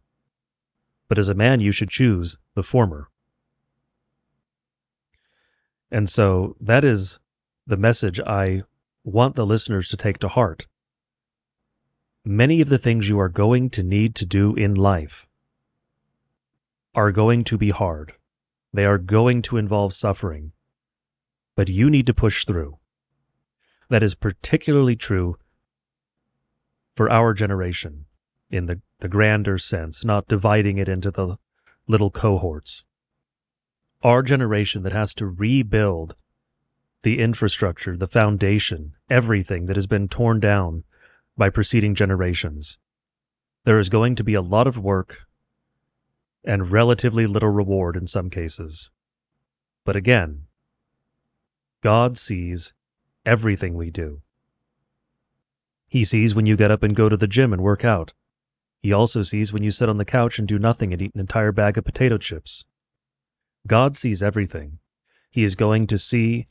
But 1.11 1.19
as 1.19 1.29
a 1.29 1.35
man, 1.35 1.59
you 1.59 1.73
should 1.73 1.91
choose 1.91 2.39
the 2.55 2.63
former. 2.63 3.09
And 5.91 6.09
so 6.09 6.55
that 6.61 6.85
is 6.85 7.19
the 7.67 7.77
message 7.77 8.21
I 8.21 8.63
want 9.03 9.35
the 9.35 9.45
listeners 9.45 9.89
to 9.89 9.97
take 9.97 10.19
to 10.19 10.29
heart. 10.29 10.69
Many 12.25 12.61
of 12.61 12.69
the 12.69 12.79
things 12.79 13.09
you 13.09 13.19
are 13.19 13.29
going 13.29 13.71
to 13.71 13.83
need 13.83 14.15
to 14.15 14.25
do 14.25 14.55
in 14.55 14.77
life 14.77 15.27
are 16.95 17.11
going 17.11 17.43
to 17.43 17.59
be 17.59 17.71
hard. 17.71 18.13
They 18.73 18.85
are 18.85 18.97
going 18.97 19.43
to 19.43 19.57
involve 19.57 19.93
suffering. 19.93 20.53
But 21.57 21.69
you 21.69 21.91
need 21.91 22.07
to 22.07 22.15
push 22.15 22.45
through. 22.45 22.79
That 23.89 24.05
is 24.05 24.15
particularly 24.15 24.95
true 24.95 25.39
for 26.95 27.11
our 27.11 27.35
generation 27.35 28.07
in 28.51 28.67
the, 28.67 28.81
the 29.01 29.09
grander 29.09 29.59
sense, 29.59 30.05
not 30.05 30.29
dividing 30.29 30.79
it 30.79 30.89
into 30.89 31.11
the 31.11 31.37
little 31.87 32.11
cohorts 32.11 32.85
our 34.03 34.23
generation 34.23 34.83
that 34.83 34.93
has 34.93 35.15
to 35.15 35.27
rebuild 35.27 36.15
the 37.03 37.19
infrastructure, 37.19 37.97
the 37.97 38.07
foundation, 38.07 38.93
everything 39.09 39.67
that 39.67 39.77
has 39.77 39.87
been 39.87 40.09
torn 40.09 40.41
down 40.41 40.85
by 41.37 41.51
preceding 41.51 41.95
generations. 41.95 42.79
There 43.65 43.79
is 43.79 43.89
going 43.89 44.17
to 44.17 44.25
be 44.25 44.35
a 44.35 44.43
lot 44.43 44.67
of 44.67 44.79
work 44.79 45.27
and 46.45 46.71
relatively 46.71 47.27
little 47.27 47.51
reward 47.51 47.97
in 47.97 48.07
some 48.07 48.31
cases. 48.31 48.91
But 49.85 49.97
again, 49.97 50.45
God 51.83 52.19
sees 52.19 52.73
everything 53.27 53.75
we 53.75 53.91
do. 53.91 54.21
He 55.89 56.05
sees 56.05 56.35
when 56.35 56.47
you 56.47 56.57
get 56.57 56.71
up 56.71 56.83
and 56.83 56.97
go 56.97 57.09
to 57.09 57.17
the 57.17 57.27
gym 57.27 57.53
and 57.53 57.63
work 57.63 57.85
out. 57.85 58.13
He 58.81 58.93
also 58.93 59.23
sees 59.23 59.53
when 59.53 59.63
you 59.63 59.71
sit 59.71 59.89
on 59.89 59.99
the 59.99 60.05
couch 60.05 60.39
and 60.39 60.49
do 60.49 60.59
nothing 60.59 60.93
and 60.93 61.03
eat 61.03 61.15
an 61.15 61.21
entire 61.21 61.53
bag 61.53 61.77
of 61.77 61.85
potato 61.85 62.17
chips. 62.17 62.65
God 63.67 63.95
sees 63.95 64.23
everything. 64.23 64.79
He 65.31 65.45
is 65.45 65.55
going 65.55 65.87
to 65.89 65.99
see 65.99 66.47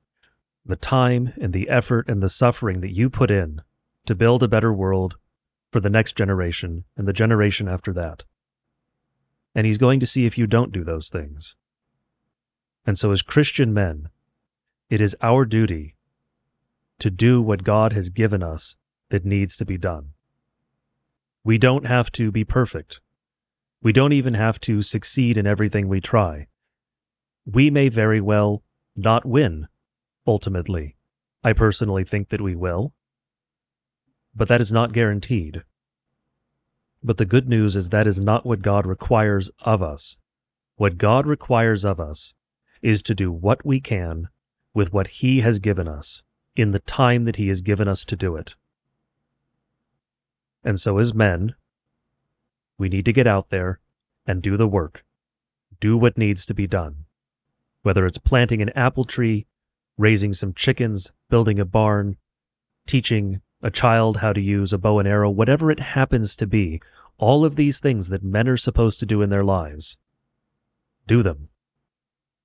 the 0.66 0.76
time 0.76 1.34
and 1.42 1.54
the 1.54 1.68
effort 1.70 2.08
and 2.08 2.22
the 2.22 2.30
suffering 2.30 2.82
that 2.82 2.96
you 2.96 3.10
put 3.10 3.32
in 3.32 3.62
to 4.06 4.14
build 4.14 4.44
a 4.44 4.48
better 4.48 4.72
world 4.72 5.18
for 5.72 5.80
the 5.80 5.90
next 5.90 6.16
generation 6.16 6.86
and 6.96 7.08
the 7.08 7.14
generation 7.14 7.68
after 7.68 7.92
that. 7.94 8.24
And 9.56 9.66
He's 9.66 9.78
going 9.78 10.00
to 10.00 10.06
see 10.06 10.26
if 10.26 10.38
you 10.38 10.46
don't 10.46 10.72
do 10.72 10.84
those 10.84 11.10
things. 11.10 11.56
And 12.86 12.98
so, 12.98 13.12
as 13.12 13.22
Christian 13.22 13.74
men, 13.74 14.10
it 14.90 15.02
is 15.02 15.16
our 15.22 15.46
duty 15.46 15.96
to 17.00 17.10
do 17.10 17.42
what 17.42 17.64
God 17.64 17.94
has 17.94 18.10
given 18.10 18.44
us 18.44 18.76
that 19.10 19.26
needs 19.26 19.58
to 19.58 19.66
be 19.66 19.78
done. 19.78 20.14
We 21.50 21.58
don't 21.58 21.88
have 21.88 22.12
to 22.12 22.32
be 22.32 22.44
perfect. 22.44 23.00
We 23.82 23.92
don't 23.92 24.14
even 24.14 24.36
have 24.36 24.60
to 24.62 24.84
succeed 24.84 25.38
in 25.38 25.48
everything 25.48 25.88
we 25.88 26.00
try 26.00 26.48
we 27.46 27.70
may 27.70 27.90
very 27.90 28.22
well 28.22 28.64
not 28.96 29.26
win, 29.26 29.68
ultimately. 30.28 30.96
I 31.44 31.54
personally 31.54 32.04
think 32.04 32.30
that 32.30 32.42
we 32.42 32.56
will. 32.56 32.94
But 34.36 34.48
that 34.50 34.62
is 34.62 34.72
not 34.72 34.94
guaranteed. 34.94 35.64
But 37.02 37.18
the 37.18 37.26
good 37.26 37.48
news 37.48 37.76
is 37.76 37.90
that 37.90 38.08
is 38.08 38.20
not 38.20 38.46
what 38.46 38.62
God 38.62 38.86
requires 38.86 39.50
of 39.62 39.82
us. 39.82 40.18
What 40.76 40.98
God 40.98 41.26
requires 41.26 41.84
of 41.86 42.00
us 42.00 42.34
is 42.82 43.02
to 43.04 43.16
do 43.16 43.32
what 43.32 43.66
we 43.66 43.80
can 43.80 44.28
with 44.74 44.94
what 44.94 45.08
He 45.08 45.42
has 45.42 45.60
given 45.60 45.88
us 45.88 46.24
in 46.56 46.72
the 46.72 46.80
time 46.80 47.26
that 47.26 47.38
He 47.38 47.48
has 47.48 47.62
given 47.62 47.88
us 47.88 48.06
to 48.06 48.16
do 48.16 48.36
it. 48.36 48.56
And 50.64 50.80
so, 50.80 50.98
as 50.98 51.14
men, 51.14 51.56
we 52.78 52.90
need 52.90 53.06
to 53.06 53.14
get 53.14 53.28
out 53.28 53.50
there 53.50 53.80
and 54.26 54.42
do 54.42 54.58
the 54.58 54.68
work, 54.68 55.04
do 55.80 55.98
what 55.98 56.18
needs 56.18 56.46
to 56.46 56.54
be 56.54 56.68
done 56.68 57.06
whether 57.82 58.06
it's 58.06 58.18
planting 58.18 58.62
an 58.62 58.70
apple 58.70 59.06
tree, 59.06 59.46
raising 59.98 60.34
some 60.34 60.54
chickens, 60.54 61.12
building 61.30 61.60
a 61.60 61.66
barn, 61.66 62.18
teaching 62.88 63.42
a 63.62 63.72
child 63.72 64.18
how 64.18 64.34
to 64.34 64.42
use 64.42 64.72
a 64.72 64.78
bow 64.78 65.00
and 65.00 65.08
arrow, 65.08 65.30
whatever 65.30 65.70
it 65.72 65.80
happens 65.80 66.36
to 66.36 66.48
be, 66.48 66.82
all 67.18 67.44
of 67.44 67.56
these 67.56 67.80
things 67.80 68.10
that 68.10 68.24
men 68.24 68.48
are 68.48 68.58
supposed 68.58 69.00
to 69.00 69.06
do 69.06 69.22
in 69.22 69.30
their 69.30 69.44
lives, 69.44 69.98
do 71.08 71.22
them. 71.22 71.50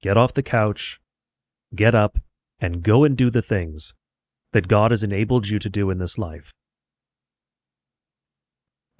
Get 0.02 0.16
off 0.16 0.34
the 0.34 0.42
couch, 0.42 1.00
get 1.74 1.94
up, 1.94 2.18
and 2.60 2.82
go 2.82 3.04
and 3.04 3.16
do 3.16 3.30
the 3.30 3.42
things 3.42 3.94
that 4.52 4.68
God 4.68 4.90
has 4.90 5.02
enabled 5.02 5.48
you 5.48 5.58
to 5.58 5.68
do 5.68 5.90
in 5.90 5.98
this 5.98 6.18
life. 6.18 6.52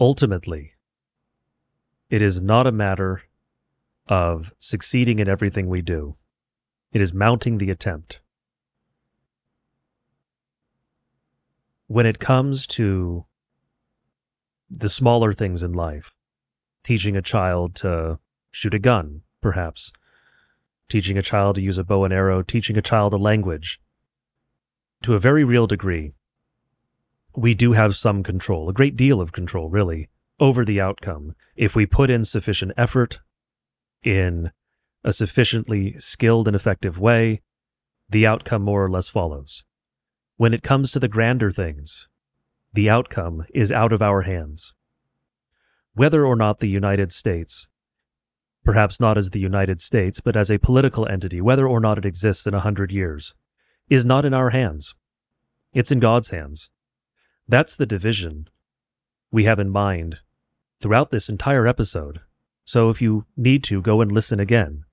Ultimately, 0.05 0.75
it 2.11 2.21
is 2.21 2.43
not 2.43 2.67
a 2.67 2.73
matter 2.73 3.23
of 4.07 4.53
succeeding 4.59 5.19
in 5.19 5.31
everything 5.31 5.67
we 5.67 5.81
do. 5.81 6.17
It 6.93 7.01
is 7.01 7.15
mounting 7.15 7.57
the 7.57 7.71
attempt. 7.71 8.21
When 11.87 12.05
it 12.05 12.19
comes 12.19 12.67
to 12.77 13.25
the 14.69 14.91
smaller 14.91 15.33
things 15.33 15.63
in 15.63 15.73
life, 15.73 16.13
teaching 16.83 17.17
a 17.17 17.23
child 17.23 17.75
to 17.77 18.19
shoot 18.51 18.75
a 18.75 18.79
gun, 18.79 19.23
perhaps, 19.41 19.91
teaching 20.91 21.17
a 21.17 21.23
child 21.23 21.55
to 21.55 21.63
use 21.63 21.79
a 21.79 21.83
bow 21.83 22.05
and 22.05 22.13
arrow, 22.13 22.43
teaching 22.43 22.77
a 22.77 22.83
child 22.83 23.15
a 23.15 23.17
language, 23.17 23.81
to 25.03 25.15
a 25.15 25.19
very 25.19 25.45
real 25.45 25.67
degree, 25.67 26.13
we 27.37 27.55
do 27.55 27.73
have 27.73 27.97
some 27.97 28.23
control, 28.23 28.69
a 28.69 28.73
great 28.73 28.97
deal 28.97 29.21
of 29.21 29.33
control, 29.33 29.69
really, 29.69 30.09
over 30.41 30.65
the 30.65 30.81
outcome 30.81 31.35
if 31.57 31.75
we 31.75 31.87
put 31.87 32.11
in 32.11 32.25
sufficient 32.25 32.73
effort 32.77 33.21
in 34.03 34.51
a 35.03 35.13
sufficiently 35.13 35.97
skilled 35.99 36.49
and 36.49 36.57
effective 36.57 36.99
way, 36.99 37.43
the 38.09 38.27
outcome 38.27 38.63
more 38.63 38.85
or 38.85 38.91
less 38.91 39.09
follows. 39.09 39.65
When 40.37 40.55
it 40.55 40.63
comes 40.63 40.91
to 40.93 40.99
the 40.99 41.09
grander 41.09 41.51
things, 41.51 42.09
the 42.73 42.91
outcome 42.91 43.45
is 43.55 43.71
out 43.71 43.93
of 43.93 44.03
our 44.03 44.23
hands. 44.23 44.75
Whether 45.95 46.27
or 46.27 46.37
not 46.37 46.59
the 46.59 46.69
United 46.69 47.13
States, 47.13 47.69
perhaps 48.65 48.99
not 48.99 49.17
as 49.17 49.31
the 49.31 49.41
United 49.41 49.81
States, 49.81 50.21
but 50.21 50.37
as 50.37 50.51
a 50.51 50.59
political 50.59 51.07
entity, 51.07 51.41
whether 51.41 51.69
or 51.69 51.81
not 51.81 51.99
it 51.99 52.05
exists 52.05 52.47
in 52.47 52.55
a 52.55 52.61
hundred 52.61 52.91
years, 52.91 53.35
is 53.89 54.05
not 54.05 54.25
in 54.25 54.35
our 54.35 54.51
hands. 54.51 54.95
It's 55.73 55.93
in 55.93 56.01
God's 56.01 56.31
hands. 56.31 56.71
That's 57.47 57.77
the 57.77 57.87
division 57.87 58.49
we 59.31 59.45
have 59.45 59.59
in 59.59 59.69
mind 59.69 60.19
throughout 60.81 61.11
this 61.11 61.29
entire 61.29 61.67
episode. 61.67 62.21
So 62.65 62.89
if 62.89 63.03
you 63.03 63.27
need 63.37 63.63
to, 63.65 63.83
go 63.83 64.01
and 64.01 64.11
listen 64.11 64.41
again, 64.41 64.85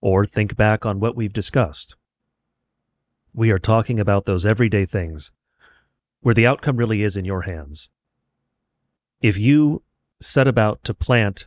or 0.00 0.24
think 0.24 0.56
back 0.56 0.86
on 0.86 1.00
what 1.00 1.16
we've 1.16 1.32
discussed. 1.32 1.96
We 3.34 3.50
are 3.50 3.58
talking 3.58 3.98
about 3.98 4.24
those 4.24 4.46
everyday 4.46 4.86
things 4.86 5.32
where 6.20 6.34
the 6.34 6.46
outcome 6.46 6.76
really 6.76 7.02
is 7.02 7.16
in 7.16 7.24
your 7.24 7.42
hands. 7.42 7.88
If 9.20 9.36
you 9.36 9.82
set 10.20 10.46
about 10.46 10.84
to 10.84 10.94
plant 10.94 11.46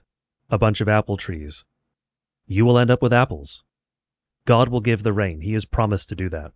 a 0.49 0.57
bunch 0.57 0.81
of 0.81 0.89
apple 0.89 1.17
trees, 1.17 1.63
you 2.45 2.65
will 2.65 2.77
end 2.77 2.91
up 2.91 3.01
with 3.01 3.13
apples. 3.13 3.63
God 4.45 4.69
will 4.69 4.81
give 4.81 5.03
the 5.03 5.13
rain. 5.13 5.41
He 5.41 5.53
has 5.53 5.65
promised 5.65 6.09
to 6.09 6.15
do 6.15 6.29
that. 6.29 6.51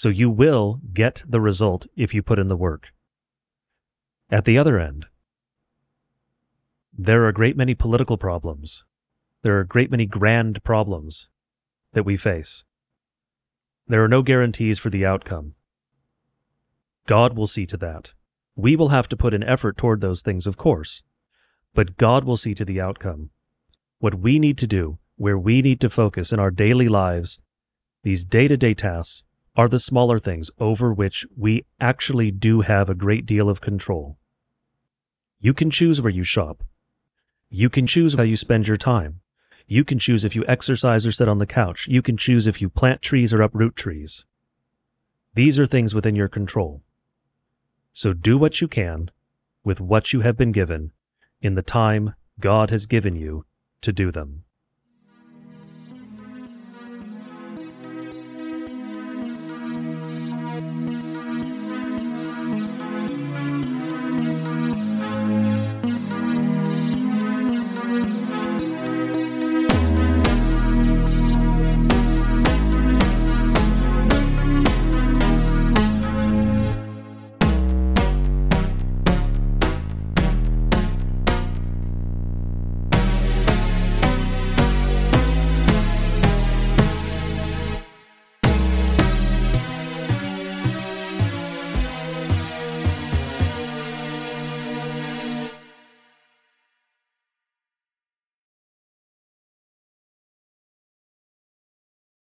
So 0.00 0.08
you 0.08 0.30
will 0.30 0.80
get 0.94 1.22
the 1.28 1.42
result 1.42 1.86
if 1.94 2.14
you 2.14 2.22
put 2.22 2.38
in 2.38 2.48
the 2.48 2.56
work. 2.56 2.94
At 4.30 4.46
the 4.46 4.56
other 4.56 4.78
end, 4.78 5.08
there 6.96 7.22
are 7.24 7.28
a 7.28 7.34
great 7.34 7.54
many 7.54 7.74
political 7.74 8.16
problems. 8.16 8.84
There 9.42 9.54
are 9.58 9.60
a 9.60 9.66
great 9.66 9.90
many 9.90 10.06
grand 10.06 10.64
problems 10.64 11.28
that 11.92 12.04
we 12.04 12.16
face. 12.16 12.64
There 13.88 14.02
are 14.02 14.08
no 14.08 14.22
guarantees 14.22 14.78
for 14.78 14.88
the 14.88 15.04
outcome. 15.04 15.52
God 17.06 17.36
will 17.36 17.46
see 17.46 17.66
to 17.66 17.76
that. 17.76 18.12
We 18.56 18.76
will 18.76 18.88
have 18.88 19.06
to 19.08 19.18
put 19.18 19.34
an 19.34 19.42
effort 19.42 19.76
toward 19.76 20.00
those 20.00 20.22
things, 20.22 20.46
of 20.46 20.56
course, 20.56 21.02
but 21.74 21.98
God 21.98 22.24
will 22.24 22.38
see 22.38 22.54
to 22.54 22.64
the 22.64 22.80
outcome. 22.80 23.32
What 23.98 24.14
we 24.14 24.38
need 24.38 24.56
to 24.56 24.66
do, 24.66 24.98
where 25.16 25.38
we 25.38 25.60
need 25.60 25.78
to 25.82 25.90
focus 25.90 26.32
in 26.32 26.40
our 26.40 26.50
daily 26.50 26.88
lives, 26.88 27.38
these 28.02 28.24
day 28.24 28.48
to 28.48 28.56
day 28.56 28.72
tasks, 28.72 29.24
are 29.60 29.68
the 29.68 29.78
smaller 29.78 30.18
things 30.18 30.50
over 30.58 30.90
which 30.90 31.26
we 31.36 31.66
actually 31.78 32.30
do 32.30 32.62
have 32.62 32.88
a 32.88 32.94
great 32.94 33.26
deal 33.26 33.50
of 33.50 33.60
control. 33.60 34.16
You 35.38 35.52
can 35.52 35.70
choose 35.70 36.00
where 36.00 36.10
you 36.10 36.24
shop. 36.24 36.64
You 37.50 37.68
can 37.68 37.86
choose 37.86 38.14
how 38.14 38.22
you 38.22 38.38
spend 38.38 38.66
your 38.66 38.78
time. 38.78 39.20
You 39.66 39.84
can 39.84 39.98
choose 39.98 40.24
if 40.24 40.34
you 40.34 40.46
exercise 40.48 41.06
or 41.06 41.12
sit 41.12 41.28
on 41.28 41.36
the 41.36 41.44
couch. 41.44 41.86
You 41.88 42.00
can 42.00 42.16
choose 42.16 42.46
if 42.46 42.62
you 42.62 42.70
plant 42.70 43.02
trees 43.02 43.34
or 43.34 43.42
uproot 43.42 43.76
trees. 43.76 44.24
These 45.34 45.58
are 45.58 45.66
things 45.66 45.94
within 45.94 46.16
your 46.16 46.28
control. 46.28 46.80
So 47.92 48.14
do 48.14 48.38
what 48.38 48.62
you 48.62 48.66
can 48.66 49.10
with 49.62 49.78
what 49.78 50.14
you 50.14 50.22
have 50.22 50.38
been 50.38 50.52
given 50.52 50.92
in 51.42 51.54
the 51.54 51.62
time 51.62 52.14
God 52.40 52.70
has 52.70 52.86
given 52.86 53.14
you 53.14 53.44
to 53.82 53.92
do 53.92 54.10
them. 54.10 54.44